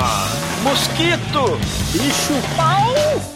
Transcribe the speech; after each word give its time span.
Mosquito! 0.62 1.58
Bicho 1.90 2.34
pau! 2.54 3.33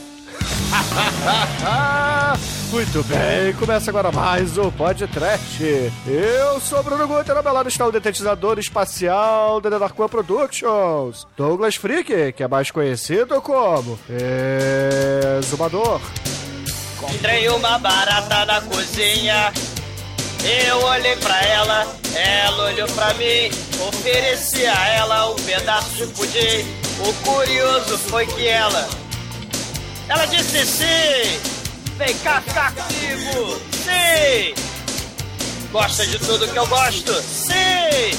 Muito 2.71 3.03
bem, 3.05 3.53
começa 3.55 3.91
agora 3.91 4.13
mais 4.13 4.59
o 4.59 4.71
podcast. 4.73 5.93
Eu 6.07 6.61
sou 6.61 6.83
Bruno 6.83 7.09
Guter, 7.09 7.43
meu 7.43 7.53
lado 7.53 7.69
está 7.69 7.87
o 7.87 7.93
detetizador 7.93 8.59
espacial 8.59 9.61
da 9.61 9.71
Dark 9.79 9.99
One 9.99 10.09
Productions, 10.09 11.27
Douglas 11.37 11.77
Freak, 11.77 12.33
que 12.33 12.43
é 12.43 12.49
mais 12.49 12.71
conhecido 12.71 13.41
como 13.41 13.99
Exumador. 15.39 16.01
Encontrei 16.97 17.49
uma 17.49 17.79
barata 17.79 18.45
na 18.45 18.61
cozinha. 18.61 19.53
Eu 20.67 20.83
olhei 20.85 21.17
pra 21.17 21.41
ela, 21.43 21.87
ela 22.15 22.65
olhou 22.67 22.89
pra 22.89 23.15
mim. 23.15 23.51
Ofereci 23.89 24.67
a 24.67 24.89
ela 24.89 25.31
um 25.31 25.35
pedaço 25.37 25.97
de 25.97 26.07
pudim. 26.09 26.67
O 27.01 27.13
curioso 27.25 27.97
foi 27.99 28.27
que 28.27 28.47
ela. 28.47 29.08
Ela 30.09 30.25
disse 30.27 30.65
sim! 30.65 31.41
Vem 31.99 32.17
cá 32.19 32.41
comigo! 32.41 33.61
Sim! 33.73 34.55
Gosta 35.71 36.07
de 36.07 36.19
tudo 36.19 36.49
que 36.49 36.59
eu 36.59 36.67
gosto? 36.67 37.13
Sim! 37.15 38.17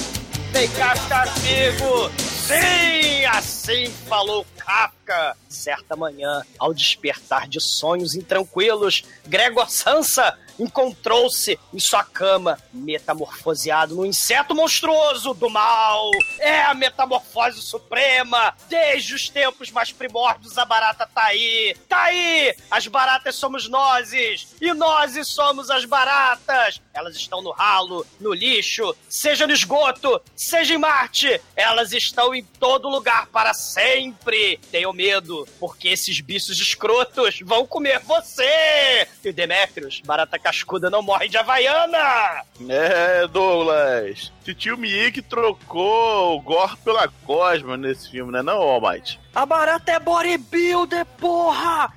Vem 0.52 0.70
cá 0.70 0.94
comigo! 0.96 2.12
Sim! 2.20 3.26
Assim 3.26 3.92
falou 4.08 4.46
Kafka. 4.58 5.36
Certa 5.50 5.96
manhã, 5.96 6.44
ao 6.60 6.76
despertar 6.76 7.48
de 7.48 7.60
sonhos 7.60 8.14
intranquilos, 8.14 9.04
Gregor 9.26 9.70
Sansa 9.70 10.38
encontrou-se 10.60 11.58
em 11.74 11.80
sua 11.80 12.04
cama, 12.04 12.60
metamorfoseado 12.74 13.96
num 13.96 14.06
inseto 14.06 14.54
monstruoso 14.54 15.34
do 15.34 15.50
mal. 15.50 16.12
É 16.40 16.62
a 16.62 16.74
metamorfose 16.74 17.62
suprema. 17.62 18.54
Desde 18.68 19.16
os 19.16 19.30
tempos 19.30 19.72
mais 19.72 19.92
primórdios, 19.92 20.58
a 20.58 20.66
barata 20.66 21.08
tá 21.08 21.24
aí. 21.26 21.76
Tá 21.88 22.04
aí! 22.04 22.56
As 22.70 22.88
baratas 22.88 23.36
somos 23.36 23.70
nozes. 23.70 24.56
E 24.60 24.74
nozes 24.74 25.28
somos 25.28 25.70
as 25.70 25.86
baratas. 25.86 26.82
Elas 26.94 27.16
estão 27.16 27.42
no 27.42 27.52
ralo, 27.52 28.06
no 28.20 28.34
lixo, 28.34 28.96
seja 29.08 29.48
no 29.48 29.54
esgoto, 29.54 30.22
seja 30.36 30.74
em 30.74 30.78
Marte. 30.78 31.40
Elas 31.56 31.94
estão 31.94 32.36
em 32.36 32.44
todo 32.44 32.90
lugar 32.90 33.28
para 33.28 33.54
sempre. 33.54 34.58
Tenham 34.72 34.92
medo, 34.92 35.48
porque 35.60 35.90
esses 35.90 36.20
bichos 36.20 36.60
escrotos 36.60 37.40
vão 37.44 37.66
comer 37.66 38.00
você. 38.00 39.08
E 39.24 39.32
Demetrius, 39.32 40.02
barata 40.02 40.38
cascuda 40.50 40.90
não 40.90 41.04
morre 41.04 41.30
de 41.30 41.38
Havaiana! 41.38 42.44
É, 42.68 43.28
Douglas. 43.28 44.34
Titio 44.44 44.76
Miik 44.76 45.22
trocou 45.22 46.38
o 46.38 46.42
Gore 46.42 46.76
pela 46.78 47.08
Cosma 47.24 47.78
nesse 47.78 48.10
filme, 48.10 48.32
né? 48.32 48.42
Não, 48.42 48.58
Almighty? 48.58 49.20
A 49.36 49.46
barata 49.46 49.92
é 49.92 50.00
bodybuilder, 50.00 51.06
porra! 51.20 51.94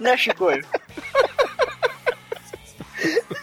né, 0.00 0.16
Chicoio? 0.16 0.64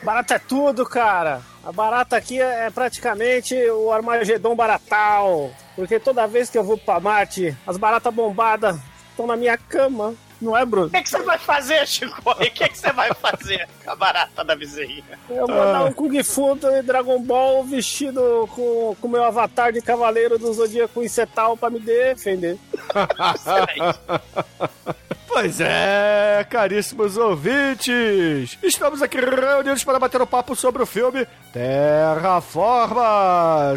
Barata 0.01 0.33
é 0.33 0.39
tudo, 0.39 0.83
cara. 0.83 1.41
A 1.63 1.71
barata 1.71 2.17
aqui 2.17 2.41
é 2.41 2.71
praticamente 2.71 3.53
o 3.69 3.91
Armagedon 3.91 4.55
baratal. 4.55 5.51
Porque 5.75 5.99
toda 5.99 6.25
vez 6.25 6.49
que 6.49 6.57
eu 6.57 6.63
vou 6.63 6.79
pra 6.79 6.99
Marte, 6.99 7.55
as 7.67 7.77
baratas 7.77 8.11
bombadas 8.11 8.79
estão 9.11 9.27
na 9.27 9.35
minha 9.35 9.55
cama. 9.55 10.15
Não 10.41 10.55
é, 10.55 10.65
Bruno? 10.65 10.87
O 10.87 10.89
que, 10.89 11.01
que 11.01 11.09
você 11.09 11.21
vai 11.21 11.37
fazer, 11.37 11.85
Chico? 11.87 12.21
O 12.25 12.35
que, 12.35 12.69
que 12.69 12.77
você 12.77 12.91
vai 12.93 13.13
fazer 13.13 13.67
com 13.83 13.91
a 13.91 13.95
barata 13.95 14.43
da 14.43 14.55
vizinha? 14.55 15.03
Eu 15.29 15.45
vou 15.45 15.47
dar 15.47 15.83
um 15.83 15.91
Kung 15.91 16.23
Fu 16.23 16.57
e 16.77 16.81
Dragon 16.81 17.21
Ball 17.21 17.63
vestido 17.63 18.47
com 18.55 18.95
o 19.01 19.09
meu 19.09 19.23
avatar 19.23 19.73
de 19.73 19.81
cavaleiro 19.81 20.39
do 20.39 20.51
Zodíaco 20.53 21.03
Insetal 21.03 21.57
pra 21.57 21.69
me 21.69 21.79
defender. 21.79 22.57
Pois 25.39 25.61
é, 25.61 26.45
caríssimos 26.49 27.15
ouvintes! 27.15 28.57
Estamos 28.61 29.01
aqui 29.01 29.21
reunidos 29.21 29.85
para 29.85 29.97
bater 29.97 30.21
um 30.21 30.25
papo 30.25 30.53
sobre 30.53 30.83
o 30.83 30.85
filme 30.85 31.25
Terraformas, 31.53 32.91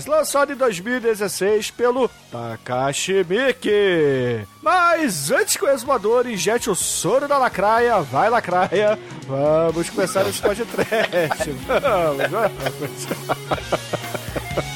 lançado 0.06 0.52
em 0.52 0.56
2016 0.56 1.70
pelo 1.70 2.10
Takashi 2.32 3.24
Miike. 3.28 4.44
Mas 4.60 5.30
antes 5.30 5.56
que 5.56 5.64
o 5.64 5.68
exumador 5.68 6.26
injete 6.26 6.68
o 6.68 6.74
soro 6.74 7.28
da 7.28 7.38
lacraia, 7.38 8.00
vai 8.00 8.28
lacraia, 8.28 8.98
vamos 9.28 9.88
começar 9.88 10.26
esse 10.26 10.42
podcast. 10.42 11.48
Vamos, 11.62 12.28
vamos. 12.28 14.01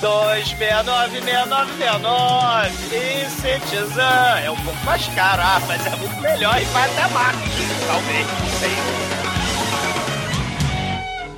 269-6969 0.01 2.71
e 2.93 3.31
Cetizan 3.31 4.41
é 4.45 4.51
um 4.51 4.57
pouco 4.57 4.85
mais 4.85 5.07
caro, 5.09 5.41
ah, 5.43 5.61
mas 5.67 5.87
é 5.87 5.97
muito 5.97 6.21
melhor 6.21 6.61
e 6.61 6.65
vai 6.67 6.91
até 6.91 7.09
marketing, 7.13 7.69
talvez, 7.87 8.27
não 8.27 8.47
sei. 8.59 8.77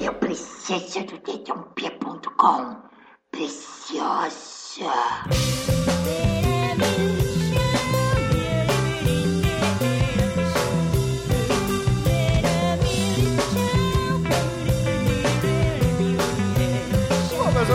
Eu 0.01 0.13
preciso 0.15 1.05
do 1.05 1.19
dedãopia.com. 1.19 2.83
Preciosa. 3.31 4.91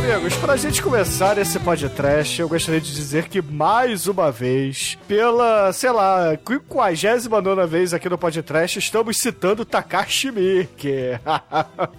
Amigos, 0.03 0.35
pra 0.35 0.57
gente 0.57 0.81
começar 0.81 1.37
esse 1.37 1.57
podcast, 1.59 2.41
eu 2.41 2.49
gostaria 2.49 2.81
de 2.81 2.93
dizer 2.93 3.29
que 3.29 3.41
mais 3.41 4.05
uma 4.05 4.31
vez, 4.31 4.97
pela, 5.07 5.71
sei 5.71 5.91
lá, 5.91 6.37
59 6.37 7.65
vez 7.67 7.93
aqui 7.93 8.09
no 8.09 8.17
podcast, 8.17 8.79
estamos 8.79 9.17
citando 9.17 9.63
Takashi 9.63 10.29
Miike. 10.29 11.17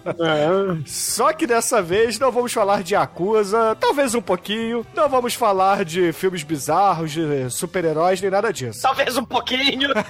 Só 0.84 1.32
que 1.32 1.46
dessa 1.46 1.80
vez 1.80 2.18
não 2.18 2.30
vamos 2.30 2.52
falar 2.52 2.82
de 2.82 2.92
Yakuza, 2.94 3.74
talvez 3.80 4.14
um 4.14 4.20
pouquinho, 4.20 4.86
não 4.94 5.08
vamos 5.08 5.34
falar 5.34 5.82
de 5.82 6.12
filmes 6.12 6.42
bizarros, 6.42 7.10
de 7.10 7.48
super-heróis, 7.48 8.20
nem 8.20 8.30
nada 8.30 8.52
disso. 8.52 8.82
Talvez 8.82 9.16
um 9.16 9.24
pouquinho. 9.24 9.88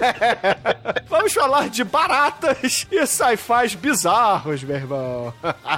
Vamos 1.07 1.33
falar 1.33 1.69
de 1.69 1.83
baratas 1.83 2.85
e 2.91 3.05
sci-fis 3.07 3.73
bizarros, 3.75 4.63
meu 4.63 4.75
irmão. 4.75 5.33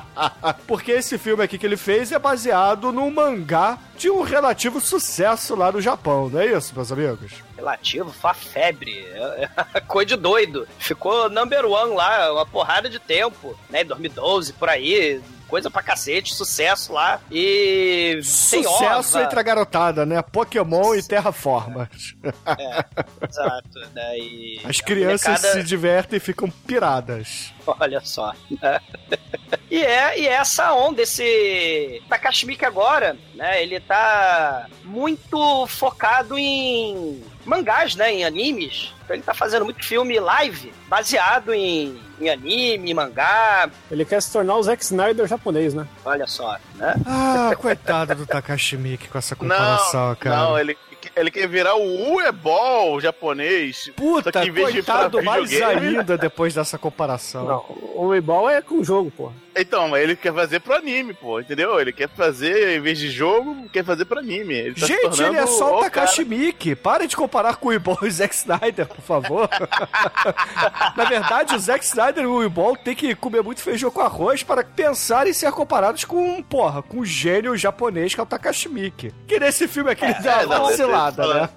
Porque 0.65 0.91
esse 0.91 1.17
filme 1.17 1.43
aqui 1.43 1.57
que 1.57 1.65
ele 1.65 1.77
fez 1.77 2.06
é 2.11 2.19
baseado 2.19 2.91
num 2.91 3.09
mangá 3.11 3.77
de 3.97 4.09
um 4.09 4.21
relativo 4.21 4.79
sucesso 4.79 5.55
lá 5.55 5.71
no 5.71 5.81
Japão, 5.81 6.29
não 6.29 6.39
é 6.39 6.47
isso, 6.47 6.73
meus 6.75 6.91
amigos? 6.91 7.43
Relativo, 7.55 8.11
fa 8.11 8.33
febre. 8.33 9.05
Coisa 9.87 10.09
de 10.09 10.15
doido. 10.15 10.67
Ficou 10.77 11.29
number 11.29 11.65
one 11.65 11.95
lá, 11.95 12.31
uma 12.31 12.45
porrada 12.45 12.89
de 12.89 12.99
tempo, 12.99 13.57
né? 13.69 13.83
2012, 13.83 14.53
por 14.53 14.69
aí. 14.69 15.21
Coisa 15.47 15.69
pra 15.71 15.81
cacete, 15.81 16.33
sucesso 16.35 16.91
lá. 16.93 17.21
E. 17.31 18.19
Sucesso 18.23 19.17
ova. 19.17 19.23
entre 19.25 19.39
a 19.39 19.43
garotada, 19.43 20.05
né? 20.05 20.21
Pokémon 20.21 20.93
e 20.95 21.01
Terraformas. 21.07 22.15
É, 22.45 22.85
exato. 23.27 23.79
Né? 23.93 24.17
E 24.19 24.61
As 24.65 24.81
crianças 24.81 25.27
molecada- 25.41 25.53
se 25.53 25.63
divertem 25.63 26.17
e 26.17 26.19
ficam 26.19 26.49
piradas. 26.49 27.53
Olha 27.65 28.01
só. 28.01 28.33
né? 28.61 28.79
e 29.71 29.81
é 29.81 30.19
e 30.19 30.27
é 30.27 30.33
essa 30.33 30.73
onda, 30.73 31.01
esse 31.01 32.01
Takashi 32.09 32.45
Miike 32.45 32.65
agora, 32.65 33.15
né? 33.33 33.61
Ele 33.63 33.79
tá 33.79 34.67
muito 34.83 35.65
focado 35.67 36.37
em 36.37 37.23
mangás, 37.45 37.95
né? 37.95 38.11
Em 38.13 38.25
animes. 38.25 38.93
Então 39.03 39.15
ele 39.15 39.23
tá 39.23 39.33
fazendo 39.33 39.63
muito 39.63 39.83
filme 39.85 40.19
live 40.19 40.73
baseado 40.89 41.53
em, 41.53 41.97
em 42.19 42.29
anime, 42.29 42.93
mangá. 42.93 43.69
Ele 43.91 44.05
quer 44.05 44.21
se 44.21 44.31
tornar 44.31 44.55
o 44.55 44.63
Zack 44.63 44.83
Snyder 44.83 45.27
japonês, 45.27 45.73
né? 45.73 45.87
Olha 46.05 46.27
só, 46.27 46.57
né? 46.75 46.95
Ah, 47.05 47.51
coitado 47.57 48.15
do 48.15 48.25
Takashi 48.25 48.77
Miike 48.77 49.07
com 49.07 49.17
essa 49.17 49.35
comparação, 49.37 50.09
Não, 50.09 50.15
cara. 50.15 50.35
não, 50.37 50.59
ele, 50.59 50.77
ele 51.15 51.31
quer 51.31 51.47
virar 51.47 51.75
o 51.75 52.15
Uebol 52.15 52.99
japonês. 52.99 53.91
Puta, 53.95 54.31
Só 54.31 54.41
que 54.41 54.49
em 54.49 54.51
vez 54.51 54.67
de 54.67 54.83
coitado 54.83 55.21
mais 55.23 55.61
ainda 55.61 56.17
depois 56.17 56.53
dessa 56.53 56.77
comparação. 56.77 57.45
Não, 57.45 57.65
o 57.95 58.07
Weeball 58.07 58.49
é 58.49 58.61
com 58.61 58.83
jogo, 58.83 59.11
porra. 59.11 59.33
Então, 59.57 59.89
mas 59.89 60.03
ele 60.03 60.15
quer 60.15 60.33
fazer 60.33 60.59
pro 60.59 60.75
anime, 60.75 61.13
pô, 61.13 61.39
entendeu? 61.39 61.79
Ele 61.79 61.91
quer 61.91 62.09
fazer, 62.09 62.77
em 62.77 62.81
vez 62.81 62.97
de 62.99 63.09
jogo, 63.09 63.67
quer 63.69 63.83
fazer 63.83 64.05
pro 64.05 64.19
anime. 64.19 64.53
Ele 64.53 64.75
tá 64.75 64.85
Gente, 64.85 65.21
ele 65.21 65.37
é 65.37 65.47
só 65.47 65.79
o 65.79 65.81
Takashi. 65.81 66.25
Miike. 66.25 66.75
Para 66.75 67.07
de 67.07 67.15
comparar 67.15 67.55
com 67.55 67.67
o 67.67 67.69
Weeball 67.69 67.97
e 68.01 68.07
o 68.07 68.11
Zack 68.11 68.35
Snyder, 68.35 68.87
por 68.87 69.01
favor. 69.01 69.49
Na 70.95 71.05
verdade, 71.05 71.55
o 71.55 71.59
Zack 71.59 71.83
Snyder 71.85 72.23
e 72.23 72.27
o 72.27 72.37
Weeball 72.37 72.75
têm 72.75 72.95
que 72.95 73.15
comer 73.15 73.41
muito 73.41 73.61
feijão 73.61 73.89
com 73.89 74.01
arroz 74.01 74.43
para 74.43 74.63
pensar 74.63 75.27
em 75.27 75.33
ser 75.33 75.51
comparados 75.51 76.03
com, 76.05 76.41
porra, 76.43 76.81
com 76.81 76.99
o 76.99 77.05
gênio 77.05 77.55
japonês 77.55 78.13
que 78.13 78.19
é 78.19 78.23
o 78.23 78.25
Takashi 78.25 78.69
Miike. 78.69 79.13
Que 79.27 79.39
nesse 79.39 79.67
filme 79.67 79.91
aqui 79.91 80.05
ele 80.05 80.13
dá 80.15 80.41
é, 80.41 80.45
uma 80.45 80.59
vacilada, 80.59 81.27
né? 81.33 81.49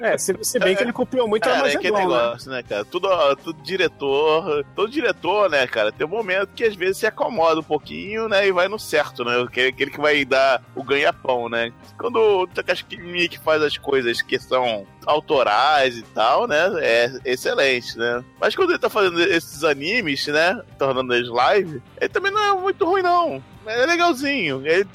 É, 0.00 0.18
se, 0.18 0.36
se 0.42 0.58
bem 0.58 0.76
que 0.76 0.82
ele 0.82 0.92
copiou 0.92 1.26
muito 1.28 1.48
a 1.48 1.52
Cara, 1.52 1.68
é 1.68 1.76
que 1.76 1.86
Armagedon, 1.88 2.08
né? 2.08 2.22
negócio, 2.22 2.50
né, 2.50 2.62
cara? 2.62 2.84
Tudo, 2.84 3.08
tudo 3.36 3.62
diretor, 3.62 4.64
todo 4.74 4.90
diretor, 4.90 5.50
né, 5.50 5.66
cara, 5.66 5.90
tem 5.90 6.06
um 6.06 6.10
momento 6.10 6.50
que 6.54 6.64
às 6.64 6.74
vezes 6.74 6.98
se 6.98 7.06
acomoda 7.18 7.60
um 7.60 7.64
pouquinho, 7.64 8.28
né, 8.28 8.46
e 8.46 8.52
vai 8.52 8.68
no 8.68 8.78
certo, 8.78 9.24
né? 9.24 9.42
Aquele, 9.42 9.68
aquele 9.68 9.90
que 9.90 10.00
vai 10.00 10.24
dar 10.24 10.62
o 10.74 10.82
ganha-pão, 10.84 11.48
né? 11.48 11.72
Quando 11.98 12.16
o 12.16 12.46
Takashi 12.46 12.84
Miike 12.96 13.38
faz 13.38 13.60
as 13.62 13.76
coisas 13.76 14.22
que 14.22 14.38
são 14.38 14.86
autorais 15.04 15.98
e 15.98 16.02
tal, 16.02 16.46
né, 16.46 16.70
é 16.80 17.12
excelente, 17.24 17.98
né? 17.98 18.24
Mas 18.40 18.54
quando 18.54 18.70
ele 18.70 18.78
tá 18.78 18.88
fazendo 18.88 19.20
esses 19.20 19.64
animes, 19.64 20.26
né, 20.28 20.62
tornando 20.78 21.14
eles 21.14 21.28
live, 21.28 21.82
ele 22.00 22.08
também 22.08 22.30
não 22.30 22.42
é 22.42 22.60
muito 22.60 22.84
ruim, 22.84 23.02
não. 23.02 23.42
É 23.68 23.86
legalzinho. 23.86 24.62
Ele- 24.66 24.86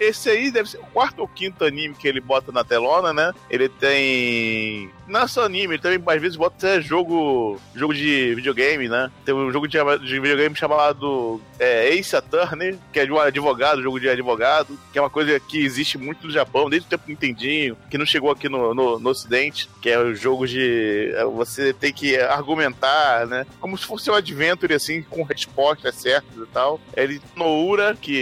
esse 0.00 0.30
aí 0.30 0.50
deve 0.50 0.70
ser 0.70 0.78
o 0.78 0.84
quarto 0.86 1.20
ou 1.20 1.28
quinto 1.28 1.64
anime 1.64 1.94
que 1.94 2.08
ele 2.08 2.20
bota 2.20 2.50
na 2.50 2.64
telona, 2.64 3.12
né? 3.12 3.32
Ele 3.50 3.68
tem. 3.68 4.90
Não 5.06 5.20
é 5.20 5.26
só 5.28 5.44
anime, 5.44 5.74
ele 5.74 5.82
também 5.82 6.00
às 6.06 6.20
vezes 6.22 6.36
bota 6.36 6.56
até 6.56 6.80
jogo, 6.80 7.60
jogo 7.74 7.92
de 7.92 8.34
videogame, 8.34 8.88
né? 8.88 9.10
Tem 9.24 9.34
um 9.34 9.52
jogo 9.52 9.68
de, 9.68 9.76
de 9.98 10.20
videogame 10.20 10.56
chamado 10.56 11.40
é, 11.58 11.88
Ace 11.94 12.16
Attorney, 12.16 12.78
que 12.92 13.00
é 13.00 13.04
de 13.04 13.12
um 13.12 13.18
advogado, 13.18 13.82
jogo 13.82 14.00
de 14.00 14.08
advogado, 14.08 14.78
que 14.92 14.98
é 14.98 15.02
uma 15.02 15.10
coisa 15.10 15.38
que 15.38 15.62
existe 15.62 15.98
muito 15.98 16.26
no 16.26 16.32
Japão, 16.32 16.70
desde 16.70 16.86
o 16.86 16.90
tempo 16.90 17.04
do 17.04 17.10
Nintendinho, 17.10 17.76
que 17.90 17.98
não 17.98 18.06
chegou 18.06 18.30
aqui 18.30 18.48
no, 18.48 18.72
no, 18.74 18.98
no 18.98 19.10
Ocidente, 19.10 19.68
que 19.82 19.90
é 19.90 19.98
o 19.98 20.14
jogo 20.14 20.46
de. 20.46 21.12
é, 21.14 21.24
Você 21.24 21.72
tem 21.74 21.92
que 21.92 22.16
argumentar, 22.18 23.26
né? 23.26 23.44
Como 23.60 23.76
se 23.76 23.84
fosse 23.84 24.10
um 24.10 24.14
adventure, 24.14 24.72
assim, 24.72 25.02
com 25.02 25.22
respostas 25.24 25.96
certas 25.96 26.36
e 26.42 26.46
tal. 26.46 26.80
Ele 26.96 27.20
Noura, 27.36 27.96
que. 28.00 28.21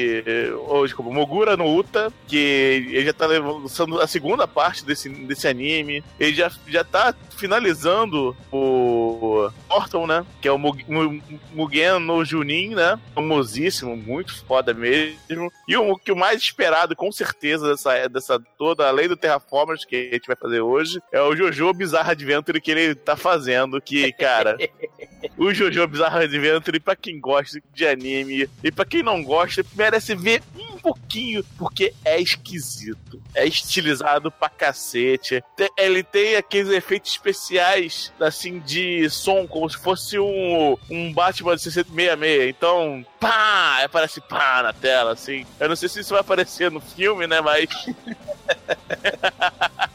Ou, 0.69 0.85
desculpa, 0.85 1.11
Mogura 1.11 1.56
no 1.56 1.76
Uta, 1.76 2.12
que 2.26 2.37
ele 2.37 3.05
já 3.05 3.12
tá 3.12 3.26
lançando 3.26 4.00
a 4.00 4.06
segunda 4.06 4.47
parte 4.47 4.85
desse, 4.85 5.08
desse 5.08 5.49
anime. 5.49 6.02
Ele 6.19 6.35
já, 6.35 6.50
já 6.69 6.85
tá 6.85 7.14
finalizando 7.37 8.37
o 8.52 9.00
Portal, 9.68 10.06
né? 10.06 10.24
Que 10.40 10.48
é 10.48 10.52
o 10.52 10.58
Mug- 10.58 10.84
Mu- 10.88 11.22
Mugen 11.54 11.98
no 12.00 12.24
Junin, 12.24 12.74
né? 12.74 12.98
Famosíssimo, 13.14 13.96
muito 13.96 14.34
foda 14.44 14.72
mesmo. 14.74 15.50
E 15.68 15.76
o 15.76 15.96
que 15.96 16.12
o 16.12 16.16
mais 16.16 16.40
esperado, 16.42 16.94
com 16.96 17.10
certeza, 17.12 17.68
dessa, 17.70 18.08
dessa 18.08 18.40
toda, 18.58 18.86
além 18.88 19.08
do 19.08 19.16
Terraformers 19.16 19.84
que 19.84 20.10
a 20.10 20.14
gente 20.14 20.26
vai 20.26 20.36
fazer 20.36 20.60
hoje, 20.60 21.00
é 21.12 21.20
o 21.20 21.34
Jojo 21.34 21.72
Bizarre 21.72 22.10
Adventure 22.12 22.60
que 22.60 22.70
ele 22.70 22.94
tá 22.94 23.16
fazendo. 23.16 23.80
Que, 23.80 24.12
cara, 24.12 24.56
o 25.38 25.52
Jojo 25.52 25.86
Bizarre 25.86 26.24
Adventure, 26.24 26.80
pra 26.80 26.96
quem 26.96 27.20
gosta 27.20 27.60
de 27.74 27.86
anime 27.86 28.48
e 28.62 28.70
pra 28.72 28.84
quem 28.84 29.02
não 29.02 29.22
gosta, 29.22 29.64
merece 29.74 30.14
ver 30.14 30.42
um 30.58 30.69
pouquinho, 30.80 31.44
porque 31.58 31.92
é 32.04 32.20
esquisito. 32.20 33.20
É 33.34 33.46
estilizado 33.46 34.30
pra 34.30 34.48
cacete. 34.48 35.42
Te- 35.56 35.70
Ele 35.76 36.02
tem 36.02 36.36
aqueles 36.36 36.70
efeitos 36.72 37.10
especiais, 37.12 38.12
assim, 38.20 38.58
de 38.60 39.08
som, 39.10 39.46
como 39.46 39.68
se 39.70 39.76
fosse 39.78 40.18
um, 40.18 40.76
um 40.90 41.12
Batman 41.12 41.56
de 41.56 41.62
66. 41.62 42.48
Então, 42.48 43.04
pá! 43.18 43.82
Aparece 43.84 44.20
pá 44.20 44.62
na 44.62 44.72
tela, 44.72 45.12
assim. 45.12 45.46
Eu 45.58 45.68
não 45.68 45.76
sei 45.76 45.88
se 45.88 46.00
isso 46.00 46.10
vai 46.10 46.20
aparecer 46.20 46.70
no 46.70 46.80
filme, 46.80 47.26
né, 47.26 47.40
mas... 47.40 47.68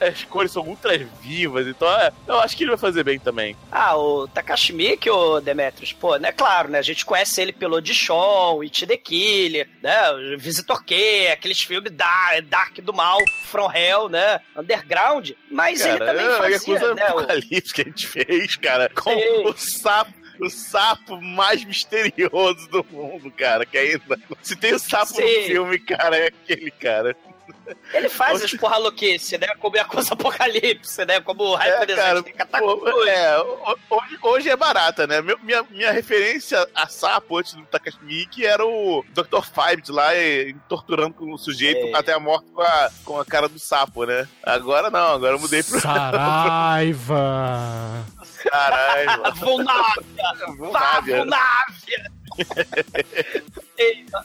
As 0.00 0.22
cores 0.24 0.52
são 0.52 0.62
ultra 0.62 0.96
vivas, 1.20 1.66
então 1.66 1.88
é, 1.98 2.12
eu 2.26 2.38
acho 2.40 2.56
que 2.56 2.62
ele 2.64 2.70
vai 2.70 2.78
fazer 2.78 3.02
bem 3.02 3.18
também. 3.18 3.56
Ah, 3.70 3.96
o 3.96 4.28
Takashi 4.28 4.72
Miike, 4.72 5.10
o 5.10 5.40
Demetrius, 5.40 5.92
pô, 5.92 6.16
né, 6.16 6.30
claro, 6.32 6.68
né, 6.68 6.78
a 6.78 6.82
gente 6.82 7.04
conhece 7.04 7.40
ele 7.40 7.52
pelo 7.52 7.80
Dishon, 7.80 8.60
It 8.62 8.86
the 8.86 8.96
Killer, 8.96 9.68
né, 9.82 9.92
Visitor 10.38 10.84
Q, 10.84 10.94
aqueles 11.32 11.60
filmes 11.60 11.90
da, 11.92 12.40
Dark 12.44 12.78
do 12.80 12.92
Mal, 12.94 13.18
From 13.46 13.70
Hell, 13.72 14.08
né, 14.08 14.40
Underground, 14.56 15.30
mas 15.50 15.84
ele 15.84 15.98
também 15.98 16.26
é, 16.26 16.36
fazia, 16.36 16.74
Yakuza 16.74 16.94
né, 16.94 17.10
o- 17.12 17.26
que 17.72 17.80
a 17.82 17.84
gente 17.84 18.06
fez, 18.06 18.56
cara, 18.56 18.88
com 18.94 19.10
Sim. 19.10 19.44
o 19.46 19.54
sapo. 19.56 20.18
O 20.40 20.48
sapo 20.48 21.20
mais 21.20 21.64
misterioso 21.64 22.68
do 22.70 22.86
mundo, 22.92 23.28
cara. 23.32 23.66
Que 23.66 23.76
ainda. 23.76 24.16
Se 24.40 24.54
tem 24.54 24.72
o 24.72 24.78
sapo 24.78 25.20
no 25.20 25.26
Sim. 25.26 25.42
filme, 25.46 25.80
cara, 25.80 26.16
é 26.16 26.26
aquele 26.28 26.70
cara. 26.70 27.16
Ele 27.92 28.08
faz 28.08 28.42
as 28.42 28.52
porra 28.54 28.76
louquice, 28.78 29.36
né, 29.38 29.46
como 29.58 29.76
é 29.76 29.80
a 29.80 29.84
coisa 29.84 30.14
Apocalipse, 30.14 31.04
né, 31.04 31.20
como 31.20 31.42
o 31.44 31.54
Hyper 31.54 31.90
É, 31.90 31.96
cara, 31.96 32.22
pô, 32.58 33.04
é, 33.06 33.38
ho- 33.40 33.78
hoje, 33.90 34.18
hoje 34.22 34.48
é 34.50 34.56
barata, 34.56 35.06
né? 35.06 35.20
Meu- 35.22 35.38
Minha, 35.42 35.62
minha 35.70 35.92
referência 35.92 36.66
a 36.74 36.86
sapo 36.88 37.38
antes 37.38 37.54
do 37.54 37.62
Takashi 37.66 37.98
Miike 38.02 38.44
era 38.46 38.64
o 38.66 39.04
Dr. 39.12 39.42
Five 39.42 39.82
lá 39.90 40.14
eh, 40.14 40.54
torturando 40.68 41.14
com 41.14 41.32
o 41.32 41.38
sujeito 41.38 41.86
É. 41.88 41.98
até 41.98 42.12
a 42.12 42.18
morte 42.20 42.46
com 42.52 42.62
a, 42.62 42.90
com 43.04 43.20
a 43.20 43.24
cara 43.24 43.48
do 43.48 43.58
sapo, 43.58 44.04
né? 44.04 44.26
Agora 44.42 44.90
não, 44.90 45.14
agora 45.14 45.34
eu 45.36 45.40
mudei 45.40 45.62
pro 45.62 45.80
Saraiva. 45.80 47.24
caralho. 48.50 49.34
Vulnávia! 49.34 50.04
Vulnávia. 50.56 52.10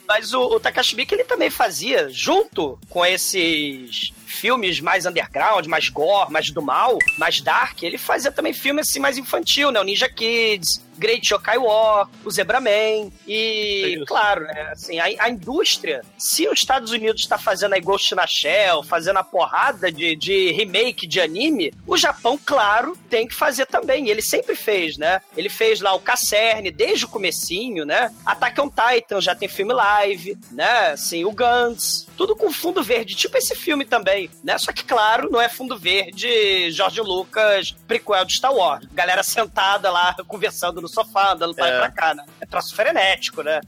Mas 0.07 0.33
o, 0.33 0.41
o 0.41 0.59
Takashi 0.59 0.95
Miike, 0.95 1.13
ele 1.13 1.23
também 1.23 1.49
fazia, 1.49 2.09
junto 2.09 2.79
com 2.89 3.05
esses 3.05 4.11
filmes 4.25 4.79
mais 4.79 5.05
underground, 5.05 5.65
mais 5.67 5.89
gore, 5.89 6.31
mais 6.31 6.49
do 6.49 6.61
mal, 6.61 6.97
mais 7.17 7.39
dark, 7.39 7.83
ele 7.83 7.97
fazia 7.97 8.31
também 8.31 8.51
filme 8.51 8.81
assim 8.81 8.99
mais 8.99 9.17
infantil, 9.17 9.71
né? 9.71 9.79
O 9.79 9.83
Ninja 9.83 10.09
Kids, 10.09 10.83
Great 10.97 11.31
Yokai 11.33 11.57
War, 11.57 12.09
o 12.23 12.31
Zebra 12.31 12.59
Man 12.59 13.11
e, 13.27 13.95
Isso. 13.95 14.05
claro, 14.05 14.45
né? 14.45 14.69
Assim, 14.71 14.99
a, 14.99 15.05
a 15.19 15.29
indústria, 15.29 16.03
se 16.17 16.47
os 16.47 16.59
Estados 16.59 16.91
Unidos 16.91 17.21
está 17.21 17.37
fazendo 17.37 17.73
aí 17.73 17.81
Ghost 17.81 18.13
na 18.15 18.27
Shell, 18.27 18.83
fazendo 18.83 19.17
a 19.17 19.23
porrada 19.23 19.91
de, 19.91 20.15
de 20.15 20.51
remake 20.51 21.07
de 21.07 21.19
anime, 21.19 21.73
o 21.87 21.97
Japão, 21.97 22.39
claro, 22.43 22.97
tem 23.09 23.27
que 23.27 23.35
fazer 23.35 23.65
também. 23.65 24.07
E 24.07 24.11
ele 24.11 24.21
sempre 24.21 24.55
fez, 24.55 24.97
né? 24.97 25.21
Ele 25.35 25.49
fez 25.49 25.81
lá 25.81 25.93
o 25.93 25.99
Casserne 25.99 26.71
desde 26.71 27.05
o 27.05 27.09
comecinho, 27.09 27.85
né? 27.85 28.13
Attack 28.25 28.59
on 28.61 28.69
Titan 28.69 29.21
já 29.21 29.35
tem 29.35 29.47
filme 29.47 29.73
live, 29.73 30.37
né? 30.51 30.91
Assim, 30.91 31.25
o 31.25 31.31
Guns, 31.31 32.07
tudo 32.15 32.35
com 32.35 32.51
fundo 32.51 32.83
verde, 32.83 33.15
tipo 33.15 33.37
esse 33.37 33.55
filme 33.55 33.85
também, 33.85 34.29
né? 34.43 34.57
Só 34.57 34.71
que, 34.71 34.83
claro, 34.83 35.29
não 35.31 35.41
é 35.41 35.49
fundo 35.49 35.77
verde 35.77 36.71
George 36.71 37.01
Lucas, 37.01 37.75
prequel 37.87 38.25
de 38.25 38.33
Star 38.33 38.53
Wars. 38.53 38.85
Galera 38.93 39.23
sentada 39.23 39.91
lá, 39.91 40.15
conversando 40.27 40.82
no 40.83 40.87
sofá, 40.89 41.31
andando 41.33 41.55
pra 41.55 41.67
É. 41.67 41.79
pra 41.79 41.89
cá, 41.91 42.13
né? 42.13 42.23
É 42.41 42.45
troço 42.45 42.75
frenético, 42.75 43.41
né? 43.41 43.61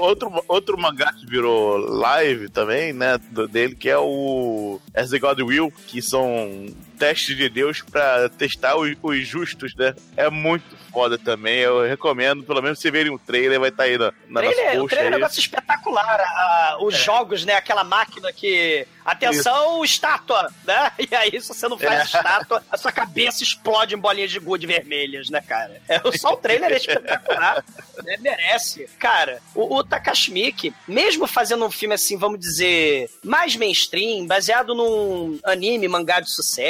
outro, 0.00 0.42
outro 0.48 0.78
mangá 0.78 1.12
que 1.12 1.26
virou 1.26 1.76
live 1.76 2.48
também, 2.48 2.92
né, 2.92 3.18
do- 3.30 3.46
dele, 3.46 3.74
que 3.74 3.88
é 3.88 3.98
o 3.98 4.80
As 4.94 5.10
the 5.10 5.18
God 5.18 5.38
Will, 5.40 5.70
que 5.86 6.00
são 6.02 6.66
testes 6.98 7.36
de 7.36 7.48
Deus 7.48 7.80
pra 7.82 8.28
testar 8.28 8.76
os, 8.76 8.94
os 9.02 9.26
justos, 9.26 9.74
né? 9.74 9.94
É 10.16 10.28
muito 10.28 10.76
foda 10.92 11.18
também, 11.18 11.58
eu 11.58 11.82
recomendo, 11.82 12.42
pelo 12.42 12.62
menos 12.62 12.78
se 12.80 12.90
verem 12.90 13.12
o 13.12 13.18
trailer, 13.18 13.60
vai 13.60 13.68
estar 13.68 13.84
aí 13.84 13.96
na, 13.98 14.12
na 14.28 14.42
nossa 14.42 14.54
trailer, 14.56 14.82
o 14.82 14.88
trailer 14.88 15.06
é 15.06 15.10
um 15.10 15.14
aí. 15.14 15.20
negócio 15.20 15.38
espetacular. 15.40 16.76
os 16.80 16.96
jogos, 16.96 17.44
né? 17.44 17.54
Aquela 17.54 17.84
máquina 17.84 18.32
que. 18.32 18.86
Atenção, 19.04 19.82
estátua, 19.84 20.50
né? 20.66 20.92
E 21.10 21.14
aí, 21.14 21.40
se 21.40 21.48
você 21.48 21.66
não 21.68 21.78
faz 21.78 22.00
É. 22.00 22.04
estátua, 22.04 22.62
a 22.70 22.76
sua 22.76 22.92
cabeça 22.92 23.42
explode 23.42 23.94
em 23.94 23.98
bolinhas 23.98 24.30
de 24.30 24.38
gude 24.38 24.66
vermelhas, 24.66 25.30
né, 25.30 25.40
cara? 25.40 25.80
É, 25.88 25.98
só 26.18 26.34
o 26.34 26.36
trailer 26.36 26.72
é 26.72 26.76
espetacular. 26.76 27.64
né? 28.04 28.16
Merece. 28.20 28.88
Cara, 28.98 29.40
o, 29.54 29.76
o 29.76 29.84
Takashi 29.84 30.30
Miike, 30.30 30.74
mesmo 30.86 31.26
fazendo 31.26 31.64
um 31.64 31.70
filme 31.70 31.94
assim, 31.94 32.18
vamos 32.18 32.38
dizer, 32.38 33.08
mais 33.24 33.56
mainstream, 33.56 34.26
baseado 34.26 34.74
num 34.74 35.38
anime, 35.44 35.88
mangá 35.88 36.20
de 36.20 36.30
sucesso, 36.30 36.68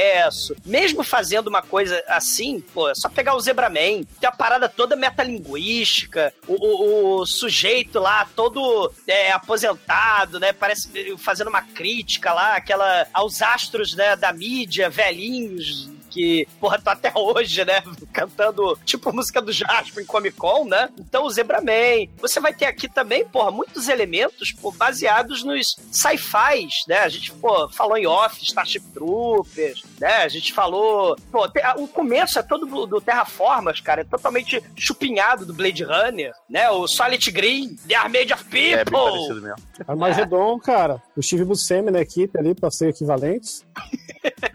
mesmo 0.65 1.03
fazendo 1.03 1.49
uma 1.49 1.63
coisa 1.63 2.03
assim, 2.09 2.61
pô, 2.61 2.89
é 2.89 2.95
só 2.95 3.09
pegar 3.09 3.35
o 3.35 3.41
Zebraman, 3.41 4.03
tem 4.21 4.29
a 4.29 4.33
parada 4.33 4.69
toda 4.69 4.97
metalinguística, 4.97 6.33
o, 6.47 6.55
o- 6.55 7.21
o 7.21 7.27
sujeito 7.27 7.99
lá 7.99 8.27
todo 8.37 8.93
é, 9.07 9.31
aposentado, 9.33 10.39
né, 10.41 10.53
parece 10.53 10.89
fazendo 11.19 11.49
uma 11.49 11.63
crítica 11.63 12.33
lá, 12.33 12.57
aquela 12.57 13.07
aos 13.13 13.43
astros, 13.43 13.95
né, 13.95 14.17
da 14.17 14.33
mídia, 14.33 14.89
velhinhos, 14.91 15.89
que, 16.09 16.47
porra, 16.61 16.81
tá 16.81 16.93
até 16.93 17.13
hoje, 17.15 17.65
né? 17.65 17.83
Cantando 18.13 18.79
tipo 18.85 19.13
música 19.13 19.41
do 19.41 19.53
Jasper 19.53 20.03
em 20.03 20.07
Comic 20.07 20.37
Con, 20.37 20.65
né? 20.65 20.89
Então 20.99 21.25
o 21.25 21.31
Zebraman. 21.31 22.09
Você 22.21 22.41
vai 22.41 22.53
ter 22.55 22.67
aqui 22.67 22.89
também, 22.89 23.25
porra, 23.25 23.51
muitos 23.51 23.89
elementos 23.89 24.53
pô, 24.53 24.73
baseados 24.73 25.43
nos 25.45 25.77
sci-fis, 25.93 26.75
né? 26.89 26.99
A 27.01 27.09
gente, 27.09 27.33
pô, 27.33 27.69
falou 27.69 27.97
em 27.97 28.07
off, 28.07 28.43
Starship 28.43 28.83
Troopers, 28.95 29.83
né? 30.01 30.17
A 30.23 30.29
gente 30.29 30.53
falou. 30.53 31.17
Pô, 31.31 31.49
te- 31.49 31.61
o 31.77 31.87
começo 31.87 32.39
é 32.39 32.43
todo 32.43 32.67
do, 32.67 32.87
do 32.87 33.01
Terraformas, 33.01 33.81
cara, 33.81 34.01
é 34.01 34.05
totalmente 34.05 34.63
chupinhado 34.77 35.45
do 35.47 35.53
Blade 35.55 35.85
Runner, 35.85 36.33
né? 36.49 36.71
O 36.71 36.87
Solid 36.89 37.31
Green, 37.31 37.77
The 37.87 37.95
Armade 37.95 38.33
of 38.33 38.45
People. 38.45 38.73
É 38.73 38.85
bem 38.85 38.93
parecido 38.93 39.43
mesmo. 39.43 39.57
Armagedon, 39.87 40.59
cara. 40.59 41.03
O 41.17 41.23
Steve 41.23 41.45
Buscemi 41.45 41.91
na 41.91 42.01
equipe 42.01 42.39
ali 42.39 42.55
pra 42.55 42.71
ser 42.71 42.89
equivalentes. 42.91 43.65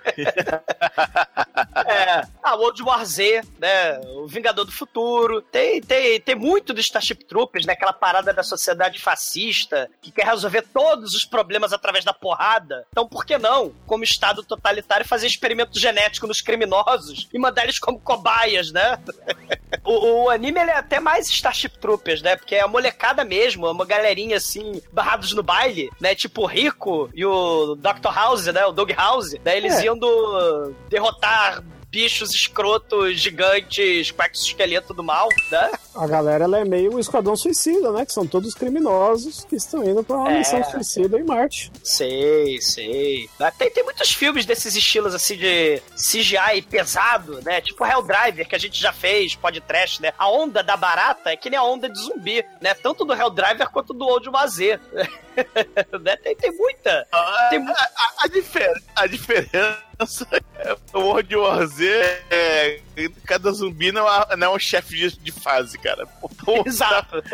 É, 1.85 2.25
a 2.41 2.55
World 2.55 2.83
War 2.83 3.05
Z, 3.05 3.41
né? 3.59 3.99
O 4.15 4.27
Vingador 4.27 4.65
do 4.65 4.71
Futuro. 4.71 5.41
Tem, 5.41 5.81
tem, 5.81 6.19
tem 6.19 6.35
muito 6.35 6.73
do 6.73 6.79
Starship 6.79 7.25
Troopers, 7.25 7.65
né? 7.65 7.73
Aquela 7.73 7.93
parada 7.93 8.33
da 8.33 8.43
sociedade 8.43 8.99
fascista 8.99 9.89
que 10.01 10.11
quer 10.11 10.25
resolver 10.25 10.63
todos 10.73 11.13
os 11.13 11.25
problemas 11.25 11.73
através 11.73 12.05
da 12.05 12.13
porrada. 12.13 12.85
Então, 12.89 13.07
por 13.07 13.25
que 13.25 13.37
não, 13.37 13.73
como 13.85 14.03
Estado 14.03 14.43
totalitário, 14.43 15.07
fazer 15.07 15.27
experimento 15.27 15.79
genético 15.79 16.27
nos 16.27 16.41
criminosos 16.41 17.27
e 17.33 17.39
mandar 17.39 17.63
eles 17.63 17.79
como 17.79 17.99
cobaias, 17.99 18.71
né? 18.71 18.99
o, 19.83 20.23
o 20.23 20.29
anime 20.29 20.59
ele 20.59 20.71
é 20.71 20.77
até 20.77 20.99
mais 20.99 21.27
Starship 21.29 21.77
Troopers, 21.79 22.21
né? 22.21 22.35
Porque 22.35 22.55
é 22.55 22.61
a 22.61 22.67
molecada 22.67 23.23
mesmo, 23.23 23.67
é 23.67 23.71
uma 23.71 23.85
galerinha 23.85 24.37
assim, 24.37 24.81
barrados 24.91 25.33
no 25.33 25.43
baile, 25.43 25.89
né? 25.99 26.15
Tipo 26.15 26.43
o 26.43 26.45
Rico 26.45 27.09
e 27.13 27.25
o 27.25 27.75
Dr. 27.75 28.13
House, 28.13 28.45
né? 28.47 28.65
O 28.65 28.71
Dog 28.71 28.93
House. 28.93 29.35
Daí 29.43 29.57
eles 29.57 29.75
É. 29.75 29.81
indo 29.95 30.73
derrotar 30.89 31.63
bichos 31.89 32.33
escrotos, 32.33 33.19
gigantes, 33.19 34.09
com 34.09 34.23
exoesqueleto 34.23 34.95
do 34.95 35.03
mal, 35.03 35.29
né? 35.51 35.71
A 35.93 36.07
galera 36.07 36.45
ela 36.45 36.57
é 36.57 36.65
meio 36.65 36.95
o 36.95 36.99
esquadrão 36.99 37.35
suicida, 37.35 37.91
né? 37.91 38.03
Que 38.03 38.11
são 38.11 38.25
todos 38.25 38.55
criminosos 38.55 39.45
que 39.45 39.55
estão 39.55 39.83
indo 39.83 40.03
pra 40.03 40.17
uma 40.17 40.31
É. 40.31 40.39
missão 40.39 40.63
suicida 40.63 41.19
em 41.19 41.23
Marte. 41.23 41.71
Sei, 41.83 42.59
sei. 42.61 43.29
Tem, 43.59 43.69
tem 43.69 43.83
muitos 43.83 44.09
filmes 44.09 44.43
desses 44.43 44.75
estilos 44.75 45.13
assim 45.13 45.37
de 45.37 45.79
CGI 45.95 46.63
pesado, 46.67 47.39
né? 47.45 47.61
Tipo 47.61 47.85
Helldriver, 47.85 48.47
que 48.47 48.55
a 48.55 48.59
gente 48.59 48.81
já 48.81 48.91
fez, 48.91 49.35
podcast, 49.35 50.01
né? 50.01 50.11
A 50.17 50.27
onda 50.31 50.63
da 50.63 50.75
barata 50.75 51.29
é 51.29 51.37
que 51.37 51.47
nem 51.47 51.59
a 51.59 51.63
onda 51.63 51.87
de 51.87 51.99
zumbi, 51.99 52.43
né? 52.59 52.73
Tanto 52.73 53.05
do 53.05 53.13
Helldriver 53.13 53.69
quanto 53.69 53.93
do 53.93 54.03
Old 54.07 54.27
Wazê. 54.29 54.79
né? 56.01 56.15
tem, 56.17 56.35
tem 56.35 56.51
muita. 56.51 57.07
Tem 57.49 57.59
A, 57.67 57.71
a- 57.71 58.13
a 58.23 58.27
difer- 58.27 58.81
a 58.95 59.07
diferença 59.07 60.27
é 60.59 60.75
o 60.93 60.99
World 60.99 61.35
War 61.35 61.65
Z 61.67 61.85
é, 62.29 62.79
cada 63.25 63.51
zumbi 63.51 63.91
não 63.91 64.07
é, 64.07 64.35
não 64.35 64.47
é 64.53 64.55
um 64.55 64.59
chefe 64.59 64.95
de, 64.95 65.17
de 65.19 65.31
fase, 65.31 65.77
cara. 65.77 66.07
Exato. 66.65 67.21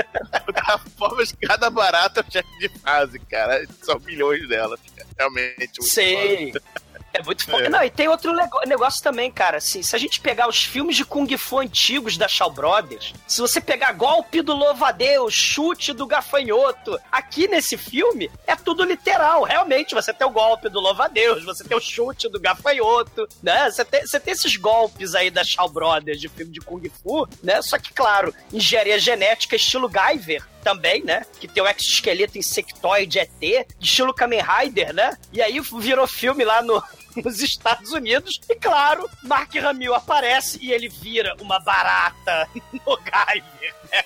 Da 0.53 0.77
forma 0.97 1.23
que 1.25 1.47
cada 1.47 1.69
barata 1.69 2.21
é 2.21 2.23
um 2.27 2.31
chefe 2.31 2.59
de 2.59 2.69
fase, 2.79 3.19
cara. 3.19 3.65
São 3.83 3.99
milhões 3.99 4.47
delas. 4.47 4.79
cara. 4.95 5.07
Realmente. 5.17 5.83
Sei. 5.83 6.53
É 7.13 7.23
muito 7.23 7.45
foda. 7.45 7.65
É. 7.65 7.69
Não, 7.69 7.83
e 7.83 7.89
tem 7.89 8.07
outro 8.07 8.33
negócio 8.65 9.01
também, 9.01 9.31
cara. 9.31 9.57
Assim, 9.57 9.81
se 9.81 9.95
a 9.95 9.99
gente 9.99 10.19
pegar 10.19 10.47
os 10.47 10.63
filmes 10.63 10.95
de 10.95 11.05
Kung 11.05 11.27
Fu 11.37 11.59
antigos 11.59 12.17
da 12.17 12.27
Shaw 12.27 12.51
Brothers, 12.51 13.13
se 13.27 13.41
você 13.41 13.59
pegar 13.59 13.93
golpe 13.93 14.41
do 14.41 14.53
louva-a-Deus, 14.53 15.33
chute 15.33 15.93
do 15.93 16.05
gafanhoto, 16.05 16.99
aqui 17.11 17.47
nesse 17.47 17.77
filme 17.77 18.29
é 18.45 18.55
tudo 18.55 18.83
literal. 18.83 19.43
Realmente, 19.43 19.95
você 19.95 20.13
tem 20.13 20.27
o 20.27 20.31
golpe 20.31 20.69
do 20.69 20.79
louva-a-Deus, 20.79 21.43
você 21.43 21.63
tem 21.63 21.77
o 21.77 21.81
chute 21.81 22.29
do 22.29 22.39
gafanhoto, 22.39 23.27
né? 23.41 23.69
Você 23.69 23.83
tem, 23.83 24.01
você 24.05 24.19
tem 24.19 24.33
esses 24.33 24.55
golpes 24.55 25.15
aí 25.15 25.29
da 25.29 25.43
Shaw 25.43 25.69
Brothers 25.69 26.19
de 26.19 26.29
filme 26.29 26.51
de 26.51 26.59
Kung 26.59 26.81
Fu, 26.89 27.27
né? 27.43 27.61
Só 27.61 27.77
que, 27.77 27.93
claro, 27.93 28.33
engenharia 28.53 28.99
genética 28.99 29.55
estilo 29.55 29.89
Guyver 29.89 30.43
também, 30.63 31.03
né? 31.03 31.25
Que 31.39 31.47
tem 31.47 31.63
o 31.63 31.67
exoesqueleto 31.67 32.37
insectoide 32.37 33.19
ET, 33.19 33.67
estilo 33.79 34.13
Kamen 34.13 34.41
Rider, 34.41 34.93
né? 34.93 35.17
E 35.31 35.41
aí 35.41 35.59
virou 35.59 36.07
filme 36.07 36.43
lá 36.43 36.61
no, 36.61 36.83
nos 37.23 37.39
Estados 37.41 37.91
Unidos. 37.91 38.39
E 38.49 38.55
claro, 38.55 39.09
Mark 39.23 39.55
Hamill 39.55 39.93
aparece 39.93 40.59
e 40.61 40.71
ele 40.71 40.89
vira 40.89 41.35
uma 41.41 41.59
barata 41.59 42.47
no 42.73 42.97
Guyver, 42.97 43.75
né? 43.91 44.03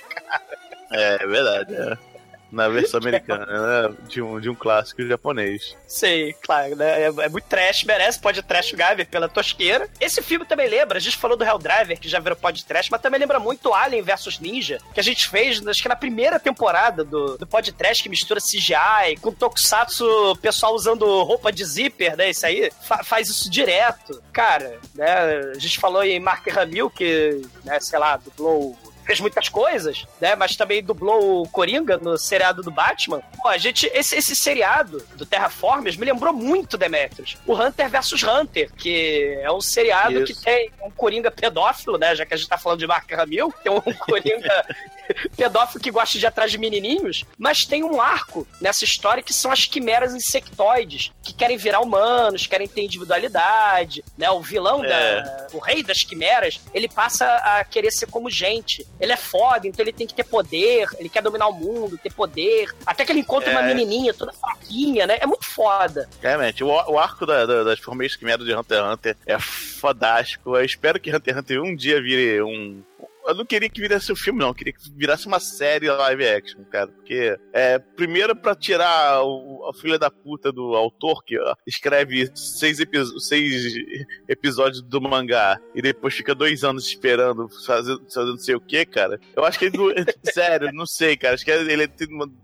É, 0.91 1.23
é 1.23 1.27
verdade. 1.27 1.75
é. 1.75 2.12
Na 2.53 2.69
versão 2.69 2.99
americana, 2.99 3.45
né? 3.89 3.95
De 4.07 4.21
um, 4.21 4.39
de 4.39 4.47
um 4.49 4.53
clássico 4.55 5.05
japonês. 5.07 5.75
Sei, 5.87 6.33
claro, 6.41 6.75
né? 6.75 7.01
É, 7.01 7.05
é 7.07 7.29
muito 7.29 7.45
trash, 7.45 7.83
merece 7.83 8.19
pode 8.19 8.41
trash 8.43 8.71
o 8.73 8.77
Guyver 8.77 9.07
pela 9.07 9.27
tosqueira. 9.27 9.89
Esse 9.99 10.21
filme 10.21 10.45
também 10.45 10.69
lembra, 10.69 10.97
a 10.97 11.01
gente 11.01 11.17
falou 11.17 11.35
do 11.35 11.43
Helldriver, 11.43 11.99
que 11.99 12.07
já 12.07 12.19
virou 12.19 12.35
pod 12.37 12.63
trash, 12.63 12.89
mas 12.89 13.01
também 13.01 13.19
lembra 13.19 13.39
muito 13.39 13.73
Alien 13.73 14.03
vs 14.03 14.39
Ninja, 14.39 14.77
que 14.93 14.99
a 14.99 15.03
gente 15.03 15.27
fez, 15.27 15.65
acho 15.65 15.81
que 15.81 15.89
na 15.89 15.95
primeira 15.95 16.39
temporada 16.39 17.03
do, 17.03 17.37
do 17.37 17.47
pod 17.47 17.71
trash, 17.71 18.01
que 18.01 18.09
mistura 18.09 18.39
CGI 18.39 19.17
com 19.19 19.31
Tokusatsu, 19.31 20.37
pessoal 20.41 20.75
usando 20.75 21.05
roupa 21.23 21.51
de 21.51 21.65
zíper, 21.65 22.15
né? 22.15 22.29
Isso 22.29 22.45
aí 22.45 22.71
fa- 22.87 23.03
faz 23.03 23.29
isso 23.29 23.49
direto. 23.49 24.21
Cara, 24.31 24.79
né? 24.93 25.51
A 25.55 25.59
gente 25.59 25.79
falou 25.79 26.03
em 26.03 26.19
Mark 26.19 26.47
Hamill, 26.55 26.89
que, 26.89 27.41
né, 27.63 27.79
sei 27.79 27.97
lá, 27.97 28.17
dublou 28.17 28.77
fez 29.05 29.19
muitas 29.19 29.49
coisas, 29.49 30.05
né? 30.19 30.35
Mas 30.35 30.55
também 30.55 30.83
dublou 30.83 31.41
o 31.43 31.47
Coringa 31.49 31.97
no 31.97 32.17
seriado 32.17 32.61
do 32.61 32.71
Batman. 32.71 33.21
Pô, 33.41 33.47
a 33.49 33.57
gente, 33.57 33.85
esse, 33.93 34.15
esse 34.15 34.35
seriado 34.35 35.05
do 35.15 35.25
Terraformers 35.25 35.95
me 35.97 36.05
lembrou 36.05 36.33
muito 36.33 36.77
Demetrius. 36.77 37.37
O 37.45 37.53
Hunter 37.53 37.89
vs 37.89 38.23
Hunter, 38.23 38.71
que 38.73 39.37
é 39.41 39.51
um 39.51 39.61
seriado 39.61 40.23
Isso. 40.23 40.33
que 40.33 40.41
tem 40.43 40.71
um 40.83 40.91
Coringa 40.91 41.29
pedófilo, 41.31 41.97
né? 41.97 42.15
Já 42.15 42.25
que 42.25 42.33
a 42.33 42.37
gente 42.37 42.47
tá 42.49 42.57
falando 42.57 42.79
de 42.79 42.87
Mark 42.87 43.11
Hamill, 43.11 43.53
tem 43.63 43.71
um 43.71 43.81
Coringa 43.99 44.65
pedófilo 45.35 45.81
que 45.81 45.91
gosta 45.91 46.17
de 46.17 46.25
ir 46.25 46.27
atrás 46.27 46.51
de 46.51 46.57
menininhos, 46.57 47.25
mas 47.37 47.65
tem 47.65 47.83
um 47.83 48.01
arco 48.01 48.47
nessa 48.61 48.83
história 48.83 49.21
que 49.21 49.33
são 49.33 49.51
as 49.51 49.65
quimeras 49.65 50.13
insectoides, 50.13 51.11
que 51.21 51.33
querem 51.33 51.57
virar 51.57 51.81
humanos, 51.81 52.47
querem 52.47 52.67
ter 52.67 52.81
individualidade, 52.83 54.03
né? 54.17 54.29
O 54.31 54.41
vilão 54.41 54.83
É. 54.83 54.87
da, 55.21 55.47
o 55.53 55.59
rei 55.59 55.83
das 55.83 56.03
quimeras, 56.03 56.59
ele 56.73 56.87
passa 56.87 57.25
a 57.25 57.63
querer 57.63 57.91
ser 57.91 58.07
como 58.07 58.29
gente. 58.29 58.85
Ele 59.03 59.11
é 59.11 59.17
foda, 59.17 59.67
então 59.67 59.83
ele 59.83 59.91
tem 59.91 60.07
que 60.07 60.13
ter 60.13 60.23
poder, 60.23 60.87
ele 60.97 61.09
quer 61.09 61.21
dominar 61.21 61.47
o 61.47 61.53
mundo, 61.53 61.97
ter 62.01 62.13
poder. 62.13 62.73
Até 62.85 63.03
que 63.05 63.11
ele 63.11 63.19
encontra 63.19 63.49
É. 63.49 63.53
uma 63.53 63.61
menininha 63.61 64.13
toda 64.13 64.31
fraquinha, 64.31 65.05
né? 65.05 65.17
É 65.19 65.25
muito 65.27 65.45
foda. 65.45 66.09
Realmente, 66.21 66.63
o, 66.63 66.67
o 66.69 66.97
arco 66.97 67.25
da- 67.25 67.45
da- 67.45 67.63
das 67.63 67.79
formigas 67.79 68.15
quimeras 68.15 68.45
de 68.45 68.55
Hunter 68.55 68.79
x 68.79 68.93
Hunter 68.93 69.17
é 69.27 69.37
fodástico. 69.39 70.55
Eu 70.55 70.63
espero 70.63 70.99
que 70.99 71.13
Hunter 71.13 71.33
x 71.33 71.39
Hunter 71.41 71.61
um 71.61 71.75
dia 71.75 72.01
vire 72.01 72.41
um. 72.41 72.81
Eu 73.27 73.35
não 73.35 73.45
queria 73.45 73.69
que 73.69 73.81
virasse 73.81 74.11
um 74.11 74.15
filme, 74.15 74.39
não. 74.39 74.49
Eu 74.49 74.53
queria 74.53 74.73
que 74.73 74.79
virasse 74.95 75.27
uma 75.27 75.39
série 75.39 75.89
live 75.89 76.27
action, 76.27 76.63
cara. 76.65 76.87
Porque, 76.87 77.37
é, 77.53 77.79
primeiro, 77.79 78.35
pra 78.35 78.55
tirar 78.55 79.23
o, 79.23 79.65
a 79.69 79.73
filha 79.73 79.97
da 79.97 80.09
puta 80.11 80.51
do 80.51 80.75
autor, 80.75 81.23
que 81.23 81.39
ó, 81.39 81.55
escreve 81.65 82.29
seis, 82.35 82.77
seis 83.19 83.73
episódios 84.27 84.81
do 84.81 85.01
mangá 85.01 85.59
e 85.73 85.81
depois 85.81 86.13
fica 86.13 86.33
dois 86.35 86.63
anos 86.63 86.85
esperando, 86.87 87.47
fazendo, 87.65 88.01
fazendo 88.13 88.31
não 88.31 88.37
sei 88.39 88.55
o 88.55 88.61
que, 88.61 88.85
cara. 88.85 89.19
Eu 89.35 89.43
acho 89.45 89.59
que 89.59 89.65
ele. 89.65 89.77
sério, 90.23 90.71
não 90.73 90.85
sei, 90.85 91.15
cara. 91.17 91.35
Acho 91.35 91.45
que 91.45 91.51
ele 91.51 91.83
é 91.83 91.89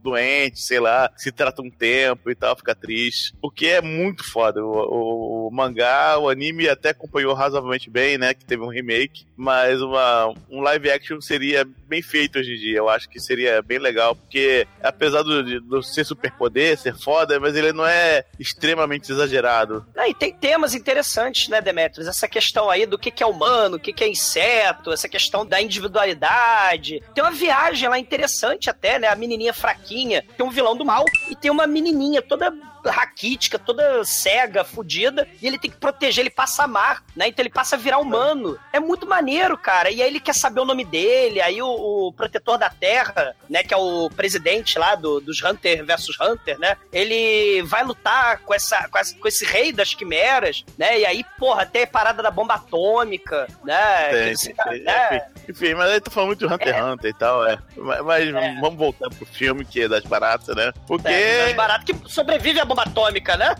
doente, 0.01 0.59
sei 0.61 0.79
lá, 0.79 1.11
se 1.15 1.31
trata 1.31 1.61
um 1.61 1.69
tempo 1.69 2.29
e 2.29 2.35
tal, 2.35 2.55
fica 2.55 2.75
triste. 2.75 3.33
Porque 3.41 3.67
é 3.67 3.81
muito 3.81 4.23
foda. 4.23 4.63
O, 4.63 4.69
o- 4.71 5.39
o 5.49 5.51
mangá, 5.51 6.17
o 6.19 6.29
anime 6.29 6.69
até 6.69 6.89
acompanhou 6.89 7.33
razoavelmente 7.33 7.89
bem, 7.89 8.17
né? 8.19 8.33
Que 8.35 8.45
teve 8.45 8.61
um 8.61 8.67
remake, 8.69 9.25
mas 9.35 9.81
uma, 9.81 10.27
um 10.49 10.61
live 10.69 10.91
action 10.91 11.21
seria 11.21 11.67
bem 11.87 12.01
feito 12.01 12.39
hoje 12.39 12.53
em 12.53 12.57
dia. 12.59 12.77
Eu 12.77 12.89
acho 12.89 13.09
que 13.09 13.19
seria 13.19 13.61
bem 13.61 13.79
legal, 13.79 14.15
porque 14.15 14.67
apesar 14.81 15.23
do, 15.23 15.43
de- 15.43 15.59
do 15.59 15.81
ser 15.83 16.03
superpoder, 16.05 16.77
ser 16.77 16.95
foda, 16.97 17.39
mas 17.39 17.55
ele 17.55 17.73
não 17.73 17.85
é 17.85 18.23
extremamente 18.39 19.11
exagerado. 19.11 19.85
Ah, 19.95 20.07
e 20.07 20.13
tem 20.13 20.33
temas 20.33 20.73
interessantes, 20.75 21.47
né, 21.49 21.61
Demetrius? 21.61 22.07
Essa 22.07 22.27
questão 22.27 22.69
aí 22.69 22.85
do 22.85 22.97
que, 22.97 23.11
que 23.11 23.23
é 23.23 23.25
humano, 23.25 23.77
o 23.77 23.79
que, 23.79 23.91
que 23.93 24.03
é 24.03 24.07
inseto, 24.09 24.91
essa 24.91 25.09
questão 25.09 25.45
da 25.45 25.61
individualidade. 25.61 27.01
Tem 27.13 27.23
uma 27.23 27.31
viagem 27.31 27.87
lá 27.89 27.97
interessante 27.99 28.69
até, 28.69 28.99
né? 28.99 29.07
A 29.07 29.15
menininha 29.15 29.53
fraquinha, 29.53 30.23
tem 30.37 30.45
um 30.45 30.49
vilão 30.49 30.75
do 30.75 30.85
mal 30.85 31.05
e 31.29 31.35
tem 31.35 31.51
uma 31.51 31.67
menininha 31.67 32.21
toda 32.21 32.51
raquítica, 32.85 33.57
toda 33.59 34.03
cega, 34.03 34.63
fudida, 34.63 35.27
e 35.41 35.47
ele 35.47 35.57
tem 35.59 35.69
que 35.71 35.77
proteger, 35.77 36.21
ele 36.23 36.29
passa 36.29 36.61
a 36.63 36.65
amar, 36.65 37.03
né? 37.15 37.27
Então 37.27 37.43
ele 37.43 37.49
passa 37.53 37.75
a 37.75 37.79
virar 37.79 37.97
humano. 37.99 38.57
É 38.73 38.79
muito 38.79 39.07
maneiro, 39.07 39.57
cara. 39.57 39.89
E 39.91 40.01
aí 40.01 40.07
ele 40.09 40.19
quer 40.19 40.33
saber 40.35 40.61
o 40.61 40.65
nome 40.65 40.85
dele, 40.85 41.41
aí 41.41 41.61
o, 41.61 41.67
o 42.07 42.13
protetor 42.13 42.57
da 42.57 42.69
Terra, 42.69 43.35
né, 43.49 43.63
que 43.63 43.73
é 43.73 43.77
o 43.77 44.09
presidente 44.15 44.77
lá 44.77 44.95
do, 44.95 45.19
dos 45.19 45.41
Hunter 45.43 45.85
versus 45.85 46.15
Hunter, 46.19 46.57
né? 46.59 46.77
Ele 46.91 47.61
vai 47.63 47.83
lutar 47.83 48.39
com 48.39 48.53
essa, 48.53 48.87
com 48.89 48.97
essa- 48.97 49.15
com 49.17 49.27
esse 49.27 49.45
rei 49.45 49.71
das 49.71 49.93
quimeras, 49.93 50.63
né? 50.77 50.99
E 50.99 51.05
aí, 51.05 51.23
porra, 51.37 51.65
tem 51.65 51.83
a 51.83 51.87
parada 51.87 52.21
da 52.23 52.31
bomba 52.31 52.55
atômica, 52.55 53.47
né? 53.63 54.09
Tem, 54.09 54.35
tem, 54.35 54.55
tem, 54.55 54.81
né? 54.83 55.27
enfim, 55.47 55.73
mas 55.73 55.91
aí 55.91 55.99
tô 56.01 56.11
falando 56.11 56.27
muito 56.27 56.47
de 56.47 56.53
Hunter 56.53 56.75
x 56.75 56.83
Hunter 56.85 57.09
e 57.09 57.13
tal, 57.13 57.45
é. 57.45 57.57
Mas, 57.77 58.01
mas 58.01 58.59
vamos 58.59 58.77
voltar 58.77 59.09
pro 59.09 59.25
filme 59.25 59.65
que 59.65 59.81
é 59.83 59.87
das 59.87 60.03
baratas, 60.03 60.55
né? 60.55 60.71
Porque. 60.87 61.07
É, 61.07 61.45
das 61.47 61.55
baratas 61.55 61.85
que 61.85 62.09
sobrevive 62.11 62.59
à 62.59 62.65
bomba 62.69 62.83
atômica, 62.83 63.35
né? 63.35 63.55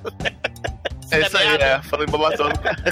É 1.12 1.20
isso 1.22 1.38
aí, 1.38 1.56
é. 1.56 1.82
Falando 1.82 2.08
em 2.08 2.12
bomba 2.12 2.30
atômica. 2.30 2.76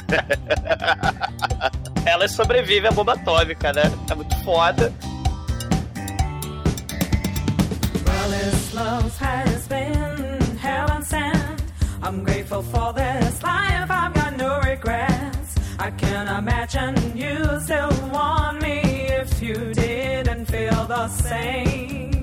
Ela 2.06 2.28
sobrevive 2.28 2.88
à 2.88 2.92
bomba 2.92 3.14
atômica, 3.14 3.72
né? 3.72 3.84
É 4.10 4.16
muito 4.16 4.36
foda. 4.44 4.92
Well, 8.06 8.30
this 8.32 8.74
love 8.74 9.12
has 9.20 9.68
been 9.68 10.58
hell 10.58 10.90
and 10.92 11.06
sand. 11.06 11.62
I'm 12.02 12.24
grateful 12.24 12.64
for 12.64 12.94
this 12.94 13.44
life. 13.44 13.92
I've 13.92 14.14
got 14.14 14.36
no 14.38 14.60
regrets. 14.62 15.56
I 15.78 15.92
can 15.92 16.28
imagine 16.28 16.96
you 17.16 17.60
still 17.62 17.92
want 18.12 18.62
me 18.64 18.80
if 19.10 19.40
you 19.42 19.74
didn't 19.74 20.46
feel 20.46 20.86
the 20.86 21.08
same. 21.10 22.17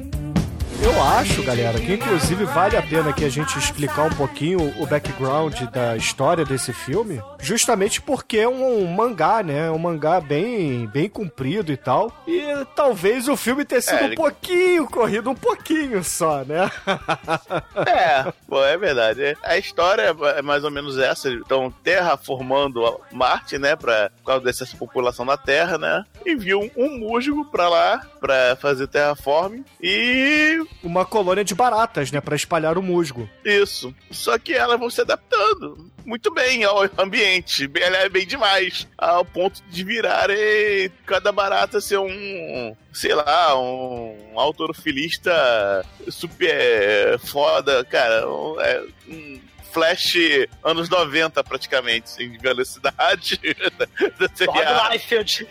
Eu 0.84 1.02
acho, 1.02 1.42
galera, 1.42 1.80
que 1.80 1.94
inclusive 1.94 2.44
vale 2.44 2.76
a 2.76 2.82
pena 2.82 3.10
que 3.12 3.24
a 3.24 3.28
gente 3.30 3.58
explicar 3.58 4.02
um 4.04 4.10
pouquinho 4.14 4.58
o 4.78 4.86
background 4.86 5.58
da 5.72 5.96
história 5.96 6.44
desse 6.44 6.74
filme, 6.74 7.22
justamente 7.40 8.02
porque 8.02 8.36
é 8.38 8.48
um, 8.48 8.86
mangá, 8.86 9.42
né? 9.42 9.68
É 9.68 9.70
um 9.70 9.78
mangá 9.78 10.20
bem, 10.20 10.86
bem 10.86 11.08
comprido 11.08 11.72
e 11.72 11.76
tal. 11.76 12.12
E 12.28 12.42
talvez 12.76 13.28
o 13.28 13.36
filme 13.36 13.64
tenha 13.64 13.80
sido 13.80 13.96
É, 13.98 14.02
um 14.02 14.06
ele- 14.08 14.16
pouquinho 14.16 14.86
corrido, 14.86 15.30
um 15.30 15.34
pouquinho 15.34 16.04
só, 16.04 16.44
né? 16.44 16.70
É, 17.86 18.32
pô, 18.46 18.62
é 18.64 18.76
verdade. 18.76 19.36
A 19.42 19.56
história 19.56 20.14
é 20.36 20.42
mais 20.42 20.64
ou 20.64 20.70
menos 20.70 20.98
essa. 20.98 21.28
Eles 21.28 21.42
estão 21.42 21.70
terraformando 21.82 23.00
Marte, 23.10 23.58
né? 23.58 23.74
Pra, 23.76 24.10
por 24.18 24.24
causa 24.26 24.44
dessa 24.44 24.66
população 24.76 25.24
da 25.24 25.36
Terra, 25.36 25.78
né? 25.78 26.04
Enviam 26.26 26.70
um 26.76 26.98
musgo 26.98 27.44
pra 27.46 27.68
lá 27.68 28.00
pra 28.20 28.56
fazer 28.60 28.86
terraforming. 28.86 29.64
E 29.80 30.62
Uma 30.82 31.04
colônia 31.04 31.44
de 31.44 31.54
baratas, 31.54 32.10
né? 32.10 32.20
Pra 32.20 32.36
espalhar 32.36 32.76
o 32.76 32.82
musgo. 32.82 33.28
isso. 33.44 33.94
Só 34.10 34.38
que 34.38 34.52
elas 34.52 34.78
vão 34.78 34.90
se 34.90 35.00
adaptando 35.00 35.90
muito 36.04 36.30
bem 36.32 36.64
ao 36.64 36.88
ambiente. 36.98 37.66
Bem, 37.66 37.82
aliás, 37.82 38.10
bem 38.10 38.26
demais. 38.26 38.86
Ao 38.96 39.24
ponto 39.24 39.62
de 39.68 39.84
virarem 39.84 40.90
cada 41.06 41.32
barata 41.32 41.80
ser 41.80 41.98
um. 41.98 42.76
Sei 42.92 43.14
lá, 43.14 43.58
um 43.58 44.38
autorofilista 44.38 45.84
super 46.08 47.18
foda, 47.18 47.84
cara. 47.84 48.24
É, 48.60 48.84
um 49.08 49.40
Flash 49.74 50.16
anos 50.62 50.88
90, 50.88 51.42
praticamente, 51.42 52.04
assim, 52.04 52.30
de 52.30 52.38
velocidade. 52.38 53.40
da 54.18 54.28
serial. 54.32 54.84
Rob 54.84 54.92
Liefeld. 54.92 55.46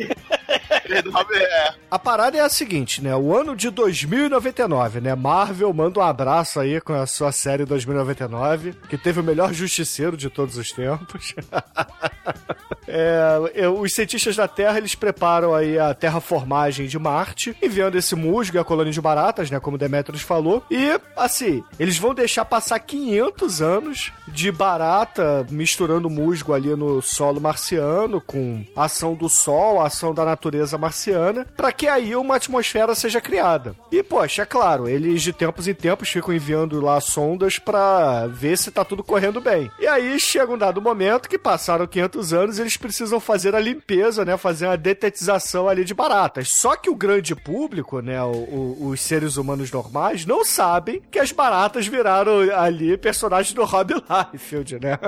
É, 0.48 1.74
A 1.92 2.00
parada 2.00 2.38
é 2.38 2.42
a 2.42 2.48
seguinte, 2.48 3.04
né? 3.04 3.14
O 3.16 3.36
ano 3.36 3.54
de 3.56 3.70
2099, 3.70 5.02
né? 5.02 5.14
Marvel 5.14 5.74
manda 5.74 6.00
um 6.00 6.04
abraço 6.04 6.60
aí 6.60 6.80
com 6.80 6.94
a 6.94 7.06
sua 7.06 7.34
série 7.34 7.66
2099, 7.66 8.74
que 8.90 8.98
teve 8.98 9.20
o 9.20 9.24
melhor 9.24 9.54
justiceiro 9.54 10.16
de 10.16 10.30
todos 10.30 10.58
os 10.58 10.72
tempos. 10.72 11.36
É, 12.88 13.68
os 13.68 13.94
cientistas 13.94 14.36
da 14.36 14.48
Terra, 14.48 14.78
eles 14.78 14.96
preparam 14.96 15.54
aí 15.54 15.78
a 15.80 15.94
terraformagem 15.94 16.88
de 16.88 17.00
Marte, 17.00 17.56
enviando 17.62 17.98
esse 17.98 18.16
musgo 18.16 18.58
e 18.58 18.60
a 18.60 18.64
colônia 18.64 18.92
de 18.92 19.02
baratas, 19.02 19.50
né, 19.50 19.60
como 19.60 19.78
Demetrius 19.78 20.22
falou. 20.22 20.64
E, 20.70 21.00
assim, 21.16 21.64
eles 21.80 21.98
vão 21.98 22.14
deixar 22.14 22.46
passar 22.46 22.80
500 22.80 23.62
anos 23.62 24.12
de 24.28 24.52
barata 24.52 25.46
misturando 25.50 26.10
musgo 26.10 26.54
ali 26.54 26.76
no 26.76 27.02
solo 27.02 27.40
marciano, 27.40 28.22
com 28.22 28.64
a 28.76 28.86
ação 28.86 29.14
do 29.14 29.30
Sol, 29.30 29.82
a 29.82 29.88
ação 29.88 30.14
da 30.14 30.26
natureza 30.26 30.78
marciana, 30.78 31.46
para 31.56 31.72
que 31.72 31.88
aí 31.88 32.16
uma 32.16 32.36
atmosfera 32.36 32.96
seja 32.96 33.22
criada. 33.22 33.76
E, 33.92 34.02
poxa, 34.04 34.44
é 34.44 34.46
claro, 34.46 34.88
eles 34.88 35.22
de 35.22 35.34
tempos 35.34 35.68
em 35.68 35.74
tempos 35.74 36.10
ficam 36.10 36.34
enviando 36.34 36.82
lá 36.82 37.00
sondas 37.00 37.60
para 37.60 38.28
ver 38.28 38.58
se 38.58 38.72
tá 38.72 38.84
tudo 38.84 39.04
correndo 39.04 39.42
bem. 39.42 39.70
E 39.80 39.88
aí 39.88 40.20
chega 40.20 40.52
um 40.52 40.58
dado 40.58 40.82
momento 40.82 41.30
que 41.30 41.38
passaram 41.38 41.88
500 41.88 42.34
anos, 42.34 42.60
eles 42.60 42.73
precisam 42.78 43.20
fazer 43.20 43.56
a 43.56 43.60
limpeza, 43.60 44.24
né, 44.26 44.38
fazer 44.38 44.68
a 44.68 44.76
detetização 44.76 45.68
ali 45.70 45.84
de 45.84 45.94
baratas. 45.94 46.50
Só 46.52 46.76
que 46.76 46.90
o 46.90 46.96
grande 46.96 47.36
público, 47.36 48.00
né, 48.02 48.22
o- 48.24 48.32
o- 48.32 48.88
os 48.90 49.02
seres 49.02 49.38
humanos 49.38 49.72
normais, 49.72 50.26
não 50.26 50.44
sabem 50.46 51.02
que 51.12 51.20
as 51.20 51.32
baratas 51.32 51.88
viraram 51.88 52.40
ali 52.58 52.98
personagens 52.98 53.54
do 53.54 53.64
Rob 53.64 53.94
Liefeld, 54.34 54.80
né? 54.80 54.98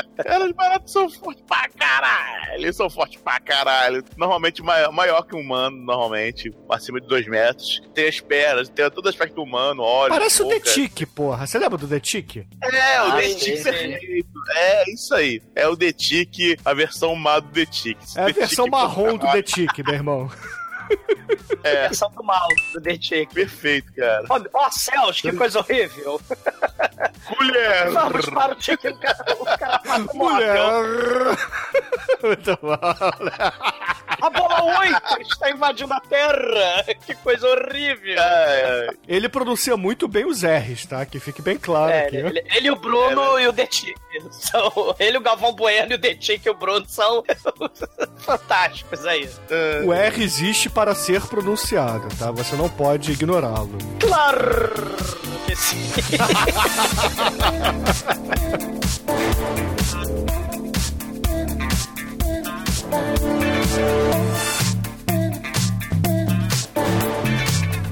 Cara, 0.24 0.44
os 0.44 0.52
baratos 0.52 0.92
são 0.92 1.08
fortes 1.08 1.42
pra 1.46 1.68
caralho. 1.68 2.54
Eles 2.54 2.76
são 2.76 2.90
fortes 2.90 3.20
pra 3.20 3.40
caralho. 3.40 4.04
Normalmente 4.16 4.62
maior, 4.62 4.92
maior 4.92 5.22
que 5.22 5.34
um 5.34 5.40
humano, 5.40 5.76
normalmente. 5.76 6.52
Acima 6.70 7.00
de 7.00 7.06
dois 7.06 7.26
metros. 7.26 7.80
Tem 7.94 8.08
as 8.08 8.20
pernas, 8.20 8.68
tem 8.68 8.90
todo 8.90 9.08
aspecto 9.08 9.42
humano, 9.42 9.82
olhos. 9.82 10.16
Parece 10.16 10.42
o 10.42 10.44
boca. 10.44 10.60
The 10.60 10.70
Tick, 10.70 11.06
porra. 11.14 11.46
Você 11.46 11.58
lembra 11.58 11.78
do 11.78 11.88
The 11.88 12.00
Tick? 12.00 12.36
É, 12.62 13.02
o 13.02 13.04
Ah, 13.06 13.16
The 13.16 13.34
Tick 13.34 13.62
perfeito. 13.62 14.28
É 14.54 14.90
isso 14.92 15.14
aí. 15.14 15.42
É 15.54 15.66
o 15.68 15.76
The 15.76 15.92
Tick, 15.92 16.58
a 16.64 16.74
versão 16.74 17.14
má 17.14 17.38
do 17.40 17.48
The 17.48 17.66
Tick. 17.66 17.98
É 18.16 18.22
a 18.22 18.26
versão 18.26 18.66
marrom 18.66 19.16
do 19.16 19.26
The 19.26 19.42
Tick, 19.42 19.78
meu 19.84 19.94
irmão. 19.94 20.30
É, 21.62 21.82
Versão 21.88 22.10
do 22.10 22.22
mal 22.24 22.46
do 22.74 22.80
The 22.80 22.94
Chick. 23.00 23.34
perfeito, 23.34 23.92
cara. 23.94 24.24
Ó, 24.28 24.40
ó 24.54 24.70
céus, 24.70 25.20
que 25.20 25.32
coisa 25.32 25.58
horrível. 25.60 26.20
Mulher! 27.38 27.90
Vamos 27.90 28.26
para 28.30 28.54
o 28.56 28.60
Chicken, 28.62 28.92
o 28.92 28.98
cara, 28.98 29.24
o 29.38 29.44
cara 29.44 29.80
mata 29.86 30.12
o 30.12 30.16
Mulher! 30.16 30.56
Muito 32.22 32.58
bom. 32.60 32.78
A 34.22 34.28
bola 34.30 34.78
8 34.80 35.22
está 35.22 35.50
invadindo 35.50 35.92
a 35.94 36.00
Terra. 36.00 36.84
Que 37.06 37.14
coisa 37.16 37.46
horrível. 37.48 38.18
É, 38.18 38.88
é. 38.88 38.88
Ele 39.08 39.28
pronuncia 39.28 39.76
muito 39.76 40.06
bem 40.08 40.26
os 40.26 40.42
R's, 40.42 40.86
tá? 40.86 41.04
Que 41.06 41.18
fique 41.20 41.40
bem 41.40 41.56
claro 41.58 41.90
É, 41.92 42.06
aqui. 42.06 42.16
ele, 42.16 42.44
ele 42.54 42.68
e 42.68 42.70
o 42.70 42.76
Bruno 42.76 43.38
e 43.38 43.46
o 43.48 43.52
The 43.52 43.66
Chick. 43.70 43.98
São, 44.30 44.94
ele, 44.98 45.16
o 45.18 45.20
Galvão 45.20 45.52
Bueno 45.54 45.92
e 45.92 45.94
o 45.94 45.98
The 46.00 46.16
Chick 46.20 46.44
e 46.46 46.50
o 46.50 46.54
Bruno 46.54 46.84
são 46.88 47.24
fantásticos 48.18 49.06
aí. 49.06 49.28
O 49.86 49.92
R 49.92 50.22
existe 50.22 50.68
para 50.68 50.79
ser 50.94 51.20
pronunciado, 51.22 52.08
tá? 52.18 52.30
Você 52.30 52.56
não 52.56 52.68
pode 52.68 53.12
ignorá-lo. 53.12 53.76
Claro 53.98 54.70
que 55.46 55.54
sim. 55.56 55.90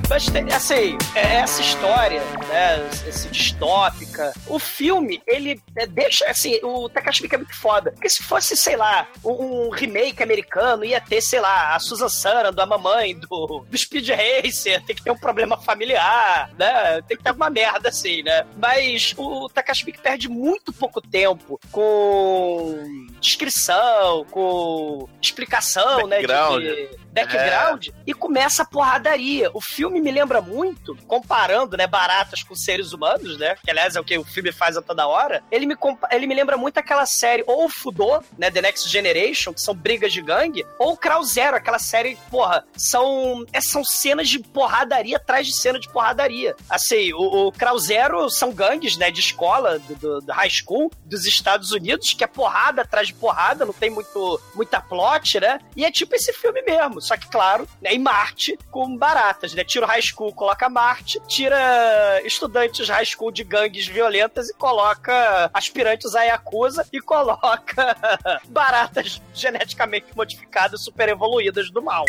Mas 0.09 0.27
assim, 0.55 0.97
é 1.15 1.35
essa 1.35 1.61
história, 1.61 2.23
né, 2.49 2.89
esse 3.07 3.29
distópica, 3.29 4.33
o 4.47 4.59
filme, 4.59 5.23
ele 5.27 5.61
é, 5.77 5.87
deixa, 5.87 6.25
assim, 6.27 6.59
o 6.63 6.89
Takashi 6.89 7.29
é 7.31 7.37
muito 7.37 7.55
foda. 7.55 7.93
Porque 7.93 8.09
se 8.09 8.23
fosse, 8.23 8.57
sei 8.57 8.75
lá, 8.75 9.07
um, 9.23 9.69
remake 9.69 10.23
americano, 10.23 10.83
ia 10.83 10.99
ter, 10.99 11.21
sei 11.21 11.41
lá, 11.41 11.75
a 11.75 11.79
Susan 11.79 12.09
Sarandon, 12.09 12.63
a 12.63 12.67
mamãe 12.67 13.19
do, 13.19 13.67
do 13.69 13.77
Speed 13.77 14.09
Racer, 14.09 14.83
tem 14.85 14.97
que 14.97 15.05
ter 15.05 15.11
um 15.11 15.19
problema 15.19 15.59
familiar, 15.59 16.51
né, 16.59 17.03
tem 17.03 17.17
que 17.17 17.23
ter 17.23 17.29
alguma 17.29 17.51
merda 17.51 17.91
assim, 17.91 18.23
né. 18.23 18.47
Mas 18.57 19.15
o 19.17 19.47
Takashi 19.51 19.93
perde 19.93 20.29
muito 20.29 20.73
pouco 20.73 21.03
tempo 21.03 21.61
com 21.71 23.09
descrição, 23.21 24.25
com 24.31 25.09
explicação, 25.21 26.07
né, 26.07 26.17
Background. 26.17 26.63
de, 26.63 26.89
background 27.11 27.89
e 28.07 28.15
começa 28.15 28.63
a 28.63 28.67
porradaria. 28.67 29.51
O 29.55 29.61
filme 29.61 30.01
me 30.01 30.11
lembra 30.11 30.41
muito, 30.41 30.95
comparando, 31.07 31.77
né, 31.77 31.87
baratas 31.87 32.43
com 32.43 32.55
seres 32.55 32.93
humanos, 32.93 33.39
né? 33.39 33.57
Que 33.65 33.71
aliás 33.71 33.97
é 33.97 34.01
o 34.01 34.05
que 34.05 34.17
o 34.19 34.25
filme 34.25 34.53
faz 34.53 34.77
a 34.77 34.83
toda 34.83 35.07
hora. 35.07 35.43
Ele 35.51 35.67
me, 35.67 35.75
ele 36.13 36.27
me 36.27 36.35
lembra 36.35 36.57
muito 36.57 36.79
aquela 36.79 37.07
série, 37.07 37.43
ou 37.47 37.65
o 37.65 37.69
Fudô, 37.69 38.23
né, 38.37 38.51
The 38.51 38.63
Next 38.63 38.89
Generation, 38.89 39.53
que 39.53 39.61
são 39.61 39.75
brigas 39.75 40.13
de 40.13 40.23
gangue, 40.23 40.65
ou 40.79 40.93
o 40.93 40.97
Crow 40.97 41.23
Zero, 41.25 41.57
aquela 41.57 41.79
série, 41.79 42.17
porra, 42.31 42.65
são, 42.77 43.45
é, 43.53 43.61
são 43.61 43.85
cenas 43.85 44.29
de 44.29 44.39
porradaria 44.39 45.17
atrás 45.17 45.47
de 45.47 45.55
cena 45.57 45.79
de 45.81 45.89
porradaria. 45.89 46.55
Assim, 46.69 47.13
o, 47.15 47.49
o 47.49 47.53
Crow 47.53 47.79
Zero 47.79 48.31
são 48.31 48.53
gangues, 48.53 48.97
né, 48.97 49.11
de 49.11 49.21
escola, 49.21 49.79
do, 49.81 49.95
do- 49.97 50.21
do 50.21 50.33
high 50.33 50.51
school 50.51 50.91
dos 51.05 51.25
Estados 51.27 51.73
Unidos, 51.73 52.13
que 52.13 52.23
é 52.23 52.27
porrada 52.27 52.83
atrás 52.83 53.08
de 53.09 53.15
porrada, 53.15 53.65
não 53.65 53.73
tem 53.73 53.91
muito, 53.91 54.41
muita 54.55 54.81
plot, 54.81 55.41
né? 55.41 55.61
E 55.77 55.85
é 55.85 55.91
tipo 55.91 56.15
esse 56.15 56.33
filme 56.33 56.63
mesmo, 56.63 57.01
só 57.01 57.17
que, 57.17 57.29
claro, 57.29 57.69
né, 57.81 57.93
em 57.93 57.99
Marte, 57.99 58.59
com 58.71 58.97
baratas, 58.97 59.55
né? 59.55 59.65
Tira 59.65 59.87
o 59.87 59.89
high 59.89 60.03
school, 60.03 60.33
coloca 60.33 60.69
Marte, 60.69 61.21
tira 61.27 62.21
estudantes 62.25 62.89
high 62.89 63.05
school 63.05 63.31
de 63.31 63.45
gangues 63.45 63.87
violentas 63.87 64.49
e 64.49 64.55
coloca 64.55 65.51
aspirantes 65.53 66.15
a 66.15 66.23
Yakuza 66.23 66.87
e 66.93 67.01
coloca 67.01 67.97
baratas 68.49 69.21
geneticamente 69.35 70.07
modificadas, 70.15 70.83
super 70.83 71.09
evoluídas 71.09 71.71
do 71.71 71.83
mal. 71.83 72.05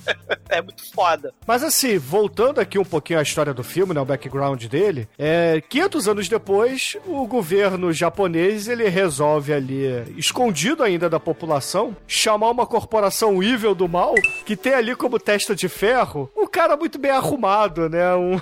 é 0.48 0.62
muito 0.62 0.90
foda. 0.92 1.34
Mas 1.46 1.62
assim, 1.62 1.98
voltando 1.98 2.60
aqui 2.60 2.78
um 2.78 2.84
pouquinho 2.84 3.18
à 3.18 3.22
história 3.22 3.52
do 3.52 3.64
filme, 3.64 3.94
né, 3.94 4.00
o 4.00 4.04
background 4.04 4.64
dele, 4.64 5.08
é, 5.18 5.60
500 5.68 6.08
anos 6.08 6.28
depois, 6.28 6.96
o 7.06 7.26
governo 7.26 7.92
japonês, 7.92 8.68
ele 8.68 8.88
resolve 8.88 9.52
ali, 9.52 10.14
escondido 10.44 10.82
ainda 10.82 11.08
da 11.08 11.18
população, 11.18 11.96
chamar 12.06 12.50
uma 12.50 12.66
corporação 12.66 13.42
evil 13.42 13.74
do 13.74 13.88
mal, 13.88 14.14
que 14.44 14.54
tem 14.56 14.74
ali 14.74 14.94
como 14.94 15.18
testa 15.18 15.54
de 15.54 15.68
ferro, 15.68 16.30
um 16.36 16.46
cara 16.46 16.76
muito 16.76 16.98
bem 16.98 17.10
arrumado, 17.10 17.88
né, 17.88 18.14
um... 18.14 18.38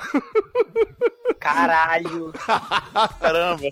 Caralho. 1.39 2.33
Caramba. 3.21 3.69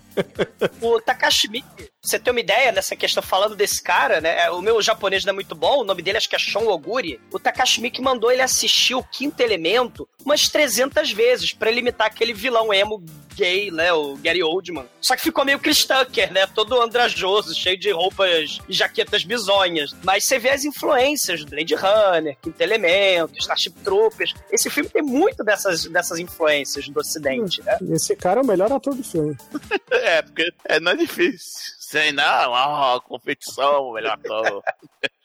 O 0.81 0.99
Takashi 0.99 1.47
Miike, 1.49 1.67
pra 1.75 1.85
você 2.01 2.19
ter 2.19 2.31
uma 2.31 2.39
ideia 2.39 2.71
nessa 2.71 2.97
questão, 2.97 3.23
falando 3.23 3.55
desse 3.55 3.81
cara, 3.81 4.19
né? 4.19 4.49
O 4.51 4.61
meu 4.61 4.81
japonês 4.81 5.23
não 5.23 5.31
é 5.31 5.33
muito 5.33 5.55
bom, 5.55 5.79
o 5.79 5.83
nome 5.85 6.01
dele 6.01 6.17
acho 6.17 6.29
que 6.29 6.35
é 6.35 6.39
Shon 6.39 6.67
Oguri. 6.67 7.21
O 7.31 7.39
Takashi 7.39 7.79
Miike 7.79 8.01
mandou 8.01 8.29
ele 8.29 8.41
assistir 8.41 8.95
o 8.95 9.03
Quinto 9.03 9.41
Elemento 9.41 10.07
umas 10.25 10.49
300 10.49 11.11
vezes 11.13 11.53
pra 11.53 11.69
ele 11.69 11.79
imitar 11.79 12.07
aquele 12.07 12.33
vilão 12.33 12.73
emo 12.73 13.01
gay, 13.35 13.71
né? 13.71 13.91
O 13.93 14.15
Gary 14.17 14.43
Oldman. 14.43 14.85
Só 14.99 15.15
que 15.15 15.23
ficou 15.23 15.45
meio 15.45 15.59
Chris 15.59 15.85
Tucker, 15.85 16.31
né? 16.31 16.47
Todo 16.47 16.81
andrajoso, 16.81 17.53
cheio 17.55 17.77
de 17.77 17.91
roupas 17.91 18.59
e 18.67 18.73
jaquetas 18.73 19.23
bizonhas. 19.23 19.95
Mas 20.03 20.25
você 20.25 20.39
vê 20.39 20.49
as 20.49 20.63
influências 20.63 21.43
do 21.43 21.49
Blade 21.49 21.75
Runner, 21.75 22.37
Quinto 22.41 22.61
Elemento, 22.61 23.33
Starship 23.39 23.73
Troopers. 23.83 24.33
Esse 24.51 24.69
filme 24.69 24.89
tem 24.89 25.01
muito 25.01 25.43
dessas, 25.43 25.85
dessas 25.85 26.19
influências 26.19 26.87
do 26.87 26.99
ocidente, 26.99 27.61
né? 27.63 27.77
Esse 27.91 28.15
cara 28.15 28.41
é 28.41 28.43
o 28.43 28.47
melhor 28.47 28.71
ator 28.71 28.95
do 28.95 29.03
filme. 29.03 29.35
É, 29.91 30.21
porque 30.21 30.51
é, 30.65 30.79
não 30.79 30.93
é 30.93 30.95
difícil. 30.95 31.73
Sei 31.79 32.11
não, 32.11 32.51
ó, 32.51 32.99
competição, 33.01 33.91
melhor 33.91 34.13
ator. 34.13 34.63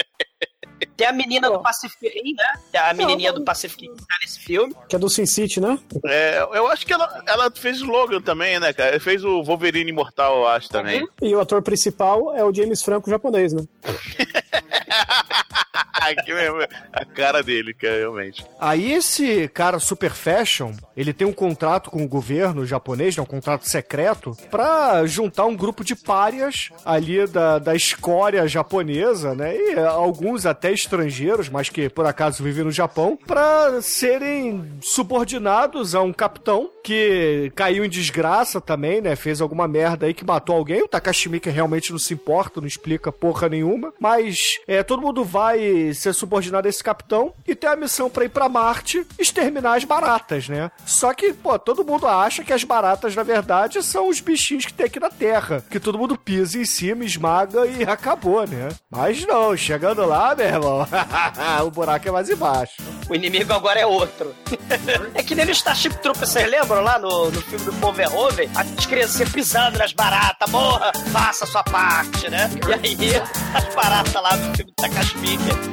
Tem 0.97 1.07
a 1.07 1.13
menina 1.13 1.51
do 1.51 1.61
Pacific 1.61 2.09
Rim, 2.09 2.35
né? 2.35 2.45
Tem 2.73 2.81
a 2.81 2.95
menininha 2.95 3.33
do 3.33 3.45
Pacific 3.45 3.87
Rim 3.87 3.95
que 3.95 4.07
tá 4.07 4.17
nesse 4.23 4.41
filme. 4.41 4.75
Que 4.89 4.97
é 4.97 4.99
do 4.99 5.09
Sin 5.09 5.27
City, 5.27 5.61
né? 5.61 5.79
É, 6.05 6.47
eu 6.53 6.67
acho 6.69 6.87
que 6.87 6.93
ela, 6.93 7.23
ela 7.27 7.51
fez 7.51 7.83
o 7.83 7.87
Logan 7.87 8.21
também, 8.21 8.59
né, 8.61 8.73
cara? 8.73 8.91
Ela 8.91 9.01
fez 9.01 9.25
o 9.25 9.43
Wolverine 9.43 9.91
Imortal, 9.91 10.39
eu 10.39 10.49
acho, 10.49 10.69
também. 10.69 11.07
E 11.23 11.35
o 11.35 11.41
ator 11.41 11.63
principal 11.63 12.35
é 12.35 12.45
o 12.45 12.53
James 12.53 12.83
Franco 12.83 13.11
japonês, 13.11 13.53
né? 13.53 13.65
Aqui 16.07 16.33
mesmo, 16.33 16.59
a 16.93 17.05
cara 17.05 17.43
dele, 17.43 17.75
que 17.75 17.87
é 17.87 17.99
realmente. 17.99 18.45
Aí 18.61 18.93
esse 18.93 19.49
cara 19.49 19.79
super 19.79 20.13
fashion, 20.13 20.73
ele 20.97 21.13
tem 21.13 21.27
um 21.27 21.33
contrato 21.33 21.91
com 21.91 22.05
o 22.05 22.09
governo 22.09 22.65
japonês, 22.65 23.17
né, 23.17 23.23
um 23.23 23.27
contrato 23.27 23.69
secreto, 23.69 24.37
pra 24.51 25.05
juntar 25.07 25.47
um 25.47 25.57
grupo 25.57 25.85
de 25.85 25.97
párias 25.97 26.71
ali 26.85 27.27
da, 27.27 27.59
da 27.59 27.75
escória 27.75 28.47
japonesa, 28.47 29.35
né, 29.35 29.57
e 29.57 29.79
alguns 29.79 30.47
até 30.47 30.73
estrangeiros, 30.73 31.49
mas 31.49 31.69
que 31.69 31.89
por 31.89 32.07
acaso 32.07 32.43
vivem 32.43 32.65
no 32.65 32.71
Japão, 32.71 33.19
pra 33.27 33.81
serem 33.83 34.65
subordinados 34.81 35.95
a 35.95 36.03
um 36.03 36.13
capitão 36.13 36.71
que 36.85 37.53
caiu 37.55 37.85
em 37.85 37.89
desgraça 37.89 38.61
também, 38.61 39.01
né, 39.01 39.17
fez 39.17 39.41
alguma 39.41 39.67
merda 39.67 40.07
aí 40.07 40.15
que 40.15 40.25
matou 40.25 40.57
alguém. 40.57 40.83
O 40.83 40.89
Takashi 40.89 41.29
Miike 41.29 41.51
realmente 41.51 41.91
não 41.91 41.99
se 41.99 42.15
importa, 42.15 42.61
não 42.61 42.69
explica 42.69 43.11
porra 43.11 43.49
nenhuma, 43.49 43.93
mas 43.99 44.59
é, 44.69 44.83
todo 44.83 45.03
mundo 45.03 45.25
vai 45.25 45.93
ser 45.97 46.15
subordinado 46.15 46.67
a 46.67 46.71
esse 46.71 46.83
capitão 46.83 47.33
e 47.47 47.55
tem 47.55 47.71
a 47.71 47.77
missão 47.77 48.09
pra 48.09 48.25
ir 48.25 48.29
pra 48.29 48.49
Marte 48.49 49.07
exterminar 49.19 49.77
as 49.77 49.85
baratas, 49.85 50.49
né? 50.49 50.71
Só 50.85 51.13
que, 51.13 51.33
pô, 51.33 51.59
todo 51.59 51.85
mundo 51.85 52.07
acha 52.07 52.45
que 52.45 52.53
as 52.53 52.65
baratas, 52.65 53.15
na 53.15 53.23
verdade, 53.23 53.83
são 53.83 54.09
os 54.09 54.21
bichinhos 54.21 54.67
que 54.67 54.73
tem 54.73 54.87
aqui 54.87 55.01
na 55.01 55.11
Terra, 55.11 55.65
que 55.71 55.81
todo 55.81 55.99
mundo 55.99 56.17
pisa 56.17 56.59
em 56.59 56.65
cima, 56.65 57.05
esmaga 57.05 57.67
e 57.67 57.85
acabou, 57.85 58.47
né? 58.47 58.69
Mas 58.91 59.25
não, 59.27 59.57
chegando 59.57 60.05
lá, 60.05 60.35
meu 60.35 60.47
irmão, 60.47 60.87
o 61.67 61.71
buraco 61.71 62.09
é 62.09 62.11
mais 62.11 62.31
embaixo. 62.31 62.75
O 63.09 63.15
inimigo 63.15 63.53
agora 63.53 63.81
é 63.81 63.87
outro. 63.87 64.35
é 65.15 65.23
que 65.23 65.35
nem 65.35 65.45
no 65.45 65.53
Starship 65.53 65.95
Troopers, 66.03 66.31
vocês 66.31 66.51
lembram 66.51 66.83
lá 66.83 66.99
no, 66.99 67.31
no 67.31 67.41
filme 67.43 67.65
do 67.65 67.73
Paul 67.75 67.93
Verhoeven? 67.93 68.51
As 68.55 68.87
crianças 68.87 69.29
pisando 69.29 69.79
nas 69.79 69.93
baratas, 69.93 70.51
morra, 70.51 70.93
faça 71.13 71.45
a 71.45 71.47
sua 71.47 71.63
parte, 71.63 72.29
né? 72.29 72.51
E 72.69 72.73
aí, 72.73 73.17
as 73.55 73.75
baratas 73.75 74.15
lá 74.15 74.37
do 74.37 74.57
filme 74.57 74.73
do 74.73 74.83
Takashi 74.83 75.17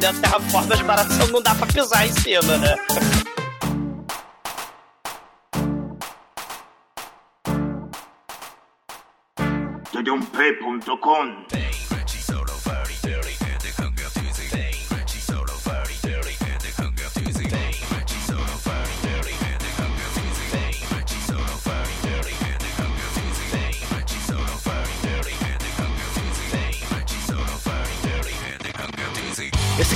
dentro 0.03 0.19
da 0.21 0.27
terraforma, 0.27 0.73
as 0.73 0.81
baratas 0.81 1.31
não 1.31 1.41
dá 1.41 1.55
pra 1.55 1.65
pisar 1.67 2.05
em 2.05 2.11
cima, 2.11 2.57
né? 2.57 2.75
Tudumpe.com 9.91 11.72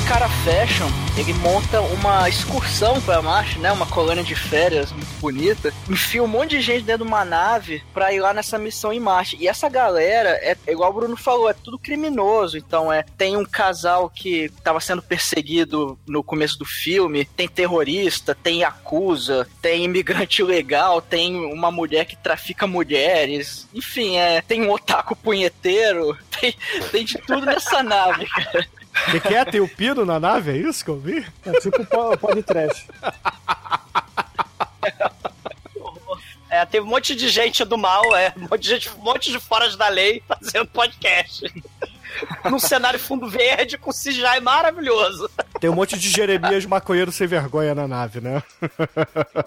cara 0.07 0.29
fashion, 0.29 0.87
ele 1.17 1.33
monta 1.33 1.81
uma 1.81 2.29
excursão 2.29 3.01
pra 3.01 3.21
Marte, 3.21 3.59
né? 3.59 3.73
Uma 3.73 3.85
colônia 3.85 4.23
de 4.23 4.35
férias 4.35 4.89
muito 4.93 5.19
bonita. 5.19 5.73
Enfia 5.89 6.23
um 6.23 6.27
monte 6.27 6.51
de 6.51 6.61
gente 6.61 6.83
dentro 6.83 7.03
de 7.03 7.09
uma 7.09 7.25
nave 7.25 7.83
pra 7.93 8.13
ir 8.13 8.21
lá 8.21 8.33
nessa 8.33 8.57
missão 8.57 8.93
em 8.93 9.01
Marte. 9.01 9.35
E 9.37 9.49
essa 9.49 9.67
galera, 9.67 10.29
é, 10.41 10.55
é 10.65 10.71
igual 10.71 10.91
o 10.91 10.93
Bruno 10.93 11.17
falou, 11.17 11.49
é 11.49 11.53
tudo 11.53 11.77
criminoso. 11.77 12.57
Então, 12.57 12.91
é 12.91 13.03
tem 13.17 13.35
um 13.35 13.43
casal 13.43 14.09
que 14.09 14.49
tava 14.63 14.79
sendo 14.79 15.01
perseguido 15.01 15.99
no 16.07 16.23
começo 16.23 16.57
do 16.57 16.65
filme, 16.65 17.25
tem 17.25 17.47
terrorista, 17.49 18.33
tem 18.33 18.63
acusa, 18.63 19.45
tem 19.61 19.83
imigrante 19.83 20.41
ilegal, 20.41 21.01
tem 21.01 21.35
uma 21.51 21.69
mulher 21.69 22.05
que 22.05 22.15
trafica 22.15 22.65
mulheres. 22.65 23.67
Enfim, 23.73 24.15
é, 24.15 24.41
tem 24.41 24.61
um 24.61 24.71
otaku 24.71 25.17
punheteiro, 25.17 26.17
tem, 26.39 26.55
tem 26.93 27.03
de 27.03 27.17
tudo 27.17 27.45
nessa 27.45 27.83
nave, 27.83 28.25
cara. 28.25 28.76
O 29.07 29.11
que, 29.11 29.19
que 29.19 29.35
é? 29.35 29.45
Tem 29.45 29.61
o 29.61 29.67
pino 29.69 30.05
na 30.05 30.19
nave? 30.19 30.51
É 30.51 30.57
isso 30.57 30.83
que 30.83 30.91
eu 30.91 30.99
vi? 30.99 31.25
É 31.45 31.51
tipo 31.59 31.85
po- 31.85 32.17
podcast. 32.17 32.87
É, 36.49 36.65
teve 36.65 36.85
um 36.85 36.89
monte 36.89 37.13
de 37.13 37.27
gente 37.27 37.63
do 37.65 37.77
mal, 37.77 38.15
é, 38.15 38.33
um 38.37 38.41
monte 38.49 38.61
de 38.61 38.69
gente, 38.69 38.89
um 38.91 39.01
monte 39.03 39.31
de 39.31 39.39
fora 39.39 39.69
da 39.75 39.89
lei 39.89 40.23
fazendo 40.27 40.67
podcast. 40.67 41.43
Num 42.49 42.57
cenário 42.57 42.97
fundo 42.97 43.29
verde 43.29 43.77
com 43.77 43.91
CGI 43.91 44.39
maravilhoso. 44.41 45.29
Tem 45.59 45.69
um 45.69 45.75
monte 45.75 45.99
de 45.99 46.09
Jeremias 46.09 46.65
maconheiro 46.65 47.11
sem 47.11 47.27
vergonha 47.27 47.75
na 47.75 47.87
nave, 47.87 48.21
né? 48.21 48.41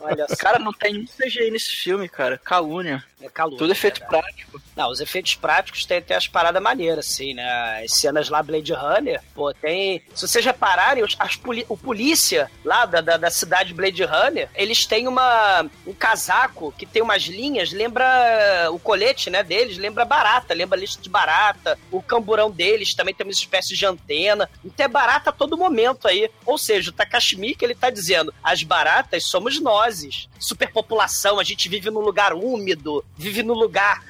Olha. 0.01 0.27
Cara, 0.39 0.59
não 0.59 0.73
tem 0.73 0.93
nenhum 0.93 1.07
CGI 1.07 1.51
nesse 1.51 1.75
filme, 1.75 2.09
cara. 2.09 2.39
Calúnia. 2.39 3.03
É 3.21 3.29
calor. 3.29 3.57
Tudo 3.57 3.73
efeito 3.73 4.01
prático. 4.07 4.61
Não, 4.81 4.90
os 4.90 4.99
efeitos 5.01 5.35
práticos 5.35 5.85
tem 5.85 5.99
até 5.99 6.14
as 6.16 6.27
paradas 6.27 6.62
maneiras, 6.62 7.07
assim, 7.07 7.35
né? 7.35 7.83
As 7.85 7.93
cenas 8.01 8.31
lá 8.31 8.43
Blade 8.43 8.73
Runner, 8.73 9.21
pô, 9.35 9.53
tem. 9.53 10.03
Se 10.14 10.27
vocês 10.27 10.43
repararem, 10.43 11.05
os, 11.05 11.14
as 11.19 11.37
poli- 11.37 11.66
o 11.69 11.77
polícia 11.77 12.51
lá 12.64 12.87
da, 12.87 13.03
da, 13.03 13.19
da 13.19 13.31
cidade 13.31 13.75
Blade 13.75 14.03
Runner, 14.03 14.49
eles 14.55 14.87
têm 14.87 15.07
uma, 15.07 15.66
um 15.87 15.93
casaco 15.93 16.73
que 16.79 16.87
tem 16.87 17.03
umas 17.03 17.25
linhas, 17.25 17.73
lembra 17.73 18.71
o 18.73 18.79
colete, 18.79 19.29
né, 19.29 19.43
deles, 19.43 19.77
lembra 19.77 20.07
barata, 20.07 20.55
lembra 20.55 20.79
lista 20.79 21.03
de 21.03 21.11
barata. 21.11 21.79
O 21.90 22.01
camburão 22.01 22.51
deles 22.51 22.95
também 22.95 23.12
tem 23.14 23.27
uma 23.27 23.33
espécie 23.33 23.77
de 23.77 23.85
antena. 23.85 24.49
Então 24.64 24.87
é 24.87 24.88
barata 24.88 25.29
a 25.29 25.33
todo 25.35 25.59
momento 25.59 26.09
aí. 26.09 26.31
Ou 26.47 26.57
seja, 26.57 26.88
o 26.88 26.95
Takashi 26.95 27.37
Miike, 27.37 27.62
ele 27.62 27.75
tá 27.75 27.90
dizendo, 27.90 28.33
as 28.43 28.62
baratas 28.62 29.27
somos 29.27 29.61
nós. 29.61 30.27
Superpopulação, 30.38 31.38
a 31.38 31.45
gente 31.45 31.69
vive 31.69 31.90
num 31.90 32.01
lugar 32.01 32.33
úmido, 32.33 33.05
vive 33.14 33.43
num 33.43 33.53
lugar 33.53 34.03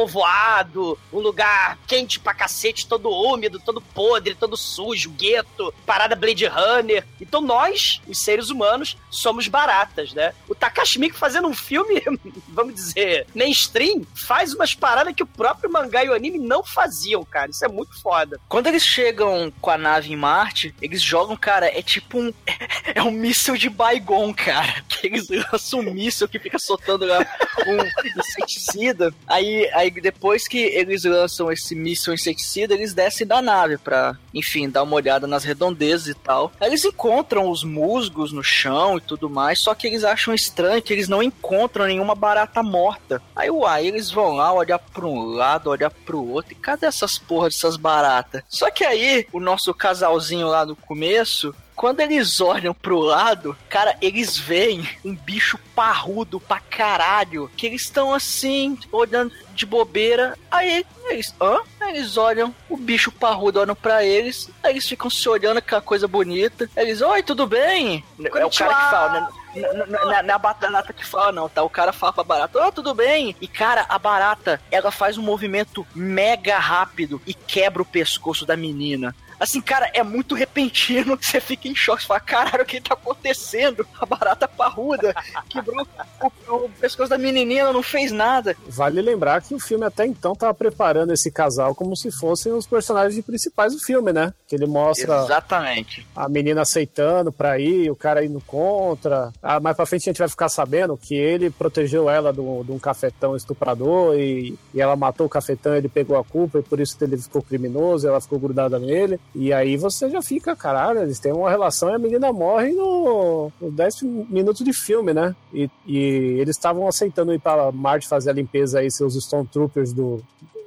superpovoado, 0.00 0.98
um 1.12 1.18
lugar 1.18 1.78
quente 1.86 2.18
pra 2.18 2.34
cacete, 2.34 2.86
todo 2.86 3.10
úmido, 3.10 3.60
todo 3.60 3.80
podre, 3.80 4.34
todo 4.34 4.56
sujo, 4.56 5.10
gueto, 5.10 5.74
parada 5.84 6.16
Blade 6.16 6.46
Runner. 6.46 7.04
Então 7.20 7.40
nós, 7.40 8.00
os 8.06 8.18
seres 8.18 8.50
humanos, 8.50 8.96
somos 9.10 9.48
baratas, 9.48 10.12
né? 10.12 10.32
O 10.48 10.54
Takashi 10.54 11.10
fazendo 11.12 11.48
um 11.48 11.54
filme, 11.54 12.02
vamos 12.48 12.74
dizer, 12.74 13.26
mainstream, 13.34 14.02
faz 14.14 14.54
umas 14.54 14.74
paradas 14.74 15.14
que 15.14 15.22
o 15.22 15.26
próprio 15.26 15.70
mangá 15.70 16.04
e 16.04 16.08
o 16.08 16.14
anime 16.14 16.38
não 16.38 16.62
faziam, 16.62 17.24
cara. 17.24 17.50
Isso 17.50 17.64
é 17.64 17.68
muito 17.68 18.00
foda. 18.00 18.40
Quando 18.48 18.66
eles 18.66 18.84
chegam 18.84 19.52
com 19.60 19.70
a 19.70 19.78
nave 19.78 20.12
em 20.12 20.16
Marte, 20.16 20.74
eles 20.80 21.02
jogam, 21.02 21.36
cara, 21.36 21.66
é 21.66 21.82
tipo 21.82 22.18
um. 22.18 22.32
É 22.92 23.02
um 23.02 23.10
míssil 23.10 23.56
de 23.56 23.68
Baigon, 23.68 24.34
cara. 24.34 24.82
Que 24.88 25.06
eles 25.06 25.28
lançam 25.28 25.80
um 25.80 25.92
míssil 25.92 26.28
que 26.28 26.38
fica 26.38 26.58
soltando 26.58 27.04
um 27.04 28.18
inseticida. 28.18 29.12
Aí, 29.26 29.68
aí 29.72 29.89
depois 29.90 30.46
que 30.46 30.58
eles 30.58 31.04
lançam 31.04 31.50
esse 31.50 31.74
míssil 31.74 32.12
inseticida, 32.12 32.74
eles 32.74 32.92
descem 32.92 33.26
da 33.26 33.40
nave 33.40 33.78
pra, 33.78 34.16
enfim, 34.34 34.68
dar 34.68 34.82
uma 34.82 34.96
olhada 34.96 35.26
nas 35.26 35.44
redondezas 35.44 36.08
e 36.08 36.14
tal. 36.14 36.52
Eles 36.60 36.84
encontram 36.84 37.50
os 37.50 37.64
musgos 37.64 38.32
no 38.32 38.42
chão 38.42 38.98
e 38.98 39.00
tudo 39.00 39.30
mais, 39.30 39.60
só 39.60 39.74
que 39.74 39.86
eles 39.86 40.04
acham 40.04 40.34
estranho 40.34 40.82
que 40.82 40.92
eles 40.92 41.08
não 41.08 41.22
encontram 41.22 41.86
nenhuma 41.86 42.14
barata 42.14 42.62
morta. 42.62 43.22
Aí, 43.34 43.50
uai, 43.50 43.86
eles 43.86 44.10
vão 44.10 44.32
lá 44.32 44.52
olhar 44.52 44.78
pra 44.78 45.06
um 45.06 45.24
lado, 45.24 45.70
olhar 45.70 45.90
pro 45.90 46.22
outro, 46.22 46.52
e 46.52 46.56
cadê 46.56 46.86
essas 46.86 47.18
porras 47.18 47.54
dessas 47.54 47.76
baratas? 47.76 48.42
Só 48.48 48.70
que 48.70 48.84
aí, 48.84 49.26
o 49.32 49.40
nosso 49.40 49.72
casalzinho 49.72 50.48
lá 50.48 50.66
no 50.66 50.76
começo, 50.76 51.54
quando 51.80 52.00
eles 52.00 52.42
olham 52.42 52.74
pro 52.74 52.98
lado, 52.98 53.56
cara, 53.70 53.96
eles 54.02 54.36
veem 54.36 54.86
um 55.02 55.14
bicho 55.16 55.58
parrudo 55.74 56.38
pra 56.38 56.60
caralho. 56.60 57.50
Que 57.56 57.66
eles 57.66 57.80
estão 57.80 58.12
assim, 58.12 58.78
olhando 58.92 59.32
de 59.54 59.64
bobeira. 59.64 60.36
Aí 60.50 60.84
eles, 61.08 61.34
hã? 61.40 61.58
Aí 61.80 61.96
eles 61.96 62.18
olham, 62.18 62.54
o 62.68 62.76
bicho 62.76 63.10
parrudo 63.10 63.60
olham 63.60 63.74
pra 63.74 64.04
eles. 64.04 64.50
Aí 64.62 64.72
eles 64.74 64.86
ficam 64.86 65.08
se 65.08 65.26
olhando, 65.26 65.56
aquela 65.56 65.80
coisa 65.80 66.06
bonita. 66.06 66.68
Aí 66.76 66.84
Eles, 66.84 67.00
oi, 67.00 67.22
tudo 67.22 67.46
bem? 67.46 68.04
É 68.22 68.44
o 68.44 68.50
cara 68.50 68.74
que 68.74 68.90
fala, 68.90 69.12
né? 69.22 69.28
N- 69.56 69.66
n- 69.66 69.86
Não 69.88 70.12
é 70.12 70.32
a 70.32 70.38
barata 70.38 70.92
que 70.92 71.06
fala, 71.06 71.32
não, 71.32 71.48
tá? 71.48 71.62
O 71.62 71.70
cara 71.70 71.94
fala 71.94 72.12
pra 72.12 72.22
barata, 72.24 72.58
ó, 72.58 72.70
tudo 72.70 72.92
bem. 72.94 73.34
E, 73.40 73.48
cara, 73.48 73.86
a 73.88 73.98
barata, 73.98 74.60
ela 74.70 74.90
faz 74.90 75.16
um 75.16 75.22
movimento 75.22 75.86
mega 75.94 76.58
rápido 76.58 77.22
e 77.26 77.32
quebra 77.32 77.80
o 77.80 77.86
pescoço 77.86 78.44
da 78.44 78.54
menina. 78.54 79.16
Assim, 79.40 79.60
cara, 79.62 79.90
é 79.94 80.02
muito 80.02 80.34
repentino 80.34 81.16
que 81.16 81.24
você 81.24 81.40
fica 81.40 81.66
em 81.66 81.74
choque. 81.74 82.02
Você 82.02 82.08
fala, 82.08 82.20
caralho, 82.20 82.62
o 82.62 82.66
que 82.66 82.78
tá 82.78 82.92
acontecendo? 82.92 83.86
A 83.98 84.04
barata 84.04 84.46
parruda 84.46 85.14
quebrou 85.48 85.86
o, 86.20 86.54
o 86.54 86.68
pescoço 86.68 87.08
da 87.08 87.16
menininha, 87.16 87.72
não 87.72 87.82
fez 87.82 88.12
nada. 88.12 88.54
Vale 88.68 89.00
lembrar 89.00 89.40
que 89.40 89.54
o 89.54 89.58
filme 89.58 89.86
até 89.86 90.04
então 90.04 90.34
tava 90.34 90.52
preparando 90.52 91.12
esse 91.14 91.30
casal 91.30 91.74
como 91.74 91.96
se 91.96 92.10
fossem 92.10 92.52
os 92.52 92.66
personagens 92.66 93.24
principais 93.24 93.72
do 93.72 93.80
filme, 93.80 94.12
né? 94.12 94.34
Que 94.46 94.54
ele 94.56 94.66
mostra 94.66 95.24
Exatamente. 95.24 96.06
a 96.14 96.28
menina 96.28 96.60
aceitando 96.60 97.32
pra 97.32 97.58
ir, 97.58 97.90
o 97.90 97.96
cara 97.96 98.22
indo 98.22 98.42
contra. 98.46 99.32
Ah, 99.42 99.58
mais 99.58 99.74
pra 99.74 99.86
frente 99.86 100.02
a 100.02 100.12
gente 100.12 100.18
vai 100.18 100.28
ficar 100.28 100.50
sabendo 100.50 100.98
que 100.98 101.14
ele 101.14 101.48
protegeu 101.48 102.10
ela 102.10 102.30
de 102.30 102.40
um 102.40 102.78
cafetão 102.78 103.34
estuprador 103.34 104.18
e, 104.18 104.54
e 104.74 104.80
ela 104.80 104.96
matou 104.96 105.26
o 105.26 105.30
cafetão, 105.30 105.74
ele 105.74 105.88
pegou 105.88 106.18
a 106.18 106.24
culpa 106.24 106.58
e 106.58 106.62
por 106.62 106.78
isso 106.78 106.96
ele 107.00 107.16
ficou 107.16 107.40
criminoso, 107.40 108.06
ela 108.06 108.20
ficou 108.20 108.38
grudada 108.38 108.78
nele. 108.78 109.18
E 109.34 109.52
aí 109.52 109.76
você 109.76 110.10
já 110.10 110.20
fica, 110.20 110.56
caralho, 110.56 111.02
eles 111.02 111.20
têm 111.20 111.32
uma 111.32 111.48
relação 111.48 111.90
e 111.90 111.94
a 111.94 111.98
menina 111.98 112.32
morre 112.32 112.72
no, 112.72 113.52
no 113.60 113.70
10 113.70 114.02
minutos 114.02 114.64
de 114.64 114.72
filme, 114.72 115.14
né? 115.14 115.34
E, 115.54 115.70
e 115.86 115.98
eles 116.40 116.56
estavam 116.56 116.88
aceitando 116.88 117.32
ir 117.32 117.38
pra 117.38 117.70
Marte 117.70 118.08
fazer 118.08 118.30
a 118.30 118.34
limpeza 118.34 118.80
aí, 118.80 118.90
seus 118.90 119.14
Stormtroopers 119.14 119.92
do, 119.92 120.20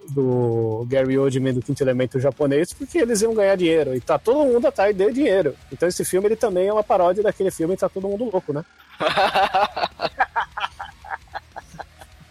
do 0.10 0.86
Gary 0.88 1.18
Oldman 1.18 1.54
do 1.54 1.62
Quinto 1.62 1.84
Elemento 1.84 2.20
japonês, 2.20 2.74
porque 2.74 3.00
eles 3.00 3.22
iam 3.22 3.34
ganhar 3.34 3.56
dinheiro. 3.56 3.96
E 3.96 4.00
tá 4.00 4.18
todo 4.18 4.46
mundo 4.46 4.66
atrás 4.66 4.96
de 4.96 5.12
dinheiro. 5.12 5.56
Então 5.72 5.90
esse 5.90 6.06
filme 6.06 6.28
ele 6.28 6.36
também 6.36 6.68
é 6.68 6.74
uma 6.74 6.84
paródia 6.84 7.24
daquele 7.24 7.52
filme 7.52 7.76
Tá 7.76 7.90
Todo 7.90 8.08
Mundo 8.08 8.30
Louco, 8.32 8.54
né? 8.54 8.64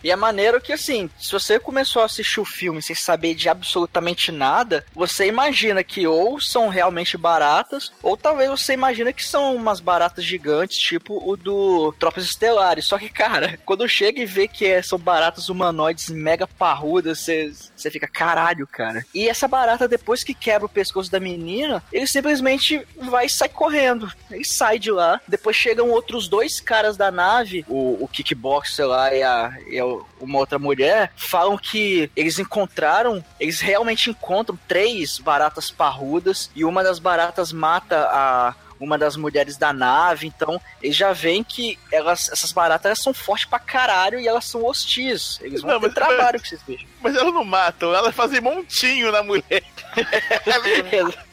E 0.03 0.11
é 0.11 0.17
maneiro 0.17 0.61
que, 0.61 0.73
assim, 0.73 1.09
se 1.19 1.33
você 1.33 1.59
começou 1.59 2.03
a 2.03 2.07
assistir 2.07 2.41
o 2.41 2.45
filme 2.45 2.83
sem 2.83 2.95
saber 2.95 3.35
de 3.35 3.49
absolutamente 3.49 4.33
nada, 4.33 4.85
você 4.95 5.27
imagina 5.27 5.83
que 5.85 6.07
ou 6.07 6.41
são 6.41 6.69
realmente 6.69 7.17
baratas, 7.17 7.93
ou 8.03 8.17
talvez 8.17 8.51
você 8.51 8.73
imagina 8.75 9.13
que 9.13 9.25
são 9.25 9.55
umas 9.55 9.81
baratas 9.81 10.25
gigantes, 10.25 10.79
tipo 10.79 11.23
o 11.29 11.37
do 11.37 11.93
Tropas 11.99 12.25
Estelares. 12.25 12.87
Só 12.87 12.99
que, 12.99 13.09
cara, 13.09 13.59
quando 13.65 13.89
chega 13.89 14.21
e 14.21 14.27
vê 14.27 14.49
que 14.49 14.67
é- 14.67 14.83
são 14.83 14.99
baratas 14.99 15.49
humanoides 15.49 16.09
mega 16.11 16.47
parrudas, 16.47 17.21
você, 17.21 17.91
fica, 17.91 18.09
caralho, 18.09 18.67
cara. 18.67 19.05
E 19.15 19.29
essa 19.29 19.47
barata, 19.47 19.87
depois 19.89 20.25
que 20.25 20.35
quebra 20.35 20.67
o 20.67 20.69
pescoço 20.69 21.11
da 21.11 21.21
menina, 21.21 21.83
ele 21.93 22.07
simplesmente 22.07 22.87
vai 22.97 23.27
e 23.27 23.31
sai 23.31 23.49
correndo. 23.49 24.11
Ele 24.31 24.45
sai 24.45 24.79
de 24.79 24.91
lá. 24.91 25.21
Depois 25.27 25.57
chegam 25.57 25.91
outros 25.91 26.29
dois 26.29 26.61
caras 26.61 26.97
da 26.97 27.11
nave, 27.11 27.65
o, 27.69 28.03
o 28.03 28.09
kickboxer 28.09 28.87
lá 28.87 29.15
e, 29.15 29.23
a, 29.23 29.57
e 29.67 29.81
uma 30.21 30.39
outra 30.39 30.59
mulher, 30.59 31.13
falam 31.17 31.57
que 31.59 32.11
eles 32.17 32.39
encontraram, 32.39 33.25
eles 33.41 33.61
realmente 33.61 34.11
encontram 34.11 34.59
três 34.69 35.19
baratas 35.19 35.71
parrudas 35.71 36.51
e 36.55 36.65
uma 36.65 36.83
das 36.83 36.99
baratas 36.99 37.53
mata 37.53 38.09
a 38.11 38.55
uma 38.81 38.99
das 38.99 39.17
mulheres 39.17 39.57
da 39.57 39.73
nave, 39.73 40.27
então 40.27 40.61
eles 40.83 40.97
já 40.97 41.13
veem 41.13 41.45
que 41.45 41.79
elas, 41.93 42.29
essas 42.33 42.51
baratas 42.51 42.87
elas 42.87 42.99
são 43.01 43.15
fortes 43.15 43.47
pra 43.47 43.61
caralho 43.61 44.19
e 44.19 44.27
elas 44.27 44.45
são 44.45 44.65
hostis. 44.65 45.39
Eles 45.41 45.63
vão 45.63 45.71
Não, 45.75 45.81
ter 45.81 45.87
mas- 45.87 45.95
trabalho 45.95 46.41
com 46.41 46.47
esses 46.47 46.61
bichos. 46.63 46.89
Mas 47.01 47.15
elas 47.15 47.33
não 47.33 47.45
matam, 47.45 47.95
elas 47.95 48.13
fazem 48.13 48.41
montinho 48.41 49.13
na 49.13 49.23
mulher. 49.23 49.63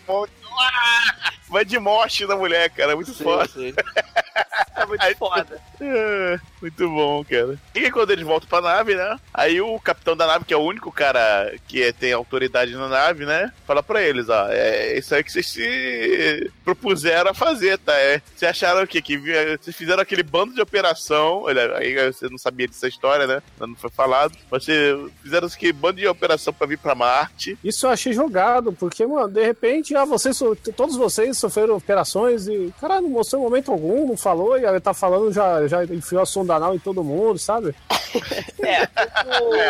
Vai 1.49 1.65
de 1.65 1.79
morte 1.79 2.25
na 2.25 2.35
mulher, 2.35 2.69
cara. 2.69 2.95
Muito 2.95 3.13
foda. 3.15 3.49
É 4.75 4.85
muito 4.85 5.03
foda. 5.17 5.61
É, 5.81 6.39
muito 6.61 6.89
bom, 6.89 7.23
cara. 7.23 7.57
E 7.75 7.79
aí, 7.79 7.91
quando 7.91 8.11
eles 8.11 8.25
voltam 8.25 8.47
pra 8.49 8.61
nave, 8.61 8.95
né? 8.95 9.17
Aí 9.33 9.59
o 9.61 9.79
capitão 9.79 10.15
da 10.15 10.27
nave, 10.27 10.45
que 10.45 10.53
é 10.53 10.57
o 10.57 10.61
único 10.61 10.91
cara 10.91 11.53
que 11.67 11.81
é- 11.83 11.91
tem 11.91 12.13
autoridade 12.13 12.73
na 12.75 12.87
nave, 12.87 13.25
né? 13.25 13.51
Fala 13.65 13.81
pra 13.81 14.01
eles, 14.03 14.29
ó, 14.29 14.47
é 14.49 14.97
isso 14.97 15.13
aí 15.15 15.23
que 15.23 15.31
vocês 15.31 15.47
se 15.49 16.51
propuseram 16.63 17.31
a 17.31 17.33
fazer, 17.33 17.77
tá? 17.79 17.93
É, 17.93 18.21
vocês 18.35 18.49
acharam 18.49 18.83
o 18.83 18.87
quê? 18.87 19.01
Que 19.01 19.17
vocês 19.61 19.75
fizeram 19.75 20.01
aquele 20.01 20.23
bando 20.23 20.53
de 20.53 20.61
operação, 20.61 21.43
olha, 21.43 21.75
aí 21.77 22.11
você 22.11 22.29
não 22.29 22.37
sabia 22.37 22.67
dessa 22.67 22.87
história, 22.87 23.25
né? 23.25 23.41
Não 23.59 23.75
foi 23.75 23.89
falado. 23.89 24.37
Mas 24.51 24.65
vocês 24.65 24.97
fizeram 25.21 25.47
aquele 25.47 25.73
bando 25.73 25.99
de 25.99 26.07
operação 26.07 26.53
pra 26.53 26.67
vir 26.67 26.77
pra 26.77 26.93
Marte. 26.95 27.57
Isso 27.63 27.85
eu 27.87 27.89
achei 27.91 28.13
jogado, 28.13 28.71
porque, 28.73 29.05
mano, 29.05 29.29
de 29.29 29.43
repente, 29.43 29.95
ah, 29.95 30.05
vocês, 30.05 30.37
todos 30.75 30.95
vocês 30.95 31.37
sofreram 31.39 31.75
operações 31.75 32.47
e, 32.47 32.73
cara, 32.79 33.01
não 33.01 33.09
mostrou 33.09 33.41
em 33.41 33.45
momento 33.45 33.71
algum, 33.71 34.07
não 34.07 34.17
falou, 34.17 34.57
e 34.57 34.65
aí 34.65 34.79
tá 34.79 34.93
falando, 34.93 35.31
já, 35.31 35.67
já 35.67 35.83
enfiou 35.85 36.21
a 36.21 36.25
sonda 36.25 36.55
anal 36.55 36.75
em 36.75 36.79
todo 36.79 37.03
mundo, 37.03 37.37
sabe? 37.37 37.75
É, 38.61 38.83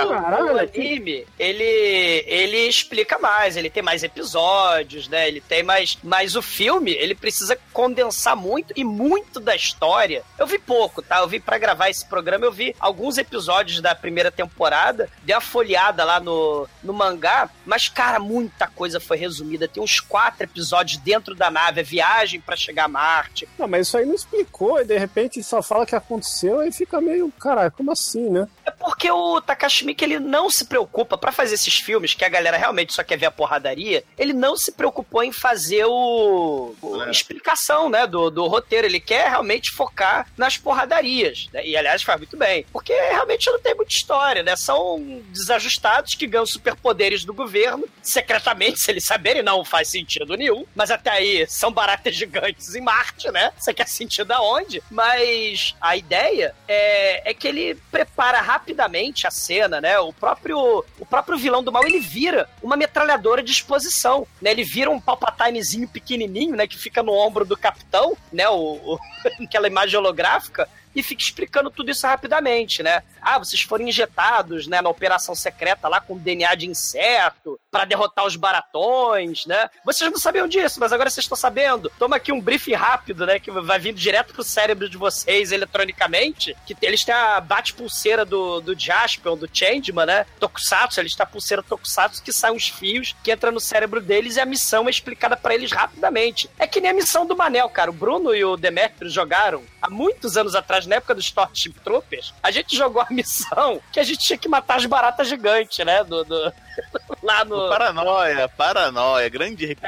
o, 0.03 0.09
Caralho, 0.09 0.55
o 0.55 0.59
anime, 0.59 1.25
ele, 1.37 2.23
ele 2.25 2.67
explica 2.67 3.19
mais, 3.19 3.55
ele 3.55 3.69
tem 3.69 3.83
mais 3.83 4.03
episódios, 4.03 5.07
né? 5.07 5.27
Ele 5.27 5.41
tem 5.41 5.63
mais. 5.63 5.97
Mas 6.03 6.35
o 6.35 6.41
filme, 6.41 6.91
ele 6.91 7.15
precisa 7.15 7.57
condensar 7.71 8.35
muito 8.35 8.73
e 8.75 8.83
muito 8.83 9.39
da 9.39 9.55
história. 9.55 10.23
Eu 10.37 10.47
vi 10.47 10.57
pouco, 10.57 11.01
tá? 11.01 11.19
Eu 11.19 11.27
vi 11.27 11.39
pra 11.39 11.57
gravar 11.57 11.89
esse 11.89 12.05
programa, 12.05 12.45
eu 12.45 12.51
vi 12.51 12.75
alguns 12.79 13.17
episódios 13.17 13.79
da 13.79 13.93
primeira 13.93 14.31
temporada, 14.31 15.09
dei 15.23 15.35
uma 15.35 15.41
folheada 15.41 16.03
lá 16.03 16.19
no, 16.19 16.67
no 16.83 16.93
mangá, 16.93 17.49
mas, 17.65 17.87
cara, 17.87 18.19
muita 18.19 18.67
coisa 18.67 18.99
foi 18.99 19.17
resumida. 19.17 19.67
Tem 19.67 19.81
uns 19.81 19.99
quatro 19.99 20.43
episódios 20.43 20.97
dentro 21.01 21.35
da 21.35 21.51
nave, 21.59 21.81
a 21.81 21.83
viagem 21.83 22.39
pra 22.41 22.55
chegar 22.55 22.85
a 22.85 22.87
Marte. 22.87 23.47
Não, 23.57 23.67
mas 23.67 23.87
isso 23.87 23.97
aí 23.97 24.05
não 24.05 24.15
explicou, 24.15 24.79
e 24.81 24.85
de 24.85 24.97
repente 24.97 25.41
só 25.43 25.61
fala 25.61 25.85
que 25.85 25.95
aconteceu 25.95 26.63
e 26.63 26.71
fica 26.71 26.99
meio, 27.01 27.31
caralho, 27.39 27.71
como 27.71 27.91
assim, 27.91 28.29
né? 28.29 28.47
É 28.65 28.71
porque 28.71 29.09
o 29.11 29.41
Takashi 29.41 29.85
Miike, 29.85 30.03
ele 30.03 30.19
não 30.19 30.49
se 30.49 30.65
preocupa 30.65 31.17
pra 31.17 31.31
fazer 31.31 31.55
esses 31.55 31.75
filmes 31.77 32.13
que 32.13 32.23
a 32.25 32.29
galera 32.29 32.57
realmente 32.57 32.93
só 32.93 33.03
quer 33.03 33.17
ver 33.17 33.25
a 33.25 33.31
porradaria. 33.31 34.03
Ele 34.17 34.33
não 34.33 34.55
se 34.55 34.71
preocupou 34.71 35.23
em 35.23 35.31
fazer 35.31 35.85
o, 35.85 36.75
o- 36.81 37.03
É. 37.03 37.09
explicação, 37.11 37.89
né, 37.89 38.05
do, 38.07 38.29
do 38.29 38.45
roteiro. 38.47 38.87
Ele 38.87 38.99
quer 38.99 39.29
realmente 39.29 39.71
focar 39.71 40.27
nas 40.37 40.57
porradarias. 40.57 41.47
né? 41.53 41.65
E 41.65 41.75
aliás 41.75 42.03
faz 42.03 42.17
muito 42.19 42.37
bem, 42.37 42.65
porque 42.71 42.93
realmente 42.93 43.49
não 43.51 43.59
tem 43.59 43.75
muita 43.75 43.91
história, 43.91 44.43
né? 44.43 44.55
São 44.55 45.21
desajustados 45.31 46.13
que 46.15 46.27
ganham 46.27 46.45
superpoderes 46.45 47.25
do 47.25 47.33
governo 47.33 47.85
secretamente, 48.01 48.79
se 48.81 48.91
eles 48.91 49.05
saberem, 49.05 49.41
não 49.43 49.63
faz 49.65 49.89
sentido 49.89 50.35
nenhum. 50.35 50.65
Mas 50.75 50.91
até 50.91 51.09
aí 51.11 51.45
são 51.59 51.71
baratas 51.71 52.15
gigantes 52.15 52.75
em 52.75 52.81
Marte, 52.81 53.29
né? 53.31 53.51
Você 53.57 53.73
quer 53.73 53.87
sentido 53.87 54.31
aonde? 54.31 54.81
Mas 54.91 55.75
a 55.81 55.97
ideia 55.97 56.53
é, 56.67 57.31
é 57.31 57.33
que 57.33 57.47
ele 57.47 57.75
prepara 57.91 58.39
rapidamente 58.39 59.25
a 59.25 59.31
cena, 59.31 59.81
né? 59.81 59.97
O 59.99 60.13
próprio, 60.13 60.85
o 60.99 61.05
próprio 61.05 61.37
vilão 61.37 61.63
do 61.63 61.71
mal, 61.71 61.85
ele 61.85 61.99
vira 61.99 62.47
uma 62.61 62.77
metralhadora 62.77 63.41
de 63.41 63.51
exposição, 63.51 64.27
né? 64.41 64.51
Ele 64.51 64.63
vira 64.63 64.89
um 64.91 64.99
Palpatinezinho 64.99 65.87
pequenininho, 65.87 66.55
né? 66.55 66.67
Que 66.67 66.77
fica 66.77 67.01
no 67.01 67.13
ombro 67.13 67.43
do 67.43 67.57
capitão, 67.57 68.15
né? 68.31 68.47
O, 68.49 68.55
o- 68.95 68.99
aquela 69.43 69.67
imagem 69.67 69.97
holográfica 69.97 70.69
e 70.95 71.03
fica 71.03 71.21
explicando 71.21 71.69
tudo 71.69 71.91
isso 71.91 72.05
rapidamente, 72.05 72.81
né? 72.83 73.03
Ah, 73.21 73.37
vocês 73.37 73.61
foram 73.61 73.87
injetados, 73.87 74.67
né, 74.67 74.81
na 74.81 74.89
operação 74.89 75.35
secreta 75.35 75.87
lá 75.87 76.01
com 76.01 76.17
DNA 76.17 76.55
de 76.55 76.67
inseto 76.67 77.59
para 77.71 77.85
derrotar 77.85 78.25
os 78.25 78.35
baratões, 78.35 79.45
né? 79.45 79.69
Vocês 79.85 80.09
não 80.11 80.19
sabiam 80.19 80.47
disso, 80.47 80.79
mas 80.79 80.91
agora 80.91 81.09
vocês 81.09 81.25
estão 81.25 81.37
sabendo. 81.37 81.91
Toma 81.99 82.15
aqui 82.15 82.31
um 82.31 82.41
briefing 82.41 82.73
rápido, 82.73 83.25
né, 83.25 83.39
que 83.39 83.51
vai 83.51 83.79
vindo 83.79 83.97
direto 83.97 84.33
pro 84.33 84.43
cérebro 84.43 84.89
de 84.89 84.97
vocês 84.97 85.51
eletronicamente, 85.51 86.55
que 86.65 86.75
eles 86.81 87.03
têm 87.03 87.13
a 87.13 87.39
bate-pulseira 87.39 88.25
do, 88.25 88.59
do 88.61 88.77
Jasper, 88.77 89.35
do 89.35 89.49
Changeman, 89.51 90.05
né? 90.05 90.25
Tokusatsu, 90.39 90.99
eles 90.99 91.15
têm 91.15 91.23
a 91.23 91.27
pulseira 91.27 91.63
Tokusatsu 91.63 92.23
que 92.23 92.33
sai 92.33 92.51
uns 92.51 92.69
fios 92.69 93.15
que 93.23 93.31
entra 93.31 93.51
no 93.51 93.59
cérebro 93.59 94.01
deles 94.01 94.35
e 94.35 94.39
a 94.39 94.45
missão 94.45 94.87
é 94.87 94.89
explicada 94.89 95.37
para 95.37 95.53
eles 95.53 95.71
rapidamente. 95.71 96.49
É 96.57 96.67
que 96.67 96.81
nem 96.81 96.91
a 96.91 96.93
missão 96.93 97.25
do 97.25 97.35
Manel, 97.35 97.69
cara. 97.69 97.91
O 97.91 97.93
Bruno 97.93 98.33
e 98.33 98.43
o 98.43 98.57
Demetrius 98.57 99.13
jogaram 99.13 99.63
há 99.81 99.89
muitos 99.89 100.37
anos 100.37 100.55
atrás, 100.55 100.78
na 100.87 100.95
época 100.97 101.15
dos 101.15 101.25
Starship 101.25 101.73
Troopers. 101.83 102.33
A 102.43 102.51
gente 102.51 102.75
jogou 102.75 103.01
a 103.01 103.07
missão 103.09 103.81
que 103.91 103.99
a 103.99 104.03
gente 104.03 104.19
tinha 104.19 104.37
que 104.37 104.47
matar 104.47 104.77
as 104.77 104.85
baratas 104.85 105.27
gigantes, 105.27 105.85
né? 105.85 106.03
Do, 106.03 106.23
do- 106.23 106.53
lá 107.23 107.43
no. 107.45 107.69
Paranoia, 107.69 108.47
paranoia, 108.49 109.27
grande 109.29 109.65
RPG, 109.73 109.81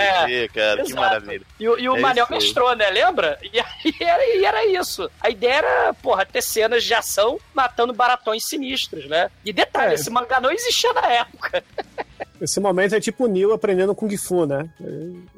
É, 0.44 0.48
cara, 0.50 0.76
que 0.84 0.92
exato. 0.92 1.02
maravilha. 1.02 1.46
E, 1.60 1.70
o- 1.70 1.80
e 1.80 1.90
o 1.90 1.98
É 1.98 2.00
Manel 2.00 2.28
mestrou, 2.30 2.76
né? 2.76 2.90
Lembra? 2.90 3.40
E, 3.52 3.60
aí 3.60 3.96
era, 4.00 4.26
e 4.38 4.46
era 4.46 4.66
isso. 4.68 5.10
A 5.20 5.30
ideia 5.30 5.56
era, 5.56 5.94
porra, 5.96 6.26
ter 6.26 6.42
cenas 6.42 6.84
de 6.84 6.94
ação 6.94 7.40
matando 7.54 7.94
baratões 7.94 8.44
sinistros, 8.48 9.06
né? 9.08 9.30
E 9.44 9.52
detalhe, 9.52 9.92
É. 9.92 9.96
esse 9.96 10.10
mangá 10.10 10.40
não 10.40 10.52
existia 10.52 10.92
na 10.94 11.08
época. 11.08 11.64
Esse 12.42 12.60
momento 12.60 12.96
é 12.96 13.00
tipo 13.00 13.26
o 13.26 13.28
Neo 13.28 13.54
aprendendo 13.54 13.94
Kung 13.94 14.18
Fu, 14.18 14.46
né? 14.48 14.68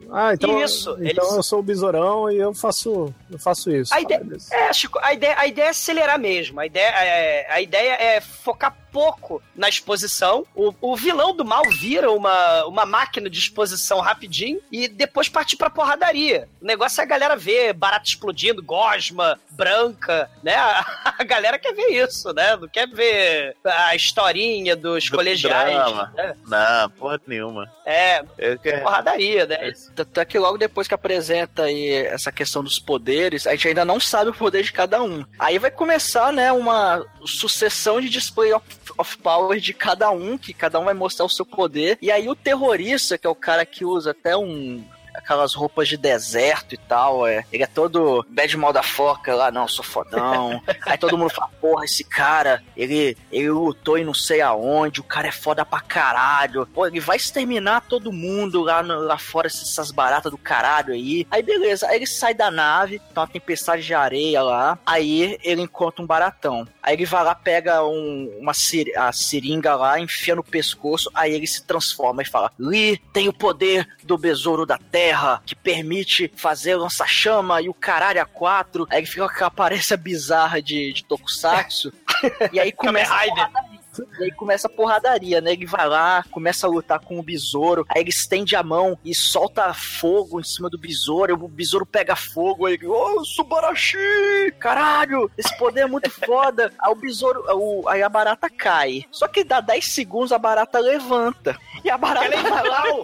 Ah, 0.10 0.34
então, 0.34 0.64
Isso, 0.64 0.92
então 0.92 1.06
eles- 1.06 1.36
eu 1.36 1.44
sou 1.44 1.60
o 1.60 1.64
besourão 1.64 2.32
e 2.32 2.38
eu 2.38 2.54
faço, 2.54 3.14
eu 3.30 3.38
faço 3.38 3.70
isso. 3.70 3.94
A 3.94 4.00
ideia, 4.00 4.22
é, 4.52 4.72
Chico, 4.72 4.98
a 5.02 5.14
ideia, 5.14 5.36
a 5.38 5.46
ideia 5.46 5.66
é 5.66 5.70
acelerar 5.70 6.18
mesmo. 6.18 6.60
A 6.62 6.66
ideia 6.66 6.88
é, 6.88 7.52
a 7.52 7.60
ideia 7.62 7.92
é 7.94 8.22
focar 8.22 8.76
pouco 8.94 9.42
na 9.56 9.68
exposição. 9.68 10.46
O, 10.56 10.72
o 10.80 10.96
vilão 10.96 11.36
do 11.36 11.44
mal 11.44 11.64
vira 11.80 12.12
uma, 12.12 12.66
uma 12.66 12.86
máquina 12.86 13.28
de 13.30 13.40
exposição 13.40 14.00
rapidinho 14.00 14.62
e 14.72 14.88
depois 14.88 15.28
partir 15.28 15.58
pra 15.58 15.70
porradaria. 15.70 16.48
O 16.62 16.66
negócio 16.66 17.02
é 17.02 17.04
a 17.04 17.08
galera 17.08 17.36
ver 17.36 17.74
barata 17.74 18.06
explodindo, 18.08 18.62
gosma, 18.62 19.40
branca, 19.52 20.30
né? 20.44 20.56
A, 20.56 21.16
a 21.20 21.24
galera 21.24 21.58
quer 21.58 21.74
ver 21.74 21.90
isso, 21.90 22.32
né? 22.34 22.56
Não 22.56 22.68
quer 22.68 22.88
ver 22.88 23.56
a 23.66 23.96
historinha 23.96 24.76
dos 24.76 25.10
colegiais. 25.10 25.74
Drama. 25.74 26.14
né? 26.16 26.36
Não, 26.48 26.90
porra 26.92 27.20
nenhuma. 27.26 27.72
É, 27.86 28.24
Eu 28.38 28.60
quero- 28.60 28.84
porradaria, 28.84 29.46
né? 29.48 29.74
Tanto 29.96 30.20
é 30.20 30.26
que 30.26 30.38
logo 30.38 30.58
depois 30.58 30.88
que 30.88 30.94
apresenta 30.94 31.64
aí 31.64 31.90
essa 32.06 32.32
questão 32.32 32.64
dos 32.64 32.78
poderes, 32.80 33.48
a 33.48 33.52
gente 33.52 33.70
ainda 33.70 33.84
não 33.84 34.00
sabe 34.00 34.30
o 34.30 34.34
poder 34.34 34.64
de 34.64 34.72
cada 34.72 35.02
um. 35.02 35.26
Aí 35.40 35.58
vai 35.58 35.72
começar, 35.72 36.32
né, 36.32 36.52
uma 36.52 37.04
sucessão 37.26 38.00
de 38.00 38.10
display 38.10 38.54
of, 38.54 38.64
of 38.98 39.18
power 39.18 39.60
de 39.60 39.74
cada 39.74 40.10
um, 40.12 40.38
que 40.38 40.54
cada 40.54 40.80
um 40.80 40.86
vai 40.86 40.94
mostrar 40.94 41.26
o 41.26 41.30
seu 41.30 41.46
poder. 41.46 41.98
E 42.02 42.12
aí 42.12 42.28
o 42.30 42.36
terrorista, 42.36 43.18
que 43.18 43.28
é 43.28 43.30
o 43.30 43.36
cara 43.36 43.66
que 43.66 43.86
usa 43.86 44.12
até 44.12 44.36
um 44.36 44.84
aquelas 45.14 45.54
roupas 45.54 45.88
de 45.88 45.98
deserto 45.98 46.74
e 46.74 46.78
tal, 46.78 47.26
é. 47.28 47.46
Ele 47.52 47.64
é 47.64 47.68
todo 47.68 48.26
bad 48.30 48.56
mal 48.58 48.74
da 48.74 48.84
foca 48.84 49.36
lá, 49.36 49.52
não, 49.52 49.68
sou 49.68 49.84
fodão. 49.84 50.62
Aí 50.86 50.98
todo 50.98 51.18
mundo 51.18 51.30
fala, 51.30 51.50
porra, 51.62 51.86
esse 51.86 52.04
cara, 52.04 52.64
ele, 52.76 53.18
ele 53.32 53.50
lutou 53.50 53.98
e 53.98 54.04
não 54.04 54.14
sei 54.14 54.42
aonde, 54.42 55.00
o 55.00 55.04
cara 55.04 55.28
é 55.28 55.32
foda 55.32 55.66
pra 55.66 55.80
caralho. 55.80 56.66
Pô, 56.68 56.88
ele 56.88 57.00
vai 57.00 57.18
exterminar 57.18 57.82
todo 57.88 58.12
mundo 58.12 58.62
lá, 58.62 58.82
no- 58.84 59.00
lá 59.00 59.18
fora, 59.18 59.48
essas 59.48 59.92
baratas 59.92 60.32
do 60.32 60.38
caralho 60.38 60.94
aí. 60.94 61.28
Aí 61.30 61.42
beleza, 61.44 61.88
aí 61.88 61.98
ele 61.98 62.08
sai 62.08 62.34
da 62.34 62.50
nave, 62.52 63.00
tá 63.14 63.22
uma 63.22 63.28
tempestade 63.28 63.84
de 63.84 63.94
areia 63.94 64.42
lá, 64.42 64.78
aí 64.86 65.38
ele 65.44 65.62
encontra 65.62 66.04
um 66.04 66.08
baratão. 66.08 66.68
Aí 66.82 66.96
ele 66.96 67.06
vai 67.06 67.24
lá, 67.24 67.34
pega 67.36 67.84
um- 67.86 68.32
uma 68.40 68.54
ser- 68.54 68.92
a 68.98 69.12
seringa 69.12 69.76
lá, 69.76 70.00
enfia 70.00 70.36
no 70.36 70.44
pescoço, 70.44 71.10
aí 71.14 71.34
ele 71.34 71.48
se 71.48 71.64
transforma 71.64 72.22
e 72.22 72.26
fala: 72.26 72.52
Lee 72.60 72.98
tem 73.14 73.28
o 73.30 73.34
poder 73.34 73.88
do 74.04 74.18
besouro 74.18 74.66
da 74.66 74.78
terra, 74.78 75.03
que 75.46 75.56
permite 75.56 76.32
fazer 76.36 76.76
lança-chama 76.76 77.62
e 77.62 77.70
o 77.70 77.74
caralho 77.74 78.22
a 78.22 78.26
quatro. 78.26 78.88
Aí 78.90 79.06
fica 79.06 79.26
com 79.26 79.32
aquela 79.32 79.48
aparência 79.48 79.98
bizarra 79.98 80.62
de, 80.62 80.94
de 80.94 81.04
Tokusatsu. 81.06 81.92
e 82.52 82.60
aí 82.60 82.72
começa. 82.72 83.14
a 83.14 83.18
porradaria. 83.28 83.84
E 84.20 84.24
aí 84.24 84.32
começa 84.32 84.68
a 84.68 84.72
porradaria, 84.72 85.40
né? 85.40 85.52
Ele 85.54 85.68
vai 85.68 85.88
lá, 85.88 86.24
começa 86.32 86.66
a 86.66 86.70
lutar 86.70 87.00
com 87.00 87.20
o 87.20 87.24
besouro, 87.24 87.86
aí 87.90 88.02
ele 88.02 88.10
estende 88.10 88.56
a 88.56 88.64
mão 88.64 88.98
e 89.06 89.14
solta 89.14 89.72
fogo 89.72 90.40
em 90.40 90.44
cima 90.44 90.68
do 90.68 90.80
besouro, 90.80 91.36
o 91.36 91.48
besouro 91.48 91.86
pega 91.86 92.16
fogo, 92.16 92.66
aí 92.66 92.74
ele, 92.74 92.88
ô, 92.88 93.24
Subarashi! 93.24 94.52
Caralho, 94.60 95.30
esse 95.38 95.56
poder 95.60 95.82
é 95.82 95.86
muito 95.86 96.10
foda. 96.26 96.72
Aí 96.80 96.92
o 96.92 96.96
besouro, 96.96 97.44
o- 97.56 97.88
aí 97.88 98.02
a 98.02 98.10
barata 98.10 98.50
cai. 98.50 99.06
Só 99.12 99.28
que 99.28 99.44
dá 99.44 99.62
10 99.62 99.86
segundos 99.94 100.32
a 100.32 100.40
barata 100.40 100.80
levanta. 100.80 101.56
E 101.84 101.90
a 101.92 101.98
barata 101.98 102.30
vai 102.36 102.52
lá, 102.52 102.66
igual. 102.88 103.04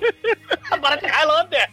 A 0.71 0.77
barata 0.77 1.05
é 1.05 1.09
Highlander. 1.09 1.69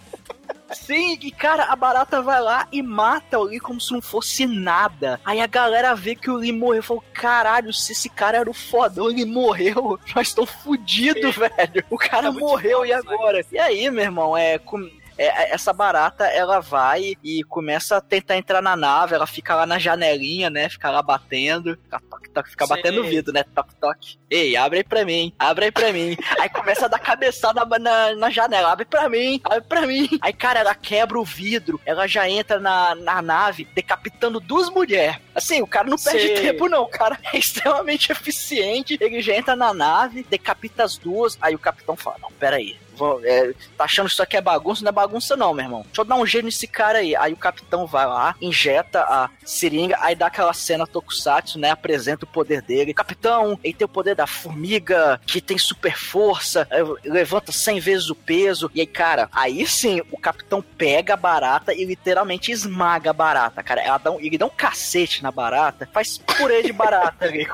Sim, 0.72 1.18
e 1.22 1.30
cara, 1.30 1.64
a 1.64 1.76
barata 1.76 2.20
vai 2.20 2.40
lá 2.40 2.66
e 2.72 2.82
mata 2.82 3.38
o 3.38 3.44
Lee 3.44 3.60
como 3.60 3.80
se 3.80 3.92
não 3.92 4.02
fosse 4.02 4.46
nada. 4.46 5.20
Aí 5.24 5.40
a 5.40 5.46
galera 5.46 5.94
vê 5.94 6.14
que 6.14 6.30
o 6.30 6.36
Lee 6.36 6.52
morreu. 6.52 6.82
Falou, 6.82 7.04
caralho, 7.12 7.72
se 7.72 7.92
esse 7.92 8.08
cara 8.08 8.38
era 8.38 8.50
o 8.50 8.54
fodão, 8.54 9.08
ele 9.10 9.24
morreu. 9.24 9.98
Nós 10.14 10.28
estamos 10.28 10.50
fudidos, 10.50 11.36
velho. 11.36 11.84
O 11.90 11.96
cara 11.96 12.32
morreu, 12.32 12.84
e 12.84 12.92
agora? 12.92 13.44
E 13.52 13.58
aí, 13.58 13.90
meu 13.90 14.04
irmão, 14.04 14.36
é... 14.36 14.58
com- 14.58 14.90
é, 15.18 15.54
essa 15.54 15.72
barata, 15.72 16.24
ela 16.26 16.60
vai 16.60 17.14
e 17.22 17.42
começa 17.44 17.96
a 17.96 18.00
tentar 18.00 18.36
entrar 18.36 18.62
na 18.62 18.76
nave, 18.76 19.14
ela 19.14 19.26
fica 19.26 19.54
lá 19.54 19.66
na 19.66 19.78
janelinha, 19.78 20.50
né? 20.50 20.68
Fica 20.68 20.90
lá 20.90 21.02
batendo, 21.02 21.76
fica, 21.82 22.00
toque, 22.10 22.30
toque, 22.30 22.50
fica 22.50 22.66
Sim. 22.66 22.74
batendo 22.74 23.00
o 23.00 23.04
vidro, 23.04 23.32
né? 23.32 23.44
Toque, 23.54 23.74
toque. 23.76 24.18
Ei, 24.30 24.56
abre 24.56 24.78
aí 24.78 24.84
pra 24.84 25.04
mim, 25.04 25.32
abre 25.38 25.66
aí 25.66 25.72
pra 25.72 25.92
mim. 25.92 26.16
Aí 26.40 26.48
começa 26.48 26.86
a 26.86 26.88
dar 26.88 26.98
cabeçada 26.98 27.64
na, 27.78 28.14
na 28.14 28.30
janela, 28.30 28.72
abre 28.72 28.84
pra 28.84 29.08
mim, 29.08 29.40
abre 29.44 29.62
pra 29.62 29.86
mim. 29.86 30.08
Aí, 30.20 30.32
cara, 30.32 30.60
ela 30.60 30.74
quebra 30.74 31.18
o 31.18 31.24
vidro, 31.24 31.80
ela 31.84 32.06
já 32.06 32.28
entra 32.28 32.58
na, 32.58 32.94
na 32.94 33.22
nave, 33.22 33.66
decapitando 33.74 34.40
duas 34.40 34.68
mulheres. 34.68 35.25
Assim, 35.36 35.60
o 35.60 35.66
cara 35.66 35.86
não 35.88 35.98
perde 35.98 36.28
Sim. 36.28 36.34
tempo, 36.34 36.68
não. 36.68 36.82
O 36.82 36.88
cara 36.88 37.18
é 37.32 37.36
extremamente 37.38 38.10
eficiente. 38.12 38.96
Ele 39.00 39.20
já 39.20 39.34
entra 39.36 39.54
na 39.54 39.74
nave, 39.74 40.26
decapita 40.28 40.82
as 40.82 40.96
duas. 40.96 41.36
Aí 41.40 41.54
o 41.54 41.58
capitão 41.58 41.94
fala: 41.96 42.16
Não, 42.22 42.32
peraí. 42.32 42.76
Vou- 42.96 43.20
é, 43.22 43.52
tá 43.76 43.84
achando 43.84 44.06
que 44.06 44.14
isso 44.14 44.22
aqui 44.22 44.38
é 44.38 44.40
bagunça? 44.40 44.82
Não 44.82 44.88
é 44.88 44.92
bagunça, 44.92 45.36
não, 45.36 45.52
meu 45.52 45.64
irmão. 45.66 45.82
Deixa 45.82 46.00
eu 46.00 46.04
dar 46.06 46.14
um 46.14 46.24
jeito 46.24 46.46
nesse 46.46 46.66
cara 46.66 47.00
aí. 47.00 47.14
Aí 47.14 47.34
o 47.34 47.36
capitão 47.36 47.86
vai 47.86 48.06
lá, 48.06 48.34
injeta 48.40 49.00
a 49.02 49.28
seringa, 49.46 49.96
aí 50.00 50.14
dá 50.14 50.26
aquela 50.26 50.52
cena 50.52 50.86
Tokusatsu, 50.86 51.58
né? 51.58 51.70
Apresenta 51.70 52.24
o 52.24 52.28
poder 52.28 52.60
dele. 52.60 52.92
Capitão, 52.92 53.58
ele 53.62 53.72
tem 53.74 53.84
o 53.84 53.88
poder 53.88 54.14
da 54.14 54.26
formiga, 54.26 55.20
que 55.26 55.40
tem 55.40 55.56
super 55.56 55.96
força, 55.96 56.68
levanta 57.04 57.52
100 57.52 57.80
vezes 57.80 58.10
o 58.10 58.14
peso. 58.14 58.70
E 58.74 58.80
aí, 58.80 58.86
cara, 58.86 59.28
aí 59.32 59.66
sim, 59.66 60.02
o 60.10 60.18
capitão 60.18 60.60
pega 60.60 61.14
a 61.14 61.16
barata 61.16 61.72
e 61.72 61.84
literalmente 61.84 62.50
esmaga 62.50 63.10
a 63.10 63.12
barata, 63.14 63.62
cara. 63.62 63.80
Ela 63.80 63.98
dá 63.98 64.10
um- 64.10 64.20
ele 64.20 64.36
dá 64.36 64.46
um 64.46 64.50
cacete 64.50 65.22
na 65.22 65.30
barata, 65.30 65.88
faz 65.92 66.18
purê 66.18 66.62
de 66.62 66.72
barata 66.72 67.24
ali. 67.26 67.46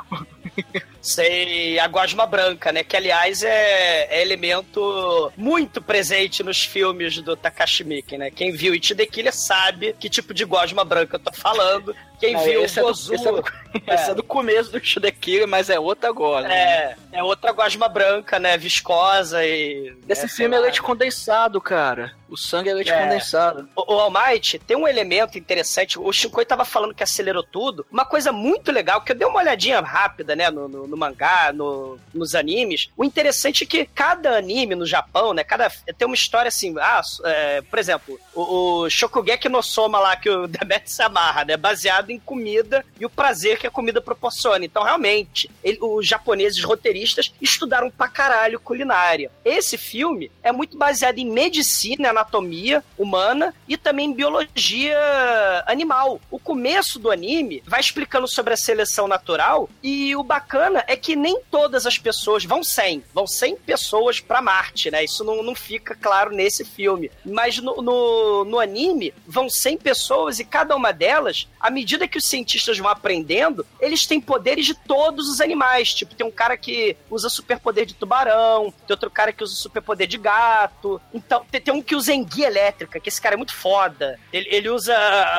Sei, 1.03 1.79
a 1.81 1.88
gosma 1.88 2.25
branca, 2.27 2.71
né? 2.71 2.85
Que, 2.85 2.97
aliás, 2.97 3.43
é, 3.43 4.07
é 4.09 4.23
elemento 4.23 5.33
muito 5.37 5.83
presente 5.83 6.43
nos 6.45 6.65
filmes 6.65 7.21
do 7.21 7.37
Takashi 7.37 7.83
Miike, 7.83 8.17
né? 8.17 8.31
Quem 8.31 8.53
viu 8.53 8.73
It 8.73 8.95
the 8.95 9.05
Killer 9.05 9.33
sabe 9.35 9.95
que 9.99 10.09
tipo 10.09 10.33
de 10.33 10.45
gosma 10.45 10.85
branca 10.85 11.17
eu 11.17 11.21
tô 11.21 11.33
falando. 11.33 11.95
Quem 12.21 12.35
Não, 12.35 12.45
viu 12.45 12.65
esse 12.65 12.79
é 12.79 12.83
do- 12.83 12.87
Gozu... 12.88 13.15
esse 13.15 13.27
é 13.29 13.33
do- 13.33 13.43
Esse 13.88 14.11
é 14.11 14.15
do 14.15 14.23
começo 14.23 14.71
do 14.71 14.85
Shudekira, 14.85 15.47
mas 15.47 15.71
é 15.71 15.81
outra 15.81 16.09
agora. 16.11 16.47
né? 16.47 16.55
É, 16.55 16.97
é 17.15 17.23
outra 17.25 17.53
gosma 17.53 17.88
branca, 17.88 18.38
né? 18.38 18.57
Viscosa 18.59 19.43
e... 19.45 19.93
Esse 20.07 20.27
é, 20.27 20.29
filme 20.29 20.55
é 20.55 20.59
leite 20.61 20.81
condensado, 20.83 21.59
cara. 21.59 22.12
O 22.29 22.37
sangue 22.37 22.69
é 22.69 22.75
leite 22.75 22.91
É. 22.93 23.03
condensado. 23.03 23.67
O, 23.75 23.95
o 23.95 23.99
All 23.99 24.11
Might 24.12 24.59
tem 24.61 24.77
um 24.77 24.87
elemento 24.87 25.38
interessante. 25.38 25.99
O 25.99 26.12
Shinkoi 26.12 26.45
tava 26.45 26.67
falando 26.67 26.95
que 26.95 27.03
acelerou 27.03 27.43
tudo. 27.43 27.85
Uma 27.91 28.05
coisa 28.05 28.31
muito 28.31 28.71
legal, 28.71 29.01
que 29.01 29.12
eu 29.12 29.17
dei 29.17 29.27
uma 29.27 29.41
olhadinha 29.41 29.81
rápida, 29.81 30.37
né, 30.37 30.51
no, 30.51 30.69
no- 30.69 30.87
no 30.93 30.97
mangá, 30.99 31.51
no- 31.53 31.99
nos 32.13 32.35
animes. 32.35 32.91
O 32.97 33.03
interessante 33.05 33.65
é 33.65 33.67
que 33.67 33.87
cada 33.87 34.37
anime 34.37 34.75
no 34.75 34.85
Japão, 34.87 35.33
né, 35.33 35.43
cada 35.43 35.71
tem 35.97 36.07
uma 36.07 36.15
história 36.15 36.49
assim. 36.49 36.75
Ah, 36.79 37.01
é, 37.25 37.63
por 37.63 37.79
exemplo, 37.79 38.21
o, 38.35 38.83
o 38.83 38.91
Shokugeki 38.91 39.49
no 39.49 39.63
Soma 39.63 39.99
lá, 39.99 40.15
que 40.17 40.29
o 40.29 40.47
Demet 40.49 40.91
se 40.91 41.03
amarra, 41.03 41.45
né, 41.47 41.57
baseado 41.57 42.11
em 42.11 42.19
comida 42.19 42.85
e 43.01 43.07
o 43.07 43.11
prazer 43.11 43.59
que 43.59 43.67
a 43.67 43.71
comida 43.71 44.01
proporciona. 44.01 44.65
Então, 44.65 44.83
realmente, 44.83 45.51
ele- 45.65 45.79
os 45.81 46.07
japoneses 46.07 46.63
roteiristas 46.63 47.33
estudaram 47.41 47.91
pra 47.91 48.07
caralho 48.09 48.61
culinária. 48.61 49.31
Esse 49.45 49.79
filme 49.79 50.31
é 50.43 50.53
muito 50.53 50.77
baseado 50.77 51.19
em 51.19 51.31
medicina, 51.31 52.11
anatomia 52.11 52.85
humana 52.99 53.55
e 53.67 53.77
também 53.79 54.11
em 54.11 54.13
biologia 54.15 54.99
animal. 55.67 56.21
O 56.31 56.39
começo 56.39 56.99
do 56.99 57.11
anime 57.11 57.63
vai 57.67 57.81
explicando 57.81 58.29
sobre 58.29 58.53
a 58.55 58.57
seleção 58.57 59.09
natural 59.09 59.69
e 59.83 60.15
o 60.17 60.23
é 60.87 60.97
que 60.97 61.16
nem 61.16 61.40
todas 61.51 61.87
as 61.87 61.99
pessoas 61.99 62.45
vão 62.45 62.62
100, 62.62 63.05
vão 63.12 63.27
100 63.27 63.57
pessoas 63.57 64.21
pra 64.21 64.42
Marte, 64.42 64.90
né? 64.90 65.05
Isso 65.05 65.25
não, 65.25 65.42
não 65.42 65.55
fica 65.55 65.95
claro 65.95 66.35
nesse 66.35 66.64
filme. 66.64 67.11
Mas 67.25 67.59
no, 67.59 67.83
no, 67.83 68.45
no 68.45 68.59
anime 68.59 69.14
vão 69.27 69.49
100 69.49 69.79
pessoas 69.79 70.38
e 70.38 70.45
cada 70.45 70.75
uma 70.77 70.92
delas, 70.92 71.49
à 71.61 71.71
medida 71.71 72.09
que 72.09 72.18
os 72.18 72.27
cientistas 72.27 72.79
vão 72.79 72.90
aprendendo, 72.90 73.66
eles 73.81 74.07
têm 74.07 74.21
poderes 74.21 74.66
de 74.66 74.75
todos 74.75 75.29
os 75.29 75.40
animais. 75.40 75.95
Tipo, 75.95 76.14
tem 76.14 76.27
um 76.27 76.31
cara 76.31 76.57
que 76.57 76.97
usa 77.11 77.29
superpoder 77.29 77.87
de 77.87 77.95
tubarão, 77.95 78.73
tem 78.87 78.95
outro 78.95 79.11
cara 79.11 79.33
que 79.33 79.42
usa 79.42 79.55
superpoder 79.55 80.07
de 80.07 80.18
gato. 80.18 81.01
Então, 81.12 81.45
tem, 81.51 81.61
tem 81.61 81.75
um 81.75 81.83
que 81.83 81.97
usa 81.97 82.12
enguia 82.12 82.47
elétrica, 82.47 83.01
que 83.01 83.09
esse 83.09 83.21
cara 83.21 83.35
é 83.35 83.37
muito 83.37 83.55
foda. 83.55 84.18
Ele, 84.33 84.49
ele 84.51 84.68
usa 84.68 84.95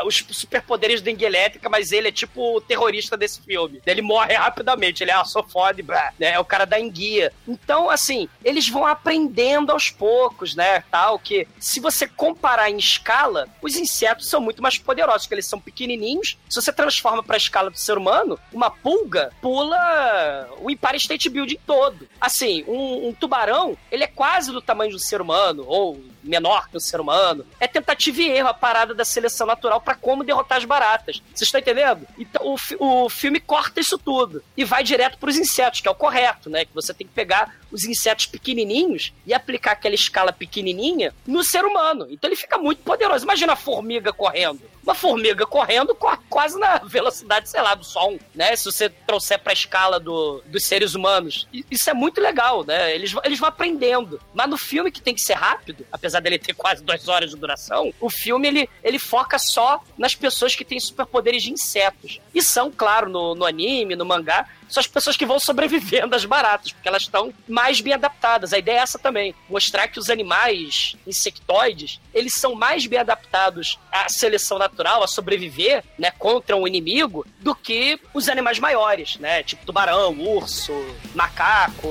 os 0.05 0.25
superpoderes 0.31 1.01
da 1.01 1.11
enguia 1.11 1.27
elétrica, 1.27 1.69
mas 1.69 1.91
ele 1.91 2.07
é 2.07 2.11
tipo 2.11 2.57
o 2.57 2.61
terrorista 2.61 3.17
desse 3.17 3.41
filme. 3.41 3.81
Ele 3.85 4.01
morre 4.01 4.33
rapidamente, 4.33 5.03
ele 5.03 5.11
é, 5.11 5.23
sou 5.33 5.43
foda 5.43 5.81
blá, 5.83 6.13
né? 6.19 6.33
É 6.33 6.39
o 6.39 6.45
cara 6.45 6.65
da 6.65 6.79
enguia. 6.79 7.33
Então, 7.47 7.89
assim, 7.89 8.29
eles 8.43 8.69
vão 8.69 8.85
aprendendo 8.85 9.71
aos 9.71 9.89
poucos, 9.89 10.55
né? 10.55 10.83
Tal, 10.91 11.17
que 11.17 11.47
se 11.59 11.79
você 11.79 12.07
comparar 12.07 12.69
em 12.69 12.77
escala, 12.77 13.47
os 13.61 13.75
insetos 13.75 14.29
são 14.29 14.39
muito 14.39 14.61
mais 14.61 14.77
poderosos, 14.77 15.23
porque 15.23 15.35
eles 15.35 15.47
são 15.47 15.59
pequenininhos. 15.59 16.37
Se 16.49 16.61
você 16.61 16.71
transforma 16.71 17.23
pra 17.23 17.37
escala 17.37 17.69
do 17.69 17.77
ser 17.77 17.97
humano, 17.97 18.39
uma 18.51 18.69
pulga 18.69 19.31
pula 19.41 20.49
o 20.59 20.69
Empire 20.69 20.97
State 20.97 21.29
Building 21.29 21.59
todo. 21.65 22.07
Assim, 22.21 22.63
um, 22.67 23.09
um 23.09 23.13
tubarão, 23.13 23.77
ele 23.91 24.03
é 24.03 24.07
quase 24.07 24.51
do 24.51 24.61
tamanho 24.61 24.91
de 24.91 24.97
um 24.97 24.99
ser 24.99 25.21
humano, 25.21 25.63
ou 25.67 25.99
menor 26.23 26.69
que 26.69 26.77
um 26.77 26.79
ser 26.79 26.99
humano. 26.99 27.45
É 27.59 27.67
tentativa 27.67 28.21
e 28.21 28.29
erro 28.29 28.49
a 28.49 28.53
parada 28.53 28.93
da 28.93 29.05
seleção 29.05 29.45
natural 29.45 29.81
pra 29.81 29.95
como 29.95 30.23
derrotar 30.23 30.57
as 30.57 30.65
baratas. 30.65 31.21
Vocês 31.33 31.47
estão 31.47 31.59
entendendo? 31.59 32.07
Então 32.17 32.55
o, 32.79 33.03
o 33.05 33.09
filme 33.09 33.39
corta 33.39 33.79
isso 33.79 33.97
tudo 33.97 34.43
e 34.55 34.63
vai 34.63 34.83
direto 34.83 35.17
pros 35.17 35.37
insetos, 35.37 35.81
que 35.81 35.87
é 35.87 35.91
o 35.91 35.95
correto, 35.95 36.49
né? 36.49 36.65
Que 36.65 36.73
você 36.73 36.93
tem 36.93 37.05
que 37.05 37.13
pegar 37.13 37.55
os 37.73 37.83
insetos 37.83 38.27
pequenininhos 38.27 39.11
e 39.25 39.33
aplicar 39.33 39.71
aquela 39.71 39.95
escala 39.95 40.31
pequenininha 40.31 41.13
no 41.25 41.43
ser 41.43 41.65
humano. 41.65 42.07
Então 42.09 42.29
ele 42.29 42.37
fica 42.37 42.57
muito 42.57 42.83
poderoso. 42.83 43.25
Imagina 43.25 43.53
a 43.53 43.57
formiga 43.57 44.13
correndo. 44.13 44.61
Uma 44.83 44.93
formiga 44.93 45.45
correndo 45.45 45.95
corre 45.95 46.17
quase 46.29 46.59
na 46.59 46.77
velocidade, 46.79 47.49
sei 47.49 47.61
lá, 47.61 47.73
do 47.73 47.85
som, 47.85 48.19
né? 48.35 48.53
Se 48.55 48.65
você 48.65 48.89
trouxer 48.89 49.39
pra 49.39 49.53
escala 49.53 49.99
do, 49.99 50.43
dos 50.45 50.65
seres 50.65 50.93
humanos. 50.93 51.47
Isso 51.71 51.89
é 51.89 51.93
muito 51.93 52.19
legal, 52.19 52.65
né? 52.65 52.93
Eles, 52.93 53.15
eles 53.23 53.39
vão 53.39 53.47
aprendendo. 53.47 54.19
Mas 54.33 54.49
no 54.49 54.57
filme 54.57 54.91
que 54.91 55.01
tem 55.01 55.15
que 55.15 55.21
ser 55.21 55.33
rápido, 55.33 55.85
apesar 55.91 56.19
dele 56.19 56.37
ter 56.37 56.53
quase 56.53 56.83
duas 56.83 57.07
horas 57.07 57.29
de 57.29 57.37
duração, 57.37 57.93
o 57.99 58.09
filme 58.09 58.47
ele, 58.47 58.69
ele 58.83 58.99
foca 58.99 59.39
só 59.39 59.81
nas 59.97 60.15
pessoas 60.15 60.53
que 60.53 60.65
têm 60.65 60.79
superpoderes 60.79 61.43
de 61.43 61.51
insetos. 61.51 62.19
E 62.35 62.41
são, 62.41 62.69
claro, 62.69 63.09
no, 63.09 63.33
no 63.35 63.45
anime, 63.45 63.95
no 63.95 64.05
mangá, 64.05 64.47
são 64.73 64.81
as 64.81 64.87
pessoas 64.87 65.15
que 65.15 65.25
vão 65.25 65.39
sobrevivendo 65.39 66.15
às 66.15 66.25
baratas, 66.25 66.71
porque 66.71 66.87
elas 66.87 67.03
estão 67.03 67.31
mais 67.47 67.79
bem 67.79 67.93
adaptadas. 67.93 68.53
A 68.53 68.57
ideia 68.57 68.79
é 68.79 68.81
essa 68.81 68.97
também, 68.97 69.35
mostrar 69.47 69.87
que 69.87 69.99
os 69.99 70.09
animais 70.09 70.95
insectoides, 71.05 71.99
eles 72.13 72.33
são 72.33 72.55
mais 72.55 72.87
bem 72.87 72.99
adaptados 72.99 73.77
à 73.91 74.09
seleção 74.09 74.57
natural, 74.57 75.03
a 75.03 75.07
sobreviver, 75.07 75.83
né, 75.97 76.11
contra 76.17 76.55
um 76.55 76.67
inimigo, 76.67 77.25
do 77.39 77.53
que 77.53 77.99
os 78.13 78.27
animais 78.27 78.57
maiores, 78.57 79.17
né, 79.17 79.43
tipo 79.43 79.63
tubarão, 79.63 80.17
urso, 80.19 80.73
macaco, 81.13 81.87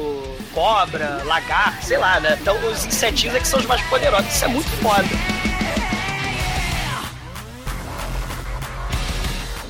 cobra, 0.52 1.22
lagarto, 1.24 1.84
sei 1.84 1.98
lá, 1.98 2.18
né. 2.18 2.36
Então 2.40 2.56
os 2.66 2.84
insetinhos 2.84 3.36
é 3.36 3.40
que 3.40 3.46
são 3.46 3.60
os 3.60 3.66
mais 3.66 3.80
poderosos. 3.82 4.34
Isso 4.34 4.44
é 4.44 4.48
muito 4.48 4.68
foda. 4.82 5.51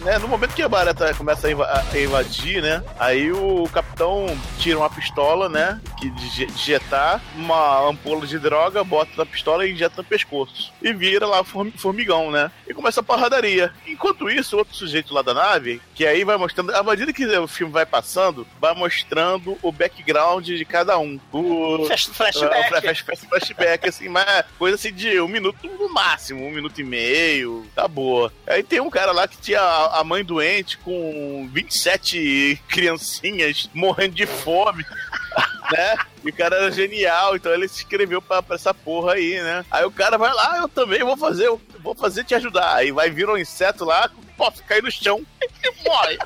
Né, 0.04 0.18
no 0.18 0.28
momento 0.28 0.54
que 0.54 0.62
a 0.62 0.68
barata 0.68 1.14
começa 1.14 1.46
a, 1.46 1.50
inva- 1.50 1.84
a 1.92 1.98
invadir, 1.98 2.62
né? 2.62 2.82
Aí 2.98 3.30
o 3.32 3.68
capitão 3.72 4.26
tira 4.58 4.78
uma 4.78 4.90
pistola, 4.90 5.48
né? 5.48 5.80
Que 5.98 6.10
de 6.10 6.44
injetar 6.44 7.20
uma 7.36 7.88
ampola 7.88 8.26
de 8.26 8.38
droga, 8.38 8.82
bota 8.84 9.10
na 9.16 9.24
pistola 9.26 9.66
e 9.66 9.72
injeta 9.72 9.94
no 9.98 10.04
pescoço. 10.04 10.72
E 10.82 10.92
vira 10.92 11.26
lá 11.26 11.44
form- 11.44 11.70
formigão, 11.76 12.30
né? 12.30 12.50
E 12.68 12.74
começa 12.74 13.00
a 13.00 13.02
porradaria. 13.04 13.72
Enquanto 13.86 14.28
isso, 14.28 14.56
outro 14.56 14.74
sujeito 14.74 15.14
lá 15.14 15.22
da 15.22 15.34
nave, 15.34 15.80
que 15.94 16.06
aí 16.06 16.24
vai 16.24 16.36
mostrando. 16.36 16.74
À 16.74 16.82
medida 16.82 17.12
que 17.12 17.24
o 17.26 17.46
filme 17.48 17.72
vai 17.72 17.86
passando, 17.86 18.46
vai 18.60 18.74
mostrando 18.74 19.56
o 19.62 19.70
background 19.70 20.44
de 20.46 20.64
cada 20.64 20.98
um. 20.98 21.18
O 21.32 21.86
Flash- 21.86 22.06
flashback. 22.12 22.74
é, 22.74 22.94
flash- 22.94 23.24
flashback, 23.28 23.88
assim, 23.88 24.08
mas 24.08 24.44
coisa 24.58 24.74
assim 24.76 24.92
de 24.92 25.20
um 25.20 25.28
minuto 25.28 25.58
no 25.78 25.88
máximo, 25.92 26.44
um 26.46 26.50
minuto 26.50 26.80
e 26.80 26.84
meio, 26.84 27.66
tá 27.74 27.86
boa. 27.86 28.32
Aí 28.46 28.62
tem 28.62 28.80
um 28.80 28.90
cara 28.90 29.12
lá 29.12 29.28
que 29.28 29.36
tinha 29.36 29.60
a, 29.92 30.04
mãe 30.04 30.24
doente 30.24 30.78
com 30.78 31.48
27 31.52 32.60
criancinhas 32.68 33.68
morrendo 33.74 34.14
de 34.14 34.26
fome. 34.26 34.84
Né? 35.72 35.96
E 36.22 36.28
o 36.28 36.32
cara 36.34 36.56
era 36.56 36.70
genial, 36.70 37.34
então 37.34 37.50
ele 37.50 37.66
se 37.66 37.82
inscreveu 37.82 38.20
pra, 38.20 38.42
pra 38.42 38.56
essa 38.56 38.74
porra 38.74 39.14
aí, 39.14 39.40
né? 39.40 39.64
Aí 39.70 39.82
o 39.86 39.90
cara 39.90 40.18
vai 40.18 40.30
lá, 40.34 40.58
eu 40.58 40.68
também 40.68 41.02
vou 41.02 41.16
fazer, 41.16 41.46
eu 41.46 41.58
vou 41.78 41.94
fazer 41.94 42.24
te 42.24 42.34
ajudar. 42.34 42.74
Aí 42.74 42.92
vai 42.92 43.08
vir 43.08 43.26
um 43.26 43.38
inseto 43.38 43.86
lá, 43.86 44.10
posso 44.36 44.62
cair 44.64 44.82
no 44.82 44.90
chão 44.90 45.24
e 45.40 45.88
morre. 45.88 46.18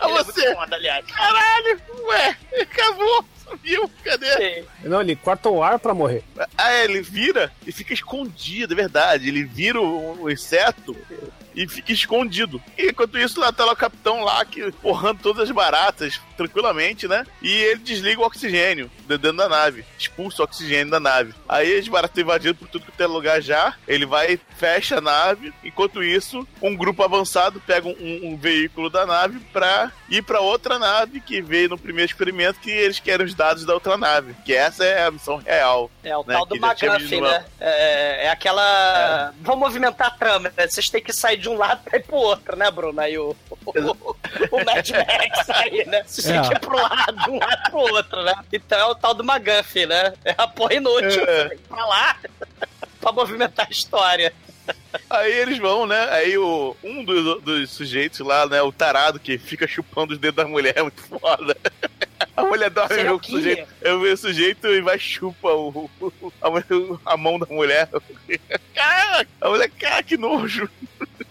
Aí 0.00 0.10
é 0.10 0.22
você, 0.22 0.54
foda, 0.54 0.76
aliás. 0.76 1.04
caralho, 1.06 1.80
ué, 2.04 2.36
acabou, 2.60 3.24
sumiu, 3.42 3.90
cadê? 4.04 4.64
Não, 4.84 5.00
ele 5.00 5.16
corta 5.16 5.48
o 5.48 5.62
ar 5.62 5.78
pra 5.78 5.94
morrer. 5.94 6.22
Ah, 6.56 6.72
é, 6.72 6.84
ele 6.84 7.02
vira 7.02 7.52
e 7.66 7.72
fica 7.72 7.92
escondido, 7.92 8.74
é 8.74 8.76
verdade. 8.76 9.28
Ele 9.28 9.44
vira 9.44 9.80
o, 9.80 10.22
o 10.22 10.30
inseto 10.30 10.96
e 11.54 11.68
fica 11.68 11.92
escondido. 11.92 12.62
E 12.76 12.88
enquanto 12.88 13.18
isso, 13.18 13.40
lá 13.40 13.52
tá 13.52 13.64
lá 13.64 13.72
o 13.72 13.76
capitão 13.76 14.22
lá, 14.22 14.44
que 14.44 14.72
porrando 14.72 15.20
todas 15.22 15.42
as 15.44 15.50
baratas 15.50 16.20
tranquilamente, 16.36 17.06
né? 17.06 17.24
E 17.40 17.50
ele 17.50 17.80
desliga 17.80 18.20
o 18.20 18.24
oxigênio 18.24 18.90
de 19.06 19.18
dentro 19.18 19.36
da 19.36 19.48
nave, 19.48 19.84
expulsa 19.98 20.42
o 20.42 20.44
oxigênio 20.44 20.90
da 20.90 21.00
nave. 21.00 21.34
Aí 21.48 21.78
as 21.78 21.86
baratas 21.88 22.10
estão 22.10 22.24
invadindo 22.24 22.54
por 22.54 22.68
tudo 22.68 22.86
que 22.86 22.92
tem 22.92 23.06
lugar 23.06 23.40
já. 23.40 23.74
Ele 23.86 24.06
vai, 24.06 24.38
fecha 24.56 24.98
a 24.98 25.00
nave. 25.00 25.52
Enquanto 25.62 26.02
isso, 26.02 26.46
um 26.60 26.76
grupo 26.76 27.02
avançado 27.02 27.60
pega 27.66 27.88
um, 27.88 28.20
um 28.24 28.36
veículo 28.36 28.88
da 28.88 29.06
nave 29.06 29.38
pra 29.52 29.92
ir 30.08 30.22
pra 30.22 30.40
outra 30.40 30.78
nave 30.78 31.20
que 31.20 31.40
veio 31.40 31.68
no 31.68 31.78
primeiro 31.78 32.10
experimento 32.10 32.60
que 32.60 32.70
eles 32.70 32.98
querem 32.98 33.26
os 33.26 33.34
dados 33.34 33.64
da 33.64 33.74
outra 33.74 33.96
nave. 33.96 34.34
Que 34.44 34.54
essa 34.54 34.84
é 34.84 35.06
a 35.06 35.10
missão 35.10 35.36
real. 35.36 35.90
É 36.02 36.16
o 36.16 36.24
né, 36.24 36.34
tal 36.34 36.46
do 36.46 36.56
McGuffin, 36.56 37.20
lá. 37.20 37.30
né? 37.30 37.44
É, 37.60 38.26
é 38.26 38.30
aquela. 38.30 39.32
Vamos 39.40 39.60
movimentar 39.60 40.08
a 40.08 40.10
trama, 40.10 40.52
né? 40.56 40.66
Vocês 40.66 40.88
têm 40.88 41.02
que 41.02 41.12
sair 41.12 41.36
de 41.42 41.48
um 41.48 41.56
lado 41.58 41.80
ir 41.92 42.02
pro 42.04 42.16
outro, 42.16 42.56
né, 42.56 42.70
Bruno? 42.70 43.00
Aí 43.00 43.18
o, 43.18 43.36
o, 43.50 44.16
o 44.50 44.64
Mad 44.64 44.88
Max 44.90 45.50
aí, 45.50 45.84
né? 45.86 45.98
É. 45.98 46.48
que 46.48 46.54
ir 46.54 46.58
pro 46.60 46.76
lado, 46.80 47.16
de 47.24 47.30
um 47.30 47.38
lado 47.38 47.70
pro 47.70 47.78
outro, 47.80 48.22
né? 48.22 48.34
Então 48.52 48.78
é 48.78 48.84
o 48.86 48.94
tal 48.94 49.12
do 49.12 49.22
McGuffin, 49.24 49.86
né? 49.86 50.12
É 50.24 50.34
a 50.38 50.46
porra 50.46 50.74
inútil. 50.74 51.22
É. 51.24 51.48
Tem 51.48 51.58
que 51.58 51.64
ir 51.64 51.68
pra 51.68 51.84
lá 51.84 52.16
pra 53.00 53.12
movimentar 53.12 53.66
a 53.66 53.70
história. 53.72 54.32
Aí 55.10 55.32
eles 55.32 55.58
vão, 55.58 55.86
né? 55.86 56.08
Aí 56.10 56.38
o, 56.38 56.76
um 56.84 57.04
dos, 57.04 57.42
dos 57.42 57.70
sujeitos 57.70 58.20
lá, 58.20 58.46
né? 58.46 58.62
O 58.62 58.70
tarado 58.70 59.18
que 59.18 59.36
fica 59.36 59.66
chupando 59.66 60.12
os 60.12 60.18
dedos 60.18 60.36
da 60.36 60.48
mulher, 60.48 60.74
é 60.76 60.82
muito 60.82 61.02
foda. 61.02 61.56
A 62.34 62.44
mulher 62.44 62.70
dorme 62.70 62.96
vê 62.96 63.10
o 63.10 63.22
sujeito. 63.22 63.68
Eu 63.82 64.00
vejo 64.00 64.14
o 64.14 64.16
sujeito 64.16 64.66
e 64.68 64.80
vai 64.80 64.98
chupa 64.98 65.48
o, 65.50 65.90
o- 66.00 66.32
a, 66.40 67.12
a 67.12 67.16
mão 67.16 67.38
da 67.38 67.44
mulher. 67.46 67.88
Cara, 68.74 69.26
a 69.40 69.48
mulher, 69.50 69.70
cara, 69.78 70.02
que 70.02 70.16
nojo. 70.16 70.66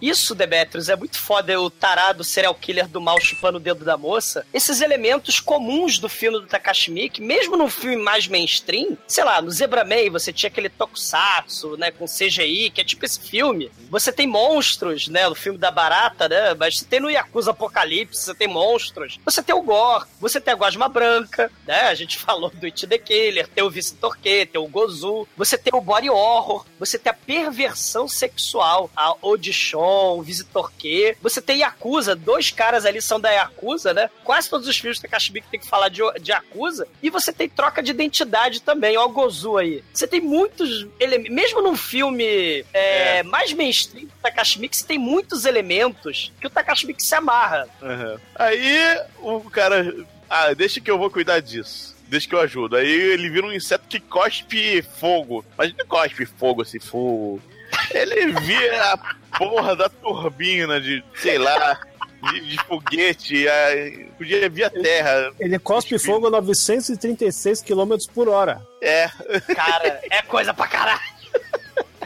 Isso, 0.00 0.34
Demetrius, 0.34 0.88
é 0.88 0.96
muito 0.96 1.18
foda 1.20 1.60
o 1.60 1.70
tarado 1.70 2.24
serial 2.24 2.54
killer 2.54 2.88
do 2.88 3.00
mal 3.00 3.20
chupando 3.20 3.58
o 3.58 3.60
dedo 3.60 3.84
da 3.84 3.96
moça. 3.96 4.46
Esses 4.52 4.80
elementos 4.80 5.40
comuns 5.40 5.98
do 5.98 6.08
filme 6.08 6.40
do 6.40 6.46
Takashi 6.46 6.90
Miike, 6.90 7.22
mesmo 7.22 7.56
num 7.56 7.68
filme 7.68 7.96
mais 7.96 8.26
mainstream, 8.28 8.96
sei 9.06 9.24
lá, 9.24 9.40
no 9.40 9.50
Zebra 9.50 9.84
Man 9.84 10.10
você 10.10 10.32
tinha 10.32 10.48
aquele 10.48 10.68
tokusatsu, 10.68 11.76
né, 11.76 11.90
com 11.90 12.06
CGI, 12.06 12.70
que 12.70 12.80
é 12.80 12.84
tipo 12.84 13.04
esse 13.04 13.20
filme. 13.20 13.70
Você 13.90 14.12
tem 14.12 14.26
monstros, 14.26 15.08
né, 15.08 15.28
no 15.28 15.34
filme 15.34 15.58
da 15.58 15.70
Barata, 15.70 16.28
né, 16.28 16.54
mas 16.54 16.78
você 16.78 16.84
tem 16.84 17.00
no 17.00 17.10
Yakuza 17.10 17.50
Apocalipse, 17.50 18.22
você 18.22 18.34
tem 18.34 18.48
monstros. 18.48 19.18
Você 19.24 19.42
tem 19.42 19.54
o 19.54 19.62
Gore, 19.62 20.06
você 20.20 20.40
tem 20.40 20.52
a 20.54 20.56
Gosma 20.56 20.88
Branca, 20.88 21.50
né, 21.66 21.82
a 21.82 21.94
gente 21.94 22.16
falou 22.18 22.50
do 22.50 22.66
It 22.66 22.86
the 22.86 22.98
Killer, 22.98 23.48
tem 23.48 23.64
o 23.64 23.70
Vice 23.70 23.94
Torque, 23.94 24.46
tem 24.46 24.60
o 24.60 24.68
Gozu, 24.68 25.26
você 25.36 25.58
tem 25.58 25.72
o 25.74 25.80
Body 25.80 26.10
Horror, 26.10 26.64
você 26.78 26.98
tem 26.98 27.10
a 27.10 27.14
perversão 27.14 28.06
sexual, 28.06 28.90
a 28.96 29.14
Audition, 29.22 29.87
o 29.88 30.22
Visitor 30.22 30.70
Q, 30.78 31.16
você 31.20 31.40
tem 31.40 31.60
Yakuza, 31.60 32.14
dois 32.14 32.50
caras 32.50 32.84
ali 32.84 33.00
são 33.00 33.20
da 33.20 33.30
Yakuza, 33.30 33.92
né? 33.94 34.10
Quase 34.24 34.48
todos 34.48 34.66
os 34.66 34.76
filmes 34.76 34.98
do 34.98 35.02
Takashi 35.02 35.32
Miike 35.32 35.48
tem 35.50 35.60
que 35.60 35.68
falar 35.68 35.88
de, 35.88 36.00
de 36.20 36.30
Yakuza, 36.30 36.86
e 37.02 37.10
você 37.10 37.32
tem 37.32 37.48
troca 37.48 37.82
de 37.82 37.90
identidade 37.90 38.62
também, 38.62 38.96
ó 38.96 39.06
o 39.06 39.08
Gozu 39.10 39.56
aí. 39.56 39.82
Você 39.92 40.06
tem 40.06 40.20
muitos 40.20 40.86
elementos, 41.00 41.34
mesmo 41.34 41.62
num 41.62 41.76
filme 41.76 42.64
é, 42.72 43.22
mais 43.22 43.52
mainstream 43.52 44.06
do 44.06 44.12
Takashi 44.22 44.58
Miike, 44.58 44.76
você 44.76 44.86
tem 44.86 44.98
muitos 44.98 45.44
elementos 45.44 46.32
que 46.40 46.46
o 46.46 46.50
Takashi 46.50 46.86
Miike 46.86 47.02
se 47.02 47.14
amarra. 47.14 47.68
Aham. 47.82 48.20
Aí 48.34 48.98
o 49.20 49.40
cara. 49.50 49.94
Ah, 50.28 50.52
deixa 50.52 50.80
que 50.80 50.90
eu 50.90 50.98
vou 50.98 51.10
cuidar 51.10 51.40
disso. 51.40 51.96
Deixa 52.06 52.28
que 52.28 52.34
eu 52.34 52.40
ajudo. 52.40 52.76
Aí 52.76 52.88
ele 52.88 53.30
vira 53.30 53.46
um 53.46 53.52
inseto 53.52 53.86
que 53.88 54.00
cospe 54.00 54.82
fogo. 54.82 55.44
Mas 55.56 55.74
não 55.76 55.86
cospe 55.86 56.26
fogo 56.26 56.62
assim, 56.62 56.78
fogo. 56.78 57.40
Ele 57.90 58.32
vira 58.32 58.98
porra 59.36 59.76
da 59.76 59.88
turbina 59.88 60.80
de, 60.80 61.02
sei 61.14 61.38
lá, 61.38 61.80
de, 62.32 62.40
de 62.40 62.58
foguete. 62.64 63.48
aí 63.48 64.08
Podia 64.16 64.48
vir 64.48 64.64
a 64.64 64.70
terra. 64.70 65.32
Ele 65.38 65.58
cospe 65.58 65.98
fogo 65.98 66.26
a 66.26 66.30
936 66.30 67.62
km 67.62 67.96
por 68.14 68.28
hora. 68.28 68.60
É. 68.82 69.08
Cara, 69.54 70.00
é 70.10 70.22
coisa 70.22 70.52
pra 70.52 70.66
caralho. 70.66 71.18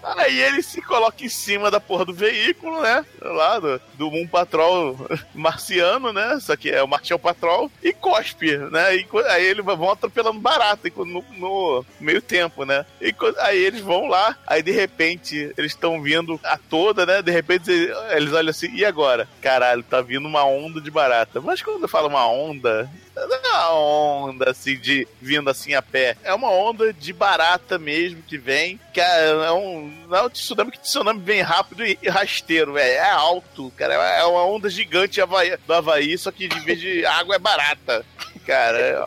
Aí 0.03 0.41
ele 0.41 0.63
se 0.63 0.83
coloca 0.83 1.25
em 1.25 1.29
cima 1.29 1.71
da 1.71 1.81
porra 1.81 2.05
do 2.05 2.13
veículo, 2.15 2.83
né? 2.83 3.05
Lá 3.21 3.59
do, 3.59 3.81
do 3.95 4.11
Moon 4.11 4.27
Patrol 4.27 4.97
marciano, 5.35 6.13
né? 6.13 6.39
Só 6.41 6.57
que 6.57 6.71
é 6.71 6.83
o 6.83 6.89
Martial 6.89 7.19
Patrol. 7.19 7.71
E 7.83 7.93
cospe, 7.93 8.57
né? 8.57 8.97
E, 8.97 9.07
aí 9.29 9.47
eles 9.47 9.65
vão 9.65 9.91
atropelando 9.91 10.41
barata 10.41 10.89
e 10.89 10.93
no, 10.97 11.25
no 11.37 11.87
meio 12.01 12.21
tempo, 12.21 12.65
né? 12.65 12.85
E 13.01 13.15
aí 13.39 13.63
eles 13.63 13.81
vão 13.81 14.09
lá, 14.09 14.37
aí 14.47 14.63
de 14.63 14.73
repente 14.73 15.53
eles 15.57 15.73
estão 15.73 16.03
vindo 16.03 16.39
a 16.43 16.57
toda, 16.57 17.07
né? 17.07 17.23
De 17.23 17.31
repente 17.31 17.71
eles 17.71 18.33
eles 18.33 18.33
olham 18.33 18.51
assim, 18.51 18.75
e 18.75 18.85
agora? 18.85 19.29
Caralho, 19.41 19.83
tá 19.83 20.01
vindo 20.01 20.27
uma 20.27 20.45
onda 20.45 20.81
de 20.81 20.91
barata. 20.91 21.41
Mas 21.41 21.63
quando 21.63 21.83
eu 21.83 21.89
falo 21.89 22.09
uma 22.09 22.27
onda, 22.27 22.91
não 23.15 23.35
é 23.35 23.39
uma 23.39 23.75
onda 23.75 24.51
assim 24.51 24.79
de 24.79 25.07
vindo 25.21 25.49
assim 25.51 25.75
a 25.75 25.83
pé. 25.83 26.17
É 26.25 26.33
uma 26.33 26.51
onda 26.51 26.93
de 26.93 27.13
barata 27.13 27.79
mesmo 27.79 28.23
que 28.23 28.39
vem. 28.39 28.81
Que 28.93 29.01
é, 29.01 29.29
é 29.29 29.53
um. 29.53 29.92
Não 30.09 30.17
é 30.19 30.23
um 30.23 30.29
tsunami, 30.29 30.71
que 30.73 30.79
tsunami 30.81 31.21
vem 31.21 31.41
rápido 31.43 31.85
e, 31.85 31.99
e 32.03 32.09
rasteiro, 32.09 32.73
velho. 32.75 32.93
É 32.93 33.11
alto, 33.11 33.71
cara. 33.77 33.95
É 33.95 34.25
uma 34.25 34.45
onda 34.47 34.69
gigante 34.69 35.21
Havaí- 35.21 35.57
do 35.67 35.73
Havaí, 35.75 36.17
só 36.19 36.31
que 36.31 36.49
de 36.49 36.61
vez 36.61 36.81
de 36.81 37.05
água 37.07 37.37
é 37.37 37.39
barata. 37.39 38.05
Cara, 38.47 38.79
é, 38.79 39.05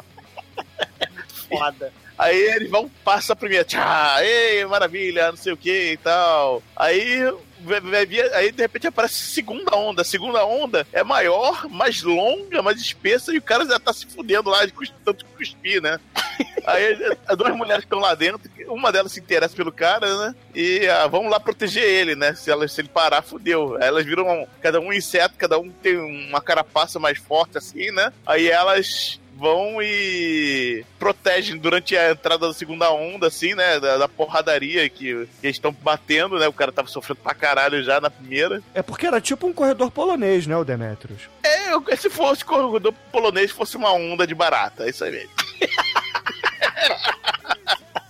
Foda. 1.49 1.93
Aí 2.17 2.37
eles 2.37 2.69
vão, 2.69 2.89
passa 3.03 3.33
a 3.33 3.35
primeira, 3.35 3.65
tchá, 3.65 4.17
ei, 4.23 4.65
maravilha, 4.65 5.29
não 5.31 5.37
sei 5.37 5.51
o 5.51 5.57
que 5.57 5.91
e 5.91 5.97
tal. 5.97 6.63
Aí 6.75 7.21
vai- 7.65 8.05
vir- 8.05 8.33
aí 8.33 8.51
de 8.51 8.61
repente 8.61 8.87
aparece 8.87 9.15
segunda 9.15 9.75
onda. 9.75 10.01
A 10.01 10.05
segunda 10.05 10.45
onda 10.45 10.85
é 10.93 11.03
maior, 11.03 11.67
mais 11.69 12.01
longa, 12.01 12.61
mais 12.61 12.79
espessa, 12.79 13.33
e 13.33 13.37
o 13.37 13.41
cara 13.41 13.65
já 13.65 13.79
tá 13.79 13.91
se 13.93 14.05
fudendo 14.05 14.49
lá 14.49 14.65
de 14.65 14.73
tanto 15.03 15.25
cuspir, 15.37 15.81
né? 15.81 15.99
Aí 16.65 16.97
as 17.27 17.37
duas 17.37 17.55
mulheres 17.55 17.83
estão 17.83 17.99
lá 17.99 18.15
dentro, 18.15 18.49
uma 18.69 18.91
delas 18.91 19.11
se 19.11 19.19
interessa 19.19 19.55
pelo 19.55 19.71
cara, 19.71 20.17
né? 20.17 20.35
E 20.55 20.87
ah, 20.87 21.05
vamos 21.05 21.29
lá 21.29 21.39
proteger 21.39 21.83
ele, 21.83 22.15
né? 22.15 22.33
Se, 22.33 22.49
ela, 22.49 22.67
se 22.67 22.81
ele 22.81 22.87
parar, 22.89 23.21
fudeu. 23.21 23.75
Aí 23.79 23.87
elas 23.87 24.03
viram 24.03 24.47
cada 24.61 24.79
um 24.79 24.91
inseto, 24.91 25.35
cada 25.37 25.59
um 25.59 25.69
tem 25.69 25.95
uma 25.95 26.41
carapaça 26.41 26.97
mais 26.99 27.19
forte 27.19 27.55
assim, 27.57 27.91
né? 27.91 28.11
Aí 28.25 28.49
elas 28.49 29.19
vão 29.37 29.81
e 29.81 30.85
protegem 30.97 31.57
durante 31.57 31.95
a 31.97 32.11
entrada 32.11 32.47
da 32.47 32.53
segunda 32.53 32.89
onda, 32.91 33.27
assim, 33.27 33.53
né? 33.53 33.79
Da, 33.79 33.97
da 33.97 34.07
porradaria 34.07 34.87
que, 34.89 34.95
que 34.97 35.27
eles 35.43 35.57
estão 35.57 35.71
batendo, 35.71 36.39
né? 36.39 36.47
O 36.47 36.53
cara 36.53 36.71
tava 36.71 36.87
sofrendo 36.87 37.19
pra 37.21 37.33
caralho 37.33 37.83
já 37.83 37.99
na 37.99 38.09
primeira. 38.09 38.61
É 38.73 38.81
porque 38.81 39.05
era 39.05 39.19
tipo 39.19 39.45
um 39.47 39.53
corredor 39.53 39.91
polonês, 39.91 40.47
né, 40.47 40.55
o 40.55 40.63
Demetrius? 40.63 41.23
É, 41.43 41.95
se 41.95 42.09
fosse 42.09 42.43
corredor 42.45 42.93
polonês, 43.11 43.51
fosse 43.51 43.75
uma 43.77 43.91
onda 43.91 44.25
de 44.25 44.33
barata, 44.33 44.85
é 44.85 44.89
isso 44.89 45.03
aí 45.03 45.11
mesmo. 45.11 45.29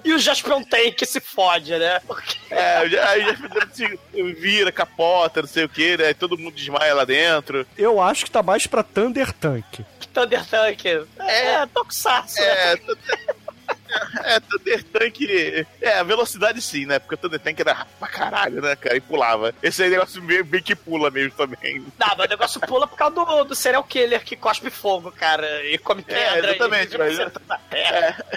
E 0.04 0.14
o 0.14 0.20
Jaspion 0.20 0.62
tem 0.62 0.94
que 0.94 1.04
se 1.04 1.20
fode, 1.20 1.72
né? 1.72 2.00
É, 2.52 2.88
já- 2.88 3.10
aí 3.10 3.22
já 3.26 3.36
se 3.74 4.00
vira, 4.38 4.72
capota, 4.72 5.42
não 5.42 5.50
sei 5.50 5.66
o 5.66 5.70
que, 5.70 5.98
né? 5.98 6.14
Todo 6.14 6.38
mundo 6.38 6.54
desmaia 6.56 6.94
lá 6.94 7.04
dentro. 7.06 7.66
Eu 7.76 8.00
acho 8.00 8.24
que 8.26 8.30
tá 8.30 8.44
mais 8.44 8.68
pra 8.68 8.84
Thunder 8.84 9.34
Tank. 9.34 9.80
Thunder 10.16 10.45
Tank. 10.45 10.86
É, 11.20 11.66
Tokusatsu. 11.68 12.41
É, 12.41 12.74
é, 14.24 14.39
Thunder 14.39 14.84
Tank. 14.86 15.66
É, 15.82 15.99
a 15.99 16.03
velocidade 16.03 16.61
sim, 16.61 16.86
né? 16.86 16.99
Porque 16.99 17.16
o 17.16 17.18
Thunder 17.18 17.39
Tank 17.39 17.59
era 17.59 17.86
pra 17.99 18.07
caralho, 18.07 18.61
né, 18.61 18.76
cara? 18.78 18.95
E 18.95 19.01
pulava. 19.01 19.53
Esse 19.61 19.84
aí 19.84 19.89
é 19.89 19.91
negócio 19.91 20.24
meio, 20.24 20.45
bem 20.45 20.63
que 20.63 20.74
pula 20.76 21.11
mesmo 21.11 21.32
também. 21.36 21.82
Não, 21.97 22.16
mas 22.18 22.26
o 22.26 22.30
negócio 22.30 22.61
pula 22.61 22.88
por 22.88 22.97
causa 22.97 23.13
do, 23.16 23.43
do 23.43 23.55
serial 23.55 23.84
killer 23.84 24.24
que 24.24 24.36
cospe 24.38 24.70
fogo, 24.70 25.11
cara, 25.11 25.63
e 25.66 25.78
come 25.78 26.01
pedra. 26.01 26.47
exatamente, 26.49 26.95
e 26.95 26.97
mas- 26.97 27.18
terra. 27.70 28.26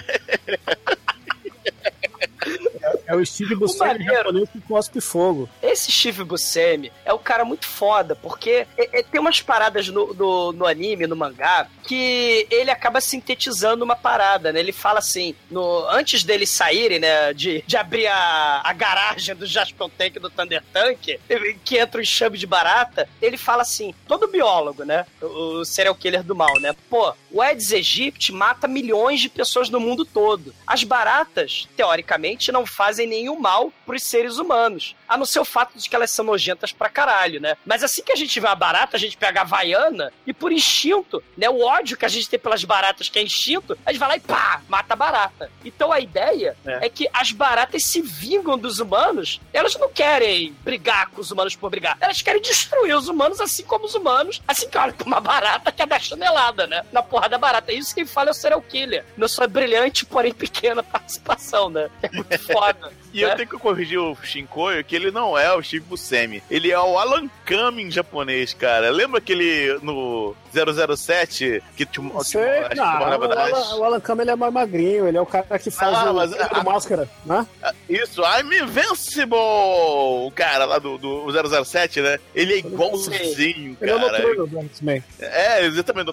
É 3.09 3.15
o 3.15 3.25
Steve 3.25 3.55
Buscemi 3.55 4.05
japonês 4.05 4.47
que 4.49 4.61
cospe 4.61 5.01
fogo. 5.01 5.49
Esse 5.63 5.91
Steve 5.91 6.23
Buscemi 6.23 6.91
é 7.03 7.11
um 7.11 7.17
cara 7.17 7.43
muito 7.43 7.65
foda, 7.65 8.15
porque 8.15 8.67
é- 8.77 8.99
é- 8.99 9.03
tem 9.03 9.19
umas 9.19 9.41
paradas 9.41 9.87
no, 9.89 10.13
no, 10.13 10.51
no 10.51 10.65
anime, 10.67 11.07
no 11.07 11.15
mangá, 11.15 11.67
que 11.87 12.45
ele 12.51 12.69
acaba 12.69 13.01
sintetizando 13.01 13.83
uma 13.83 13.95
parada, 13.95 14.53
né? 14.53 14.59
Ele 14.59 14.71
fala 14.71 14.99
assim, 14.99 15.33
no, 15.49 15.87
antes 15.89 16.23
deles 16.23 16.51
saírem, 16.51 16.99
né, 16.99 17.33
de, 17.33 17.63
de 17.65 17.75
abrir 17.75 18.05
a, 18.05 18.61
a 18.63 18.73
garagem 18.73 19.35
do 19.35 19.47
Jaspion 19.47 19.89
Tank 19.89 20.19
do 20.19 20.29
Thunder 20.29 20.63
Tank, 20.71 21.17
que 21.65 21.77
entra 21.79 21.99
o 21.99 22.03
enxame 22.03 22.37
de 22.37 22.45
barata, 22.45 23.09
ele 23.19 23.37
fala 23.37 23.63
assim, 23.63 23.91
todo 24.07 24.27
biólogo, 24.27 24.83
né, 24.83 25.07
o, 25.19 25.61
o 25.61 25.65
serial 25.65 25.95
killer 25.95 26.21
do 26.21 26.35
mal, 26.35 26.59
né, 26.59 26.75
pô, 26.89 27.11
o 27.31 27.41
Aedes 27.41 27.73
aegypti 27.73 28.31
mata 28.31 28.67
milhões 28.67 29.19
de 29.19 29.29
pessoas 29.29 29.69
no 29.69 29.79
mundo 29.79 30.05
todo. 30.05 30.53
As 30.67 30.83
baratas, 30.83 31.67
teoricamente, 31.75 32.51
não 32.51 32.65
fazem 32.65 32.98
nenhum 33.05 33.39
mal 33.39 33.71
pros 33.85 34.03
seres 34.03 34.37
humanos, 34.37 34.95
a 35.09 35.17
não 35.17 35.25
ser 35.25 35.39
o 35.39 35.45
fato 35.45 35.77
de 35.77 35.89
que 35.89 35.95
elas 35.95 36.11
são 36.11 36.23
nojentas 36.23 36.71
pra 36.71 36.87
caralho, 36.89 37.41
né? 37.41 37.57
Mas 37.65 37.83
assim 37.83 38.03
que 38.03 38.11
a 38.11 38.15
gente 38.15 38.39
vê 38.39 38.47
a 38.47 38.55
barata, 38.55 38.95
a 38.95 38.99
gente 38.99 39.17
pega 39.17 39.39
a 39.39 39.43
Havaiana 39.43 40.13
e 40.25 40.31
por 40.33 40.51
instinto, 40.51 41.23
né, 41.35 41.49
o 41.49 41.61
ódio 41.61 41.97
que 41.97 42.05
a 42.05 42.09
gente 42.09 42.29
tem 42.29 42.39
pelas 42.39 42.63
baratas, 42.63 43.09
que 43.09 43.17
é 43.19 43.23
instinto, 43.23 43.77
a 43.85 43.91
gente 43.91 43.99
vai 43.99 44.09
lá 44.09 44.15
e 44.17 44.19
pá, 44.19 44.61
mata 44.69 44.93
a 44.93 44.95
barata. 44.95 45.51
Então 45.65 45.91
a 45.91 45.99
ideia 45.99 46.55
É. 46.65 46.85
é, 46.85 46.89
que 46.89 47.09
as 47.11 47.31
baratas 47.31 47.83
se 47.85 48.01
vingam 48.01 48.57
dos 48.57 48.79
humanos, 48.79 49.41
elas 49.51 49.75
não 49.75 49.89
querem 49.89 50.53
brigar 50.63 51.09
com 51.09 51.19
os 51.21 51.31
humanos 51.31 51.55
por 51.55 51.69
brigar, 51.69 51.97
elas 51.99 52.21
querem 52.21 52.41
destruir 52.41 52.95
os 52.95 53.07
humanos 53.07 53.41
assim 53.41 53.63
como 53.63 53.85
os 53.85 53.95
humanos, 53.95 54.41
assim 54.47 54.69
que 54.69 54.77
olha 54.77 54.93
pra 54.93 55.05
uma 55.07 55.19
barata 55.19 55.71
que 55.71 55.81
é 55.81 55.85
dar 55.85 55.99
chinelada, 55.99 56.67
né? 56.67 56.85
Na 56.91 57.01
porra 57.01 57.27
da 57.27 57.37
barata. 57.37 57.71
Isso 57.73 57.95
quem 57.95 58.05
fala 58.05 58.29
é 58.29 58.31
o 58.31 58.33
serial 58.33 58.61
killer. 58.61 59.03
Na 59.17 59.27
sua 59.27 59.47
brilhante, 59.47 60.05
porém 60.05 60.33
pequena 60.33 60.83
participação, 60.83 61.69
né? 61.69 61.89
É 62.01 62.09
muito 62.11 62.37
foda. 62.39 62.91
E 63.13 63.21
eu 63.21 63.29
né? 63.29 63.35
tenho 63.35 63.49
que 63.49 63.57
corrigir 63.57 63.99
o 63.99 64.15
Shinkoio 64.23 64.83
que 64.83 64.95
ele 64.95 65.11
não 65.11 65.37
é 65.37 65.53
o 65.55 65.61
Steve 65.63 65.85
Buscemi. 65.85 66.43
Ele 66.49 66.71
é 66.71 66.79
o 66.79 66.97
Alan 66.97 67.27
Kami 67.45 67.83
em 67.83 67.91
japonês, 67.91 68.53
cara. 68.53 68.89
Lembra 68.91 69.17
aquele 69.19 69.79
no 69.81 70.35
007 70.53 71.63
que 71.75 71.85
te, 71.85 71.99
te, 71.99 72.23
Sei, 72.23 72.41
não, 72.75 72.97
morava 72.99 73.25
o, 73.25 73.27
das- 73.27 73.37
Alan, 73.53 73.75
o 73.77 73.83
Alan 73.83 73.99
Cumming, 73.99 74.21
ele 74.21 74.31
é 74.31 74.35
mais 74.35 74.53
magrinho, 74.53 75.07
ele 75.07 75.17
é 75.17 75.21
o 75.21 75.25
cara 75.25 75.57
que 75.59 75.71
faz 75.71 75.95
Ah, 75.97 76.11
o, 76.11 76.15
mas- 76.15 76.31
do 76.31 76.63
Máscara, 76.63 77.09
né? 77.25 77.45
Isso, 77.87 78.21
I'm 78.21 78.53
Invincible! 78.63 79.35
O 79.35 80.31
cara 80.35 80.65
lá 80.65 80.79
do, 80.79 80.97
do 80.97 81.25
007, 81.65 82.01
né? 82.01 82.19
Ele 82.35 82.53
é 82.53 82.57
igualzinho, 82.59 83.77
Ele 83.81 83.91
é 83.91 83.95
o 83.95 83.99
cara. 83.99 84.19
noturno 84.19 84.47
do 84.47 84.59
X-Men. 84.65 85.03
É, 85.19 85.65
exatamente, 85.65 86.11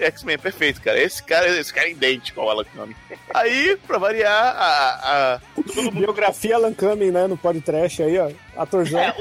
X-Men, 0.00 0.34
é 0.34 0.38
perfeito, 0.38 0.80
cara. 0.80 0.98
Esse 1.00 1.22
cara, 1.22 1.48
esse 1.48 1.72
cara 1.72 1.88
é 1.88 1.90
idêntico 1.92 2.40
ao 2.40 2.50
Alan 2.50 2.64
Kami. 2.64 2.96
Aí, 3.34 3.76
pra 3.86 3.98
variar, 3.98 4.56
a, 4.56 5.34
a, 5.34 5.40
Biografia 5.92 6.37
Alan 6.52 6.72
Cumming, 6.74 7.10
né, 7.10 7.26
no 7.26 7.36
podcast 7.36 8.02
aí, 8.02 8.18
ó, 8.18 8.30
atorzão. 8.58 9.00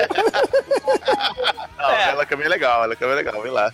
Não, 1.77 1.89
É. 1.91 2.09
ela 2.09 2.25
também 2.25 2.45
é 2.47 2.49
legal, 2.49 2.83
ela 2.83 2.95
também 2.95 3.13
é 3.13 3.17
legal, 3.17 3.41
vem 3.41 3.51
lá. 3.51 3.71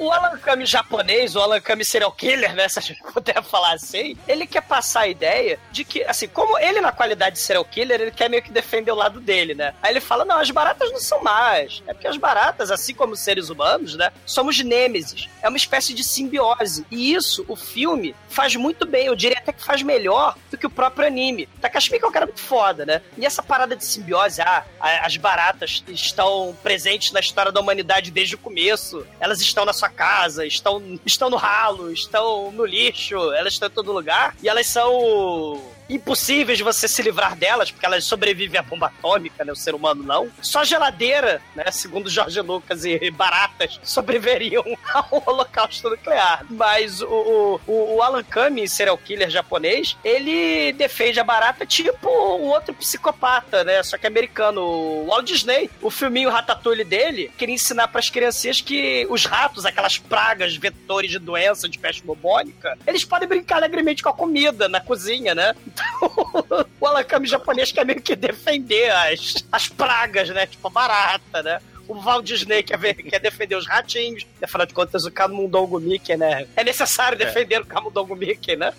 O, 0.00 0.04
o 0.04 0.12
Alan 0.12 0.36
Kami 0.38 0.66
japonês, 0.66 1.34
o 1.34 1.40
Alan 1.40 1.60
Kami 1.60 1.84
serial 1.84 2.12
killer, 2.12 2.54
né? 2.54 2.68
Se 2.68 2.78
a 2.78 2.82
gente 2.82 3.02
puder 3.12 3.42
falar 3.42 3.72
assim, 3.72 4.16
ele 4.28 4.46
quer 4.46 4.60
passar 4.62 5.00
a 5.00 5.08
ideia 5.08 5.58
de 5.72 5.82
que, 5.84 6.04
assim, 6.04 6.28
como 6.28 6.58
ele 6.58 6.80
na 6.80 6.92
qualidade 6.92 7.36
de 7.36 7.42
serial 7.42 7.64
killer, 7.64 8.00
ele 8.00 8.10
quer 8.10 8.28
meio 8.28 8.42
que 8.42 8.50
defender 8.52 8.90
o 8.92 8.94
lado 8.94 9.18
dele, 9.20 9.54
né? 9.54 9.74
Aí 9.82 9.92
ele 9.92 10.00
fala, 10.00 10.24
não, 10.24 10.38
as 10.38 10.50
baratas 10.50 10.90
não 10.92 11.00
são 11.00 11.22
más. 11.22 11.82
É 11.86 11.94
porque 11.94 12.06
as 12.06 12.16
baratas, 12.16 12.70
assim 12.70 12.94
como 12.94 13.14
os 13.14 13.20
seres 13.20 13.48
humanos, 13.48 13.96
né? 13.96 14.12
Somos 14.26 14.62
nêmesis. 14.62 15.28
É 15.42 15.48
uma 15.48 15.56
espécie 15.56 15.94
de 15.94 16.04
simbiose. 16.04 16.86
E 16.90 17.14
isso, 17.14 17.44
o 17.48 17.56
filme, 17.56 18.14
faz 18.28 18.54
muito 18.56 18.86
bem. 18.86 19.06
Eu 19.06 19.16
diria 19.16 19.38
até 19.38 19.52
que 19.52 19.64
faz 19.64 19.82
melhor 19.82 20.36
do 20.50 20.58
que 20.58 20.66
o 20.66 20.70
próprio 20.70 21.06
anime. 21.06 21.48
Takashi 21.60 21.90
Miike 21.90 22.04
é 22.04 22.08
um 22.08 22.12
cara 22.12 22.26
muito 22.26 22.40
foda, 22.40 22.84
né? 22.84 23.00
E 23.16 23.24
essa 23.24 23.42
parada 23.42 23.74
de 23.74 23.84
simbiose, 23.84 24.42
ah, 24.42 24.64
as 24.80 25.16
baratas 25.16 25.82
estão 25.88 26.56
presentes 26.62 27.10
na 27.12 27.20
história 27.20 27.50
da 27.50 27.60
humanidade 27.60 28.10
desde 28.10 28.34
o 28.34 28.38
começo. 28.38 29.06
Elas 29.18 29.40
estão 29.40 29.64
na 29.64 29.72
sua 29.72 29.88
casa, 29.88 30.46
estão, 30.46 31.00
estão 31.04 31.30
no 31.30 31.36
ralo, 31.36 31.90
estão 31.92 32.52
no 32.52 32.64
lixo, 32.64 33.16
elas 33.32 33.54
estão 33.54 33.68
em 33.68 33.72
todo 33.72 33.92
lugar. 33.92 34.36
E 34.42 34.48
elas 34.48 34.66
são 34.66 35.62
impossíveis 35.88 36.58
de 36.58 36.64
você 36.64 36.88
se 36.88 37.02
livrar 37.02 37.36
delas, 37.36 37.70
porque 37.70 37.86
elas 37.86 38.04
sobrevivem 38.04 38.58
à 38.58 38.62
bomba 38.62 38.86
atômica, 38.86 39.44
né? 39.44 39.52
O 39.52 39.56
ser 39.56 39.74
humano 39.74 40.02
não. 40.02 40.30
Só 40.42 40.64
geladeira, 40.64 41.40
né? 41.54 41.70
Segundo 41.70 42.10
Jorge 42.10 42.40
Lucas 42.40 42.84
e 42.84 43.10
baratas, 43.10 43.80
sobreviveriam 43.82 44.64
ao 44.92 45.22
holocausto 45.26 45.90
nuclear. 45.90 46.44
Mas 46.50 47.00
o, 47.00 47.60
o, 47.66 47.96
o 47.96 48.02
Alan 48.02 48.24
Kami, 48.24 48.68
serial 48.68 48.98
killer 48.98 49.30
japonês, 49.30 49.96
ele 50.04 50.72
defende 50.72 51.20
a 51.20 51.24
barata 51.24 51.64
tipo 51.64 52.08
um 52.08 52.48
outro 52.48 52.74
psicopata, 52.74 53.64
né? 53.64 53.82
Só 53.82 53.96
que 53.98 54.06
americano. 54.06 54.56
O 54.56 55.06
Walt 55.06 55.26
Disney, 55.26 55.70
o 55.80 55.90
filminho 55.90 56.30
Ratatouille 56.30 56.84
dele, 56.84 57.30
queria 57.36 57.54
ensinar 57.54 57.88
pras 57.88 58.10
criancinhas 58.10 58.60
que 58.60 59.06
os 59.10 59.24
ratos, 59.24 59.64
aquelas 59.64 59.98
pragas, 59.98 60.56
vetores 60.56 61.10
de 61.10 61.18
doença, 61.18 61.68
de 61.68 61.78
peste 61.78 62.02
bubônica, 62.02 62.76
eles 62.86 63.04
podem 63.04 63.28
brincar 63.28 63.56
alegremente 63.56 64.02
com 64.02 64.08
a 64.08 64.12
comida 64.12 64.68
na 64.68 64.80
cozinha, 64.80 65.34
né? 65.34 65.54
O 66.80 66.86
Alan 66.86 67.04
Kami 67.04 67.26
japonês 67.26 67.72
quer 67.72 67.84
meio 67.84 68.00
que 68.00 68.14
defender 68.14 68.90
as, 68.90 69.44
as 69.50 69.68
pragas, 69.68 70.28
né? 70.30 70.46
Tipo 70.46 70.68
a 70.68 70.70
barata, 70.70 71.42
né? 71.42 71.60
O 71.88 71.94
Walt 71.94 72.24
Disney 72.24 72.62
quer, 72.62 72.78
ver, 72.78 72.94
quer 72.94 73.20
defender 73.20 73.54
os 73.54 73.66
ratinhos. 73.66 74.26
Afinal 74.42 74.66
de 74.66 74.74
contas, 74.74 75.04
o 75.04 75.10
Camundongo 75.10 75.78
Mickey, 75.78 76.16
né? 76.16 76.46
É 76.56 76.64
necessário 76.64 77.16
defender 77.16 77.60
o 77.60 77.66
Camundongo 77.66 78.16
Mickey, 78.16 78.56
né? 78.56 78.72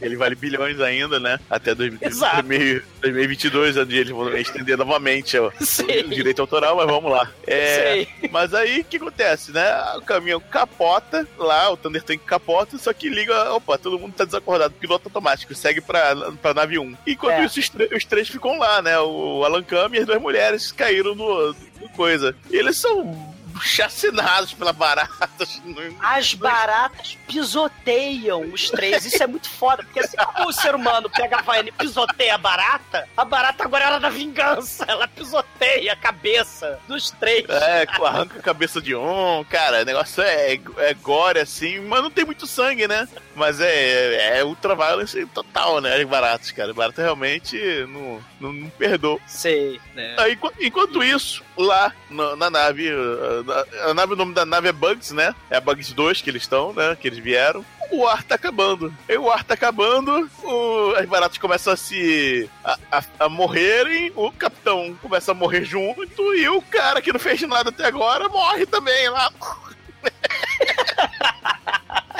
Ele 0.00 0.16
vale 0.16 0.34
bilhões 0.34 0.80
ainda, 0.80 1.18
né? 1.18 1.38
Até 1.48 1.74
2000 1.74 1.98
Exato. 2.02 2.42
2000 2.42 2.82
2022, 3.02 3.76
onde 3.76 3.96
eles 3.98 4.10
vão 4.10 4.34
estender 4.36 4.76
novamente 4.78 5.36
o, 5.38 5.48
o 5.48 6.08
direito 6.08 6.40
autoral, 6.40 6.76
mas 6.76 6.86
vamos 6.86 7.10
lá. 7.12 7.30
É, 7.46 8.06
mas 8.30 8.54
aí, 8.54 8.80
o 8.80 8.84
que 8.84 8.96
acontece, 8.96 9.52
né? 9.52 9.64
O 9.96 10.02
caminhão 10.02 10.40
capota 10.40 11.26
lá, 11.36 11.70
o 11.70 11.76
Thunder 11.76 12.02
Tank 12.02 12.20
capota, 12.24 12.78
só 12.78 12.92
que 12.92 13.08
liga, 13.08 13.52
opa, 13.52 13.76
todo 13.78 13.98
mundo 13.98 14.14
tá 14.14 14.24
desacordado, 14.24 14.74
piloto 14.74 15.08
automático, 15.08 15.54
segue 15.54 15.80
pra, 15.80 16.14
pra 16.40 16.54
nave 16.54 16.78
1. 16.78 16.96
Enquanto 17.06 17.34
É. 17.34 17.44
isso, 17.44 17.60
os, 17.60 17.68
três- 17.68 17.90
os 17.92 18.04
três 18.04 18.28
ficam 18.28 18.58
lá, 18.58 18.80
né? 18.80 18.98
O 19.00 19.44
Alan 19.44 19.62
Kami 19.62 19.96
e 19.98 20.00
as 20.00 20.06
duas 20.06 20.20
mulheres 20.20 20.72
caíram 20.72 21.14
no, 21.14 21.48
no 21.80 21.88
coisa. 21.94 22.34
E 22.50 22.56
eles 22.56 22.76
são 22.76 23.33
chacinados 23.62 24.52
pelas 24.52 24.74
baratas. 24.74 25.60
As 26.00 26.34
baratas 26.34 27.16
pisoteiam 27.26 28.40
os 28.52 28.70
três. 28.70 29.04
Isso 29.04 29.22
é 29.22 29.26
muito 29.26 29.48
foda, 29.48 29.82
porque 29.82 30.00
assim, 30.00 30.16
como 30.16 30.48
o 30.48 30.52
ser 30.52 30.74
humano 30.74 31.08
pega 31.10 31.36
a 31.36 31.38
Havaiana 31.40 31.68
e 31.68 31.72
pisoteia 31.72 32.34
a 32.34 32.38
barata, 32.38 33.08
a 33.16 33.24
barata 33.24 33.64
agora 33.64 33.84
é 33.84 33.86
hora 33.88 34.00
da 34.00 34.08
vingança. 34.10 34.84
Ela 34.88 35.06
pisoteia 35.08 35.92
a 35.92 35.96
cabeça 35.96 36.78
dos 36.88 37.10
três. 37.12 37.44
É, 37.48 37.86
arranca 38.04 38.38
a 38.38 38.42
cabeça 38.42 38.80
de 38.80 38.94
um, 38.94 39.44
cara, 39.48 39.82
o 39.82 39.84
negócio 39.84 40.22
é, 40.22 40.54
é 40.78 40.94
gore, 40.94 41.38
assim, 41.40 41.80
mas 41.80 42.02
não 42.02 42.10
tem 42.10 42.24
muito 42.24 42.46
sangue, 42.46 42.86
né? 42.88 43.08
Mas 43.34 43.60
é, 43.60 44.38
é 44.38 44.44
ultra 44.44 44.74
violence 44.74 45.24
total, 45.26 45.80
né? 45.80 45.96
As 45.96 46.04
baratas, 46.04 46.50
cara. 46.50 46.72
Barata 46.74 47.02
realmente 47.02 47.56
não, 47.88 48.24
não, 48.40 48.52
não 48.52 48.70
perdoa. 48.70 49.18
Sei, 49.26 49.80
né? 49.94 50.14
Aí, 50.18 50.32
enqu- 50.34 50.52
enquanto 50.60 51.02
isso, 51.02 51.42
lá 51.56 51.92
na, 52.10 52.36
na 52.36 52.50
nave, 52.50 52.88
a, 52.90 53.90
a 53.90 53.94
nave, 53.94 54.12
o 54.14 54.16
nome 54.16 54.34
da 54.34 54.44
nave 54.44 54.68
é 54.68 54.72
Bugs, 54.72 55.12
né? 55.12 55.34
É 55.50 55.56
a 55.56 55.60
Bugs 55.60 55.92
2 55.92 56.20
que 56.20 56.30
eles 56.30 56.42
estão, 56.42 56.72
né? 56.72 56.96
Que 57.00 57.08
eles 57.08 57.18
vieram. 57.18 57.64
O 57.90 58.06
ar 58.08 58.22
tá 58.24 58.34
acabando. 58.34 58.92
E 59.08 59.16
o 59.16 59.30
ar 59.30 59.44
tá 59.44 59.54
acabando, 59.54 60.28
o- 60.42 60.94
as 60.96 61.06
baratas 61.06 61.38
começam 61.38 61.72
a 61.72 61.76
se. 61.76 62.48
A, 62.64 62.78
a- 62.90 63.04
a 63.20 63.28
morrerem, 63.28 64.10
o 64.16 64.32
capitão 64.32 64.96
começa 65.02 65.30
a 65.30 65.34
morrer 65.34 65.64
junto, 65.64 66.34
e 66.34 66.48
o 66.48 66.60
cara 66.62 67.00
que 67.02 67.12
não 67.12 67.20
fez 67.20 67.40
nada 67.42 67.68
até 67.70 67.84
agora 67.86 68.28
morre 68.28 68.66
também 68.66 69.08
lá. 69.10 69.30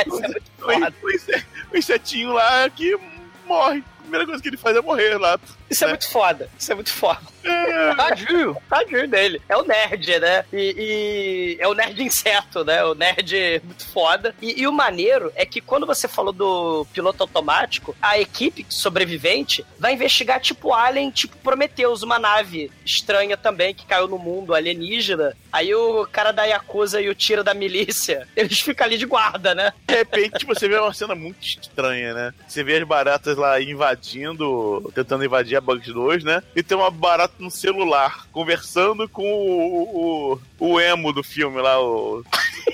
o, 0.07 0.67
o 0.71 1.75
o 1.75 1.77
insetinho 1.77 2.33
lá 2.33 2.69
que 2.71 2.97
morre. 3.47 3.83
A 3.99 4.03
primeira 4.03 4.27
coisa 4.27 4.43
que 4.43 4.49
ele 4.49 4.57
faz 4.57 4.77
é 4.77 4.81
morrer 4.81 5.19
lá. 5.19 5.39
Isso 5.75 5.85
é 5.85 5.89
muito 5.89 6.09
foda. 6.09 6.49
Isso 6.57 6.71
é 6.71 6.75
muito 6.77 6.93
foda. 6.93 7.21
Tadinho, 7.97 8.57
tadinho 8.71 9.09
dele. 9.09 9.43
É 9.49 9.57
o 9.57 9.65
nerd, 9.65 10.19
né? 10.21 10.45
E, 10.53 10.75
e 10.79 11.57
é 11.61 11.67
o 11.67 11.75
nerd 11.75 12.01
inseto, 12.01 12.65
né? 12.65 12.85
O 12.85 12.95
nerd 12.95 13.61
muito 13.65 13.87
foda. 13.89 14.35
E, 14.41 14.63
e 14.63 14.69
o 14.69 14.73
maneiro 14.73 15.33
é 15.35 15.45
que 15.45 15.61
quando 15.61 15.85
você 15.85 16.07
falou 16.07 16.33
do 16.33 16.87
piloto 16.93 17.23
automático, 17.23 17.95
a 18.01 18.19
equipe 18.19 18.65
sobrevivente 18.69 19.67
vai 19.79 19.95
investigar 19.95 20.41
tipo 20.41 20.73
Alien, 20.73 21.11
tipo 21.11 21.37
Prometheus, 21.39 22.03
uma 22.03 22.19
nave 22.19 22.71
estranha 22.85 23.37
também 23.37 23.75
que 23.75 23.85
caiu 23.85 24.07
no 24.07 24.19
mundo 24.19 24.55
alienígena. 24.55 25.37
Aí 25.53 25.75
o 25.75 26.07
cara 26.07 26.33
da 26.33 26.45
Yakuza 26.45 27.01
e 27.01 27.09
o 27.09 27.15
tira 27.15 27.45
da 27.45 27.53
milícia, 27.53 28.27
eles 28.35 28.61
ficam 28.61 28.87
ali 28.87 28.97
de 28.97 29.07
guarda, 29.07 29.55
né? 29.55 29.73
De 29.87 29.95
repente, 29.95 30.39
tipo, 30.39 30.55
você 30.55 30.69
vê 30.69 30.79
uma 30.79 30.95
cena 30.95 31.15
muito 31.15 31.45
estranha, 31.45 32.15
né? 32.15 32.35
Você 32.47 32.63
vê 32.63 32.77
as 32.77 32.85
baratas 32.85 33.37
lá 33.37 33.61
invadindo, 33.61 34.91
tentando 34.95 35.25
invadir 35.25 35.57
a 35.57 35.61
Bugs 35.65 35.93
2, 35.93 36.25
né? 36.25 36.43
E 36.55 36.63
tem 36.63 36.77
uma 36.77 36.91
barata 36.91 37.35
no 37.39 37.51
celular, 37.51 38.27
conversando 38.31 39.09
com 39.09 39.25
o, 39.25 40.39
o, 40.61 40.73
o 40.73 40.81
emo 40.81 41.13
do 41.13 41.23
filme 41.23 41.61
lá, 41.61 41.81
o... 41.81 42.25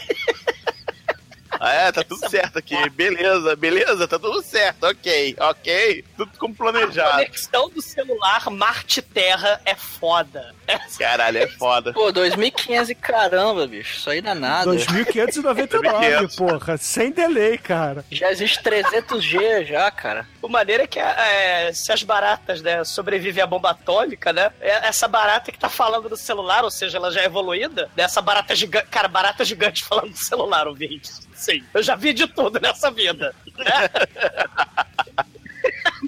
Ah, 1.63 1.73
é, 1.75 1.93
tá 1.93 2.03
tudo 2.03 2.27
certo 2.31 2.59
aqui. 2.59 2.75
Beleza, 2.91 3.55
beleza, 3.55 4.09
tá 4.09 4.19
tudo 4.19 4.41
certo. 4.43 4.85
Ok, 4.85 5.37
ok. 5.39 6.05
Tudo 6.17 6.31
como 6.39 6.55
A 6.55 6.57
planejado. 6.57 7.13
conexão 7.13 7.69
do 7.69 7.83
celular 7.83 8.49
Marte-Terra 8.51 9.61
é 9.67 9.75
foda. 9.75 10.55
Caralho, 10.99 11.39
é 11.39 11.47
foda. 11.49 11.93
Pô, 11.93 12.11
2500 12.13 12.91
e 12.91 12.95
caramba, 12.95 13.67
bicho. 13.67 13.99
Isso 13.99 14.09
aí 14.09 14.21
dá 14.23 14.35
nada. 14.35 14.65
2599, 14.67 16.29
porra. 16.37 16.77
Sem 16.79 17.11
delay, 17.11 17.59
cara. 17.59 18.05
Já 18.11 18.31
existe 18.31 18.63
300G 18.63 19.67
já, 19.67 19.91
cara. 19.91 20.27
O 20.41 20.49
maneiro 20.49 20.85
é 20.85 20.87
que 20.87 20.99
é, 20.99 21.73
se 21.75 21.93
as 21.93 22.03
baratas, 22.03 22.63
né, 22.63 22.83
sobrevivem 22.85 23.43
à 23.43 23.47
bomba 23.47 23.71
atômica, 23.71 24.33
né? 24.33 24.51
é- 24.61 24.89
Essa 24.89 25.07
barata 25.09 25.53
que 25.53 25.59
tá 25.59 25.69
falando 25.69 26.09
no 26.09 26.17
celular, 26.17 26.65
ou 26.65 26.71
seja, 26.71 26.97
ela 26.99 27.11
já 27.11 27.21
é 27.21 27.27
evoluída, 27.27 27.91
dessa 27.95 28.23
barata 28.23 28.55
gigante. 28.55 28.87
Cara, 28.89 29.09
barata 29.09 29.45
gigante 29.45 29.85
falando 29.85 30.11
no 30.11 30.17
celular, 30.17 30.67
ouvinte. 30.67 31.11
Sim, 31.41 31.65
eu 31.73 31.83
já 31.83 31.97
vi 31.97 32.13
de 32.13 32.27
tudo 32.27 32.61
nessa 32.61 32.91
vida. 32.91 33.35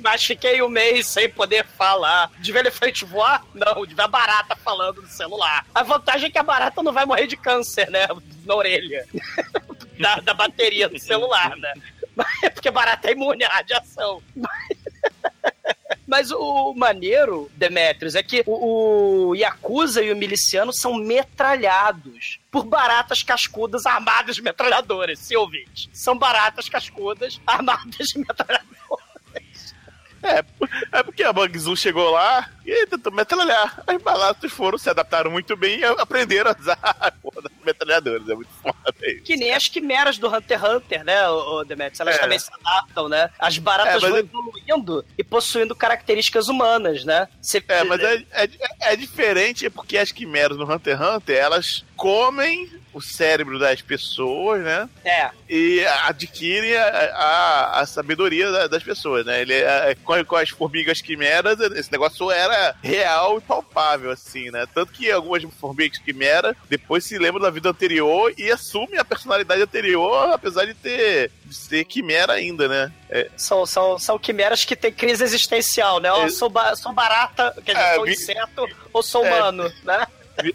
Mas 0.02 0.22
fiquei 0.22 0.60
um 0.60 0.68
mês 0.68 1.06
sem 1.06 1.26
poder 1.30 1.64
falar. 1.64 2.30
De 2.38 2.52
ver 2.52 2.58
elefante 2.58 3.06
voar? 3.06 3.42
Não, 3.54 3.86
de 3.86 3.94
ver 3.94 4.02
a 4.02 4.08
barata 4.08 4.54
falando 4.56 5.00
no 5.00 5.08
celular. 5.08 5.64
A 5.74 5.82
vantagem 5.82 6.28
é 6.28 6.30
que 6.30 6.36
a 6.36 6.42
barata 6.42 6.82
não 6.82 6.92
vai 6.92 7.06
morrer 7.06 7.26
de 7.26 7.36
câncer, 7.36 7.88
né? 7.90 8.06
Na 8.44 8.54
orelha. 8.54 9.06
da, 9.98 10.16
da 10.16 10.34
bateria 10.34 10.86
do 10.86 10.98
celular, 10.98 11.56
né? 11.56 11.72
Porque 12.52 12.70
barata 12.70 13.08
é 13.08 13.12
imune 13.12 13.44
à 13.44 13.48
radiação. 13.48 14.22
Mas 14.36 14.76
o 16.30 16.74
maneiro, 16.74 17.50
Demetrius, 17.54 18.14
é 18.14 18.22
que 18.22 18.42
o, 18.46 19.28
o 19.28 19.34
Yakuza 19.34 20.02
e 20.02 20.12
o 20.12 20.16
miliciano 20.16 20.72
são 20.72 20.94
metralhados 20.94 22.38
por 22.50 22.64
baratas 22.64 23.22
cascudas 23.22 23.86
armadas 23.86 24.36
de 24.36 24.42
metralhadoras, 24.42 25.18
se 25.18 25.36
ouvinte. 25.36 25.88
São 25.92 26.16
baratas 26.16 26.68
cascudas 26.68 27.40
armadas 27.46 28.08
de 28.08 28.18
metralhadoras. 28.20 29.01
É, 30.22 30.44
é 30.98 31.02
porque 31.02 31.22
a 31.24 31.32
Bugs 31.32 31.66
1 31.66 31.74
chegou 31.76 32.10
lá 32.10 32.48
e 32.64 32.86
tentou 32.86 33.12
metralhar. 33.12 33.82
As 33.86 34.00
baratas 34.02 34.52
foram, 34.52 34.78
se 34.78 34.88
adaptaram 34.88 35.30
muito 35.30 35.56
bem 35.56 35.80
e 35.80 35.84
aprenderam 35.84 36.50
a 36.52 36.56
usar 36.58 36.78
a 36.82 37.10
porra 37.10 37.42
das 37.42 37.52
metralhadoras. 37.64 38.28
É 38.28 38.34
muito 38.34 38.50
foda 38.62 38.76
isso. 39.02 39.22
Que 39.24 39.36
nem 39.36 39.52
as 39.52 39.66
quimeras 39.66 40.18
do 40.18 40.28
Hunter 40.28 40.60
x 40.62 40.70
Hunter, 40.70 41.04
né, 41.04 41.28
o 41.28 41.64
Demetrius? 41.64 42.00
Elas 42.00 42.16
É. 42.16 42.18
também 42.18 42.38
se 42.38 42.50
adaptam, 42.54 43.08
né? 43.08 43.30
As 43.38 43.58
baratas 43.58 44.02
É, 44.02 44.08
vão 44.08 44.16
é- 44.16 44.20
evoluindo 44.20 45.04
e 45.18 45.24
possuindo 45.24 45.74
características 45.74 46.48
humanas, 46.48 47.04
né? 47.04 47.28
Você- 47.40 47.62
É, 47.68 47.82
mas 47.84 48.00
é, 48.00 48.24
é, 48.32 48.48
é 48.92 48.96
diferente 48.96 49.68
porque 49.70 49.98
as 49.98 50.12
quimeras 50.12 50.56
no 50.56 50.70
Hunter 50.72 50.96
x 50.96 51.06
Hunter, 51.16 51.36
elas 51.36 51.84
comem 51.96 52.70
o 52.92 53.00
cérebro 53.00 53.58
das 53.58 53.80
pessoas, 53.80 54.62
né? 54.62 54.88
É. 55.04 55.30
E 55.48 55.84
adquirem 56.06 56.76
a, 56.76 56.84
a, 57.14 57.80
a 57.80 57.86
sabedoria 57.86 58.50
da- 58.50 58.66
das 58.66 58.82
pessoas, 58.82 59.24
né? 59.26 59.40
Ele, 59.40 59.54
com, 60.04 60.24
com 60.24 60.36
as 60.36 60.50
formigas 60.50 61.00
quimeras, 61.00 61.58
esse 61.76 61.90
negócio 61.90 62.30
era 62.30 62.74
real 62.82 63.38
e 63.38 63.40
palpável, 63.40 64.10
assim, 64.10 64.50
né? 64.50 64.66
Tanto 64.74 64.92
que 64.92 65.10
algumas 65.10 65.42
formigas 65.58 65.98
quimeras 65.98 66.54
depois 66.68 67.04
se 67.04 67.18
lembram 67.18 67.40
da 67.42 67.50
vida 67.50 67.68
anterior 67.70 68.32
e 68.36 68.50
assumem 68.50 68.98
a 68.98 69.04
personalidade 69.04 69.62
anterior, 69.62 70.30
apesar 70.32 70.64
de 70.66 70.74
ter 70.74 71.30
de 71.44 71.54
ser 71.54 71.84
quimera 71.84 72.32
ainda, 72.34 72.66
né? 72.68 72.92
É, 73.10 73.28
São, 73.36 73.66
são, 73.66 73.98
são 73.98 74.18
quimeras 74.18 74.64
que 74.64 74.74
têm 74.76 74.92
crise 74.92 75.22
existencial, 75.22 76.00
né? 76.00 76.08
É. 76.24 76.28
sou, 76.30 76.48
ba- 76.48 76.74
sou 76.76 76.92
barata, 76.92 77.54
quer 77.64 77.72
dizer, 77.74 77.86
É, 77.86 77.94
sou 77.94 78.04
vi- 78.04 78.12
inseto 78.12 78.68
ou 78.92 79.02
sou 79.02 79.24
É. 79.26 79.28
humano, 79.34 79.72
né? 79.84 80.06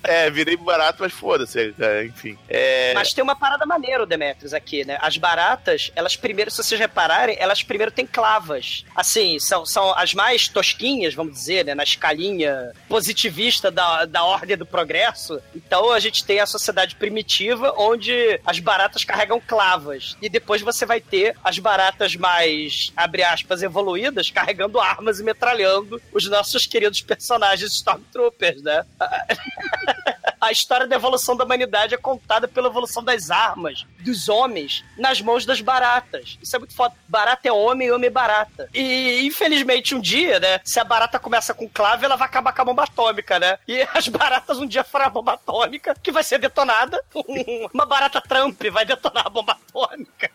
É, 0.03 0.30
virei 0.30 0.57
barato, 0.57 0.97
mas 1.01 1.13
foda-se, 1.13 1.73
é, 1.80 2.05
enfim. 2.05 2.38
É, 2.49 2.93
Mas 2.93 3.13
tem 3.13 3.23
uma 3.23 3.36
parada 3.36 3.65
maneira, 3.65 4.05
Demetrius, 4.05 4.53
aqui, 4.53 4.84
né? 4.86 4.97
As 5.01 5.17
baratas, 5.17 5.91
elas 5.95 6.15
primeiro, 6.15 6.49
se 6.49 6.63
vocês 6.63 6.80
repararem, 6.80 7.36
elas 7.39 7.63
primeiro 7.63 7.91
têm 7.91 8.05
clavas. 8.05 8.84
Assim, 8.95 9.39
são, 9.39 9.65
são 9.65 9.93
as 9.93 10.13
mais 10.13 10.47
tosquinhas, 10.47 11.13
vamos 11.13 11.34
dizer, 11.34 11.65
né? 11.65 11.75
Na 11.75 11.84
escalinha 11.84 12.71
positivista 12.88 13.69
da, 13.69 14.05
da 14.05 14.23
ordem 14.23 14.57
do 14.57 14.65
progresso. 14.65 15.41
Então 15.55 15.91
a 15.91 15.99
gente 15.99 16.25
tem 16.25 16.39
a 16.39 16.45
sociedade 16.45 16.95
primitiva, 16.95 17.73
onde 17.78 18.39
as 18.45 18.59
baratas 18.59 19.03
carregam 19.03 19.39
clavas. 19.39 20.17
E 20.21 20.30
depois 20.30 20.61
você 20.61 20.86
vai 20.86 20.99
ter 20.99 21.36
as 21.43 21.59
baratas 21.59 22.15
mais, 22.15 22.91
abre 22.95 23.23
aspas, 23.23 23.61
evoluídas, 23.61 24.32
carregando 24.32 24.80
armas 24.80 25.19
e 25.19 25.23
metralhando 25.23 26.01
os 26.11 26.28
nossos 26.28 26.65
queridos 26.65 27.01
personagens 27.01 27.71
Stormtroopers, 27.73 28.61
né? 28.61 28.86
a 30.39 30.51
história 30.51 30.88
da 30.88 30.95
evolução 30.95 31.36
da 31.36 31.43
humanidade 31.43 31.93
é 31.93 31.97
contada 31.97 32.47
pela 32.47 32.68
evolução 32.68 33.03
das 33.03 33.30
armas, 33.30 33.86
dos 33.99 34.30
homens, 34.30 34.84
nas 34.97 35.22
mãos 35.22 35.45
das 35.45 35.61
baratas. 35.61 36.38
Isso 36.41 36.55
é 36.55 36.59
muito 36.59 36.76
foda. 36.76 36.93
Barata 37.07 37.47
é 37.47 37.51
homem, 37.51 37.91
homem 37.91 38.07
é 38.07 38.11
barata. 38.11 38.70
E, 38.74 39.22
infelizmente, 39.26 39.95
um 39.95 39.99
dia, 39.99 40.39
né, 40.39 40.59
se 40.63 40.80
a 40.80 40.84
barata 40.84 41.20
começa 41.20 41.53
com 41.53 41.68
clave, 41.68 42.05
ela 42.05 42.15
vai 42.15 42.28
acabar 42.28 42.53
com 42.53 42.61
a 42.61 42.65
bomba 42.65 42.84
atômica, 42.84 43.39
né? 43.39 43.57
E 43.68 43.82
as 43.93 44.07
baratas 44.07 44.59
um 44.59 44.68
dia 44.68 44.84
farão 44.84 45.07
a 45.07 45.09
bomba 45.09 45.34
atômica, 45.34 45.95
que 46.01 46.11
vai 46.11 46.24
ser 46.24 46.39
detonada. 46.39 47.01
Uma 47.74 47.86
barata 47.86 48.22
Trump 48.22 48.61
vai 48.72 48.86
detonar 48.86 49.28
a 49.28 49.30
bomba 49.30 49.53
atômica. 49.53 50.32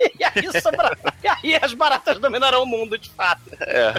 E 0.18 0.24
aí, 0.24 0.60
sobra... 0.62 0.96
e 1.22 1.28
aí 1.28 1.58
as 1.62 1.74
baratas 1.74 2.18
dominarão 2.18 2.62
o 2.62 2.66
mundo, 2.66 2.96
de 2.96 3.10
fato. 3.10 3.42
É. 3.60 3.92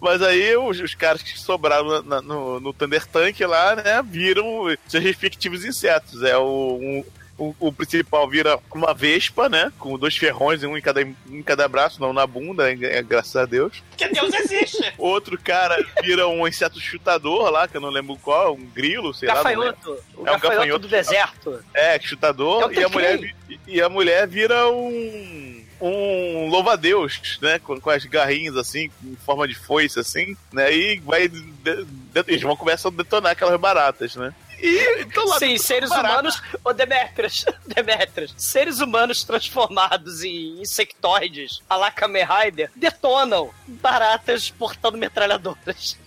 Mas 0.00 0.22
aí 0.22 0.56
os, 0.56 0.78
os 0.80 0.94
caras 0.94 1.20
que 1.22 1.38
sobraram 1.38 2.02
na- 2.02 2.20
no, 2.22 2.60
no 2.60 2.72
Thunder 2.72 3.04
Tank 3.06 3.40
lá, 3.44 3.74
né, 3.74 4.02
viram 4.04 4.44
seus 4.86 5.02
respectivos 5.02 5.64
insetos. 5.64 6.22
É 6.22 6.36
o. 6.36 6.78
um- 6.80 7.04
o, 7.48 7.68
o 7.68 7.72
principal 7.72 8.28
vira 8.28 8.58
uma 8.74 8.92
vespa, 8.94 9.48
né? 9.48 9.72
Com 9.78 9.98
dois 9.98 10.16
ferrões, 10.16 10.62
um 10.62 10.76
em 10.76 10.80
cada, 10.80 11.02
em 11.02 11.42
cada 11.44 11.66
braço, 11.68 12.00
não 12.00 12.12
na 12.12 12.26
bunda, 12.26 12.70
é, 12.72 13.02
graças 13.02 13.34
a 13.36 13.44
Deus. 13.44 13.82
Que 13.96 14.08
Deus 14.08 14.32
existe! 14.34 14.82
Outro 14.98 15.38
cara 15.38 15.76
vira 16.02 16.26
um 16.28 16.46
inseto 16.46 16.80
chutador 16.80 17.50
lá, 17.50 17.66
que 17.66 17.76
eu 17.76 17.80
não 17.80 17.90
lembro 17.90 18.16
qual, 18.16 18.54
um 18.54 18.64
grilo, 18.66 19.12
sei 19.12 19.28
lá. 19.28 19.36
não 19.36 19.42
lembro. 19.44 19.64
Gafanhoto. 19.64 20.04
O 20.16 20.18
É 20.18 20.20
um 20.20 20.24
gafanhoto, 20.24 20.48
gafanhoto 20.48 20.78
do 20.80 20.88
deserto. 20.88 21.64
É, 21.74 21.98
chutador. 22.00 22.62
É 22.62 22.66
o 22.66 22.72
e, 22.80 22.84
a 22.84 22.88
mulher, 22.88 23.34
e 23.66 23.80
a 23.82 23.88
mulher 23.88 24.26
vira 24.28 24.68
um. 24.70 25.62
Um 25.84 26.48
louva-a-Deus, 26.48 27.40
né? 27.42 27.58
Com, 27.58 27.80
com 27.80 27.90
as 27.90 28.04
garrinhas 28.04 28.56
assim, 28.56 28.88
em 29.02 29.16
forma 29.26 29.48
de 29.48 29.54
foice, 29.56 29.98
assim, 29.98 30.36
né? 30.52 30.72
E 30.72 31.00
vai. 31.00 31.26
de- 31.26 31.40
de- 31.40 31.86
eles 32.28 32.40
vão 32.42 32.54
começar 32.56 32.88
a 32.88 32.92
detonar 32.92 33.32
aquelas 33.32 33.58
baratas, 33.58 34.14
né? 34.14 34.32
E 34.62 35.00
então 35.02 35.26
lá 35.26 35.38
Sim, 35.40 35.58
seres 35.58 35.90
humanos. 35.90 36.40
Ô, 36.64 36.72
Demetrius, 36.72 37.44
Demetrius, 37.66 38.32
seres 38.38 38.78
humanos 38.80 39.24
transformados 39.24 40.22
em 40.22 40.60
insectoides, 40.60 41.60
a 41.68 41.76
la 41.76 41.90
Kamen 41.90 42.24
Rider, 42.24 42.70
detonam 42.76 43.50
baratas 43.66 44.50
portando 44.50 44.96
metralhadoras. 44.96 45.98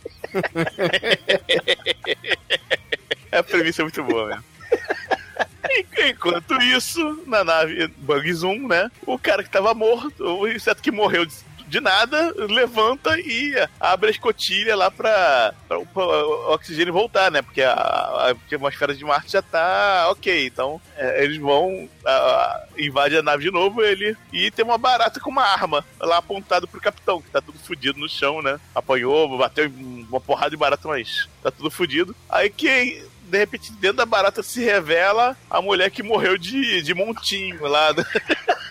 A 3.32 3.44
premissa 3.44 3.82
é 3.82 3.84
muito 3.84 4.04
boa 4.04 4.28
mesmo. 4.28 4.44
En- 5.70 6.10
Enquanto 6.10 6.54
isso, 6.62 7.24
na 7.26 7.44
nave 7.44 7.88
Bug 7.98 8.32
Zoom, 8.34 8.68
né? 8.68 8.90
O 9.06 9.18
cara 9.20 9.44
que 9.44 9.50
tava 9.50 9.74
morto, 9.74 10.24
o 10.24 10.48
inseto 10.48 10.82
que 10.82 10.92
morreu 10.92 11.26
de, 11.68 11.80
nada, 11.80 12.34
levanta 12.38 13.20
e 13.20 13.54
abre 13.80 14.10
a 14.10 14.12
escotilha 14.12 14.76
lá 14.76 14.90
pra, 14.92 15.54
pra, 15.68 15.80
pra 15.80 16.04
o 16.04 16.54
oxigênio 16.54 16.94
voltar, 16.94 17.32
né? 17.32 17.42
Porque 17.42 17.62
a, 17.62 17.74
a 17.74 18.30
atmosfera 18.32 18.94
de 18.94 19.04
Marte 19.04 19.34
já 19.34 19.42
tá 19.42 20.08
ok. 20.10 20.46
Então, 20.46 20.82
é, 20.96 21.24
eles 21.24 21.38
vão, 21.38 21.90
a, 22.06 22.64
invade 22.78 23.18
a 23.18 23.24
nave 23.24 23.44
de 23.44 23.52
novo, 23.52 23.82
ele 23.82 24.16
e 24.32 24.52
tem 24.52 24.66
uma 24.66 24.78
barata 24.78 25.20
com 25.20 25.30
uma 25.30 25.44
arma 25.44 25.86
lá 26.00 26.18
apontada 26.18 26.68
pro 26.68 26.82
capitão, 26.82 27.22
que 27.22 27.30
tá 27.30 27.42
tudo 27.42 27.60
fudido 27.60 28.00
no 28.00 28.10
chão, 28.10 28.42
né? 28.42 28.60
Apanhou, 28.74 29.38
bateu 29.38 29.72
uma 30.10 30.20
porrada 30.20 30.52
de 30.52 30.58
barata, 30.58 30.88
mas 30.88 31.28
tá 31.42 31.52
tudo 31.52 31.72
fudido. 31.72 32.16
Aí 32.30 32.50
quem 32.50 33.04
de 33.26 33.38
repente, 33.38 33.72
dentro 33.74 33.98
da 33.98 34.06
barata 34.06 34.44
se 34.44 34.64
revela 34.64 35.36
a 35.50 35.62
mulher 35.62 35.90
que 35.90 36.04
morreu 36.04 36.38
de, 36.38 36.82
de 36.82 36.94
montinho 36.94 37.66
lá. 37.66 37.90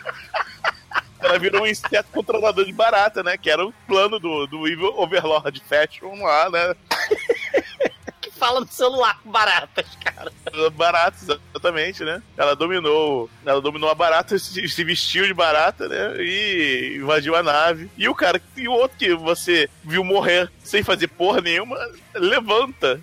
Ela 1.25 1.39
virou 1.39 1.63
um 1.63 1.67
inseto 1.67 2.11
controlador 2.13 2.67
de 2.67 2.73
barata, 2.73 3.23
né? 3.23 3.39
Que 3.39 3.51
era 3.51 3.65
o 3.65 3.73
plano 3.87 4.19
do, 4.19 4.47
do 4.47 4.69
Evil 4.69 4.93
Overlord 4.99 5.63
Fashion 5.67 6.23
lá, 6.23 6.51
né? 6.51 6.75
Que 8.21 8.31
fala 8.31 8.61
no 8.61 8.67
celular 8.67 9.19
com 9.23 9.31
baratas, 9.31 9.87
cara. 10.05 10.31
Barata, 10.75 11.41
exatamente, 11.51 12.05
né? 12.05 12.23
Ela 12.37 12.55
dominou. 12.55 13.31
Ela 13.45 13.61
dominou 13.61 13.89
a 13.89 13.95
barata, 13.95 14.37
se, 14.39 14.69
se 14.69 14.85
vestiu 14.85 15.27
de 15.27 15.33
barata, 15.33 15.89
né? 15.89 16.17
E 16.19 16.97
invadiu 16.97 17.35
a 17.35 17.43
nave. 17.43 17.91
E 17.97 18.07
o 18.07 18.15
cara, 18.15 18.41
e 18.57 18.69
o 18.69 18.73
outro 18.73 18.99
que 18.99 19.15
você 19.15 19.69
viu 19.83 20.05
morrer 20.05 20.51
sem 20.63 20.83
fazer 20.83 21.09
porra 21.09 21.41
nenhuma, 21.41 21.79
levanta. 22.15 23.01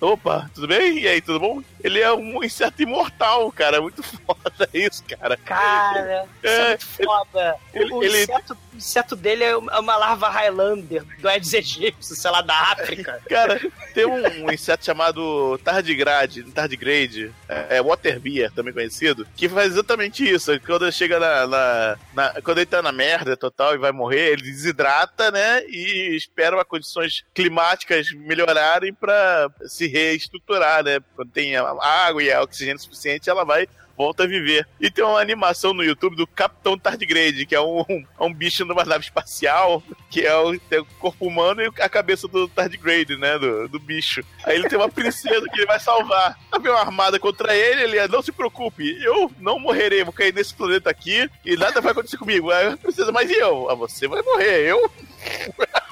Opa, 0.00 0.48
tudo 0.54 0.68
bem? 0.68 1.00
E 1.00 1.08
aí, 1.08 1.20
tudo 1.20 1.40
bom? 1.40 1.62
Ele 1.82 2.00
é 2.00 2.12
um 2.12 2.42
inseto 2.42 2.82
imortal, 2.82 3.50
cara. 3.52 3.80
Muito 3.80 4.02
foda 4.02 4.68
isso, 4.72 5.02
cara. 5.04 5.36
Cara, 5.36 6.24
isso 6.42 6.46
é, 6.52 6.62
É, 6.64 6.68
muito 6.68 6.86
foda. 6.86 7.56
O- 7.74 7.78
ele- 7.78 7.92
o, 7.92 8.02
ele- 8.02 8.22
inseto, 8.22 8.54
o 8.72 8.76
inseto 8.76 9.16
dele 9.16 9.44
é 9.44 9.56
uma 9.56 9.96
larva 9.96 10.28
Highlander 10.28 11.04
do 11.20 11.28
Aedes 11.28 11.52
aegypti, 11.54 12.04
sei 12.04 12.30
lá, 12.30 12.40
da 12.42 12.54
África. 12.54 13.20
Cara, 13.28 13.60
tem 13.94 14.06
um, 14.06 14.44
um 14.46 14.52
inseto 14.52 14.84
chamado 14.84 15.58
tardigrade, 15.64 16.42
tardigrade, 16.44 17.32
é, 17.48 17.76
é 17.78 17.82
waterbeer, 17.82 18.50
também 18.52 18.72
conhecido, 18.72 19.26
que 19.36 19.48
faz 19.48 19.72
exatamente 19.72 20.28
isso. 20.28 20.58
Quando 20.60 20.84
ele 20.84 20.92
chega 20.92 21.18
na, 21.18 21.46
na- 21.46 21.96
na- 22.14 22.42
Quando 22.42 22.58
ele 22.58 22.66
tá 22.66 22.82
na 22.82 22.92
merda 22.92 23.36
total 23.36 23.74
e 23.74 23.78
vai 23.78 23.92
morrer, 23.92 24.32
ele 24.32 24.42
desidrata, 24.42 25.30
né? 25.30 25.62
E 25.68 26.14
espera 26.16 26.60
as 26.60 26.66
condições 26.66 27.24
climáticas 27.34 28.10
melhorarem 28.12 28.92
pra 28.92 29.48
se 29.66 29.86
reestruturar, 29.86 30.82
né? 30.84 31.00
Quando 31.14 31.30
tem 31.30 31.56
a- 31.56 31.65
água 31.80 32.22
e 32.22 32.34
oxigênio 32.36 32.80
suficiente, 32.80 33.30
ela 33.30 33.44
vai. 33.44 33.68
Volta 33.96 34.24
a 34.24 34.26
viver. 34.26 34.68
E 34.78 34.90
tem 34.90 35.02
uma 35.02 35.18
animação 35.18 35.72
no 35.72 35.82
YouTube 35.82 36.16
do 36.16 36.26
Capitão 36.26 36.78
Tardigrade, 36.78 37.46
que 37.46 37.54
é 37.54 37.60
um, 37.60 37.82
é 37.88 38.22
um 38.22 38.32
bicho 38.32 38.62
numa 38.66 38.84
nave 38.84 39.04
espacial, 39.04 39.82
que 40.10 40.20
é 40.20 40.36
o, 40.36 40.58
tem 40.60 40.80
o 40.80 40.84
corpo 40.98 41.26
humano 41.26 41.62
e 41.62 41.72
a 41.80 41.88
cabeça 41.88 42.28
do 42.28 42.46
Tardigrade, 42.46 43.16
né? 43.16 43.38
Do, 43.38 43.68
do 43.68 43.80
bicho. 43.80 44.22
Aí 44.44 44.56
ele 44.56 44.68
tem 44.68 44.78
uma 44.78 44.90
princesa 44.90 45.46
que 45.50 45.58
ele 45.58 45.66
vai 45.66 45.80
salvar. 45.80 46.38
Aí 46.52 46.60
vem 46.60 46.70
uma 46.70 46.80
armada 46.80 47.18
contra 47.18 47.56
ele, 47.56 47.84
ele 47.84 47.96
é, 47.98 48.06
não 48.06 48.20
se 48.20 48.32
preocupe, 48.32 49.02
eu 49.02 49.30
não 49.38 49.58
morrerei, 49.58 50.04
vou 50.04 50.12
cair 50.12 50.34
nesse 50.34 50.54
planeta 50.54 50.90
aqui 50.90 51.30
e 51.42 51.56
nada 51.56 51.80
vai 51.80 51.92
acontecer 51.92 52.18
comigo. 52.18 52.50
Aí 52.50 52.66
a 52.66 52.76
princesa, 52.76 53.10
mas 53.10 53.30
e 53.30 53.34
eu? 53.34 53.70
Ah, 53.70 53.74
você 53.74 54.06
vai 54.06 54.20
morrer, 54.20 54.66
eu? 54.66 54.90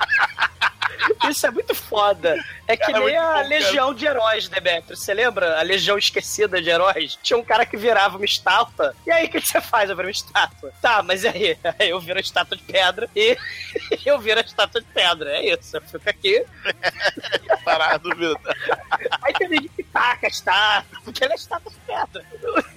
Isso 1.31 1.47
é 1.47 1.51
muito 1.51 1.75
foda. 1.75 2.37
É 2.67 2.77
que 2.77 2.87
Cara, 2.87 2.93
nem 2.93 3.03
muito 3.03 3.19
a 3.19 3.43
bom, 3.43 3.49
Legião 3.49 3.95
de 3.95 4.07
Heróis, 4.07 4.49
Demetrio. 4.49 4.97
Você 4.97 5.13
lembra? 5.13 5.59
A 5.59 5.63
Legião 5.63 5.99
Esquecida 5.99 6.61
de 6.61 6.71
Heróis? 6.71 7.19
Tinha 7.23 7.39
um 7.39 7.45
cara 7.45 7.67
que 7.67 7.77
virava 7.77 8.17
uma 8.17 8.25
estátua. 8.25 8.95
E 9.07 9.11
aí, 9.11 9.27
o 9.27 9.31
que 9.31 9.41
você 9.41 9.61
faz? 9.61 9.91
Eu 9.91 9.97
viro 9.97 10.09
uma 10.09 10.13
estátua. 10.13 10.73
Tá, 10.81 11.03
mas 11.03 11.25
e 11.25 11.29
aí? 11.29 11.59
Aí 11.79 11.91
eu 11.91 12.01
viro 12.01 12.19
a 12.19 12.23
estátua 12.23 12.57
de 12.57 12.63
pedra 12.63 13.09
e 13.15 13.37
eu 14.07 14.19
viro 14.19 14.41
a 14.41 14.43
estátua 14.43 14.81
de 14.81 14.87
pedra. 14.89 15.31
É 15.31 15.55
isso. 15.55 15.77
Eu 15.77 15.83
fico 15.83 16.09
aqui. 16.09 16.45
Parado, 17.65 18.15
viu? 18.17 18.37
Aí 19.23 19.33
tem 19.35 19.49
gente 19.49 19.69
que 19.71 19.83
taca 19.83 20.27
a 20.27 20.31
estátua, 20.31 21.01
porque 21.05 21.25
ela 21.25 21.33
é 21.33 21.37
estátua 21.37 21.73
de 21.73 21.79
pedra. 21.81 22.25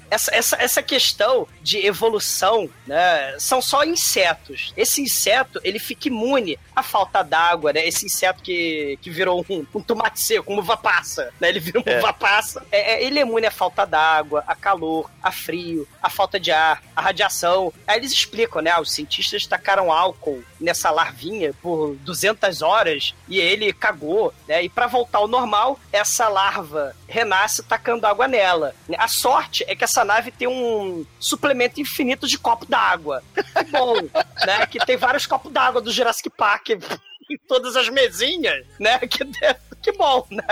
Essa, 0.10 0.34
essa, 0.34 0.56
essa 0.62 0.82
questão 0.82 1.48
de 1.62 1.86
evolução, 1.86 2.70
né? 2.86 3.36
São 3.40 3.62
só 3.62 3.84
insetos. 3.84 4.74
Esse 4.76 5.02
inseto, 5.02 5.60
ele 5.64 5.80
fica 5.80 6.08
imune 6.08 6.58
à 6.76 6.82
falta 6.82 7.22
d'água, 7.24 7.74
né? 7.74 7.86
Esse 7.86 8.06
inseto 8.18 8.42
que, 8.42 8.98
que 9.02 9.10
virou 9.12 9.46
um, 9.48 9.66
um 9.76 9.82
tomate 9.82 10.20
seco, 10.22 10.52
uma 10.52 10.62
uva 10.62 10.76
passa, 10.76 11.32
né? 11.40 11.50
Ele 11.50 11.60
virou 11.60 11.84
uma 11.86 11.92
É. 11.94 12.00
uva 12.00 12.12
passa. 12.14 12.66
É, 12.72 12.94
é, 12.96 13.04
ele 13.04 13.20
é 13.20 13.22
imune 13.22 13.46
à 13.46 13.52
falta 13.52 13.86
d'água, 13.86 14.44
a 14.48 14.56
calor, 14.56 15.10
a 15.22 15.32
frio, 15.32 15.88
a 16.02 16.10
falta 16.10 16.40
de 16.40 16.52
ar, 16.52 16.82
a 16.96 17.02
radiação. 17.02 17.72
Aí 17.86 17.98
eles 17.98 18.12
explicam, 18.12 18.62
né? 18.62 18.76
Os 18.80 18.92
cientistas 18.92 19.46
tacaram 19.46 19.92
álcool 19.92 20.44
nessa 20.60 20.90
larvinha 20.90 21.54
por 21.62 21.96
200 21.98 22.62
horas 22.62 23.14
e 23.28 23.40
ele 23.40 23.72
cagou, 23.72 24.34
né? 24.48 24.64
E 24.64 24.70
pra 24.70 24.88
voltar 24.88 25.20
ao 25.20 25.28
normal, 25.28 25.80
essa 25.94 26.28
larva 26.28 26.96
renasce 27.08 27.62
tacando 27.64 28.08
água 28.08 28.28
nela. 28.28 28.74
A 28.98 29.08
sorte 29.08 29.64
é 29.68 29.76
que 29.76 29.84
essa 29.84 30.04
nave 30.04 30.32
tem 30.32 30.48
um 30.48 31.06
suplemento 31.20 31.80
infinito 31.80 32.28
de 32.28 32.38
copo 32.40 32.66
d'água. 32.66 33.22
Bom, 33.70 33.96
né? 34.46 34.66
Que 34.66 34.80
tem 34.80 34.98
vários 34.98 35.26
copos 35.28 35.52
d'água 35.52 35.82
do 35.82 35.92
Jurassic 35.92 36.30
Park 36.30 36.70
em 37.30 37.38
todas 37.48 37.76
as 37.76 37.90
mesinhas, 37.90 38.66
né? 38.80 39.00
Que, 39.00 39.20
que 39.82 39.92
bom, 39.94 40.26
né? 40.32 40.44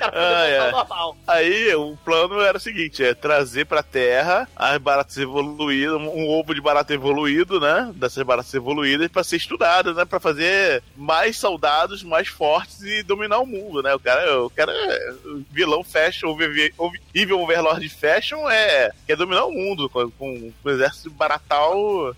Cara 0.00 0.12
poder 0.12 0.24
Ah, 0.34 0.46
é. 0.46 0.70
normal. 0.70 1.16
Aí 1.26 1.74
o 1.74 1.96
plano 2.04 2.40
era 2.40 2.56
o 2.56 2.60
seguinte: 2.60 3.04
é 3.04 3.14
trazer 3.14 3.66
pra 3.66 3.82
terra 3.82 4.48
as 4.56 4.78
baratas 4.78 5.16
evoluídas, 5.18 5.94
um 6.00 6.28
ovo 6.28 6.54
de 6.54 6.60
barata 6.60 6.92
evoluído, 6.94 7.60
né? 7.60 7.90
Dessas 7.94 8.22
baratas 8.24 8.52
evoluídas 8.54 9.08
pra 9.08 9.22
ser 9.22 9.36
estudado, 9.36 9.92
né? 9.94 10.04
Pra 10.04 10.18
fazer 10.20 10.82
mais 10.96 11.36
soldados, 11.38 12.02
mais 12.02 12.28
fortes 12.28 12.80
e 12.82 13.02
dominar 13.02 13.38
o 13.40 13.46
mundo, 13.46 13.82
né? 13.82 13.94
O 13.94 14.00
cara, 14.00 14.42
o 14.42 14.50
cara 14.50 14.72
é 14.72 15.12
vilão 15.50 15.84
fashion, 15.84 16.28
o 16.30 16.36
VV 16.36 16.72
o 16.78 16.90
Evil 17.14 17.40
Overlord 17.40 17.88
Fashion 17.88 18.48
é 18.48 18.90
quer 19.06 19.16
dominar 19.16 19.44
o 19.44 19.52
mundo 19.52 19.88
com, 19.90 20.10
com 20.12 20.52
o 20.64 20.70
exército 20.70 21.10
baratal, 21.10 22.14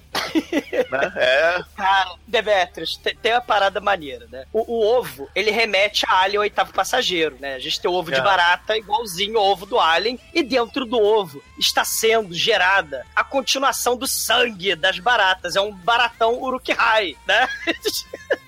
né? 0.91 1.13
É. 1.17 1.63
Cara, 1.77 2.15
Demetrius, 2.27 2.97
tem, 2.97 3.15
tem 3.17 3.33
uma 3.33 3.41
parada 3.41 3.81
maneira, 3.81 4.27
né? 4.31 4.45
O, 4.53 4.61
o 4.77 4.87
ovo, 4.99 5.29
ele 5.35 5.51
remete 5.51 6.05
a 6.09 6.21
Alien 6.23 6.41
Oitavo 6.41 6.73
Passageiro, 6.73 7.37
né? 7.41 7.55
A 7.55 7.59
gente 7.59 7.72
tem 7.79 7.91
o 7.91 7.95
ovo 7.95 8.11
de 8.11 8.19
É. 8.19 8.21
barata 8.23 8.77
igualzinho 8.77 9.39
ao 9.39 9.47
ovo 9.47 9.67
do 9.67 9.79
Alien, 9.79 10.19
e 10.35 10.43
dentro 10.43 10.85
do 10.85 10.99
ovo 11.01 11.43
está 11.59 11.85
sendo 11.85 12.35
gerada 12.35 13.07
a 13.15 13.23
continuação 13.25 13.97
do 13.97 14.07
sangue 14.07 14.75
das 14.75 14.99
baratas. 14.99 15.57
É 15.57 15.61
um 15.61 15.73
baratão 15.73 16.41
Uruk-hai, 16.43 17.17
né? 17.27 17.49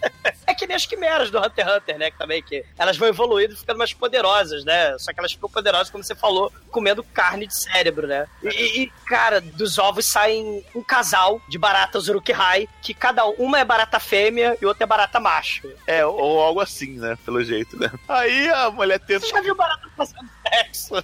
É 0.47 0.55
que 0.55 0.67
nem 0.67 0.77
as 0.77 0.87
quimeras 0.87 1.31
do 1.31 1.39
Hunter 1.39 1.67
x 1.67 1.77
Hunter, 1.77 1.99
né? 1.99 2.11
Que 2.11 2.19
também 2.19 2.43
que 2.43 2.65
elas 2.79 2.97
vão 2.97 3.09
evoluindo 3.09 3.55
e 3.55 3.57
ficando 3.57 3.79
mais 3.79 3.93
poderosas, 3.93 4.65
né? 4.65 4.97
Só 4.99 5.13
que 5.13 5.19
elas 5.19 5.33
ficam 5.33 5.49
poderosas, 5.49 5.91
como 5.91 6.05
você 6.05 6.15
falou, 6.15 6.53
comendo 6.71 7.03
carne 7.03 7.47
de 7.47 7.59
cérebro, 7.59 8.07
né? 8.07 8.27
E, 8.43 8.83
e, 8.83 8.93
cara, 9.07 9.41
dos 9.41 9.79
ovos 9.79 10.07
saem 10.07 10.65
um 10.75 10.83
casal 10.83 11.41
de 11.49 11.59
baratas 11.59 12.09
Uruk-hai, 12.09 12.69
que 12.83 12.93
cada 12.93 13.25
uma 13.27 13.59
é 13.59 13.65
barata 13.65 13.99
fêmea 13.99 14.57
e 14.61 14.67
outra 14.67 14.85
é 14.85 14.87
barata 14.87 15.19
macho. 15.19 15.71
É, 15.87 16.05
ou, 16.05 16.41
algo 16.41 16.61
assim, 16.61 16.99
né? 16.99 17.17
Pelo 17.25 17.43
jeito, 17.43 17.79
né? 17.79 17.91
Aí 18.09 18.49
a 18.51 18.71
mulher 18.71 19.01
tenta. 19.01 19.27
Você 19.27 19.33
já 19.33 19.41
viu 19.41 19.55
barata 19.55 19.89
fazendo 19.97 20.29
sexo? 20.49 20.95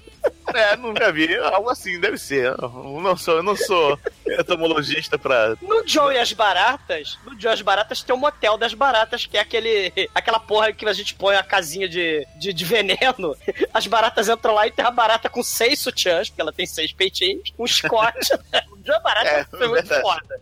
É, 0.55 0.76
nunca 0.76 1.12
vi. 1.12 1.36
Algo 1.36 1.70
assim, 1.70 1.98
deve 2.01 2.18
ser. 2.18 2.46
Eu 2.46 3.01
não 3.01 3.16
sou, 3.16 3.36
eu 3.36 3.42
não 3.42 3.57
sou 3.57 3.98
entomologista 4.26 5.18
pra. 5.18 5.57
No 5.62 5.86
Joe 5.86 6.14
e 6.14 6.18
as 6.18 6.32
Baratas, 6.32 7.18
no 7.24 7.38
Joe 7.38 7.53
e 7.53 7.55
as 7.55 7.62
Baratas 7.62 8.03
tem 8.03 8.14
um 8.14 8.18
motel 8.18 8.57
das 8.57 8.74
baratas, 8.74 8.89
que 9.28 9.36
é 9.36 9.41
aquele, 9.41 9.93
aquela 10.14 10.38
porra 10.41 10.72
que 10.72 10.86
a 10.86 10.93
gente 10.93 11.14
põe 11.14 11.36
a 11.36 11.43
casinha 11.43 11.88
de, 11.88 12.26
de, 12.36 12.53
de 12.53 12.64
veneno. 12.64 13.36
As 13.72 13.86
baratas 13.86 14.28
entram 14.28 14.55
lá 14.55 14.66
e 14.66 14.70
tem 14.70 14.84
a 14.84 14.91
barata 14.91 15.28
com 15.28 15.43
seis 15.43 15.78
sutiãs, 15.78 16.28
porque 16.28 16.41
ela 16.41 16.53
tem 16.53 16.66
seis 16.66 16.93
peitinhos, 16.93 17.53
um 17.59 17.64
escote. 17.64 18.32
e 18.55 19.01
Barata 19.03 19.28
É, 19.28 19.45
foi 19.45 19.68
muito 19.68 19.86
verdade. 19.88 20.03
foda. 20.03 20.41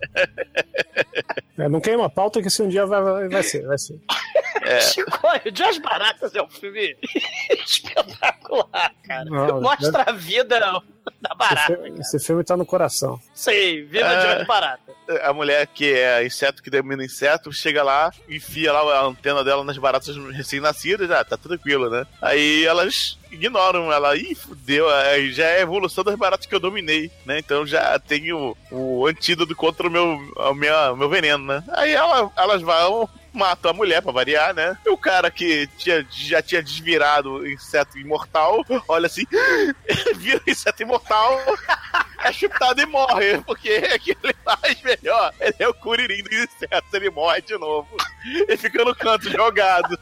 É, 1.59 1.69
não 1.69 1.81
queima 1.81 2.07
a 2.07 2.11
pauta 2.11 2.41
que 2.41 2.49
se 2.51 2.63
um 2.63 2.69
dia 2.69 2.87
vai, 2.87 3.03
vai, 3.03 3.29
vai 3.29 3.43
ser, 3.43 3.67
vai 3.67 3.79
ser. 3.79 4.01
É. 4.69 4.81
Chicoio, 4.83 5.53
de 5.53 5.63
as 5.63 5.79
baratas 5.79 6.35
é 6.35 6.43
um 6.43 6.49
filme 6.51 6.97
espetacular, 7.65 8.93
cara. 9.07 9.25
Não, 9.25 9.61
Mostra 9.61 10.05
a 10.07 10.13
vida 10.13 10.59
da 10.61 11.35
barata. 11.35 11.73
Esse, 11.73 11.83
filme, 11.83 12.01
esse 12.01 12.19
filme 12.21 12.45
tá 12.45 12.57
no 12.57 12.67
coração. 12.67 13.21
Sim, 13.35 13.85
vida 13.85 14.07
É. 14.07 14.21
de 14.37 14.41
as 14.43 14.47
baratas. 14.47 14.95
A 15.23 15.33
mulher 15.33 15.67
que 15.69 15.91
é 15.95 16.25
inseto 16.27 16.63
que 16.63 16.69
domina 16.69 17.03
inseto, 17.03 17.51
chega 17.51 17.83
lá, 17.83 18.11
enfia 18.29 18.71
lá 18.73 18.99
a 19.01 19.05
antena 19.07 19.43
dela 19.43 19.65
nas 19.65 19.79
baratas 19.79 20.15
recém-nascidas, 20.35 21.11
ah, 21.11 21.25
tá 21.25 21.37
tranquilo, 21.39 21.89
né? 21.89 22.07
Aí 22.21 22.67
elas 22.67 23.19
ignoram 23.31 23.91
ela, 23.91 24.15
ih, 24.17 24.35
fudeu, 24.35 24.89
aí 24.91 25.33
já 25.33 25.45
é 25.47 25.57
a 25.59 25.61
evolução 25.63 26.05
das 26.05 26.15
baratas 26.15 26.45
que 26.47 26.55
eu 26.55 26.61
dominei, 26.61 27.11
né? 27.25 27.39
Então 27.39 27.67
já 27.67 27.99
tenho 27.99 28.55
o 28.71 29.07
antídoto 29.07 29.55
contra 29.57 29.87
o 29.87 29.91
meu, 29.91 30.05
o 30.37 30.55
meu, 30.55 30.75
o 30.93 30.97
meu 30.97 31.09
veneno, 31.09 31.43
né? 31.45 31.65
Aí 31.69 31.93
ela- 31.93 32.31
elas 32.37 32.61
vão, 32.61 33.09
matam 33.39 33.71
a 33.71 33.75
mulher 33.75 34.03
pra 34.03 34.13
variar, 34.13 34.53
né? 34.53 34.77
E 34.85 34.91
o 34.91 34.99
cara 34.99 35.31
que 35.31 35.69
tinha, 35.79 36.05
já 36.11 36.43
tinha 36.43 36.63
desvirado 36.63 37.35
o 37.35 37.47
inseto 37.47 37.99
imortal, 37.99 38.65
olha 38.89 39.07
assim, 39.07 39.25
vira 40.17 40.43
o 40.47 40.51
inseto 40.51 40.83
imortal, 40.83 41.39
é 42.25 42.33
chutado 42.33 42.81
e 42.81 42.87
morre, 42.87 43.39
porque 43.43 43.71
é 43.71 43.99
que 43.99 44.11
ele 44.23 44.35
faz 44.45 44.83
melhor. 44.83 45.33
Ele 45.41 45.57
é 45.59 45.69
o 45.69 45.75
curirim 45.75 46.23
do 46.23 46.35
inseto, 46.35 46.87
ele 46.93 47.11
morre 47.11 47.41
de 47.43 47.57
novo. 47.57 47.89
Ele 48.25 48.57
fica 48.57 48.85
no 48.85 48.95
canto 48.95 49.31
jogado. 49.31 49.99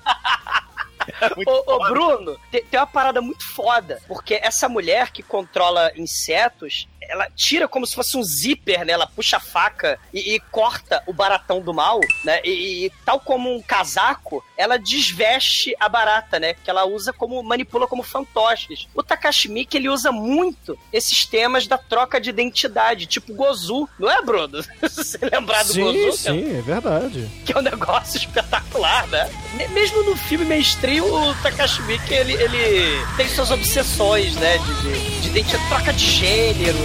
É 1.21 1.35
muito 1.35 1.49
Ô, 1.49 1.63
ô. 1.67 1.79
Bruno, 1.89 2.41
tem, 2.51 2.65
tem 2.65 2.81
uma 2.81 2.87
parada 2.87 3.21
muito 3.21 3.47
foda, 3.55 4.01
porque 4.09 4.41
essa 4.43 4.69
mulher 4.69 5.11
que 5.13 5.23
controla 5.23 5.93
insetos, 5.95 6.89
ela 7.03 7.29
tira 7.35 7.69
como 7.69 7.87
se 7.87 7.95
fosse 7.95 8.17
um 8.17 8.23
zíper, 8.23 8.85
né? 8.85 8.93
Ela 8.93 9.07
puxa 9.07 9.37
a 9.37 9.41
faca 9.41 9.99
e, 10.13 10.35
e 10.35 10.41
corta 10.41 11.03
o 11.07 11.13
baratão 11.13 11.61
do 11.61 11.73
mal, 11.73 12.01
né? 12.25 12.41
E, 12.45 12.87
e 12.87 12.91
tal 13.05 13.21
como 13.21 13.55
um 13.55 13.63
casaco, 13.63 14.45
ela 14.57 14.77
desveste 14.79 15.75
a 15.79 15.89
barata, 15.89 16.39
né? 16.41 16.55
Que 16.55 16.69
ela 16.71 16.85
usa 16.85 17.13
como, 17.13 17.43
manipula 17.43 17.87
como 17.87 18.03
fantoches. 18.03 18.89
O 18.95 19.03
Takashi 19.03 19.49
Miike, 19.49 19.77
ele 19.77 19.89
usa 19.89 20.11
muito 20.11 20.77
esses 20.93 21.25
temas 21.27 21.67
da 21.67 21.79
troca 21.79 22.21
de 22.21 22.31
identidade, 22.31 23.07
tipo 23.07 23.35
Gozu, 23.35 23.89
não 23.99 24.11
é, 24.11 24.21
Bruno? 24.23 24.63
Você 24.83 25.19
lembrar 25.31 25.63
do 25.65 25.73
sim, 25.73 25.83
Gozu? 25.83 26.17
sim, 26.19 26.59
é 26.59 26.63
verdade. 26.63 27.29
que 27.45 27.53
é 27.53 27.59
um 27.59 27.63
negócio 27.63 28.17
espetacular, 28.19 29.07
né? 29.09 29.31
Me- 29.55 29.69
Mesmo 29.69 30.03
no 30.05 30.17
filme 30.17 30.45
mainstream, 30.45 31.05
o 31.05 31.35
Takashi 31.43 31.83
Miike, 31.83 32.13
ele, 32.15 32.33
ele 32.33 33.07
tem 33.17 33.29
suas 33.29 33.51
obsessões, 33.51 34.35
né? 34.37 34.59
De, 34.59 34.75
de, 34.83 35.21
de 35.21 35.29
identidade, 35.29 35.69
troca 35.69 35.93
de 35.93 36.05
gênero. 36.11 36.79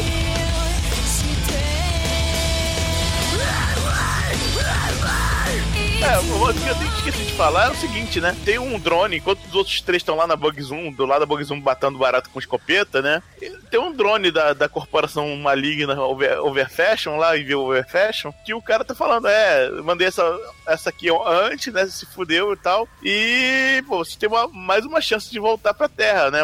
É, 6.03 6.17
o 6.17 6.53
que 6.53 6.69
eu 6.69 7.13
tenho 7.13 7.25
de 7.25 7.33
falar 7.33 7.67
é 7.67 7.71
o 7.71 7.75
seguinte, 7.75 8.19
né? 8.19 8.35
Tem 8.43 8.57
um 8.57 8.79
drone, 8.79 9.17
enquanto 9.17 9.45
os 9.45 9.53
outros 9.53 9.81
três 9.81 10.01
estão 10.01 10.15
lá 10.15 10.25
na 10.25 10.35
Bug 10.35 10.61
Zoom, 10.61 10.91
do 10.91 11.05
lado 11.05 11.21
da 11.21 11.25
Bug 11.25 11.43
Zoom 11.43 11.61
batendo 11.61 11.99
barato 11.99 12.29
com 12.29 12.39
escopeta, 12.39 13.01
né? 13.01 13.21
Tem 13.69 13.79
um 13.79 13.93
drone 13.93 14.31
da, 14.31 14.53
da 14.53 14.67
corporação 14.67 15.35
maligna 15.37 15.99
Over, 16.01 16.39
Overfashion 16.43 17.17
lá, 17.17 17.37
e 17.37 17.53
Overfashion, 17.53 18.31
que 18.43 18.53
o 18.53 18.61
cara 18.61 18.83
tá 18.83 18.95
falando, 18.95 19.27
é, 19.27 19.69
mandei 19.81 20.07
essa, 20.07 20.23
essa 20.67 20.89
aqui 20.89 21.07
antes, 21.25 21.71
né? 21.71 21.85
Se 21.85 22.05
fudeu 22.07 22.53
e 22.53 22.57
tal. 22.57 22.87
E, 23.03 23.83
pô, 23.87 24.03
você 24.03 24.17
tem 24.17 24.27
uma, 24.27 24.47
mais 24.47 24.85
uma 24.85 25.01
chance 25.01 25.29
de 25.29 25.39
voltar 25.39 25.73
pra 25.73 25.87
Terra, 25.87 26.31
né? 26.31 26.39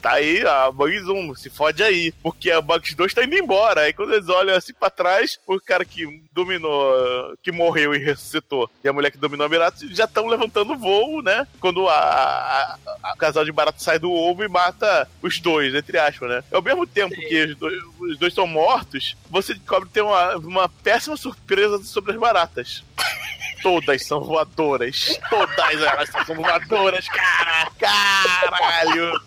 Tá 0.00 0.12
aí 0.12 0.46
a 0.46 0.70
Bug 0.70 0.98
Zoom, 1.00 1.34
se 1.34 1.50
fode 1.50 1.82
aí. 1.82 2.12
Porque 2.22 2.50
a 2.50 2.60
Bugs 2.60 2.94
2 2.94 3.12
tá 3.12 3.24
indo 3.24 3.36
embora. 3.36 3.82
Aí 3.82 3.92
quando 3.92 4.14
eles 4.14 4.28
olham 4.28 4.56
assim 4.56 4.72
pra 4.72 4.90
trás, 4.90 5.38
o 5.46 5.60
cara 5.60 5.84
que 5.84 6.22
dominou, 6.32 7.36
que 7.42 7.52
morreu 7.52 7.94
e 7.94 7.98
ressuscitou, 7.98 8.70
e 8.82 8.88
a 8.88 8.92
mulher 8.94 9.10
que 9.10 9.18
dominou 9.18 9.44
a 9.44 9.48
Barato 9.48 9.86
já 9.94 10.04
estão 10.04 10.26
levantando 10.26 10.76
voo, 10.78 11.20
né? 11.22 11.46
Quando 11.60 11.88
a, 11.88 11.94
a- 11.94 12.78
a- 13.02 13.12
o 13.12 13.16
casal 13.16 13.44
de 13.44 13.52
barato 13.52 13.82
sai 13.82 13.98
do 13.98 14.10
ovo 14.10 14.42
e 14.44 14.48
mata 14.48 15.08
os 15.22 15.38
dois, 15.40 15.74
entre 15.74 15.98
aspas, 15.98 16.28
né? 16.30 16.44
Ao 16.52 16.62
mesmo 16.62 16.86
tempo 16.86 17.14
que 17.14 17.44
os 17.44 17.56
dois, 17.56 17.82
os 18.00 18.18
dois 18.18 18.32
estão 18.32 18.46
mortos, 18.46 19.16
você 19.28 19.52
descobre 19.54 19.88
que 19.88 19.94
tem 19.94 20.02
uma, 20.02 20.36
uma 20.36 20.68
péssima 20.68 21.16
surpresa 21.16 21.82
sobre 21.84 22.12
as 22.12 22.18
baratas. 22.18 22.82
Todas 23.62 24.06
são 24.06 24.20
voadoras. 24.22 25.18
Todas 25.30 25.80
elas 25.82 26.08
são 26.10 26.34
voadoras, 26.36 27.08
cara! 27.08 27.70
Caralho! 27.78 29.20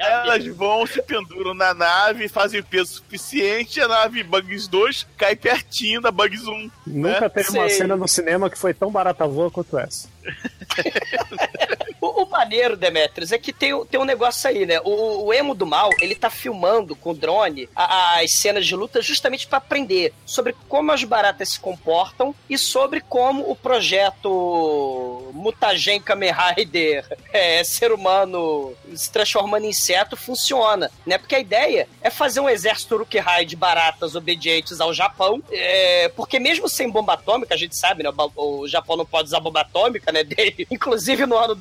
Elas 0.00 0.46
vão, 0.46 0.86
se 0.86 1.02
penduram 1.02 1.52
na 1.52 1.74
nave, 1.74 2.26
fazem 2.26 2.62
peso 2.62 2.94
suficiente, 2.94 3.82
a 3.82 3.86
nave 3.86 4.22
Bugs 4.22 4.66
2 4.66 5.06
cai 5.16 5.36
pertinho 5.36 6.00
da 6.00 6.10
Bugs 6.10 6.46
1. 6.46 6.70
Nunca 6.86 7.20
né? 7.20 7.28
teve 7.28 7.50
uma 7.50 7.68
Sei. 7.68 7.78
cena 7.78 7.96
no 7.96 8.08
cinema 8.08 8.48
que 8.48 8.56
foi 8.56 8.72
tão 8.72 8.90
barata 8.90 9.26
voa 9.26 9.50
quanto 9.50 9.78
essa. 9.78 10.08
O, 12.20 12.26
maneiro, 12.26 12.76
Demetrius, 12.76 13.32
é 13.32 13.38
que 13.38 13.52
tem, 13.52 13.84
tem 13.86 14.00
um 14.00 14.04
negócio 14.04 14.48
aí, 14.48 14.66
né? 14.66 14.80
O, 14.84 15.24
o 15.26 15.32
Emo 15.34 15.54
do 15.54 15.66
Mal, 15.66 15.90
ele 16.00 16.14
tá 16.14 16.28
filmando 16.30 16.94
com 16.94 17.14
drone 17.14 17.68
a- 17.74 18.20
as 18.20 18.32
cenas 18.32 18.66
de 18.66 18.74
luta 18.76 19.00
justamente 19.02 19.46
pra 19.46 19.58
aprender 19.58 20.12
sobre 20.26 20.54
como 20.68 20.92
as 20.92 21.02
baratas 21.04 21.50
se 21.50 21.60
comportam 21.60 22.34
e 22.48 22.56
sobre 22.58 23.00
como 23.00 23.50
o 23.50 23.56
projeto 23.56 25.30
Mutagen 25.32 26.00
Kamen 26.00 26.32
Rider 26.32 27.04
é, 27.32 27.62
ser 27.64 27.92
humano 27.92 28.74
se 28.94 29.10
transformando 29.10 29.64
em 29.64 29.70
inseto 29.70 30.16
funciona, 30.16 30.90
né? 31.06 31.16
Porque 31.16 31.36
a 31.36 31.40
ideia 31.40 31.88
é 32.02 32.10
fazer 32.10 32.40
um 32.40 32.48
exército 32.48 32.96
Uruk-hai 32.96 33.44
de 33.44 33.56
baratas 33.56 34.14
obedientes 34.14 34.80
ao 34.80 34.92
Japão, 34.92 35.42
é, 35.50 36.08
porque 36.16 36.38
mesmo 36.40 36.68
sem 36.68 36.90
bomba 36.90 37.14
atômica, 37.14 37.54
a 37.54 37.58
gente 37.58 37.76
sabe, 37.78 38.02
né? 38.02 38.10
O, 38.36 38.66
Japão 38.66 38.96
não 38.96 39.06
pode 39.06 39.28
usar 39.28 39.40
bomba 39.40 39.60
atômica, 39.60 40.10
né? 40.12 40.20
Inclusive 40.70 41.24
no 41.26 41.36
ano 41.36 41.54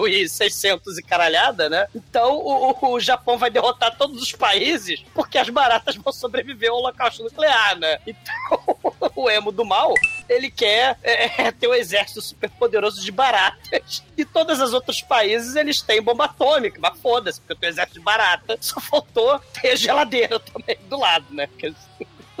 2600 0.00 0.98
e 0.98 1.02
caralhada, 1.02 1.68
né? 1.68 1.86
Então 1.94 2.36
o, 2.36 2.94
o- 2.94 3.00
Japão 3.00 3.38
vai 3.38 3.50
derrotar 3.50 3.96
todos 3.96 4.20
os 4.22 4.32
países 4.32 5.02
porque 5.14 5.38
as 5.38 5.48
baratas 5.48 5.96
vão 5.96 6.12
sobreviver 6.12 6.70
ao 6.70 6.76
holocausto 6.78 7.22
nuclear, 7.24 7.76
né? 7.78 7.98
Então 8.06 8.64
o 9.14 9.30
emo 9.30 9.50
do 9.52 9.64
mal, 9.64 9.92
ele 10.28 10.50
quer 10.50 10.98
é, 11.02 11.50
ter 11.52 11.68
um 11.68 11.74
exército 11.74 12.20
super 12.20 12.50
poderoso 12.50 13.02
de 13.04 13.10
baratas 13.12 14.02
e 14.16 14.24
todos 14.24 14.60
os 14.60 14.72
outros 14.72 15.00
países 15.02 15.56
eles 15.56 15.80
têm 15.80 16.02
bomba 16.02 16.24
atômica, 16.26 16.78
mas 16.80 16.98
foda-se, 17.00 17.40
porque 17.40 17.52
eu 17.52 17.56
tenho 17.56 17.70
exército 17.70 17.98
de 17.98 18.04
barata, 18.04 18.56
só 18.60 18.80
faltou 18.80 19.38
ter 19.60 19.76
geladeira 19.76 20.38
também 20.52 20.76
do 20.88 20.98
lado, 20.98 21.26
né? 21.30 21.46
Porque 21.46 21.72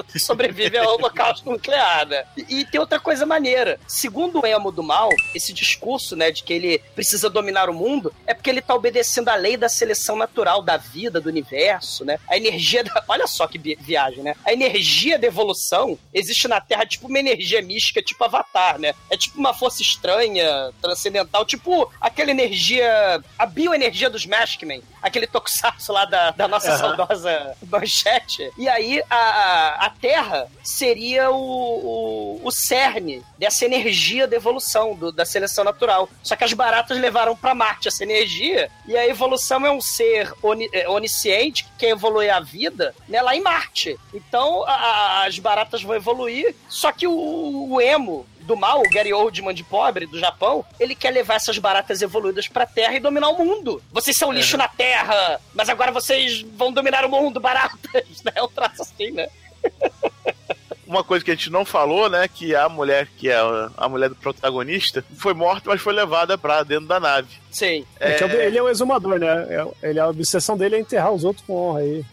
sobrevive 0.18 0.78
ao 0.78 0.94
holocausto 0.94 1.50
nuclear, 1.50 2.06
né? 2.06 2.24
E, 2.36 2.60
e 2.60 2.64
tem 2.64 2.80
outra 2.80 2.98
coisa 3.00 3.24
maneira. 3.26 3.78
Segundo 3.86 4.40
o 4.40 4.46
Emo 4.46 4.70
do 4.70 4.82
Mal, 4.82 5.10
esse 5.34 5.52
discurso, 5.52 6.16
né, 6.16 6.30
de 6.30 6.42
que 6.42 6.52
ele 6.52 6.78
precisa 6.94 7.28
dominar 7.30 7.68
o 7.68 7.74
mundo, 7.74 8.12
é 8.26 8.34
porque 8.34 8.50
ele 8.50 8.62
tá 8.62 8.74
obedecendo 8.74 9.28
à 9.28 9.34
lei 9.34 9.56
da 9.56 9.68
seleção 9.68 10.16
natural 10.16 10.62
da 10.62 10.76
vida, 10.76 11.20
do 11.20 11.28
universo, 11.28 12.04
né? 12.04 12.18
A 12.28 12.36
energia 12.36 12.84
da... 12.84 13.04
Olha 13.08 13.26
só 13.26 13.46
que 13.46 13.58
viagem, 13.58 14.22
né? 14.22 14.34
A 14.44 14.52
energia 14.52 15.18
da 15.18 15.26
evolução 15.26 15.98
existe 16.12 16.48
na 16.48 16.60
Terra 16.60 16.86
tipo 16.86 17.08
uma 17.08 17.18
energia 17.18 17.60
mística, 17.62 18.02
tipo 18.02 18.22
Avatar, 18.24 18.78
né? 18.78 18.94
É 19.10 19.16
tipo 19.16 19.38
uma 19.38 19.54
força 19.54 19.82
estranha, 19.82 20.72
transcendental, 20.80 21.44
tipo 21.44 21.90
aquela 22.00 22.30
energia... 22.30 23.22
A 23.38 23.46
bioenergia 23.46 24.10
dos 24.10 24.26
Maskmen, 24.26 24.82
aquele 25.02 25.26
tokusatsu 25.26 25.92
lá 25.92 26.04
da, 26.04 26.30
da 26.30 26.48
nossa 26.48 26.70
Aham. 26.70 26.78
saudosa 26.78 27.56
manchete. 27.70 28.50
E 28.56 28.68
aí 28.68 29.02
a, 29.08 29.16
a, 29.16 29.86
a 29.88 29.90
Terra 30.00 30.46
seria 30.62 31.30
o, 31.30 31.36
o, 31.36 32.40
o 32.44 32.50
cerne 32.50 33.22
dessa 33.38 33.64
energia 33.64 34.26
da 34.26 34.36
evolução, 34.36 34.94
do- 34.94 35.12
da 35.12 35.24
seleção 35.24 35.64
natural. 35.64 36.08
Só 36.22 36.36
que 36.36 36.44
as 36.44 36.52
baratas 36.52 36.98
levaram 36.98 37.36
para 37.36 37.54
Marte 37.54 37.88
essa 37.88 38.02
energia, 38.02 38.70
e 38.86 38.96
a 38.96 39.06
evolução 39.06 39.64
é 39.66 39.70
um 39.70 39.80
ser 39.80 40.32
oni- 40.42 40.68
é, 40.72 40.88
onisciente 40.88 41.64
que 41.64 41.70
quer 41.78 41.88
evoluir 41.90 42.32
a 42.34 42.40
vida 42.40 42.94
né, 43.08 43.20
lá 43.22 43.34
em 43.34 43.40
Marte. 43.40 43.98
Então 44.14 44.64
a- 44.64 44.72
a- 44.72 45.26
as 45.26 45.38
baratas 45.38 45.82
vão 45.82 45.94
evoluir, 45.96 46.54
só 46.68 46.92
que 46.92 47.06
o, 47.06 47.68
o 47.72 47.80
emo 47.80 48.26
do 48.40 48.56
mal, 48.56 48.80
o 48.80 48.88
Gary 48.90 49.12
Oldman 49.12 49.52
de 49.54 49.62
pobre 49.62 50.06
do 50.06 50.18
Japão, 50.18 50.64
ele 50.80 50.94
quer 50.94 51.10
levar 51.10 51.34
essas 51.34 51.58
baratas 51.58 52.00
evoluídas 52.00 52.48
pra 52.48 52.64
Terra 52.64 52.94
e 52.94 53.00
dominar 53.00 53.28
o 53.28 53.44
mundo. 53.44 53.82
Vocês 53.92 54.16
são 54.16 54.32
lixo 54.32 54.56
na 54.56 54.66
Terra, 54.66 55.38
mas 55.54 55.68
agora 55.68 55.92
vocês 55.92 56.40
vão 56.56 56.72
dominar 56.72 57.04
o 57.04 57.10
mundo, 57.10 57.38
baratas. 57.40 57.78
Né? 58.24 58.32
É 58.34 58.42
um 58.42 58.48
traço 58.48 58.82
assim, 58.82 59.10
né? 59.10 59.28
Uma 60.86 61.04
coisa 61.04 61.22
que 61.22 61.30
a 61.30 61.34
gente 61.34 61.50
não 61.50 61.66
falou, 61.66 62.08
né? 62.08 62.26
Que 62.28 62.54
a 62.54 62.66
mulher, 62.66 63.06
que 63.18 63.28
é 63.28 63.36
a- 63.76 63.88
mulher 63.90 64.08
do 64.08 64.14
protagonista, 64.16 65.04
foi 65.18 65.34
morta, 65.34 65.68
mas 65.68 65.82
foi 65.82 65.92
levada 65.92 66.38
pra 66.38 66.62
dentro 66.62 66.86
da 66.86 66.98
nave. 66.98 67.28
Sim. 67.50 67.84
É, 68.00 68.14
que 68.14 68.24
ele 68.24 68.56
é 68.56 68.62
um 68.62 68.70
exumador, 68.70 69.18
né? 69.18 69.26
É- 69.50 69.90
Ele, 69.90 70.00
a 70.00 70.08
obsessão 70.08 70.56
dele 70.56 70.76
é 70.76 70.80
enterrar 70.80 71.12
os 71.12 71.24
outros 71.24 71.44
com 71.46 71.54
honra 71.54 71.80
aí. 71.80 72.04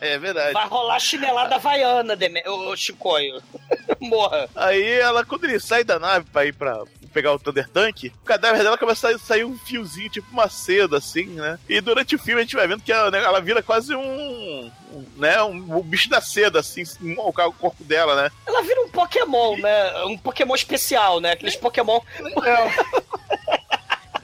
É 0.00 0.16
verdade. 0.18 0.54
Vai 0.54 0.66
rolar 0.66 0.98
chinelada 1.00 1.56
havaiana, 1.56 2.16
Deme... 2.16 2.42
ô 2.48 2.74
Chicoio. 2.74 3.42
Morra. 4.00 4.48
Aí 4.56 4.92
ela, 4.92 5.22
quando 5.22 5.44
ele 5.44 5.60
sai 5.60 5.84
da 5.84 5.98
nave 5.98 6.24
pra 6.32 6.46
ir 6.46 6.54
pra, 6.54 6.82
pegar 7.12 7.32
o 7.32 7.38
Thunder 7.38 7.68
Tank, 7.68 8.04
o 8.22 8.24
cadáver 8.24 8.62
dela 8.62 8.78
começa 8.78 9.08
a 9.08 9.18
sair, 9.18 9.44
um 9.44 9.56
fiozinho, 9.58 10.10
tipo 10.10 10.30
uma 10.32 10.48
seda, 10.48 10.98
assim, 10.98 11.26
né? 11.26 11.58
E 11.68 11.80
durante 11.80 12.14
o 12.14 12.18
filme 12.18 12.40
a 12.40 12.44
gente 12.44 12.56
vai 12.56 12.66
vendo 12.66 12.82
que 12.82 12.92
ela, 12.92 13.10
né, 13.10 13.18
ela 13.22 13.40
vira 13.40 13.62
quase 13.62 13.94
um. 13.94 14.70
né? 15.16 15.42
Um, 15.42 15.78
um 15.78 15.82
bicho 15.82 16.08
da 16.08 16.20
seda, 16.20 16.60
assim, 16.60 16.82
o, 17.16 17.32
corpo 17.32 17.84
dela, 17.84 18.20
né? 18.20 18.30
Ela 18.46 18.62
vira 18.62 18.80
um 18.82 18.88
Pokémon, 18.88 19.56
né? 19.58 20.04
Um 20.04 20.16
Pokémon 20.16 20.54
especial, 20.54 21.20
né? 21.20 21.32
Aqueles 21.32 21.56
Pokémon. 21.56 22.00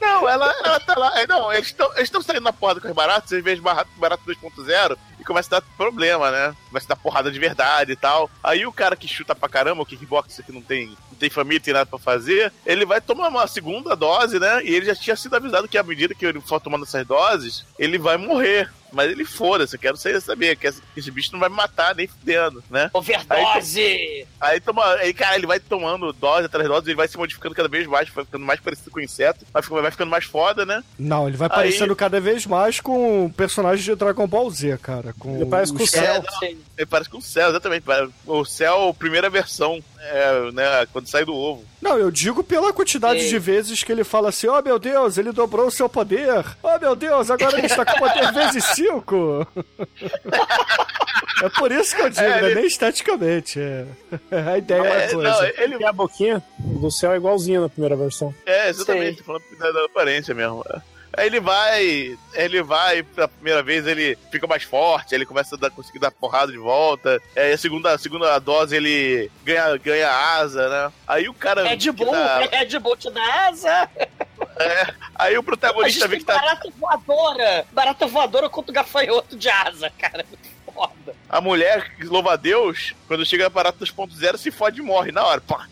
Não, 0.01 0.28
ela, 0.28 0.55
ela 0.64 0.80
tá 0.80 0.95
lá. 0.97 1.20
é, 1.20 1.26
Não, 1.26 1.53
eles 1.53 1.74
estão 1.99 2.22
saindo 2.22 2.43
na 2.43 2.53
porrada 2.53 2.80
com 2.80 2.89
os 2.89 2.95
baratos, 2.95 3.32
às 3.32 3.43
vezes 3.43 3.61
barato, 3.61 3.91
barato 3.97 4.22
2.0, 4.26 4.97
e 5.18 5.18
começa 5.29 5.55
a 5.55 5.61
dar 5.61 5.66
problema, 5.76 6.31
né? 6.31 6.57
Começa 6.68 6.87
a 6.87 6.95
dar 6.95 6.97
porrada 6.97 7.31
de 7.31 7.39
verdade 7.39 7.93
e 7.93 7.97
tal. 7.97 8.31
Aí 8.43 8.66
o 8.66 8.72
cara 8.72 8.97
que 8.97 9.07
chuta 9.07 9.35
pra 9.35 9.49
caramba, 9.49 9.83
o 9.83 9.87
kickboxer 9.87 10.45
que 10.45 10.53
não 10.53 10.62
tem, 10.62 10.87
não 10.89 11.18
tem 11.18 11.29
família, 11.29 11.61
tem 11.61 11.74
nada 11.74 11.87
pra 11.87 11.99
fazer, 11.99 12.51
ele 12.64 12.87
vai 12.87 13.01
tomar 13.01 13.29
uma 13.29 13.47
segunda 13.47 13.95
dose, 13.95 14.41
né? 14.41 14.64
E 14.64 14.74
ele 14.74 14.87
já 14.87 14.95
tinha 14.95 15.14
sido 15.14 15.37
avisado 15.37 15.68
que 15.68 15.76
à 15.76 15.83
medida 15.83 16.14
que 16.14 16.24
ele 16.24 16.41
for 16.41 16.61
tomando 16.61 16.85
essas 16.85 17.07
doses, 17.07 17.64
ele 17.79 17.99
vai 17.99 18.16
morrer. 18.16 18.70
Mas 18.93 19.11
ele 19.11 19.24
foda-se, 19.24 19.76
eu 19.76 19.80
quero 19.80 19.97
saber 19.97 20.57
que 20.57 20.66
esse, 20.66 20.80
que 20.95 21.01
esse 21.01 21.11
bicho 21.11 21.30
não 21.32 21.41
vai 21.41 21.49
me 21.49 21.57
matar 21.57 21.95
nem 21.95 22.07
fudendo, 22.07 22.62
né? 22.70 22.91
Overdose! 22.93 24.26
Aí 24.41 24.61
toma. 24.61 24.84
Aí, 24.95 25.12
cara, 25.12 25.36
ele 25.36 25.47
vai 25.47 25.61
tomando 25.61 26.12
dose 26.12 26.47
atrás 26.47 26.66
de 26.66 26.72
dose, 26.72 26.89
ele 26.89 26.97
vai 26.97 27.09
se 27.09 27.16
modificando 27.16 27.55
cada 27.55 27.68
vez 27.68 27.86
mais, 27.86 28.09
vai 28.09 28.24
ficando 28.24 28.45
mais 28.45 28.61
parecido 28.61 28.91
com 28.91 28.99
o 28.99 29.03
inseto, 29.03 29.45
vai 29.53 29.62
ficando, 29.62 29.82
vai 29.82 29.91
ficando 29.91 30.11
mais 30.11 30.24
foda, 30.24 30.64
né? 30.64 30.82
Não, 30.99 31.28
ele 31.28 31.36
vai 31.36 31.49
Aí- 31.49 31.55
parecendo 31.55 31.95
cada 31.97 32.20
vez 32.20 32.47
mais 32.47 32.80
com 32.80 33.26
o 33.26 33.32
personagem 33.32 33.84
de 33.84 33.95
Dragon 33.95 34.26
Ball 34.26 34.51
Z, 34.51 34.78
cara. 34.78 35.14
Com 35.18 35.36
Ele 35.36 35.47
parece 35.47 35.72
com 35.72 35.82
o 35.82 35.86
céu. 35.86 36.22
Ele 36.79 36.87
parece 36.87 37.11
com 37.11 37.18
o 37.18 37.22
céu, 37.22 37.51
exatamente. 37.51 37.85
O 38.24 38.45
céu, 38.45 38.95
primeira 38.99 39.29
versão, 39.29 39.83
é, 40.01 40.51
né? 40.53 40.87
Quando 40.93 41.09
sai 41.09 41.24
do 41.24 41.35
ovo. 41.35 41.64
Não, 41.83 41.99
eu 41.99 42.11
digo 42.11 42.43
pela 42.45 42.72
quantidade 42.72 43.20
Sim. 43.22 43.29
de 43.29 43.39
vezes 43.39 43.83
que 43.83 43.91
ele 43.93 44.05
fala 44.05 44.29
assim: 44.31 44.47
Oh 44.47 44.62
meu 44.62 44.79
Deus, 44.79 45.18
ele 45.18 45.33
dobrou 45.33 45.66
o 45.66 45.70
seu 45.70 45.89
poder. 45.89 46.45
Oh 46.62 46.79
meu 46.79 46.95
Deus, 46.97 47.31
agora 47.31 47.59
ele 47.59 47.66
está 47.66 47.85
com 47.85 47.99
poder 47.99 48.33
vezes 48.33 48.64
5. 48.64 49.47
é 51.43 51.49
por 51.51 51.70
isso 51.72 51.95
que 51.95 52.03
eu 52.03 52.11
digo, 52.11 52.22
É, 52.22 52.29
não 52.41 52.47
é 52.47 52.51
ele- 52.51 52.55
nem 52.61 52.66
esteticamente. 52.66 53.61
É. 53.61 53.85
A 54.55 54.59
ideia 54.59 54.81
é, 54.83 55.11
É, 55.11 55.14
uma 55.16 55.22
não, 55.24 55.33
coisa. 55.39 55.55
ele 55.62 55.76
E 55.79 55.85
a 55.85 55.93
boquinha 55.93 56.43
do 56.59 56.91
céu 56.91 57.12
é 57.12 57.16
igualzinha 57.16 57.61
na 57.61 57.68
primeira 57.68 57.97
versão. 57.97 58.35
É, 58.47 58.68
exatamente, 58.68 59.18
tô 59.18 59.24
falando 59.24 59.43
da, 59.59 59.70
da 59.72 59.85
aparência 59.85 60.35
mesmo. 60.35 60.64
Aí 61.19 61.27
ele 61.27 61.41
vai, 61.41 62.16
ele 62.35 62.62
vai, 62.62 63.03
pela 63.03 63.27
primeira 63.27 63.61
vez 63.61 63.85
ele 63.89 64.16
fica 64.31 64.47
mais 64.47 64.62
forte, 64.62 65.16
ele 65.16 65.27
começa 65.27 65.57
a 65.57 65.59
dar, 65.59 65.69
conseguir 65.71 65.99
dar 65.99 66.12
porrada 66.12 66.53
de 66.53 66.59
volta. 66.59 67.21
Aí 67.37 67.53
a 67.53 67.59
segunda, 67.59 67.93
a 67.93 67.99
segunda 67.99 68.39
dose 68.39 68.77
ele 68.77 69.29
ganha, 69.45 69.77
ganha 69.79 70.09
asa, 70.09 70.69
né? 70.69 70.93
Aí 71.09 71.29
o 71.29 71.35
cara. 71.35 71.64
Red 71.64 71.79
que 71.79 71.91
Bull, 71.91 72.12
tá- 72.12 72.39
Red 72.39 72.79
Bull 72.79 72.97
te 72.97 73.11
dá 73.11 73.49
asa. 73.49 73.91
aí 75.16 75.37
o 75.37 75.43
protagonista 75.43 76.07
vê 76.07 76.19
que 76.19 76.25
tá. 76.25 76.37
barata 76.37 76.71
voadora. 76.79 77.66
Barata 77.73 78.07
voadora 78.07 78.49
contra 78.49 78.71
o 78.71 78.75
gafanhoto 78.75 79.37
de 79.37 79.49
asa, 79.51 79.91
cara. 79.99 80.25
Muito 80.29 80.49
foda. 80.73 81.16
A 81.29 81.41
mulher, 81.41 81.97
louva 82.03 82.35
a 82.35 82.37
Deus, 82.37 82.95
quando 83.09 83.27
chega 83.27 83.49
a 83.49 83.51
parada 83.51 83.77
2.0, 83.77 84.37
se 84.37 84.53
fode 84.53 84.79
e 84.79 84.85
morre 84.85 85.11
na 85.11 85.25
hora. 85.27 85.41
Pá. 85.41 85.66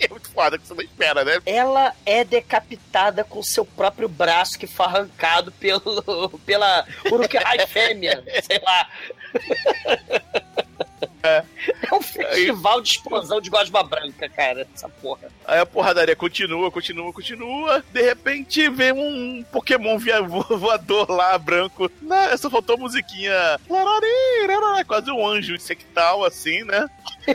É 0.08 0.08
muito 0.08 0.30
foda 0.30 0.58
que 0.58 0.66
você 0.66 0.74
não 0.74 0.82
espera, 0.82 1.24
né? 1.24 1.38
Ela 1.44 1.94
é 2.06 2.24
decapitada 2.24 3.22
com 3.22 3.42
seu 3.42 3.64
próprio 3.66 4.08
braço 4.08 4.58
que 4.58 4.66
foi 4.66 4.86
arrancado 4.86 5.52
pelo, 5.52 6.40
pela 6.46 6.86
Uruk-hai 7.10 7.66
fêmea, 7.68 8.24
sei 8.42 8.60
lá. 8.64 8.88
É. 11.22 11.44
É 11.90 11.94
um 11.94 12.00
festival 12.00 12.80
de 12.80 12.90
explosão 12.90 13.40
de 13.40 13.50
gosma 13.50 13.82
branca, 13.82 14.28
cara, 14.28 14.66
essa 14.74 14.88
porra. 14.88 15.28
Aí 15.46 15.58
a 15.58 15.66
porradaria 15.66 16.16
continua, 16.16 16.70
continua, 16.70 17.12
continua. 17.12 17.84
De 17.92 18.00
repente 18.02 18.68
vem 18.70 18.92
um 18.92 19.44
Pokémon 19.52 19.98
via- 19.98 20.22
vo- 20.24 20.56
voador 20.56 21.10
lá, 21.10 21.36
branco. 21.36 21.90
Não, 22.00 22.36
só 22.38 22.48
faltou 22.48 22.76
a 22.76 22.78
musiquinha. 22.78 23.34
Quase 24.86 25.10
um 25.10 25.26
anjo 25.26 25.54
insectal, 25.54 26.24
assim, 26.24 26.64
né? 26.64 26.88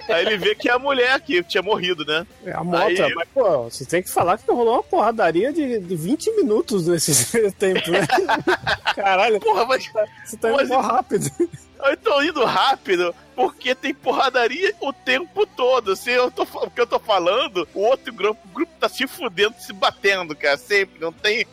Aí 0.09 0.25
ele 0.25 0.37
vê 0.37 0.55
que 0.55 0.67
é 0.69 0.73
a 0.73 0.79
mulher 0.79 1.19
que 1.21 1.41
tinha 1.43 1.61
morrido, 1.61 2.03
né? 2.05 2.25
É 2.45 2.51
a 2.51 2.63
moto, 2.63 2.83
Aí- 3.01 3.13
mas 3.15 3.27
pô, 3.33 3.63
você 3.63 3.85
tem 3.85 4.01
que 4.01 4.09
falar 4.09 4.37
que 4.37 4.49
rolou 4.51 4.73
uma 4.75 4.83
porradaria 4.83 5.53
de, 5.53 5.79
de 5.79 5.95
20 5.95 6.31
minutos 6.37 6.87
nesse 6.87 7.51
tempo, 7.53 7.91
né? 7.91 7.99
Caralho, 8.95 9.39
Porra, 9.39 9.65
mas 9.65 9.89
você 10.25 10.37
tá 10.37 10.49
indo 10.51 10.57
mas- 10.69 10.85
rápido. 10.85 11.29
eu 11.85 11.97
tô 11.97 12.21
indo 12.21 12.43
rápido 12.45 13.13
porque 13.35 13.75
tem 13.75 13.93
porradaria 13.93 14.73
o 14.79 14.93
tempo 14.93 15.45
todo. 15.45 15.91
Assim, 15.91 16.11
eu 16.11 16.31
tô, 16.31 16.43
o 16.43 16.71
que 16.71 16.81
eu 16.81 16.87
tô 16.87 16.99
falando, 16.99 17.67
o 17.73 17.81
outro 17.81 18.13
grupo, 18.13 18.39
o 18.45 18.53
grupo 18.53 18.71
tá 18.79 18.87
se 18.87 19.05
fudendo, 19.07 19.55
se 19.59 19.73
batendo, 19.73 20.35
cara. 20.35 20.57
Sempre. 20.57 20.99
Não 20.99 21.11
tem. 21.11 21.45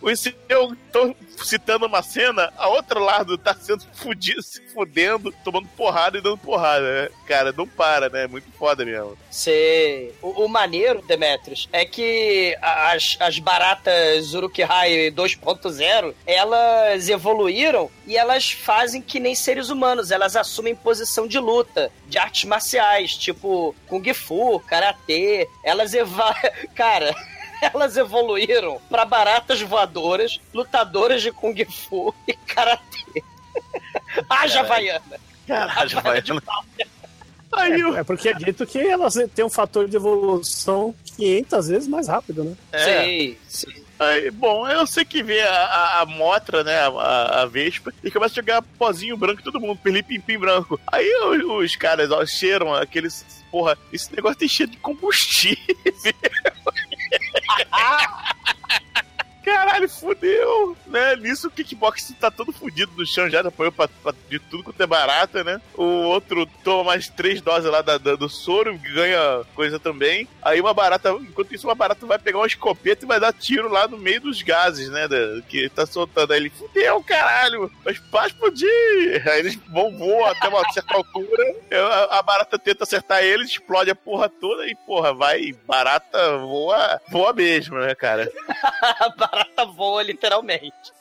eu 0.49 0.77
tô 0.93 1.15
citando 1.45 1.87
uma 1.87 2.03
cena, 2.03 2.53
a 2.57 2.69
outro 2.69 3.01
lado 3.01 3.37
tá 3.37 3.55
sendo 3.55 3.85
fudido, 3.95 4.43
se 4.43 4.61
fudendo, 4.69 5.33
tomando 5.45 5.69
porrada 5.69 6.19
e 6.19 6.21
dando 6.21 6.39
porrada. 6.39 7.03
né? 7.03 7.09
Cara, 7.27 7.53
não 7.53 7.67
para, 7.67 8.09
né? 8.09 8.27
Muito 8.27 8.51
foda 8.53 8.85
mesmo. 8.85 9.17
Sei. 9.31 10.15
O, 10.23 10.45
o 10.45 10.49
maneiro, 10.49 11.03
Demetrius, 11.07 11.69
é 11.73 11.85
que 11.85 12.57
as, 12.61 13.17
as 13.19 13.39
baratas 13.39 14.35
Uruk-hai 14.35 15.11
2.0, 15.11 16.15
elas 16.27 17.09
evoluíram 17.09 17.91
e 18.07 18.17
elas 18.17 18.53
fazem 18.53 19.01
que 19.01 19.19
nem 19.19 19.35
seres 19.35 19.71
humanos. 19.71 20.11
Elas 20.11 20.37
assumem 20.37 20.75
posição 20.75 21.27
de 21.27 21.39
luta, 21.39 21.72
de 22.07 22.19
artes 22.19 22.45
marciais, 22.45 23.15
tipo 23.15 23.75
Kung 23.87 24.15
Fu, 24.15 24.61
Karatê. 24.61 25.49
Elas 25.65 25.95
eva... 25.95 26.35
Cara... 26.75 27.15
Elas 27.73 27.97
evoluíram 27.97 28.81
pra 28.91 29.05
baratas 29.05 29.61
voadoras, 29.61 30.41
lutadoras 30.53 31.23
de 31.23 31.31
Kung 31.31 31.55
Fu 31.65 32.13
e 32.27 32.35
Karatê. 32.35 33.23
Haja 34.29 34.61
Havaiana. 34.61 35.21
Caralho, 35.47 36.01
vai. 36.01 36.23
Aí 37.53 37.81
eu. 37.81 37.97
É 37.97 38.03
porque 38.03 38.31
é 38.31 38.35
dito 38.35 38.67
que 38.67 38.79
elas 38.79 39.15
têm 39.35 39.45
um 39.45 39.51
fator 39.51 39.89
de 39.89 39.97
evolução 39.97 40.95
500 41.17 41.69
vezes 41.69 41.89
mais 41.89 42.09
rápido, 42.09 42.45
né? 42.45 42.57
É. 42.73 42.85
Sei, 42.85 43.39
sei. 43.49 43.85
Aí, 44.03 44.31
bom, 44.31 44.69
eu 44.69 44.87
sei 44.87 45.05
que 45.05 45.23
vê 45.23 45.41
a, 45.41 45.55
a, 45.55 46.01
a 46.01 46.07
Motra, 46.07 46.65
né, 46.65 46.81
a, 46.81 47.43
a 47.43 47.47
Vespa, 47.47 47.93
e 48.03 48.11
começa 48.11 48.35
a 48.35 48.43
jogar 48.43 48.63
pozinho 48.63 49.17
branco 49.17 49.43
todo 49.43 49.61
mundo, 49.61 49.79
pim 49.79 50.39
branco. 50.39 50.81
Aí 50.91 51.09
os, 51.27 51.65
os 51.65 51.77
caras 51.77 52.11
ó, 52.11 52.25
cheiram 52.27 52.75
aqueles. 52.75 53.25
Porra, 53.51 53.77
esse 53.93 54.15
negócio 54.15 54.39
tem 54.39 54.49
cheiro 54.49 54.73
de 54.73 54.79
combustível. 54.79 55.63
Caralho, 59.45 59.89
fudeu, 59.89 60.77
né? 60.87 61.17
Nisso 61.17 61.49
o 61.49 61.51
kickbox 61.51 62.15
tá 62.21 62.31
todo 62.31 62.53
fudido 62.53 62.93
no 62.97 63.07
chão, 63.07 63.29
já 63.29 63.41
apoiou 63.41 63.73
pra, 63.73 63.89
pra, 63.89 64.15
de 64.29 64.39
tudo 64.39 64.63
quanto 64.65 64.81
é 64.83 64.87
barata, 64.87 65.43
né? 65.43 65.61
O 65.75 65.83
outro 65.85 66.47
toma 66.63 66.85
mais 66.85 67.09
três 67.09 67.41
doses 67.41 67.71
lá 67.71 67.83
da, 67.83 67.99
da- 67.99 68.15
do 68.17 68.29
soro, 68.29 68.79
ganha 68.79 69.43
coisa 69.55 69.79
também. 69.79 70.29
Aí 70.41 70.61
uma 70.61 70.73
barata, 70.73 71.11
enquanto 71.11 71.55
isso, 71.55 71.67
uma 71.67 71.75
barata 71.75 72.07
vai 72.07 72.19
pegar 72.19 72.39
uma 72.39 72.47
escopeta 72.47 73.05
e 73.05 73.09
vai 73.09 73.19
dar 73.19 73.33
tiro 73.33 73.69
lá 73.69 73.89
no 73.89 73.99
meio 73.99 74.21
dos 74.21 74.43
gases, 74.43 74.89
né? 74.89 75.09
da- 75.09 75.43
que 75.49 75.69
tá 75.71 75.85
soltando. 75.87 76.33
Aí 76.33 76.39
ele, 76.41 76.51
fudeu, 76.51 77.03
caralho, 77.03 77.71
mas 77.85 77.99
pode 77.99 78.29
explodir. 78.29 79.29
Aí 79.29 79.41
eles 79.41 79.57
vão 79.69 79.97
voam 79.99 80.25
até 80.27 80.49
uma 80.49 80.73
certa 80.73 80.95
altura. 80.95 81.43
A, 81.73 82.19
a 82.19 82.23
barata 82.23 82.59
tenta 82.59 82.85
acertar 82.85 83.23
eles, 83.25 83.51
explode 83.51 83.91
a 83.91 83.95
porra 83.95 84.29
toda 84.29 84.67
e, 84.67 84.75
porra, 84.75 85.13
vai, 85.13 85.53
barata 85.67 86.39
voa, 86.39 87.01
voa 87.11 87.33
mesmo, 87.33 87.79
né, 87.79 87.95
cara? 87.95 88.31
Barata 89.33 89.65
voa, 89.65 90.03
literalmente. 90.03 90.93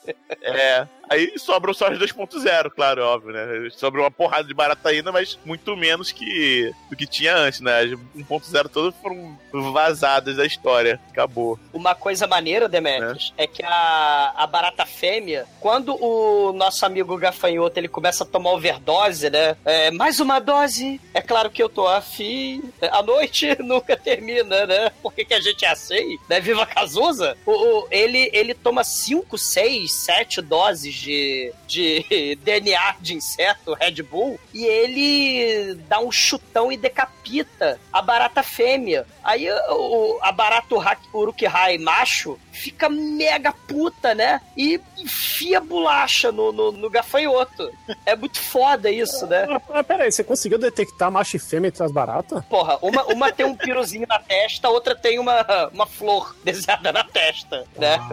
É. 0.41 0.87
Aí 1.09 1.37
sobram 1.37 1.73
só 1.73 1.87
as 1.87 1.99
2.0, 1.99 2.69
claro, 2.73 3.03
óbvio, 3.03 3.33
né? 3.33 3.69
Sobra 3.71 3.99
uma 3.99 4.09
porrada 4.09 4.47
de 4.47 4.53
barata 4.53 4.87
ainda, 4.87 5.11
mas 5.11 5.37
muito 5.43 5.75
menos 5.75 6.09
que 6.13 6.71
do 6.89 6.95
que 6.95 7.05
tinha 7.05 7.35
antes, 7.35 7.59
né? 7.59 7.81
As 7.81 7.89
1.0 7.91 8.69
todas 8.69 8.95
foram 9.01 9.37
vazadas 9.73 10.37
da 10.37 10.45
história. 10.45 10.97
Acabou. 11.11 11.59
Uma 11.73 11.93
coisa 11.93 12.25
maneira, 12.25 12.69
Demetrius, 12.69 13.33
é 13.37 13.45
que 13.45 13.61
a, 13.61 14.33
a 14.37 14.47
barata 14.47 14.85
fêmea, 14.85 15.45
quando 15.59 15.93
o 16.01 16.53
nosso 16.53 16.85
amigo 16.85 17.17
gafanhoto 17.17 17.77
ele 17.77 17.89
começa 17.89 18.23
a 18.23 18.27
tomar 18.27 18.51
overdose, 18.51 19.29
né? 19.29 19.57
É, 19.65 19.91
mais 19.91 20.21
uma 20.21 20.39
dose. 20.39 21.01
É 21.13 21.21
claro 21.21 21.49
que 21.51 21.61
eu 21.61 21.67
tô 21.67 21.85
afim. 21.85 22.63
A 22.89 23.03
noite 23.03 23.53
nunca 23.61 23.97
termina, 23.97 24.65
né? 24.65 24.89
Por 25.03 25.13
que, 25.13 25.25
que 25.25 25.33
a 25.33 25.41
gente 25.41 25.65
é 25.65 25.69
assim? 25.69 26.17
Né? 26.29 26.39
Viva 26.39 26.65
Cazuza? 26.65 27.35
O, 27.45 27.51
o- 27.51 27.87
ele, 27.91 28.20
ele 28.33 28.51
ele 28.51 28.53
toma 28.53 28.83
5, 28.83 29.37
6, 29.37 29.91
7 29.91 30.41
doses 30.41 30.93
de, 30.93 31.53
de 31.65 32.37
DNA 32.43 32.95
de 32.99 33.15
inseto, 33.15 33.73
Red 33.73 34.03
Bull, 34.03 34.39
e 34.53 34.65
ele 34.65 35.75
dá 35.87 35.99
um 35.99 36.11
chutão 36.11 36.71
e 36.71 36.77
decapita 36.77 37.79
a 37.91 38.01
barata 38.01 38.43
fêmea. 38.43 39.07
Aí 39.23 39.47
o, 39.69 40.19
a 40.21 40.31
barata 40.31 40.75
Uruk-hai 41.13 41.77
macho 41.77 42.37
fica 42.51 42.89
mega 42.89 43.53
puta, 43.53 44.13
né? 44.13 44.41
E 44.55 44.79
enfia 44.97 45.59
bolacha 45.59 46.31
no, 46.31 46.51
no, 46.51 46.71
no 46.71 46.89
gafanhoto. 46.89 47.71
É 48.05 48.15
muito 48.15 48.39
foda 48.39 48.91
isso, 48.91 49.25
né? 49.27 49.47
Ah, 49.49 49.61
ah, 49.79 49.83
peraí, 49.83 50.11
você 50.11 50.23
conseguiu 50.23 50.59
detectar 50.59 51.11
macho 51.11 51.37
e 51.37 51.39
fêmea 51.39 51.69
entre 51.69 51.83
as 51.83 51.91
baratas? 51.91 52.43
Porra, 52.45 52.77
uma, 52.81 53.05
uma 53.05 53.31
tem 53.31 53.45
um 53.45 53.55
piruzinho 53.55 54.05
na 54.07 54.19
testa, 54.19 54.67
a 54.67 54.71
outra 54.71 54.95
tem 54.95 55.17
uma, 55.17 55.69
uma 55.73 55.85
flor 55.85 56.35
desenhada 56.43 56.91
na 56.91 57.03
testa, 57.03 57.65
né? 57.77 57.95
Ah. 57.99 58.10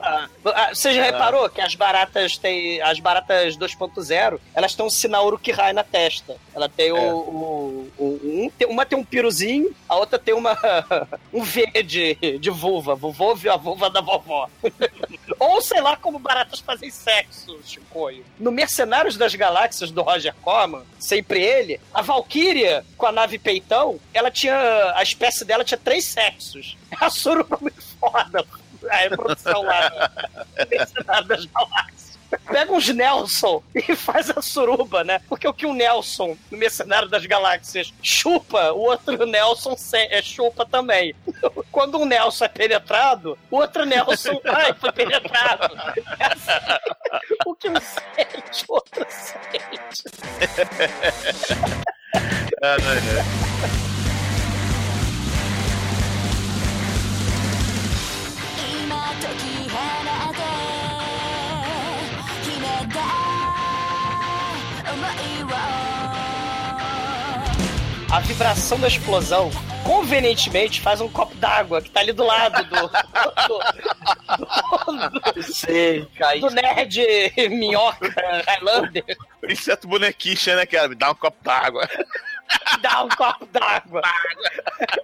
Ah, 0.00 0.70
Você 0.72 0.92
já 0.94 1.02
reparou 1.04 1.48
que 1.48 1.60
as 1.60 1.74
baratas 1.74 2.36
têm. 2.36 2.80
As 2.82 2.98
baratas 3.00 3.56
2.0, 3.56 4.40
elas 4.54 4.74
têm 4.74 4.84
um 4.84 4.90
sinal 4.90 5.26
Uruk-hai 5.26 5.72
na 5.72 5.84
testa. 5.84 6.36
Ela 6.54 6.68
tem 6.68 6.92
o. 6.92 6.98
o- 6.98 7.92
o- 7.98 8.20
um, 8.24 8.50
uma 8.68 8.84
tem 8.86 8.98
um 8.98 9.04
piruzinho, 9.04 9.74
a 9.88 9.96
outra 9.96 10.18
tem 10.18 10.34
uma. 10.34 10.56
um 11.32 11.42
V 11.42 11.66
de, 11.82 12.38
de 12.38 12.50
vulva. 12.50 12.94
Vovô 12.94 13.34
viu 13.34 13.52
a 13.52 13.56
vulva 13.56 13.88
da 13.90 14.00
vovó. 14.00 14.48
Ou 15.38 15.60
sei 15.62 15.80
lá 15.80 15.96
como 15.96 16.18
baratas 16.18 16.58
fazem 16.60 16.90
sexo, 16.90 17.58
Chicoio. 17.64 18.24
No 18.38 18.50
Mercenários 18.50 19.16
das 19.16 19.34
Galáxias 19.34 19.90
do 19.90 20.02
Roger 20.02 20.34
Corman, 20.42 20.82
sempre 20.98 21.40
ele, 21.42 21.80
a 21.94 22.02
Valkyria 22.02 22.84
com 22.96 23.06
a 23.06 23.12
nave 23.12 23.38
peitão, 23.38 24.00
ela 24.12 24.30
tinha. 24.30 24.56
A 24.96 25.02
espécie 25.02 25.44
dela 25.44 25.64
tinha 25.64 25.78
três 25.78 26.06
sexos. 26.06 26.76
A 27.00 27.10
suruba 27.10 27.56
é 27.56 27.62
muito 27.62 27.82
foda. 28.00 28.44
A 28.90 28.96
reprodução 28.96 29.62
lá 29.62 30.10
no 30.58 30.68
Mercenário 30.68 31.28
das 31.28 31.44
Galáxias. 31.46 32.18
Pega 32.46 32.72
uns 32.72 32.88
Nelson 32.88 33.62
e 33.74 33.80
faz 33.96 34.30
a 34.30 34.42
suruba, 34.42 35.02
né? 35.02 35.20
Porque 35.28 35.48
o 35.48 35.54
que 35.54 35.64
o 35.64 35.72
Nelson, 35.72 36.36
no 36.50 36.58
Mercenário 36.58 37.08
das 37.08 37.24
Galáxias, 37.24 37.92
chupa, 38.02 38.72
o 38.72 38.80
outro 38.80 39.24
Nelson 39.26 39.74
é, 39.94 40.20
chupa 40.20 40.66
também. 40.66 41.14
Quando 41.72 41.98
um 41.98 42.04
Nelson 42.04 42.44
é 42.44 42.48
penetrado, 42.48 43.38
o 43.50 43.56
outro 43.56 43.84
Nelson, 43.86 44.40
ai, 44.44 44.74
foi 44.74 44.92
penetrado. 44.92 45.74
É 46.18 46.26
assim. 46.26 46.78
O 47.46 47.54
que 47.54 47.70
um 47.70 47.80
sente, 47.80 48.64
o 48.68 48.74
outro 48.74 49.06
sente. 49.08 50.04
Ah, 52.62 52.76
não, 52.78 52.94
não. 52.94 53.97
A 68.10 68.20
vibração 68.20 68.80
da 68.80 68.88
explosão, 68.88 69.50
convenientemente, 69.84 70.80
faz 70.80 70.98
um 71.00 71.08
copo 71.08 71.34
d'água 71.34 71.82
que 71.82 71.90
tá 71.90 72.00
ali 72.00 72.12
do 72.12 72.24
lado 72.24 72.64
do. 72.64 72.88
do, 73.48 75.32
do, 75.34 75.42
Sei, 75.42 76.06
cai. 76.16 76.40
do 76.40 76.48
nerd 76.48 77.04
minhoca 77.50 78.14
Highlander. 78.46 79.04
Inseto 79.46 79.86
bonequicha, 79.86 80.56
né, 80.56 80.64
cara? 80.64 80.88
Me 80.88 80.94
dá 80.94 81.10
um 81.10 81.14
copo 81.14 81.36
d'água. 81.44 81.86
Dá 82.80 83.02
um 83.02 83.08
copo 83.08 83.46
d'água. 83.46 84.02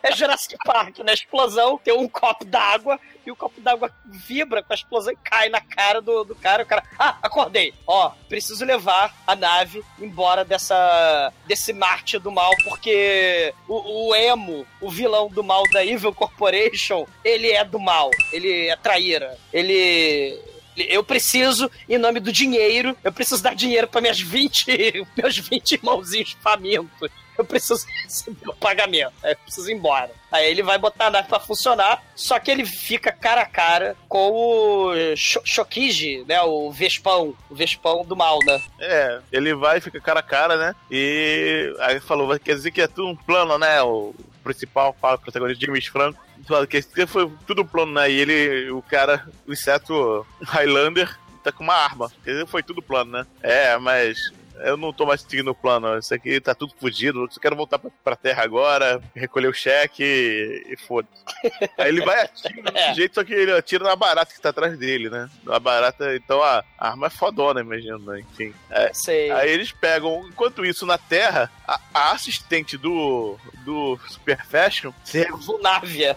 É 0.02 0.12
Jurassic 0.12 0.56
Park, 0.64 0.98
na 1.00 1.12
explosão 1.12 1.78
tem 1.78 1.94
um 1.94 2.08
copo 2.08 2.44
d'água 2.44 2.98
e 3.26 3.30
o 3.30 3.36
copo 3.36 3.60
d'água 3.60 3.90
vibra 4.04 4.62
com 4.62 4.72
a 4.72 4.76
explosão 4.76 5.12
e 5.12 5.16
cai 5.16 5.48
na 5.48 5.60
cara 5.60 6.00
do, 6.00 6.24
do 6.24 6.34
cara. 6.34 6.62
O 6.62 6.66
cara, 6.66 6.82
ah, 6.98 7.18
acordei. 7.22 7.72
Ó, 7.86 8.10
preciso 8.28 8.64
levar 8.64 9.14
a 9.26 9.34
nave 9.34 9.82
embora 9.98 10.44
dessa 10.44 11.32
desse 11.46 11.72
Marte 11.72 12.18
do 12.18 12.30
mal, 12.30 12.52
porque 12.64 13.52
o, 13.68 14.08
o 14.08 14.14
Emo, 14.14 14.66
o 14.80 14.90
vilão 14.90 15.28
do 15.28 15.42
mal 15.42 15.62
da 15.72 15.84
Evil 15.84 16.14
Corporation, 16.14 17.06
ele 17.24 17.50
é 17.50 17.64
do 17.64 17.78
mal. 17.78 18.10
Ele 18.32 18.68
é 18.68 18.76
traíra. 18.76 19.38
Ele 19.52 20.38
eu 20.76 21.04
preciso, 21.04 21.70
em 21.88 21.98
nome 21.98 22.18
do 22.18 22.32
dinheiro, 22.32 22.96
eu 23.04 23.12
preciso 23.12 23.42
dar 23.42 23.54
dinheiro 23.54 23.86
para 23.86 24.00
minhas 24.00 24.20
20, 24.20 25.06
meus 25.16 25.38
20 25.38 25.72
irmãozinhos 25.72 26.36
famintos. 26.42 27.10
Eu 27.38 27.44
preciso 27.44 27.86
receber 28.04 28.48
o 28.48 28.54
pagamento. 28.54 29.12
Eu 29.22 29.36
preciso 29.36 29.70
ir 29.70 29.74
embora. 29.74 30.10
Aí 30.30 30.50
ele 30.50 30.62
vai 30.62 30.78
botar 30.78 31.06
a 31.06 31.10
nave 31.10 31.28
pra 31.28 31.40
funcionar, 31.40 32.02
só 32.14 32.38
que 32.38 32.50
ele 32.50 32.64
fica 32.64 33.10
cara 33.12 33.42
a 33.42 33.46
cara 33.46 33.96
com 34.08 34.30
o 34.30 34.92
Sho- 35.16 35.42
Shokiji, 35.44 36.24
né? 36.28 36.40
O 36.42 36.70
Vespão. 36.70 37.34
O 37.50 37.54
Vespão 37.54 38.04
do 38.04 38.16
mal, 38.16 38.38
né? 38.44 38.62
É, 38.80 39.20
ele 39.32 39.54
vai, 39.54 39.80
fica 39.80 40.00
cara 40.00 40.20
a 40.20 40.22
cara, 40.22 40.56
né? 40.56 40.74
E 40.90 41.74
aí 41.80 42.00
falou, 42.00 42.38
quer 42.38 42.54
dizer 42.54 42.70
que 42.70 42.80
é 42.80 42.86
tudo 42.86 43.08
um 43.08 43.16
plano, 43.16 43.58
né? 43.58 43.82
O 43.82 44.14
principal 44.42 44.94
o 45.00 45.18
protagonista 45.18 45.64
James 45.66 45.86
Franco. 45.86 46.22
Que 46.68 47.06
foi 47.06 47.30
tudo 47.46 47.64
plano, 47.64 47.92
né? 47.94 48.10
E 48.10 48.20
ele, 48.20 48.70
o 48.70 48.82
cara, 48.82 49.26
o 49.46 49.52
inseto 49.52 50.26
Highlander, 50.42 51.18
tá 51.42 51.50
com 51.50 51.64
uma 51.64 51.74
arma. 51.74 52.12
Quer 52.22 52.32
dizer, 52.32 52.46
foi 52.46 52.62
tudo 52.62 52.82
plano, 52.82 53.12
né? 53.12 53.26
É, 53.42 53.76
mas 53.78 54.30
eu 54.60 54.76
não 54.76 54.92
tô 54.92 55.06
mais 55.06 55.20
seguindo 55.22 55.50
o 55.50 55.54
plano. 55.54 55.98
Isso 55.98 56.14
aqui 56.14 56.40
tá 56.40 56.54
tudo 56.54 56.74
fudido. 56.78 57.24
Eu 57.24 57.30
só 57.30 57.40
quero 57.40 57.56
voltar 57.56 57.78
pra, 57.78 57.90
pra 58.02 58.16
terra 58.16 58.42
agora, 58.42 59.00
recolher 59.14 59.48
o 59.48 59.54
cheque 59.54 60.02
e, 60.02 60.72
e 60.72 60.76
foda-se. 60.76 61.24
Aí 61.78 61.88
ele 61.88 62.04
vai 62.04 62.22
atira 62.22 62.70
desse 62.70 62.94
jeito, 62.94 63.14
só 63.14 63.24
que 63.24 63.32
ele 63.32 63.52
atira 63.52 63.84
na 63.84 63.96
barata 63.96 64.32
que 64.32 64.40
tá 64.40 64.50
atrás 64.50 64.78
dele, 64.78 65.10
né? 65.10 65.28
Na 65.44 65.58
barata, 65.58 66.14
então 66.16 66.42
a, 66.42 66.64
a 66.78 66.90
arma 66.90 67.06
é 67.06 67.10
fodona, 67.10 67.60
imagino, 67.60 67.98
né? 67.98 68.20
Enfim. 68.20 68.54
É, 68.70 68.90
Sei. 68.92 69.30
Aí 69.30 69.50
eles 69.50 69.72
pegam, 69.72 70.26
enquanto 70.28 70.64
isso, 70.64 70.86
na 70.86 70.98
Terra, 70.98 71.50
a, 71.66 71.80
a 71.92 72.12
assistente 72.12 72.76
do, 72.76 73.38
do 73.64 73.98
Super 74.08 74.44
Fashion 74.46 74.92
se 75.04 75.24
Vunávia. 75.32 76.14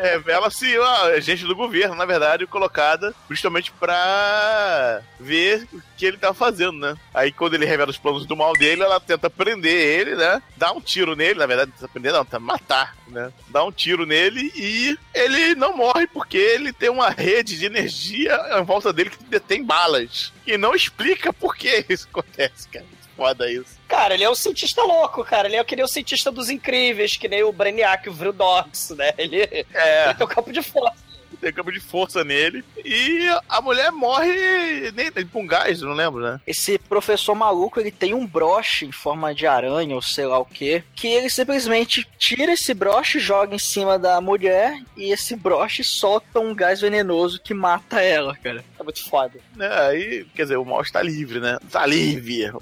revela-se 0.00 0.76
a 0.76 1.02
agente 1.16 1.44
do 1.44 1.54
governo, 1.56 1.94
na 1.94 2.04
verdade, 2.04 2.46
colocada 2.46 3.14
justamente 3.28 3.72
pra 3.72 5.00
ver 5.18 5.66
o 5.72 5.80
que 5.96 6.06
ele 6.06 6.16
tá 6.16 6.32
fazendo, 6.32 6.78
né? 6.78 6.96
Aí 7.14 7.32
quando 7.32 7.54
ele 7.54 7.66
revela 7.70 7.90
os 7.90 7.98
planos 7.98 8.26
do 8.26 8.36
mal 8.36 8.52
dele, 8.52 8.82
ela 8.82 9.00
tenta 9.00 9.30
prender 9.30 9.72
ele, 9.72 10.14
né? 10.16 10.42
Dá 10.56 10.72
um 10.72 10.80
tiro 10.80 11.16
nele, 11.16 11.38
na 11.38 11.46
verdade, 11.46 11.72
tenta 11.72 11.88
prender, 11.88 12.12
não, 12.12 12.24
tenta 12.24 12.40
matar, 12.40 12.96
né? 13.08 13.32
Dá 13.48 13.64
um 13.64 13.72
tiro 13.72 14.04
nele 14.04 14.52
e 14.54 14.98
ele 15.14 15.54
não 15.54 15.76
morre 15.76 16.06
porque 16.06 16.36
ele 16.36 16.72
tem 16.72 16.88
uma 16.90 17.10
rede 17.10 17.58
de 17.58 17.66
energia 17.66 18.38
em 18.58 18.64
volta 18.64 18.92
dele 18.92 19.10
que 19.10 19.22
detém 19.24 19.64
balas. 19.64 20.32
E 20.46 20.58
não 20.58 20.74
explica 20.74 21.32
por 21.32 21.56
que 21.56 21.84
isso 21.88 22.08
acontece, 22.10 22.68
cara. 22.68 22.84
Foda 23.16 23.52
isso. 23.52 23.78
Cara, 23.86 24.14
ele 24.14 24.24
é 24.24 24.30
um 24.30 24.34
cientista 24.34 24.82
louco, 24.82 25.22
cara. 25.22 25.46
Ele 25.46 25.56
é 25.56 25.64
que 25.64 25.76
nem 25.76 25.84
o 25.84 25.88
cientista 25.88 26.30
dos 26.32 26.48
incríveis, 26.48 27.18
que 27.18 27.28
nem 27.28 27.42
o 27.42 27.52
Brainiac, 27.52 28.08
o 28.08 28.12
Vrildox, 28.14 28.90
né? 28.96 29.12
Ele, 29.18 29.42
É. 29.42 30.04
ele 30.08 30.14
tem 30.14 30.26
um 30.26 30.30
campo 30.30 30.50
de 30.50 30.62
força. 30.62 30.96
Tem 31.40 31.52
campo 31.52 31.72
de 31.72 31.80
força 31.80 32.22
nele. 32.24 32.64
E 32.84 33.26
a 33.48 33.60
mulher 33.60 33.90
morre 33.90 34.90
nem 34.92 35.10
com 35.26 35.46
gás, 35.46 35.80
não 35.82 35.92
lembro, 35.92 36.20
né? 36.22 36.40
Esse 36.46 36.78
professor 36.78 37.34
maluco, 37.34 37.80
ele 37.80 37.90
tem 37.90 38.14
um 38.14 38.26
broche 38.26 38.84
em 38.86 38.92
forma 38.92 39.34
de 39.34 39.46
aranha 39.46 39.94
ou 39.94 40.02
sei 40.02 40.26
lá 40.26 40.38
o 40.38 40.44
que, 40.44 40.82
que 40.94 41.08
ele 41.08 41.30
simplesmente 41.30 42.06
tira 42.18 42.52
esse 42.52 42.74
broche, 42.74 43.18
joga 43.18 43.54
em 43.54 43.58
cima 43.58 43.98
da 43.98 44.20
mulher 44.20 44.78
e 44.96 45.12
esse 45.12 45.36
broche 45.36 45.82
solta 45.84 46.40
um 46.40 46.54
gás 46.54 46.80
venenoso 46.80 47.40
que 47.42 47.54
mata 47.54 48.00
ela, 48.00 48.36
cara. 48.36 48.64
É 48.78 48.82
muito 48.82 49.08
foda. 49.08 49.38
né? 49.56 49.68
Aí, 49.88 50.26
quer 50.34 50.42
dizer, 50.42 50.56
o 50.56 50.64
mal 50.64 50.82
está 50.82 51.02
livre, 51.02 51.40
né? 51.40 51.58
Está 51.64 51.86
livre. 51.86 52.52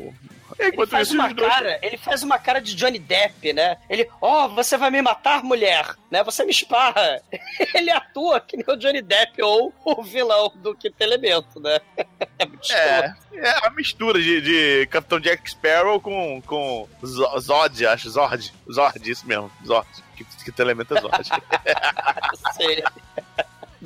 Ele 0.58 0.70
Enquanto 0.72 0.90
faz 0.90 1.08
isso, 1.08 1.16
uma 1.16 1.32
dois- 1.32 1.48
cara, 1.52 1.78
ele 1.82 1.96
faz 1.96 2.22
uma 2.24 2.38
cara 2.38 2.60
de 2.60 2.74
Johnny 2.74 2.98
Depp, 2.98 3.52
né? 3.52 3.76
Ele, 3.88 4.08
ó, 4.20 4.46
oh, 4.46 4.48
você 4.48 4.76
vai 4.76 4.90
me 4.90 5.00
matar, 5.00 5.42
mulher, 5.44 5.94
né? 6.10 6.24
Você 6.24 6.44
me 6.44 6.50
esparra. 6.50 7.20
Ele 7.74 7.90
atua 7.90 8.40
que 8.40 8.56
nem 8.56 8.66
o 8.68 8.76
Johnny 8.76 9.00
Depp 9.02 9.40
ou 9.42 9.72
o 9.84 10.02
vilão 10.02 10.52
do 10.56 10.74
Quinto 10.74 10.96
Elemento, 11.00 11.60
né? 11.60 11.78
É 12.40 12.46
muito 12.46 12.72
É, 12.72 13.14
é 13.34 13.58
uma 13.60 13.70
mistura 13.70 14.20
de, 14.20 14.40
de 14.40 14.86
Capitão 14.86 15.18
Jack 15.18 15.48
Sparrow 15.50 16.00
com, 16.00 16.40
com 16.42 16.88
Zo- 17.04 17.38
Zod, 17.40 17.84
acho. 17.86 18.08
Zord. 18.10 18.52
Zord, 18.72 19.10
isso 19.10 19.26
mesmo. 19.26 19.50
Zord. 19.66 19.88
Que, 20.16 20.24
que 20.52 20.62
elemento 20.62 20.96
é 20.96 21.00
Zord. 21.00 21.28
Sei. 22.56 22.82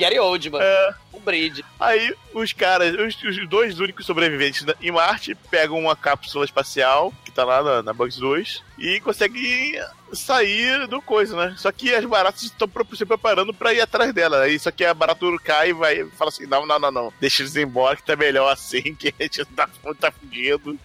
Gary 0.03 0.19
Oldman. 0.19 0.61
É. 0.61 0.95
O 1.13 1.21
Bride. 1.21 1.65
Aí 1.79 2.15
os 2.35 2.53
caras, 2.53 2.95
os, 2.95 3.23
os 3.23 3.49
dois 3.49 3.79
únicos 3.79 4.05
sobreviventes 4.05 4.65
em 4.81 4.91
Marte, 4.91 5.35
pegam 5.51 5.79
uma 5.79 5.95
cápsula 5.95 6.45
espacial, 6.45 7.13
que 7.25 7.31
tá 7.31 7.45
lá 7.45 7.63
na, 7.63 7.83
na 7.83 7.93
Bugs 7.93 8.19
2, 8.19 8.63
e 8.83 8.99
conseguem 8.99 9.79
sair 10.13 10.87
do 10.87 11.01
coisa, 11.01 11.37
né? 11.37 11.55
Só 11.57 11.71
que 11.73 11.95
as 11.95 12.05
baratas 12.05 12.43
estão 12.43 12.69
se 12.95 13.07
preparando 13.07 13.55
pra 13.55 13.73
ir 13.73 13.81
atrás 13.81 14.13
dela. 14.13 14.43
Aí 14.43 14.59
só 14.59 14.71
que 14.71 14.85
a 14.85 14.93
barata 14.93 15.25
cai 15.43 15.71
e 15.71 15.73
vai 15.73 16.05
fala 16.19 16.29
assim: 16.29 16.47
não, 16.47 16.67
não, 16.67 16.79
não, 16.79 16.91
não. 16.91 17.13
Deixa 17.21 17.43
eles 17.43 17.57
embora, 17.57 17.97
que 17.97 18.03
tá 18.03 18.17
melhor 18.17 18.53
assim, 18.53 18.83
que 18.99 19.15
a 19.19 19.23
gente 19.23 19.45
tá, 19.47 19.69
tá 19.99 20.11
fudido. 20.11 20.77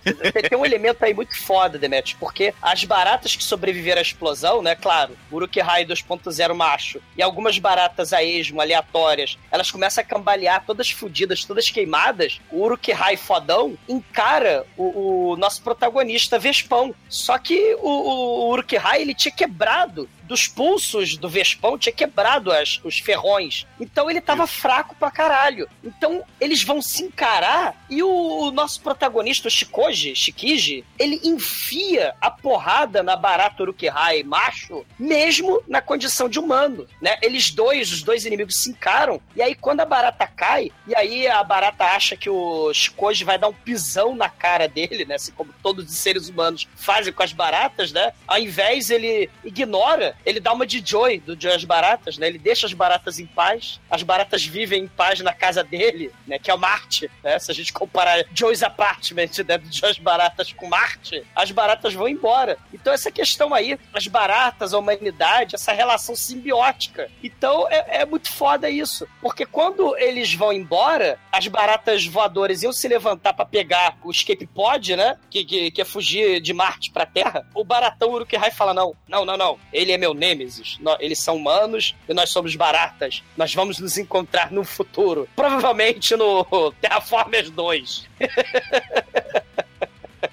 Tem, 0.50 0.58
um 0.58 0.66
elemento 0.66 1.04
aí 1.04 1.14
muito 1.14 1.38
foda, 1.42 1.78
Demetrius, 1.78 2.18
porque 2.20 2.54
as 2.62 2.84
baratas 2.84 3.36
que 3.36 3.44
sobreviveram 3.44 4.00
à 4.00 4.02
explosão, 4.02 4.62
né, 4.62 4.76
claro, 4.76 5.18
Uruk-hai 5.32 5.86
2.0 5.86 6.54
macho 6.54 7.02
e 7.18 7.22
algumas 7.22 7.58
baratas 7.60 8.14
a 8.14 8.24
esmo, 8.24 8.62
aleatórias, 8.62 9.38
elas 9.52 9.72
começam 9.72 10.04
a 10.04 10.08
cambalear 10.08 10.64
todas 10.66 10.90
fodidas, 10.90 11.44
todas 11.44 11.70
queimadas. 11.70 12.40
O 12.52 12.64
Uruk-hai 12.64 13.18
fodão 13.18 13.78
encara 13.88 14.66
o, 14.78 15.32
o 15.32 15.38
nosso 15.38 15.62
protagonista 15.62 16.40
Vespão. 16.40 16.94
Só 17.10 17.38
que 17.38 17.76
o, 17.80 17.87
o 17.90 18.50
Uruk-hai, 18.52 19.02
ele 19.02 19.14
tinha 19.14 19.32
quebrado 19.32 20.10
dos 20.28 20.48
pulsos 20.48 21.18
do 21.18 21.30
Vespão, 21.30 21.78
tinha 21.78 21.94
quebrado 21.94 22.52
as, 22.52 22.80
os 22.84 23.00
ferrões. 23.00 23.66
Então 23.80 24.10
ele 24.10 24.22
tava 24.22 24.46
fraco 24.46 24.96
pra 24.96 25.10
caralho. 25.10 25.68
Então 25.84 26.24
eles 26.40 26.64
vão 26.64 26.82
se 26.82 27.04
encarar 27.04 27.86
e 27.90 28.04
o, 28.04 28.10
o 28.10 28.52
nosso 28.52 28.82
protagonista, 28.82 29.48
o 29.48 29.52
Shikoji, 29.52 30.16
Shikiji, 30.16 30.84
ele 31.00 31.20
enfia 31.24 32.14
a 32.20 32.30
porrada 32.30 33.02
na 33.02 33.16
barata 33.16 33.64
Urukihai 33.64 34.24
macho, 34.24 34.86
mesmo 35.00 35.62
na 35.68 35.82
condição 35.82 36.28
de 36.28 36.40
humano, 36.40 36.88
né? 37.02 37.18
Eles 37.22 37.52
dois, 37.52 37.92
os 37.92 38.04
dois 38.04 38.26
inimigos 38.26 38.62
se 38.62 38.70
encaram, 38.70 39.22
e 39.36 39.42
aí 39.42 39.56
quando 39.56 39.82
a 39.82 39.86
barata 39.86 40.28
cai, 40.28 40.72
e 40.88 40.96
aí 40.96 41.28
a 41.28 41.44
barata 41.44 41.86
acha 41.86 42.18
que 42.18 42.30
o 42.30 42.74
Shikoji 42.74 43.24
vai 43.24 43.38
dar 43.38 43.48
um 43.48 43.54
pisão 43.54 44.16
na 44.16 44.30
cara 44.30 44.68
dele, 44.68 45.06
né? 45.06 45.16
Assim 45.16 45.32
como 45.32 45.54
todos 45.64 45.86
os 45.86 45.98
seres 45.98 46.28
humanos 46.28 46.68
fazem 46.76 47.14
com 47.14 47.24
as 47.24 47.32
baratas, 47.32 47.92
né? 47.92 48.12
Ao 48.28 48.38
invés, 48.38 48.90
ele 48.90 49.30
ignora, 49.44 50.16
ele 50.26 50.40
dá 50.40 50.54
uma 50.54 50.66
de 50.66 50.82
Joy, 50.86 51.20
do 51.20 51.40
Joy 51.40 51.54
às 51.54 51.64
baratas, 51.64 52.18
né? 52.18 52.28
Ele 52.28 52.38
deixa 52.38 52.66
as 52.66 52.74
baratas 52.74 53.20
em 53.20 53.26
paz, 53.26 53.80
as 53.90 54.04
baratas 54.04 54.46
vivem 54.46 54.84
em 54.84 54.88
paz 54.88 55.20
na 55.22 55.34
casa 55.34 55.64
dele, 55.64 56.12
né? 56.26 56.38
Que 56.40 56.52
é 56.52 56.54
o 56.54 56.58
Marte, 56.58 57.10
né? 57.24 57.40
Se 57.40 57.52
a 57.52 57.54
gente 57.54 57.74
comparar 57.74 58.26
Joy's 58.34 58.64
Apartment, 58.64 59.44
né? 59.48 59.58
Do 59.58 59.74
Joy 59.74 59.92
às 59.92 60.00
baratas 60.00 60.54
com 60.54 60.68
Marte, 60.68 61.24
as 61.36 61.52
baratas 61.52 61.94
vão 61.94 62.08
embora. 62.08 62.58
Então 62.74 62.94
essa 62.94 63.12
questão 63.12 63.54
aí, 63.54 63.78
as 63.94 64.08
baratas, 64.08 64.74
a 64.74 64.78
humanidade, 64.78 65.56
essa 65.56 65.72
relação 65.72 66.16
simbiótica. 66.16 67.10
Então 67.24 67.68
é, 67.70 68.02
é 68.02 68.06
muito 68.06 68.32
foda 68.34 68.70
isso, 68.70 69.08
porque 69.22 69.46
quando 69.46 69.96
eles 69.98 70.34
vão 70.34 70.52
embora, 70.52 71.20
as 71.32 71.48
baratas 71.48 72.06
voadoras 72.06 72.64
iam 72.64 72.74
se 72.74 72.88
levantar 72.88 73.34
pra 73.34 73.46
pegar 73.46 73.98
o 74.04 74.12
escape 74.12 74.46
pod, 74.48 74.96
né? 74.96 75.18
Que, 75.30 75.44
que, 75.44 75.72
que 75.72 75.82
é 75.82 75.86
fugir 75.86 76.42
de 76.42 76.54
Marte 76.54 76.92
pra 76.92 77.06
Terra. 77.06 77.46
O 77.54 77.64
baratão 77.64 78.12
Uruk-hai 78.12 78.52
fala: 78.52 78.74
não, 78.74 78.96
não, 79.08 79.26
não, 79.26 79.38
não. 79.38 79.60
Ele 79.72 79.92
é 79.92 79.98
meu 79.98 80.07
Nó- 80.82 80.98
Eles 81.00 81.20
são 81.20 81.36
humanos 81.36 81.96
e 82.08 82.14
nós 82.14 82.30
somos 82.32 82.56
baratas. 82.56 83.24
Nós 83.36 83.54
vamos 83.54 83.80
nos 83.80 83.98
encontrar 83.98 84.52
no 84.52 84.64
futuro. 84.64 85.28
Provavelmente 85.36 86.16
no 86.16 86.46
Terraformers 86.82 87.50
2. 87.50 88.08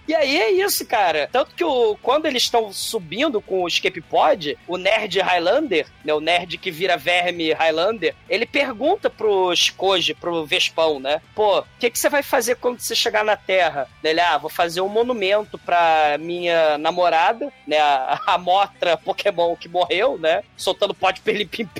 E 0.07 0.15
aí 0.15 0.41
é 0.41 0.51
isso, 0.51 0.87
cara. 0.87 1.29
Tanto 1.33 1.55
que 1.55 1.65
o, 1.65 1.97
quando 2.03 2.27
eles 2.27 2.43
estão 2.43 2.73
subindo 2.73 3.41
com 3.41 3.63
o 3.63 3.69
escape 3.69 4.01
pod, 4.01 4.59
o 4.69 4.77
nerd 4.77 5.21
Highlander, 5.21 5.87
né, 6.05 6.13
o 6.13 6.21
nerd 6.21 6.59
que 6.59 6.71
vira 6.71 6.97
verme 6.97 7.53
Highlander, 7.53 8.15
ele 8.29 8.45
pergunta 8.45 9.09
pro 9.09 9.55
Shikoji, 9.55 10.15
pro 10.15 10.45
Vespão, 10.45 11.01
né? 11.01 11.23
Pô, 11.35 11.61
o 11.61 11.65
que, 11.79 11.91
que 11.91 11.99
você 11.99 12.11
vai 12.11 12.23
fazer 12.23 12.57
quando 12.57 12.81
você 12.81 12.95
chegar 12.95 13.25
na 13.25 13.37
Terra? 13.37 13.89
Ele, 14.03 14.21
ah, 14.21 14.37
vou 14.37 14.51
fazer 14.51 14.81
um 14.83 14.89
monumento 14.89 15.59
pra 15.59 16.17
minha 16.21 16.77
namorada, 16.77 17.53
né? 17.67 17.79
A, 17.79 18.21
a 18.35 18.39
Motra 18.39 18.97
Pokémon 18.97 19.57
que 19.57 19.69
morreu, 19.69 20.19
né? 20.19 20.43
Soltando 20.57 20.95
pod 20.95 21.21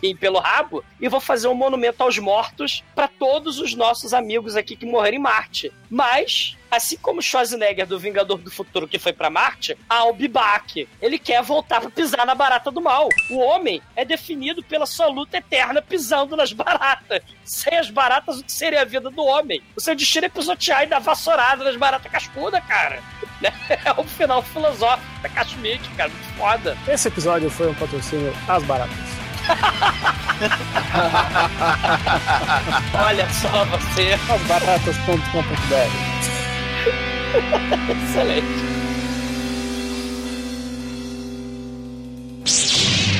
pim 0.01 0.17
pelo 0.17 0.39
rabo. 0.39 0.83
E 1.01 1.09
vou 1.09 1.21
fazer 1.21 1.49
um 1.49 1.55
monumento 1.55 2.03
aos 2.03 2.19
mortos 2.19 2.83
pra 2.95 3.07
todos 3.07 3.59
os 3.59 3.75
nossos 3.75 4.15
amigos 4.15 4.57
aqui 4.57 4.77
que 4.77 4.87
morreram 4.87 5.19
em 5.19 5.21
Marte. 5.21 5.73
Mas 5.91 6.57
Assim 6.75 6.97
como 6.97 7.23
Schwarzenegger 7.23 7.87
do 7.87 8.01
Vingador 8.01 8.39
do 8.39 8.51
Futuro 8.51 8.89
que 8.89 8.99
foi 8.99 9.13
pra 9.13 9.31
Marte, 9.31 9.79
Bibak. 10.17 10.89
Ele 11.01 11.21
quer 11.21 11.41
voltar 11.41 11.81
pra 11.81 11.89
pisar 11.89 12.27
na 12.27 12.35
barata 12.35 12.69
do 12.69 12.81
mal. 12.81 13.09
O 13.31 13.39
homem 13.39 13.81
é 13.95 14.05
definido 14.05 14.61
pela 14.63 14.85
sua 14.85 15.07
luta 15.07 15.39
eterna 15.39 15.81
pisando 15.81 16.37
nas 16.37 16.53
baratas. 16.53 17.23
Sem 17.45 17.79
as 17.79 17.91
baratas, 17.91 18.41
o 18.41 18.45
que 18.45 18.51
seria 18.51 18.83
a 18.83 18.85
vida 18.85 19.09
do 19.09 19.25
homem? 19.25 19.63
O 19.77 19.81
seu 19.81 19.95
destino 19.95 20.27
é 20.27 20.29
pisotear 20.29 20.83
e 20.83 20.87
dar 20.87 20.99
vassourada 20.99 21.63
nas 21.63 21.77
baratas 21.77 22.11
cascudas, 22.11 22.61
cara. 22.67 23.01
Né? 23.41 23.53
É 23.85 23.91
o 24.01 24.05
final 24.05 24.43
filosófico 24.43 25.21
da 25.21 25.29
Kashmik, 25.29 25.89
cara. 25.97 26.09
Muito 26.09 26.39
foda. 26.39 26.79
Esse 26.89 27.09
episódio 27.09 27.51
foi 27.51 27.69
um 27.69 27.75
patrocínio 27.75 28.33
às 28.49 28.63
baratas. 28.63 28.97
Olha 33.07 33.29
só 33.31 33.65
você. 33.67 34.19
Asbaratas.com.br 34.33 36.54
Excelente. 38.05 38.75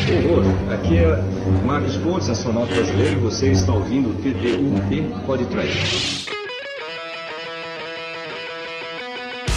Horror, 0.07 0.45
aqui 0.73 0.99
é 0.99 1.17
Marcos 1.65 1.97
Pontes, 1.97 2.29
astronauta 2.29 2.75
brasileiro, 2.75 3.13
e 3.13 3.17
você 3.17 3.51
está 3.51 3.73
ouvindo 3.73 4.11
o 4.11 4.15
TT1T 4.23 5.25
Podcast. 5.27 6.27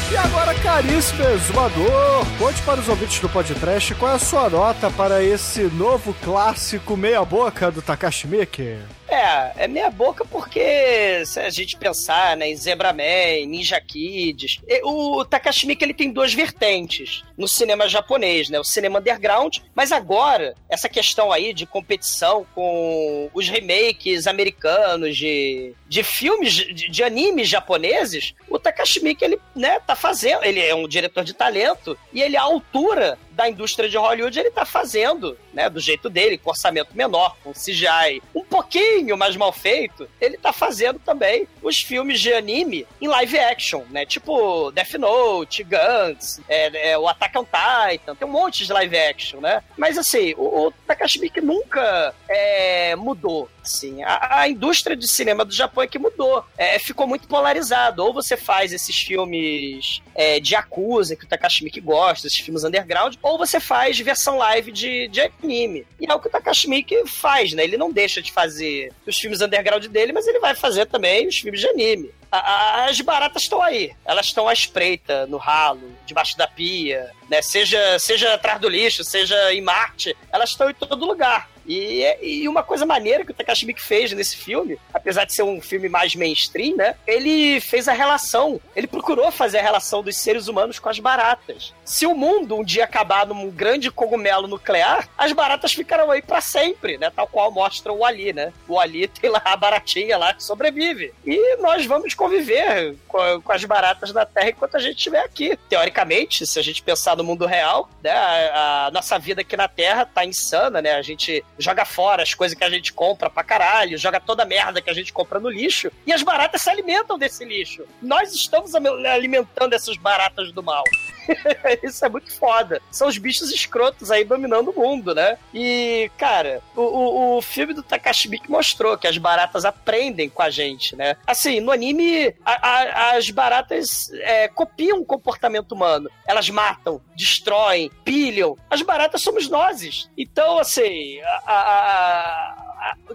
E 0.09 0.15
agora, 0.15 0.53
caríssimo 0.55 1.21
exumador, 1.23 2.25
conte 2.39 2.61
para 2.61 2.79
os 2.79 2.87
ouvintes 2.87 3.19
do 3.19 3.27
podcast 3.27 3.93
qual 3.95 4.13
é 4.13 4.15
a 4.15 4.19
sua 4.19 4.49
nota 4.49 4.89
para 4.89 5.21
esse 5.21 5.63
novo 5.63 6.15
clássico 6.23 6.95
meia-boca 6.95 7.69
do 7.69 7.81
Takashi 7.81 8.25
Miike. 8.25 8.77
É, 9.09 9.63
é 9.63 9.67
meia 9.67 9.89
boca 9.89 10.25
porque 10.25 11.25
se 11.25 11.39
a 11.39 11.49
gente 11.49 11.77
pensar 11.77 12.35
né, 12.35 12.49
em 12.49 12.55
Zebraman, 12.55 13.45
Ninja 13.47 13.79
Kids, 13.79 14.59
o 14.83 15.23
Takashi 15.23 15.67
ele 15.79 15.93
tem 15.93 16.11
duas 16.11 16.33
vertentes 16.33 17.23
no 17.37 17.47
cinema 17.47 17.87
japonês, 17.87 18.49
né? 18.49 18.59
O 18.59 18.63
cinema 18.63 18.99
underground, 18.99 19.57
mas 19.73 19.91
agora 19.91 20.55
essa 20.69 20.89
questão 20.89 21.31
aí 21.31 21.53
de 21.53 21.65
competição 21.65 22.45
com 22.53 23.29
os 23.33 23.47
remakes 23.47 24.27
americanos 24.27 25.15
de, 25.15 25.73
de 25.87 26.03
filmes 26.03 26.53
de, 26.53 26.89
de 26.89 27.03
animes 27.03 27.47
japoneses, 27.47 28.33
o 28.49 28.59
Takashi 28.59 29.01
ele, 29.21 29.39
né, 29.55 29.79
tá 29.79 29.95
fazendo, 29.95 30.43
ele 30.43 30.59
é 30.59 30.75
um 30.75 30.87
diretor 30.87 31.23
de 31.23 31.33
talento 31.33 31.97
e 32.11 32.21
ele 32.21 32.35
à 32.35 32.41
altura 32.41 33.17
da 33.37 33.47
indústria 33.47 33.87
de 33.87 33.95
Hollywood, 33.95 34.37
ele 34.37 34.49
tá 34.49 34.65
fazendo, 34.65 35.37
né, 35.53 35.69
do 35.69 35.79
jeito 35.79 36.09
dele, 36.09 36.39
com 36.39 36.49
orçamento 36.49 36.97
menor, 36.97 37.37
com 37.43 37.53
CGI 37.53 38.21
um 38.33 38.43
pouquinho 38.43 39.15
mais 39.15 39.35
mal 39.37 39.53
feito, 39.53 40.09
ele 40.19 40.37
tá 40.37 40.51
fazendo 40.51 40.97
também 40.99 41.47
os 41.61 41.77
filmes 41.77 42.19
de 42.19 42.33
anime 42.33 42.87
em 42.99 43.07
live 43.07 43.37
action, 43.37 43.83
né, 43.91 44.07
tipo 44.07 44.71
Death 44.71 44.95
Note, 44.95 45.63
Gantz, 45.63 46.41
é, 46.49 46.91
é, 46.91 46.97
o 46.97 47.07
Attack 47.07 47.37
on 47.37 47.45
Titan, 47.45 48.15
tem 48.15 48.27
um 48.27 48.31
monte 48.31 48.65
de 48.65 48.73
live 48.73 48.97
action, 48.97 49.39
né, 49.39 49.63
mas 49.77 49.99
assim, 49.99 50.33
o, 50.35 50.67
o 50.67 50.71
Takashi 50.87 51.19
Miike 51.19 51.39
nunca 51.39 52.15
é, 52.27 52.95
mudou, 52.95 53.47
assim, 53.67 54.03
a, 54.03 54.39
a 54.41 54.49
indústria 54.49 54.95
de 54.95 55.07
cinema 55.07 55.45
do 55.45 55.53
Japão 55.53 55.83
é 55.83 55.87
que 55.87 55.99
mudou, 55.99 56.43
é, 56.57 56.79
ficou 56.79 57.05
muito 57.05 57.27
polarizado, 57.27 58.03
ou 58.03 58.13
você 58.13 58.35
faz 58.35 58.73
esses 58.73 58.97
filmes 58.97 60.01
é, 60.15 60.39
de 60.39 60.55
Yakuza, 60.55 61.15
que 61.15 61.25
o 61.25 61.27
Takashi 61.27 61.63
Miike 61.63 61.81
gosta, 61.81 62.27
esses 62.27 62.39
filmes 62.39 62.63
underground, 62.63 63.15
ou 63.21 63.37
você 63.37 63.59
faz 63.59 63.99
versão 63.99 64.37
live 64.37 64.71
de, 64.71 65.07
de 65.09 65.21
anime. 65.21 65.85
E 65.99 66.09
é 66.09 66.13
o 66.13 66.19
que 66.19 66.27
o 66.27 66.31
Takashi 66.31 66.69
Miike 66.69 67.05
faz, 67.07 67.53
né? 67.53 67.63
Ele 67.63 67.77
não 67.77 67.91
deixa 67.91 68.21
de 68.21 68.31
fazer 68.31 68.91
os 69.05 69.17
filmes 69.17 69.41
underground 69.41 69.85
dele, 69.85 70.13
mas 70.13 70.27
ele 70.27 70.39
vai 70.39 70.55
fazer 70.55 70.85
também 70.85 71.27
os 71.27 71.37
filmes 71.37 71.59
de 71.59 71.67
anime. 71.67 72.11
As 72.31 72.99
baratas 73.01 73.43
estão 73.43 73.61
aí. 73.61 73.93
Elas 74.05 74.27
estão 74.27 74.47
à 74.47 74.53
espreita, 74.53 75.25
no 75.27 75.37
ralo, 75.37 75.95
debaixo 76.05 76.37
da 76.37 76.47
pia, 76.47 77.11
né? 77.29 77.41
Seja, 77.41 77.99
seja 77.99 78.33
atrás 78.33 78.59
do 78.59 78.69
lixo, 78.69 79.03
seja 79.03 79.53
em 79.53 79.61
Marte, 79.61 80.15
elas 80.31 80.49
estão 80.49 80.69
em 80.69 80.73
todo 80.73 81.05
lugar. 81.05 81.49
E, 81.67 82.17
e 82.21 82.47
uma 82.47 82.63
coisa 82.63 82.85
maneira 82.85 83.25
que 83.25 83.31
o 83.31 83.33
Takashi 83.33 83.65
Miike 83.65 83.81
fez 83.81 84.13
nesse 84.13 84.37
filme, 84.37 84.79
apesar 84.93 85.25
de 85.25 85.33
ser 85.33 85.43
um 85.43 85.59
filme 85.59 85.89
mais 85.89 86.15
mainstream, 86.15 86.77
né? 86.77 86.95
Ele 87.05 87.59
fez 87.59 87.87
a 87.89 87.93
relação, 87.93 88.61
ele 88.75 88.87
procurou 88.87 89.29
fazer 89.31 89.57
a 89.57 89.61
relação 89.61 90.01
dos 90.01 90.15
seres 90.15 90.47
humanos 90.47 90.79
com 90.79 90.87
as 90.87 90.99
baratas. 90.99 91.73
Se 91.83 92.05
o 92.05 92.15
mundo 92.15 92.55
um 92.55 92.63
dia 92.63 92.85
acabar 92.85 93.25
num 93.27 93.49
grande 93.49 93.91
cogumelo 93.91 94.47
nuclear, 94.47 95.09
as 95.17 95.33
baratas 95.33 95.73
ficarão 95.73 96.09
aí 96.09 96.21
pra 96.21 96.39
sempre, 96.39 96.97
né? 96.97 97.11
Tal 97.13 97.27
qual 97.27 97.51
mostra 97.51 97.91
o 97.91 98.05
Ali, 98.05 98.31
né? 98.31 98.53
O 98.67 98.79
Ali 98.79 99.07
tem 99.07 99.29
lá 99.29 99.41
a 99.43 99.57
baratinha 99.57 100.17
lá 100.17 100.33
que 100.33 100.43
sobrevive. 100.43 101.13
E 101.25 101.57
nós 101.57 101.85
vamos 101.85 102.13
conviver 102.17 102.95
com, 103.07 103.41
com 103.41 103.51
as 103.53 103.63
baratas 103.63 104.11
na 104.11 104.25
Terra 104.25 104.49
enquanto 104.49 104.75
a 104.75 104.79
gente 104.79 104.97
estiver 104.97 105.23
aqui. 105.23 105.57
Teoricamente, 105.69 106.45
se 106.45 106.59
a 106.59 106.61
gente 106.61 106.81
pensar 106.83 107.15
no 107.15 107.23
mundo 107.23 107.45
real, 107.45 107.89
né? 108.03 108.11
A, 108.11 108.85
a 108.87 108.91
nossa 108.91 109.17
vida 109.17 109.41
aqui 109.41 109.55
na 109.55 109.67
Terra 109.67 110.05
tá 110.05 110.25
insana, 110.25 110.81
né? 110.81 110.93
A 110.95 111.01
gente 111.01 111.43
joga 111.57 111.85
fora 111.85 112.23
as 112.23 112.33
coisas 112.33 112.57
que 112.57 112.63
a 112.63 112.69
gente 112.69 112.91
compra 112.91 113.29
pra 113.29 113.43
caralho, 113.43 113.97
joga 113.97 114.19
toda 114.19 114.43
a 114.43 114.45
merda 114.45 114.81
que 114.81 114.89
a 114.89 114.93
gente 114.93 115.13
compra 115.13 115.39
no 115.39 115.49
lixo, 115.49 115.91
e 116.05 116.11
as 116.11 116.23
baratas 116.23 116.61
se 116.63 116.69
alimentam 116.69 117.17
desse 117.17 117.45
lixo. 117.45 117.83
Nós 118.01 118.33
estamos 118.33 118.73
am- 118.75 119.05
alimentando 119.07 119.73
essas 119.73 119.95
baratas 119.97 120.51
do 120.51 120.63
mal. 120.63 120.83
Isso 121.83 122.05
é 122.05 122.09
muito 122.09 122.33
foda. 122.37 122.81
São 122.91 123.07
os 123.07 123.17
bichos 123.17 123.51
escrotos 123.51 124.11
aí 124.11 124.23
dominando 124.23 124.69
o 124.71 124.75
mundo, 124.79 125.13
né? 125.15 125.37
E, 125.53 126.11
cara, 126.17 126.61
o, 126.75 126.81
o, 126.81 127.37
o 127.37 127.41
filme 127.41 127.73
do 127.73 127.83
Takashi 127.83 128.29
Miike 128.29 128.49
mostrou 128.49 128.97
que 128.97 129.07
as 129.07 129.17
baratas 129.17 129.65
aprendem 129.65 130.29
com 130.29 130.41
a 130.41 130.49
gente, 130.49 130.95
né? 130.95 131.15
Assim, 131.25 131.59
no 131.59 131.71
anime, 131.71 132.33
a- 132.45 132.67
a- 132.67 133.15
as 133.17 133.29
baratas 133.29 134.09
é, 134.21 134.47
copiam 134.47 134.99
o 134.99 135.05
comportamento 135.05 135.71
humano. 135.73 136.09
Elas 136.25 136.49
matam, 136.49 137.01
destroem, 137.15 137.91
pilham. 138.03 138.57
As 138.69 138.81
baratas 138.81 139.21
somos 139.21 139.47
nós. 139.49 140.09
Então, 140.17 140.57
assim, 140.57 141.19
a, 141.21 141.51
a, 141.53 142.66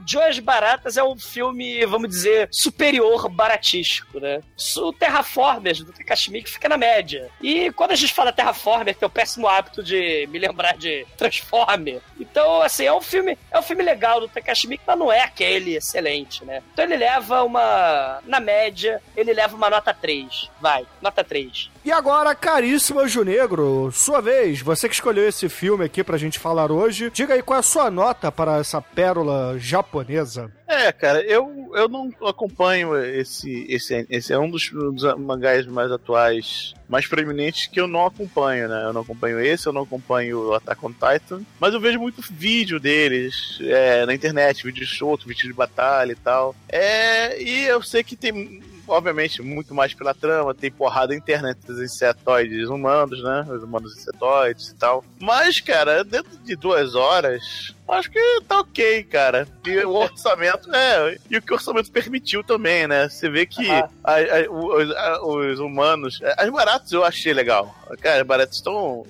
Joias 0.07 0.39
Baratas 0.39 0.97
é 0.97 1.05
um 1.05 1.17
filme, 1.17 1.85
vamos 1.87 2.09
dizer, 2.09 2.49
superior 2.51 3.29
baratístico, 3.29 4.19
né? 4.19 4.41
O 4.77 4.93
Terraformers 4.93 5.83
do 5.83 5.93
Takashi 5.93 6.31
Miike 6.31 6.51
fica 6.51 6.69
na 6.69 6.77
média. 6.77 7.31
E 7.41 7.71
quando 7.73 7.93
a 7.93 7.97
gente 7.97 8.13
fala 8.13 8.33
Terraformer, 8.33 8.95
tem 8.95 9.07
o 9.07 9.11
péssimo 9.11 9.47
hábito 9.47 9.83
de 9.83 10.27
me 10.31 10.39
lembrar 10.39 10.77
de 10.77 11.07
Transformer. 11.17 12.01
Então, 12.19 12.63
assim, 12.63 12.85
é 12.85 12.93
um 12.93 13.01
filme, 13.01 13.39
é 13.51 13.59
um 13.59 13.63
filme 13.63 13.83
legal 13.83 14.21
do 14.21 14.29
Takashi 14.29 14.67
Miike, 14.67 14.85
mas 14.87 14.99
não 14.99 15.13
é 15.13 15.21
aquele 15.21 15.77
excelente, 15.77 16.45
né? 16.45 16.63
Então 16.73 16.85
ele 16.85 16.97
leva 16.97 17.43
uma, 17.43 18.21
na 18.25 18.41
média, 18.41 19.01
ele 19.17 19.33
leva 19.33 19.57
uma 19.57 19.71
nota 19.71 19.95
3. 19.95 20.51
Vai, 20.61 20.87
nota 21.01 21.23
3. 21.23 21.72
E 21.85 21.91
agora, 21.91 22.33
caríssimo 22.33 23.01
Anjo 23.01 23.25
Negro, 23.25 23.91
sua 23.93 24.21
vez, 24.21 24.61
você 24.61 24.89
que 24.89 24.95
escolheu 24.95 25.29
esse 25.29 25.49
filme 25.49 25.85
aqui 25.85 26.05
pra 26.05 26.17
gente 26.17 26.39
falar 26.39 26.71
hoje, 26.71 27.11
diga 27.13 27.35
aí 27.35 27.43
qual 27.43 27.57
é 27.57 27.61
a 27.61 27.63
sua 27.63 27.91
nota 27.91 28.31
para 28.31 28.59
essa 28.59 28.81
pérola 28.81 29.59
japonesa. 29.59 30.49
É, 30.69 30.93
cara, 30.93 31.21
eu, 31.23 31.73
eu 31.75 31.89
não 31.89 32.09
acompanho 32.25 32.97
esse, 32.97 33.67
esse. 33.69 34.07
Esse 34.09 34.33
é 34.33 34.39
um 34.39 34.49
dos, 34.49 34.71
dos 34.71 35.03
mangás 35.19 35.67
mais 35.67 35.91
atuais, 35.91 36.73
mais 36.89 37.07
preeminentes 37.07 37.67
que 37.67 37.81
eu 37.81 37.89
não 37.89 38.07
acompanho, 38.07 38.69
né? 38.69 38.85
Eu 38.85 38.93
não 38.93 39.03
acompanho 39.03 39.41
esse, 39.41 39.67
eu 39.67 39.73
não 39.73 39.83
acompanho 39.83 40.51
o 40.51 40.55
Attack 40.55 40.87
on 40.87 40.93
Titan, 40.93 41.43
mas 41.59 41.75
eu 41.75 41.81
vejo 41.81 41.99
muito 41.99 42.23
vídeo 42.31 42.79
deles 42.79 43.59
é, 43.61 44.07
na 44.07 44.15
internet, 44.15 44.65
vídeo 44.65 44.81
de 44.81 44.87
show, 44.87 45.19
vídeo 45.27 45.49
de 45.49 45.53
batalha 45.53 46.13
e 46.13 46.17
tal. 46.17 46.55
É, 46.69 47.43
e 47.43 47.65
eu 47.65 47.83
sei 47.83 48.05
que 48.05 48.17
tem. 48.17 48.63
Obviamente, 48.87 49.41
muito 49.43 49.75
mais 49.75 49.95
pela 49.95 50.13
trama, 50.13 50.53
tem 50.55 50.71
porrada 50.71 51.15
interna 51.15 51.51
entre 51.51 51.73
os 51.73 51.81
insetoides 51.81 52.69
humanos, 52.69 53.23
né? 53.23 53.47
Os 53.49 53.63
humanos 53.63 53.97
insetoides 53.97 54.69
e 54.71 54.75
tal. 54.75 55.05
Mas, 55.21 55.61
cara, 55.61 56.03
dentro 56.05 56.37
de 56.39 56.57
duas 56.57 56.95
horas, 56.95 57.75
acho 57.89 58.11
que 58.11 58.41
tá 58.49 58.61
ok, 58.61 59.05
cara. 59.05 59.47
E 59.65 59.79
o 59.85 59.91
orçamento, 59.95 60.75
é, 60.75 61.17
e 61.31 61.37
o 61.37 61.43
que 61.43 61.53
o 61.53 61.55
orçamento 61.57 61.91
permitiu 61.93 62.43
também, 62.43 62.87
né? 62.89 63.09
Você 63.09 63.29
vê 63.31 63.47
que 63.47 63.71
a- 63.71 63.89
a- 64.05 64.51
os, 64.51 64.91
a- 64.97 65.25
os 65.25 65.59
humanos. 65.61 66.21
As 66.37 66.51
baratas 66.51 66.91
eu 66.93 67.05
achei 67.05 67.33
legal. 67.33 67.75
Cara, 68.01 68.21
as 68.21 68.27
baratas 68.27 68.57
estão. 68.57 69.07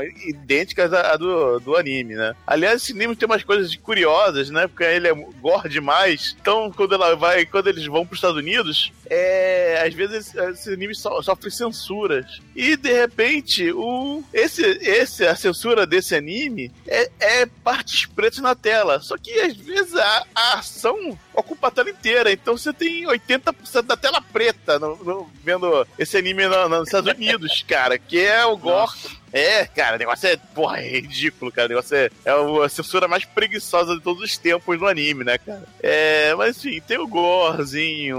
Estão 0.00 0.28
idênticas 0.28 0.92
à 0.92 1.16
do, 1.16 1.58
do 1.60 1.76
anime, 1.76 2.14
né? 2.14 2.34
Aliás, 2.46 2.82
esse 2.82 2.92
anime 2.92 3.16
tem 3.16 3.26
umas 3.26 3.42
coisas 3.44 3.74
curiosas, 3.76 4.50
né? 4.50 4.66
Porque 4.66 4.84
ele 4.84 5.08
é 5.08 5.14
gore 5.14 5.68
demais. 5.68 6.36
Então, 6.40 6.70
quando 6.72 6.94
ela 6.94 7.14
vai, 7.16 7.44
quando 7.46 7.68
eles 7.68 7.84
vão 7.86 8.04
para 8.06 8.12
os 8.14 8.18
Estados 8.18 8.36
Unidos, 8.38 8.92
é, 9.08 9.82
às 9.86 9.94
vezes 9.94 10.28
esse, 10.28 10.40
esse 10.50 10.72
anime 10.72 10.94
so, 10.94 11.22
sofre 11.22 11.50
censuras. 11.50 12.40
E 12.56 12.76
de 12.76 12.92
repente, 12.92 13.70
o, 13.72 14.22
esse, 14.32 14.62
esse, 14.62 15.26
a 15.26 15.34
censura 15.36 15.86
desse 15.86 16.14
anime 16.14 16.70
é, 16.86 17.10
é 17.20 17.46
partes 17.46 18.06
pretas 18.06 18.38
na 18.40 18.54
tela. 18.54 19.00
Só 19.00 19.16
que 19.16 19.30
às 19.40 19.56
vezes 19.56 19.94
a, 19.96 20.24
a 20.34 20.58
ação 20.58 21.18
ocupa 21.34 21.68
a 21.68 21.70
tela 21.70 21.90
inteira. 21.90 22.32
Então 22.32 22.56
você 22.56 22.72
tem 22.72 23.04
80% 23.06 23.82
da 23.82 23.96
tela 23.96 24.20
preta 24.20 24.78
no- 24.78 24.96
no- 25.04 25.30
vendo 25.42 25.86
esse 25.98 26.16
anime 26.16 26.46
no- 26.46 26.68
nos 26.68 26.88
Estados 26.88 27.12
Unidos, 27.12 27.64
cara, 27.66 27.98
que 27.98 28.18
é 28.20 28.44
o 28.44 28.56
gore. 28.56 28.92
É, 29.32 29.64
cara, 29.66 29.96
o 29.96 29.98
negócio 29.98 30.28
é, 30.28 30.36
porra, 30.36 30.80
é 30.80 31.00
ridículo, 31.00 31.50
cara. 31.50 31.66
O 31.66 31.68
negócio 31.70 31.96
é, 31.96 32.10
é 32.24 32.64
a 32.64 32.68
censura 32.68 33.08
mais 33.08 33.24
preguiçosa 33.24 33.94
de 33.94 34.02
todos 34.02 34.22
os 34.22 34.36
tempos 34.36 34.78
no 34.78 34.86
anime, 34.86 35.24
né, 35.24 35.38
cara? 35.38 35.62
É, 35.82 36.34
mas 36.34 36.58
enfim, 36.58 36.80
tem 36.80 36.98
o 36.98 37.08
gorezinho, 37.08 38.18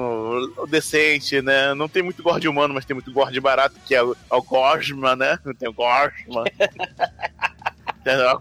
o 0.58 0.66
decente, 0.66 1.42
né? 1.42 1.74
Não 1.74 1.88
tem 1.88 2.02
muito 2.02 2.24
gore 2.24 2.48
humano, 2.48 2.74
mas 2.74 2.86
tem 2.86 2.96
muito 2.96 3.12
gore 3.12 3.40
barato, 3.40 3.76
que 3.86 3.94
é 3.94 4.02
o, 4.02 4.14
é 4.14 4.36
o 4.36 4.42
Gosma, 4.42 5.16
né? 5.16 5.38
Tem 5.60 5.70
o 5.70 5.74
Gosma. 5.74 6.44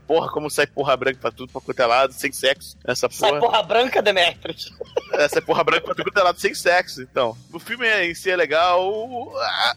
Porra, 0.06 0.30
como 0.30 0.50
sai 0.50 0.66
porra 0.66 0.96
branca 0.96 1.18
pra 1.20 1.30
tudo, 1.30 1.52
pra 1.52 1.60
quanto 1.60 1.80
é 1.80 1.86
lado, 1.86 2.12
sem 2.12 2.32
sexo. 2.32 2.76
Essa 2.84 3.08
porra. 3.08 3.30
Sai 3.30 3.40
porra 3.40 3.62
branca, 3.62 4.02
Demetrius. 4.02 4.72
Essa 5.12 5.38
é 5.38 5.40
porra 5.40 5.62
branca 5.62 5.82
pra 5.82 5.94
tudo 5.94 6.10
é 6.14 6.22
lado 6.22 6.40
sem 6.40 6.54
sexo, 6.54 7.02
então. 7.02 7.36
O 7.52 7.58
filme 7.58 7.86
em 8.04 8.14
si 8.14 8.30
é 8.30 8.36
legal. 8.36 8.82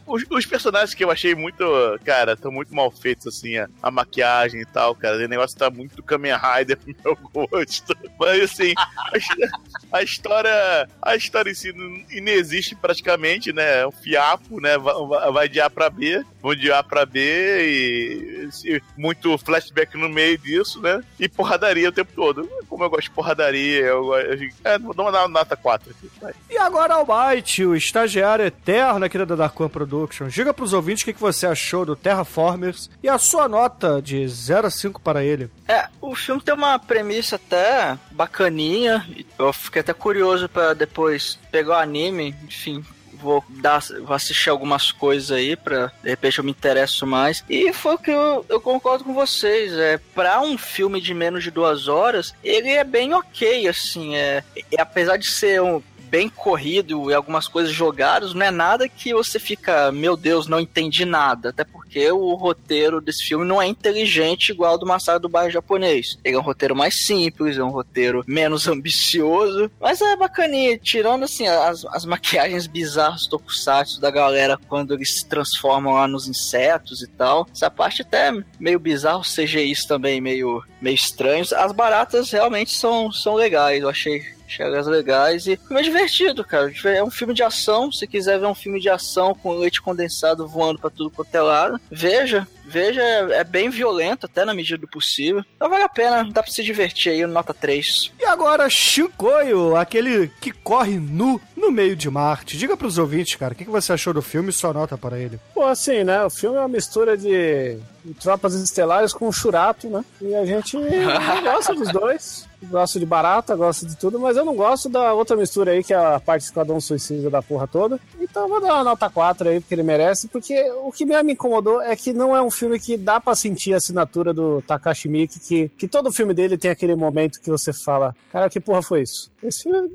Os, 0.05 0.23
os 0.29 0.45
personagens 0.45 0.93
que 0.93 1.03
eu 1.03 1.11
achei 1.11 1.35
muito. 1.35 1.65
Cara, 2.03 2.33
estão 2.33 2.51
muito 2.51 2.73
mal 2.73 2.89
feitos, 2.91 3.27
assim, 3.27 3.57
a, 3.57 3.67
a 3.81 3.91
maquiagem 3.91 4.61
e 4.61 4.65
tal, 4.65 4.95
cara. 4.95 5.17
O 5.17 5.27
negócio 5.27 5.57
tá 5.57 5.69
muito 5.69 6.03
Kamen 6.03 6.33
Rider 6.35 6.77
pro 6.77 6.95
meu 7.03 7.47
gosto. 7.49 7.95
Mas 8.19 8.41
assim, 8.41 8.73
a, 8.77 9.97
a 9.97 10.03
história. 10.03 10.89
A 11.01 11.15
história 11.15 11.51
em 11.51 11.55
si 11.55 11.71
não, 11.73 12.03
inexiste 12.09 12.75
praticamente, 12.75 13.53
né? 13.53 13.81
É 13.81 13.87
um 13.87 13.91
fiapo, 13.91 14.59
né? 14.59 14.77
Vai 14.77 15.47
de 15.47 15.59
A 15.61 15.69
pra 15.69 15.89
B, 15.89 16.23
vão 16.45 16.55
de 16.55 16.72
A 16.72 16.84
pra 16.84 17.05
B 17.05 17.19
e. 17.65 18.47
se- 18.51 18.81
muito 18.97 19.38
flashback 19.38 19.97
no 19.97 20.07
meio 20.07 20.38
disso, 20.38 20.80
né? 20.81 21.01
E 21.19 21.27
porradaria 21.27 21.89
o 21.89 21.91
tempo 21.91 22.11
todo. 22.15 22.47
Como 22.69 22.84
eu 22.84 22.89
gosto 22.89 23.03
de 23.03 23.11
porradaria, 23.11 23.81
eu 23.81 24.05
gosto. 24.05 24.27
É, 24.63 24.77
vou 24.77 24.93
dar 24.93 25.03
uma 25.03 25.27
nota 25.27 25.55
4 25.55 25.91
aqui. 25.91 26.09
vai. 26.22 26.34
E 26.49 26.57
agora, 26.57 26.95
Almighty, 26.95 27.65
o 27.65 27.76
estagiário 27.76 28.45
eterno 28.45 29.05
aqui 29.05 29.17
da 29.17 29.35
Dark 29.35 29.59
One 29.59 29.69
Productions. 29.69 30.34
Diga 30.34 30.53
pros 30.53 30.73
ouvintes 30.73 31.01
o 31.03 31.05
que 31.05 31.13
que 31.13 31.19
você 31.22 31.47
achou 31.47 31.85
do 31.85 31.95
Terraformers 31.95 32.89
e 33.01 33.09
a 33.09 33.17
sua 33.17 33.47
nota 33.49 34.01
de 34.01 34.27
0 34.27 34.67
a 34.67 34.69
5 34.69 35.01
para 35.01 35.23
ele. 35.23 35.49
É, 35.67 35.88
o 36.01 36.15
filme 36.15 36.41
tem 36.41 36.53
uma 36.53 36.77
premissa 36.77 37.35
até 37.38 37.97
bacaninha. 38.11 39.05
Eu 39.39 39.51
fiquei 39.53 39.81
até 39.81 39.93
curioso 39.93 40.47
pra 40.49 40.73
depois 40.73 41.39
pegar 41.51 41.77
o 41.77 41.80
anime, 41.80 42.35
enfim. 42.43 42.84
Vou, 43.21 43.43
dar, 43.47 43.81
vou 44.03 44.13
assistir 44.13 44.49
algumas 44.49 44.91
coisas 44.91 45.31
aí 45.31 45.55
pra 45.55 45.91
de 46.03 46.09
repente 46.09 46.39
eu 46.39 46.43
me 46.43 46.51
interesso 46.51 47.05
mais. 47.05 47.43
E 47.49 47.71
foi 47.73 47.95
o 47.95 47.97
que 47.97 48.11
eu, 48.11 48.45
eu 48.49 48.61
concordo 48.61 49.03
com 49.03 49.13
vocês. 49.13 49.73
É, 49.73 49.99
pra 50.13 50.41
um 50.41 50.57
filme 50.57 51.01
de 51.01 51.13
menos 51.13 51.43
de 51.43 51.51
duas 51.51 51.87
horas, 51.87 52.33
ele 52.43 52.69
é 52.69 52.83
bem 52.83 53.13
ok, 53.13 53.67
assim. 53.67 54.15
É, 54.15 54.43
e 54.55 54.79
apesar 54.79 55.17
de 55.17 55.29
ser 55.29 55.61
um 55.61 55.81
bem 56.15 56.29
corrido 56.29 57.11
e 57.11 57.13
algumas 57.13 57.45
coisas 57.45 57.73
jogadas, 57.73 58.33
não 58.33 58.45
é 58.45 58.49
nada 58.49 58.87
que 58.87 59.13
você 59.13 59.37
fica, 59.37 59.91
meu 59.91 60.15
Deus, 60.15 60.47
não 60.47 60.61
entendi 60.61 61.03
nada. 61.03 61.49
Até 61.49 61.65
porque 61.65 62.09
o 62.09 62.35
roteiro 62.35 63.01
desse 63.01 63.25
filme 63.25 63.43
não 63.43 63.61
é 63.61 63.67
inteligente 63.67 64.53
igual 64.53 64.71
ao 64.71 64.77
do 64.77 64.85
Massacre 64.85 65.21
do 65.21 65.27
Bairro 65.27 65.51
Japonês. 65.51 66.17
Ele 66.23 66.37
é 66.37 66.39
um 66.39 66.41
roteiro 66.41 66.73
mais 66.73 67.05
simples, 67.05 67.57
é 67.57 67.63
um 67.63 67.69
roteiro 67.69 68.23
menos 68.25 68.65
ambicioso, 68.69 69.69
mas 69.77 69.99
é 69.99 70.15
bacaninha, 70.15 70.77
tirando 70.77 71.23
assim 71.23 71.47
as, 71.47 71.83
as 71.87 72.05
maquiagens 72.05 72.65
bizarras 72.65 73.27
tokusatsu 73.27 73.99
da 73.99 74.09
galera 74.09 74.57
quando 74.69 74.93
eles 74.93 75.17
se 75.17 75.25
transformam 75.25 75.95
lá 75.95 76.07
nos 76.07 76.29
insetos 76.29 77.01
e 77.01 77.07
tal. 77.07 77.45
Essa 77.51 77.69
parte 77.69 78.03
até 78.03 78.29
é 78.29 78.43
meio 78.57 78.79
bizarro, 78.79 79.21
CGIs 79.21 79.85
também 79.85 80.21
meio, 80.21 80.63
meio 80.79 80.95
estranhos. 80.95 81.51
As 81.51 81.73
baratas 81.73 82.31
realmente 82.31 82.71
são, 82.71 83.11
são 83.11 83.35
legais, 83.35 83.81
eu 83.81 83.89
achei 83.89 84.34
Achei 84.45 84.65
elas 84.65 84.88
legais 84.88 85.47
e 85.47 85.57
filme 85.57 85.80
é 85.80 85.84
divertido, 85.84 86.43
cara. 86.43 86.72
É 86.85 87.03
um 87.03 87.09
filme 87.09 87.34
de 87.34 87.43
ação. 87.43 87.91
Se 87.91 88.05
quiser 88.05 88.39
ver 88.39 88.45
um 88.45 88.55
filme 88.55 88.80
de 88.80 88.89
ação 88.89 89.34
com 89.34 89.51
leite 89.53 89.81
condensado 89.81 90.47
voando 90.47 90.80
pra 90.80 90.89
tudo 90.89 91.09
quanto 91.09 91.34
é 91.34 91.41
lado, 91.41 91.80
veja. 91.89 92.47
Veja, 92.65 93.01
é, 93.01 93.39
é 93.39 93.43
bem 93.43 93.69
violento, 93.69 94.25
até 94.25 94.43
na 94.43 94.53
medida 94.53 94.77
do 94.77 94.87
possível. 94.87 95.43
Então 95.55 95.69
vale 95.69 95.83
a 95.83 95.89
pena, 95.89 96.23
dá 96.23 96.41
pra 96.41 96.51
se 96.51 96.63
divertir 96.63 97.11
aí, 97.11 97.25
nota 97.25 97.53
3. 97.53 98.11
E 98.19 98.25
agora, 98.25 98.69
Shinkoio, 98.69 99.75
aquele 99.75 100.31
que 100.41 100.51
corre 100.51 100.97
nu 100.97 101.39
no 101.55 101.71
meio 101.71 101.95
de 101.95 102.09
Marte. 102.09 102.57
Diga 102.57 102.77
pros 102.77 102.97
ouvintes, 102.97 103.35
cara, 103.35 103.53
o 103.53 103.55
que 103.55 103.65
que 103.65 103.71
você 103.71 103.93
achou 103.93 104.13
do 104.13 104.21
filme 104.21 104.49
e 104.49 104.53
sua 104.53 104.73
nota 104.73 104.97
para 104.97 105.19
ele. 105.19 105.39
Pô, 105.53 105.63
assim, 105.65 106.03
né? 106.03 106.23
O 106.23 106.29
filme 106.29 106.57
é 106.57 106.59
uma 106.59 106.67
mistura 106.67 107.17
de, 107.17 107.79
Tropas 108.21 108.53
Estelares 108.53 109.13
com 109.13 109.31
Churato, 109.31 109.89
né? 109.89 110.03
E 110.21 110.35
a 110.35 110.45
gente 110.45 110.77
gosta 111.43 111.73
dos 111.73 111.91
dois. 111.91 112.47
Gosto 112.63 112.99
de 112.99 113.05
barata, 113.05 113.55
gosto 113.55 113.85
de 113.85 113.95
tudo, 113.95 114.19
mas 114.19 114.37
eu 114.37 114.45
não 114.45 114.55
gosto 114.55 114.89
da 114.89 115.13
outra 115.13 115.35
mistura 115.35 115.71
aí, 115.71 115.83
que 115.83 115.93
é 115.93 115.97
a 115.97 116.19
parte 116.19 116.43
Esquadrão 116.45 116.79
Suicida 116.81 117.29
da 117.29 117.41
porra 117.41 117.67
toda. 117.67 117.99
Então 118.19 118.43
eu 118.43 118.49
vou 118.49 118.61
dar 118.61 118.73
uma 118.75 118.83
nota 118.83 119.09
4 119.09 119.49
aí, 119.49 119.59
porque 119.59 119.75
ele 119.75 119.83
merece, 119.83 120.27
porque 120.27 120.59
o 120.83 120.91
que 120.91 121.05
me 121.05 121.33
incomodou 121.33 121.81
é 121.81 121.95
que 121.95 122.11
não 122.11 122.35
é 122.35 122.41
um 122.41 122.49
filme 122.56 122.80
que 122.80 122.98
dá 122.98 123.19
pra 123.19 123.36
sentir 123.36 123.73
a 123.73 123.77
assinatura 123.77 124.34
do 124.34 124.61
Takashi 124.61 125.10
Miike, 125.10 125.40
que, 125.40 125.69
que 125.69 125.88
todo 125.88 126.11
filme 126.11 126.34
dele 126.34 126.57
tem 126.57 126.72
aquele 126.72 126.95
momento 126.95 127.41
que 127.41 127.49
você 127.49 127.72
fala, 127.73 128.15
cara, 128.32 128.49
que 128.49 128.60
porra 128.60 128.82
foi 128.82 129.02
isso? 129.02 129.32
Esse 129.44 129.64
filme 129.64 129.90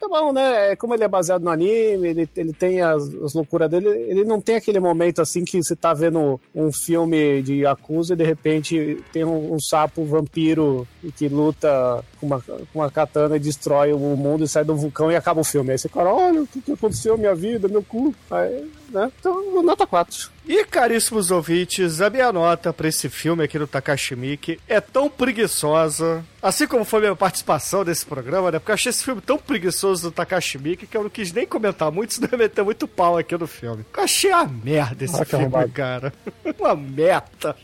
tá 0.00 0.08
bom, 0.08 0.32
né? 0.32 0.74
Como 0.76 0.94
ele 0.94 1.04
é 1.04 1.08
baseado 1.08 1.42
no 1.42 1.50
anime, 1.50 2.08
ele, 2.08 2.28
ele 2.34 2.52
tem 2.52 2.80
as, 2.80 3.02
as 3.16 3.34
loucuras 3.34 3.70
dele, 3.70 3.88
ele 3.88 4.24
não 4.24 4.40
tem 4.40 4.56
aquele 4.56 4.80
momento 4.80 5.20
assim 5.20 5.44
que 5.44 5.62
você 5.62 5.76
tá 5.76 5.92
vendo 5.92 6.40
um 6.54 6.72
filme 6.72 7.42
de 7.42 7.60
Yakuza 7.60 8.14
e 8.14 8.16
de 8.16 8.24
repente 8.24 8.98
tem 9.12 9.24
um, 9.24 9.54
um 9.54 9.60
sapo 9.60 10.04
vampiro 10.04 10.88
que 11.16 11.28
luta 11.28 12.02
com 12.18 12.26
uma, 12.26 12.40
com 12.40 12.66
uma 12.74 12.90
katana 12.90 13.36
e 13.36 13.40
destrói 13.40 13.92
o 13.92 13.98
mundo 13.98 14.44
e 14.44 14.48
sai 14.48 14.64
do 14.64 14.74
vulcão 14.74 15.12
e 15.12 15.16
acaba 15.16 15.42
o 15.42 15.44
filme. 15.44 15.72
Aí 15.72 15.78
você 15.78 15.88
fala, 15.88 16.12
olha 16.12 16.42
o 16.42 16.46
que, 16.46 16.62
que 16.62 16.72
aconteceu, 16.72 17.18
minha 17.18 17.34
vida, 17.34 17.68
meu 17.68 17.82
cu. 17.82 18.14
Aí, 18.30 18.70
né? 18.88 19.12
Então, 19.20 19.62
nota 19.62 19.86
4. 19.86 20.30
E 20.46 20.64
caríssimos 20.64 21.30
ouvintes, 21.30 22.00
a 22.00 22.10
minha 22.10 22.32
nota 22.32 22.72
pra 22.72 22.88
esse 22.88 23.08
filme 23.08 23.44
aqui 23.44 23.58
do 23.58 23.66
Takashi 23.66 24.16
Miike 24.16 24.58
é 24.66 24.80
tão 24.80 25.08
preguiçosa, 25.08 26.24
assim 26.42 26.66
como 26.66 26.84
foi 26.84 27.00
minha 27.00 27.14
participação 27.14 27.84
nesse 27.84 28.04
programa, 28.06 28.50
né? 28.50 28.58
Porque 28.58 28.70
eu 28.70 28.74
achei 28.74 28.90
esse 28.90 29.04
filme 29.04 29.20
tão 29.20 29.38
preguiçoso 29.38 30.02
do 30.04 30.10
Takashi 30.10 30.58
Miike 30.58 30.86
que 30.86 30.96
eu 30.96 31.02
não 31.04 31.10
quis 31.10 31.32
nem 31.32 31.46
comentar 31.46 31.92
muito, 31.92 32.14
senão 32.14 32.28
ia 32.32 32.38
meter 32.38 32.64
muito 32.64 32.88
pau 32.88 33.16
aqui 33.18 33.36
no 33.36 33.46
filme. 33.46 33.84
Eu 33.96 34.02
achei 34.02 34.32
a 34.32 34.44
merda 34.44 35.04
esse 35.04 35.20
Ah, 35.20 35.24
filme, 35.24 35.44
arrombado. 35.44 35.70
cara. 35.72 36.12
Uma 36.58 36.74
meta. 36.74 37.54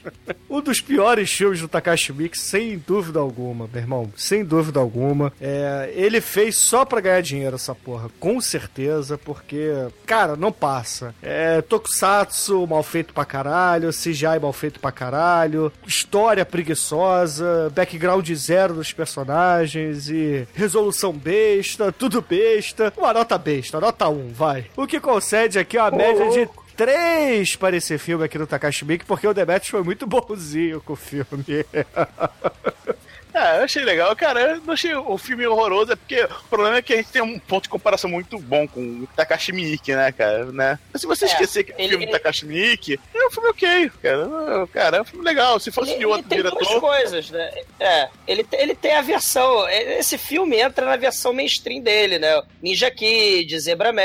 Um 0.49 0.61
dos 0.61 0.81
piores 0.81 1.33
filmes 1.33 1.61
do 1.61 1.69
Takashi 1.69 2.13
Miike, 2.13 2.39
sem 2.39 2.79
dúvida 2.79 3.19
alguma, 3.19 3.69
meu 3.73 3.83
irmão. 3.83 4.13
Sem 4.17 4.45
dúvida 4.45 4.79
alguma. 4.79 5.33
É, 5.41 5.93
ele 5.95 6.21
fez 6.21 6.57
só 6.57 6.85
pra 6.85 7.01
ganhar 7.01 7.21
dinheiro 7.21 7.57
essa 7.57 7.75
porra, 7.75 8.09
com 8.21 8.41
certeza, 8.41 9.19
porque, 9.19 9.71
cara, 10.07 10.37
não 10.37 10.53
passa. 10.53 11.15
É, 11.23 11.61
Tokusatsu 11.63 12.66
mal 12.67 12.83
feito 12.83 13.13
pra 13.13 13.25
caralho, 13.25 13.91
CGI 13.91 14.39
mal 14.41 14.53
feito 14.53 14.81
pra 14.81 14.93
caralho, 14.93 15.73
história 15.87 16.45
preguiçosa, 16.45 17.71
background 17.75 18.29
zero 18.33 18.75
dos 18.75 18.93
personagens 18.93 20.09
e 20.09 20.47
resolução 20.55 21.13
besta, 21.13 21.93
tudo 21.93 22.21
besta. 22.23 22.93
Uma 22.97 23.13
nota 23.13 23.39
besta, 23.39 23.81
nota 23.81 24.09
1, 24.09 24.29
vai. 24.33 24.67
O 24.77 24.87
que 24.87 25.01
concede 25.01 25.59
aqui 25.59 25.79
uma 25.79 25.91
média 25.91 26.31
de 26.31 26.49
3 26.77 27.57
para 27.57 27.77
esse 27.77 27.97
filme 27.97 28.25
aqui 28.25 28.39
no 28.39 28.47
Takashi 28.47 28.85
Miike, 28.85 29.05
porque 29.05 29.27
o 29.27 29.33
Demetrius 29.33 29.69
foi 29.69 29.83
muito 29.83 30.07
bonzinho 30.07 30.81
com 30.83 30.93
o 30.93 30.97
filme. 30.97 31.65
Ah, 33.39 33.57
eu 33.59 33.65
achei 33.65 33.85
legal, 33.85 34.15
cara. 34.17 34.41
Eu 34.41 34.61
não 34.63 34.73
achei 34.75 34.95
o 34.95 35.19
filme 35.19 35.47
horroroso, 35.47 35.93
é 35.93 35.97
porque 35.97 36.23
o 36.25 36.49
problema 36.49 36.79
é 36.79 36.83
que 36.83 36.95
a 36.95 36.97
gente 36.97 37.11
tem 37.11 37.21
um 37.23 37.39
ponto 37.39 37.65
de 37.65 37.69
comparação 37.69 38.09
muito 38.09 38.39
bom 38.39 38.67
com 38.67 38.81
o 38.81 39.09
Takashi 39.15 39.53
Miike, 39.53 39.95
né, 39.95 40.11
cara? 40.13 40.47
Né? 40.47 40.79
Mas 40.93 41.03
se 41.03 41.07
você 41.07 41.27
É, 41.27 41.29
esquecer 41.29 41.65
que 41.65 41.73
é 41.73 41.75
um 41.75 41.79
ele- 41.81 41.89
filme 41.91 42.07
do 42.07 42.13
Takashi 42.13 42.47
Miike, 42.47 42.99
é 43.15 43.27
um 43.27 43.31
filme 43.31 43.49
ok, 43.51 43.91
cara. 44.03 44.67
Cara, 44.73 44.97
é 44.97 45.01
um 45.03 45.05
filme 45.05 45.25
legal. 45.25 45.61
Se 45.61 45.71
fosse 45.71 45.91
Ele, 45.91 45.99
de 45.99 46.05
ele 46.05 46.13
outro 46.13 46.29
tem 46.29 46.41
duas 46.43 46.53
diretor. 46.55 46.81
coisas, 46.81 47.31
né? 47.31 47.51
É, 47.79 48.09
ele, 48.27 48.47
ele 48.53 48.75
tem 48.75 48.95
a 48.95 49.03
versão. 49.03 49.69
Esse 49.69 50.17
filme 50.17 50.57
entra 50.59 50.87
na 50.87 50.97
versão 50.97 51.33
mainstream 51.33 51.83
dele, 51.83 52.19
né? 52.19 52.43
Ninja 52.63 52.91
Kid, 52.91 53.59
Zebra 53.61 53.93
Man. 53.93 54.03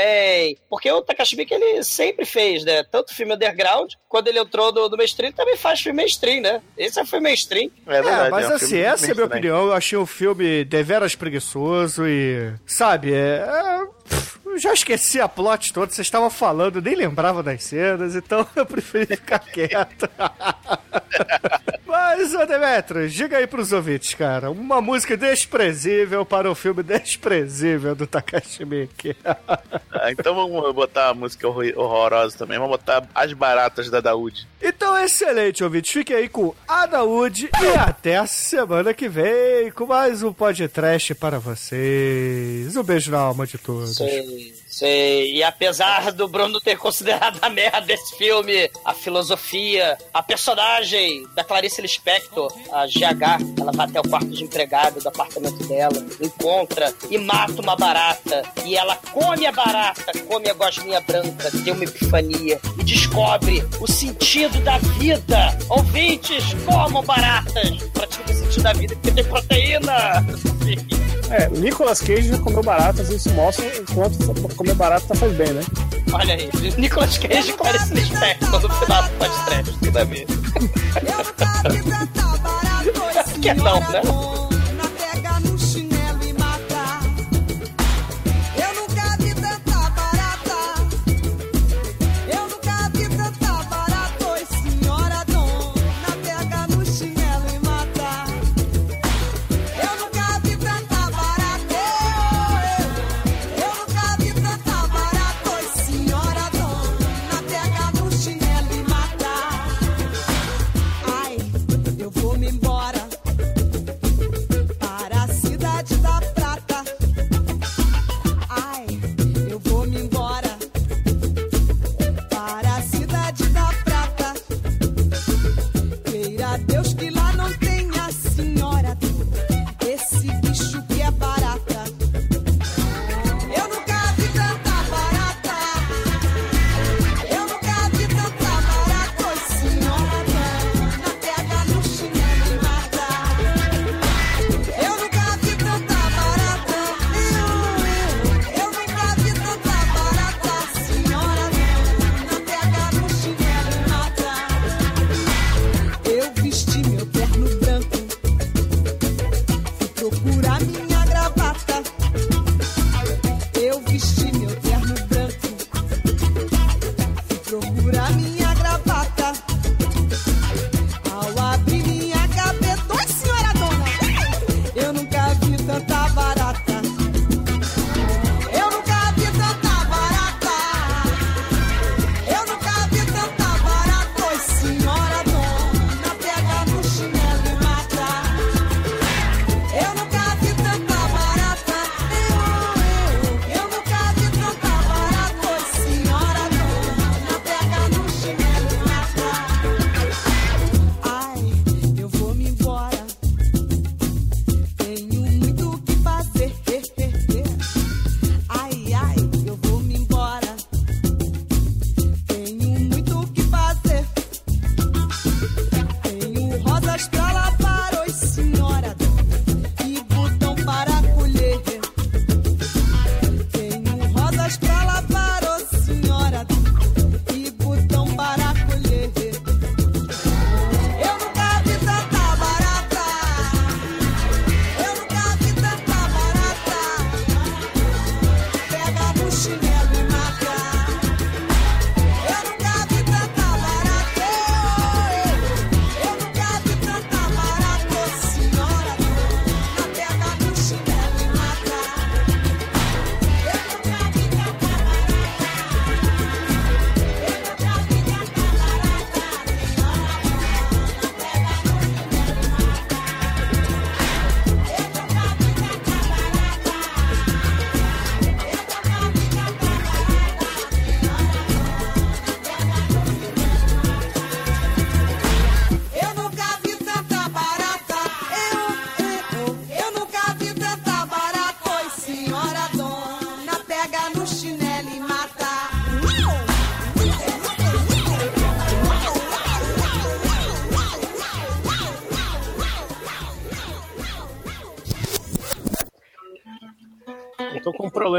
Porque 0.68 0.90
o 0.92 1.00
Takashi 1.00 1.36
Miike 1.36 1.54
ele 1.54 1.82
sempre 1.82 2.24
fez, 2.26 2.64
né? 2.64 2.84
Tanto 2.84 3.14
filme 3.14 3.34
underground, 3.34 3.92
quando 4.08 4.28
ele 4.28 4.38
entrou 4.38 4.72
no, 4.72 4.88
no 4.88 4.96
mainstream, 4.96 5.28
ele 5.28 5.36
também 5.36 5.56
faz 5.56 5.80
filme 5.80 5.96
mainstream, 6.02 6.40
né? 6.42 6.60
Esse 6.76 7.00
é 7.00 7.04
filme 7.06 7.24
mainstream. 7.28 7.70
É, 7.86 8.28
mas 8.30 8.50
assim, 8.50 8.78
essa 8.78 9.10
é 9.10 9.14
minha 9.26 9.38
opinião. 9.38 9.66
Eu 9.66 9.72
achei 9.72 9.98
o 9.98 10.06
filme 10.06 10.64
deveras 10.64 11.14
preguiçoso 11.14 12.06
e. 12.06 12.52
Sabe, 12.66 13.12
é. 13.12 13.44
é, 13.46 13.82
já 14.58 14.72
esqueci 14.72 15.20
a 15.20 15.28
plot 15.28 15.72
toda, 15.72 15.92
vocês 15.92 16.06
estavam 16.06 16.30
falando, 16.30 16.80
nem 16.80 16.94
lembrava 16.94 17.42
das 17.42 17.62
cenas, 17.64 18.14
então 18.16 18.46
eu 18.56 18.66
preferi 18.66 19.06
ficar 19.16 19.38
quieto. 19.40 20.08
Mas, 21.86 22.34
ô 22.34 22.46
Demetrius, 22.46 23.12
diga 23.12 23.36
aí 23.36 23.46
pros 23.46 23.70
ouvintes, 23.72 24.14
cara, 24.14 24.50
uma 24.50 24.80
música 24.80 25.14
desprezível 25.16 26.24
para 26.24 26.50
o 26.50 26.54
filme 26.54 26.82
desprezível 26.82 27.94
do 27.94 28.06
Takashi 28.06 28.64
Miike. 28.64 29.16
Ah, 30.04 30.10
então 30.10 30.34
vamos 30.34 30.74
botar 30.74 31.10
a 31.10 31.14
música 31.14 31.46
horror- 31.46 31.74
horrorosa 31.76 32.36
também. 32.36 32.58
Vamos 32.58 32.72
botar 32.76 33.06
As 33.14 33.32
Baratas 33.34 33.88
da 33.88 34.00
Daúde. 34.00 34.48
Então, 34.60 34.98
excelente, 34.98 35.62
ouvintes. 35.62 35.92
Fique 35.92 36.12
aí 36.12 36.28
com 36.28 36.52
a 36.66 36.86
Daúde 36.86 37.48
e 37.62 37.78
até 37.78 38.16
a 38.16 38.26
semana 38.26 38.92
que 38.92 39.08
vem 39.08 39.70
com 39.70 39.86
mais 39.86 40.24
um 40.24 40.32
podcast 40.32 41.14
para 41.14 41.38
vocês. 41.38 42.74
Um 42.76 42.82
beijo 42.82 43.12
na 43.12 43.20
alma 43.20 43.46
de 43.46 43.58
todos. 43.58 43.96
Sei. 44.66 45.34
E 45.34 45.42
apesar 45.42 46.10
do 46.12 46.26
Bruno 46.26 46.58
ter 46.58 46.78
considerado 46.78 47.38
a 47.42 47.50
merda 47.50 47.82
desse 47.82 48.16
filme, 48.16 48.70
a 48.84 48.94
filosofia, 48.94 49.98
a 50.14 50.22
personagem 50.22 51.26
da 51.34 51.44
Clarice 51.44 51.82
Lispector, 51.82 52.50
a 52.72 52.86
GH, 52.86 53.60
ela 53.60 53.70
vai 53.72 53.86
até 53.86 54.00
o 54.00 54.08
quarto 54.08 54.28
de 54.28 54.42
empregado 54.42 54.98
do 55.00 55.08
apartamento 55.08 55.62
dela, 55.66 56.04
encontra 56.20 56.92
e 57.10 57.18
mata 57.18 57.60
uma 57.60 57.76
barata. 57.76 58.42
E 58.64 58.74
ela 58.74 58.96
come 58.96 59.44
a 59.46 59.52
barata, 59.52 60.18
come 60.26 60.48
a 60.48 60.54
gosminha 60.54 61.00
branca, 61.02 61.50
tem 61.50 61.72
uma 61.72 61.84
epifania 61.84 62.58
e 62.78 62.84
descobre 62.84 63.62
o 63.78 63.86
sentido 63.86 64.58
da 64.64 64.78
vida. 64.78 65.58
Ouvintes, 65.68 66.54
comam 66.64 67.04
baratas 67.04 67.82
pra 67.92 68.06
descobrir 68.06 68.32
o 68.32 68.38
sentido 68.38 68.62
da 68.62 68.72
vida, 68.72 68.96
porque 68.96 69.10
tem 69.10 69.24
proteína. 69.24 70.24
É, 71.32 71.48
Nicolas 71.48 72.00
Cage 72.00 72.28
já 72.28 72.38
comeu 72.38 72.62
baratas 72.62 73.08
e 73.08 73.16
isso 73.16 73.30
mostra 73.30 73.66
o 73.66 73.94
quanto 73.94 74.54
comer 74.54 74.74
barata 74.74 75.14
faz 75.14 75.32
bem, 75.32 75.50
né? 75.50 75.62
Olha 76.12 76.34
aí, 76.34 76.50
Nicolas 76.76 77.16
Cage 77.16 77.50
e 77.50 77.52
Clarice 77.54 77.94
Lispector 77.94 78.60
no 78.60 78.68
final 78.68 79.02
do 79.02 79.10
podcast, 79.12 79.78
tudo 79.78 79.98
a 79.98 80.04
ver. 80.04 80.26
Que 83.42 83.54
não, 83.54 83.80
né? 83.90 84.02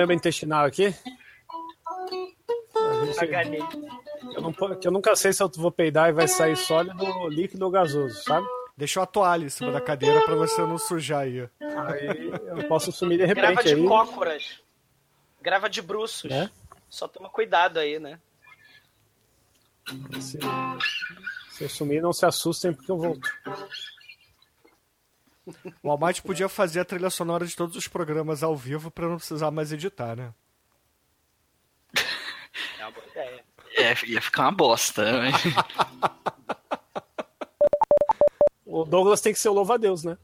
Problema 0.04 0.14
intestinal 0.14 0.66
aqui. 0.66 0.94
A 2.76 3.46
eu, 4.34 4.42
não, 4.42 4.56
eu 4.84 4.92
nunca 4.92 5.16
sei 5.16 5.32
se 5.32 5.42
eu 5.42 5.50
vou 5.56 5.72
peidar 5.72 6.10
e 6.10 6.14
vai 6.14 6.28
sair 6.28 6.56
sólido, 6.56 7.28
líquido 7.30 7.66
ou 7.66 7.72
gasoso, 7.72 8.22
sabe? 8.24 8.46
Deixa 8.76 9.00
uma 9.00 9.06
toalha 9.06 9.46
em 9.46 9.50
cima 9.50 9.72
da 9.72 9.80
cadeira 9.80 10.22
pra 10.26 10.36
você 10.36 10.62
não 10.62 10.78
sujar 10.78 11.22
aí. 11.22 11.42
Aí 11.62 12.32
eu 12.58 12.68
posso 12.68 12.92
sumir 12.92 13.18
de 13.18 13.26
repente 13.26 13.46
Grava 13.46 13.64
de 13.64 13.74
aí. 13.76 13.86
cócoras. 13.86 14.60
Grava 15.42 15.70
de 15.70 15.82
bruços. 15.82 16.32
É? 16.32 16.50
Só 16.90 17.08
toma 17.08 17.30
cuidado 17.30 17.80
aí, 17.80 18.00
né? 18.00 18.20
Se, 20.20 20.40
se 21.52 21.64
eu 21.64 21.70
sumir, 21.70 22.02
não 22.02 22.14
se 22.14 22.26
assustem 22.26 22.74
porque 22.74 22.92
eu 22.92 22.98
volto. 22.98 23.30
O 25.82 25.90
Almighty 25.90 26.22
podia 26.22 26.48
fazer 26.48 26.80
a 26.80 26.86
trilha 26.86 27.10
sonora 27.10 27.46
de 27.46 27.56
todos 27.56 27.76
os 27.76 27.88
programas 27.88 28.44
ao 28.44 28.56
vivo 28.56 28.90
pra 28.90 29.08
não 29.10 29.18
precisar 29.18 29.52
mais 29.52 29.72
editar, 29.72 30.16
né? 30.16 30.34
É 32.80 32.86
uma 32.86 32.92
boa 32.92 33.08
ideia. 33.08 33.44
É, 33.78 34.06
ia 34.06 34.22
ficar 34.22 34.44
uma 34.44 34.52
bosta. 34.52 35.24
né? 35.24 35.32
O 38.66 38.84
Douglas 38.86 39.22
tem 39.22 39.34
que 39.34 39.40
ser 39.40 39.50
o 39.50 39.54
louva-a-Deus, 39.54 40.04
né? 40.04 40.18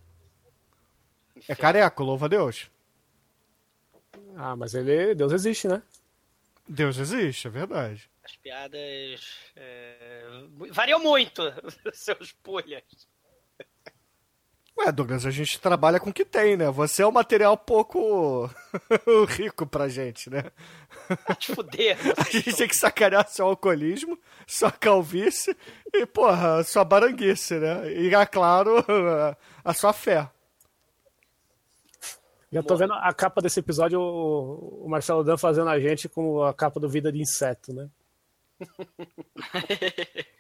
É 1.48 1.56
careco, 1.56 2.04
louva 2.04 2.26
a 2.26 2.30
Deus. 2.30 2.70
Ah, 4.36 4.56
mas 4.56 4.74
ele, 4.76 5.16
Deus 5.16 5.32
existe, 5.32 5.68
né? 5.68 5.82
Deus 6.68 6.98
existe, 6.98 7.48
é 7.48 7.50
verdade. 7.50 8.10
As 8.24 8.36
piadas 8.36 9.52
é, 9.56 10.24
variam 10.72 11.00
muito, 11.00 11.41
seus 11.94 12.32
pulhas. 12.32 12.84
Ué, 14.80 14.93
Douglas, 14.93 15.26
a 15.26 15.31
gente 15.31 15.60
trabalha 15.60 15.99
com 15.99 16.10
o 16.10 16.14
que 16.14 16.23
tem, 16.23 16.56
né? 16.56 16.72
Você 16.72 17.01
é 17.01 17.07
um 17.07 17.11
material 17.11 17.57
pouco 17.57 18.49
rico 19.27 19.65
pra 19.65 19.89
gente, 19.89 20.30
né? 20.30 20.45
Te 21.38 21.53
fuder. 21.53 21.97
A 22.18 22.23
gente 22.23 22.56
tem 22.56 22.68
que 22.68 22.76
sacanear 22.76 23.27
seu 23.27 23.45
alcoolismo, 23.47 24.18
sua 24.47 24.72
calvície 24.72 25.56
e, 25.93 26.06
porra, 26.06 26.64
sua 26.64 26.85
baranguice, 26.85 27.56
né? 27.56 27.91
E, 27.91 28.15
é 28.15 28.26
claro, 28.26 28.77
a 29.65 29.73
sua 29.73 29.91
fé. 29.91 30.30
Já 32.49 32.64
tô 32.64 32.77
vendo 32.77 32.93
a 32.93 33.14
capa 33.14 33.41
desse 33.41 33.60
episódio, 33.60 33.99
o, 33.99 34.85
o 34.85 34.89
Marcelo 34.89 35.26
Dan 35.26 35.35
fazendo 35.38 35.69
a 35.69 35.77
gente 35.77 36.07
com 36.07 36.41
a 36.41 36.53
capa 36.53 36.80
do 36.80 36.88
Vida 36.88 37.11
de 37.11 37.19
Inseto, 37.22 37.73
né? 37.73 37.89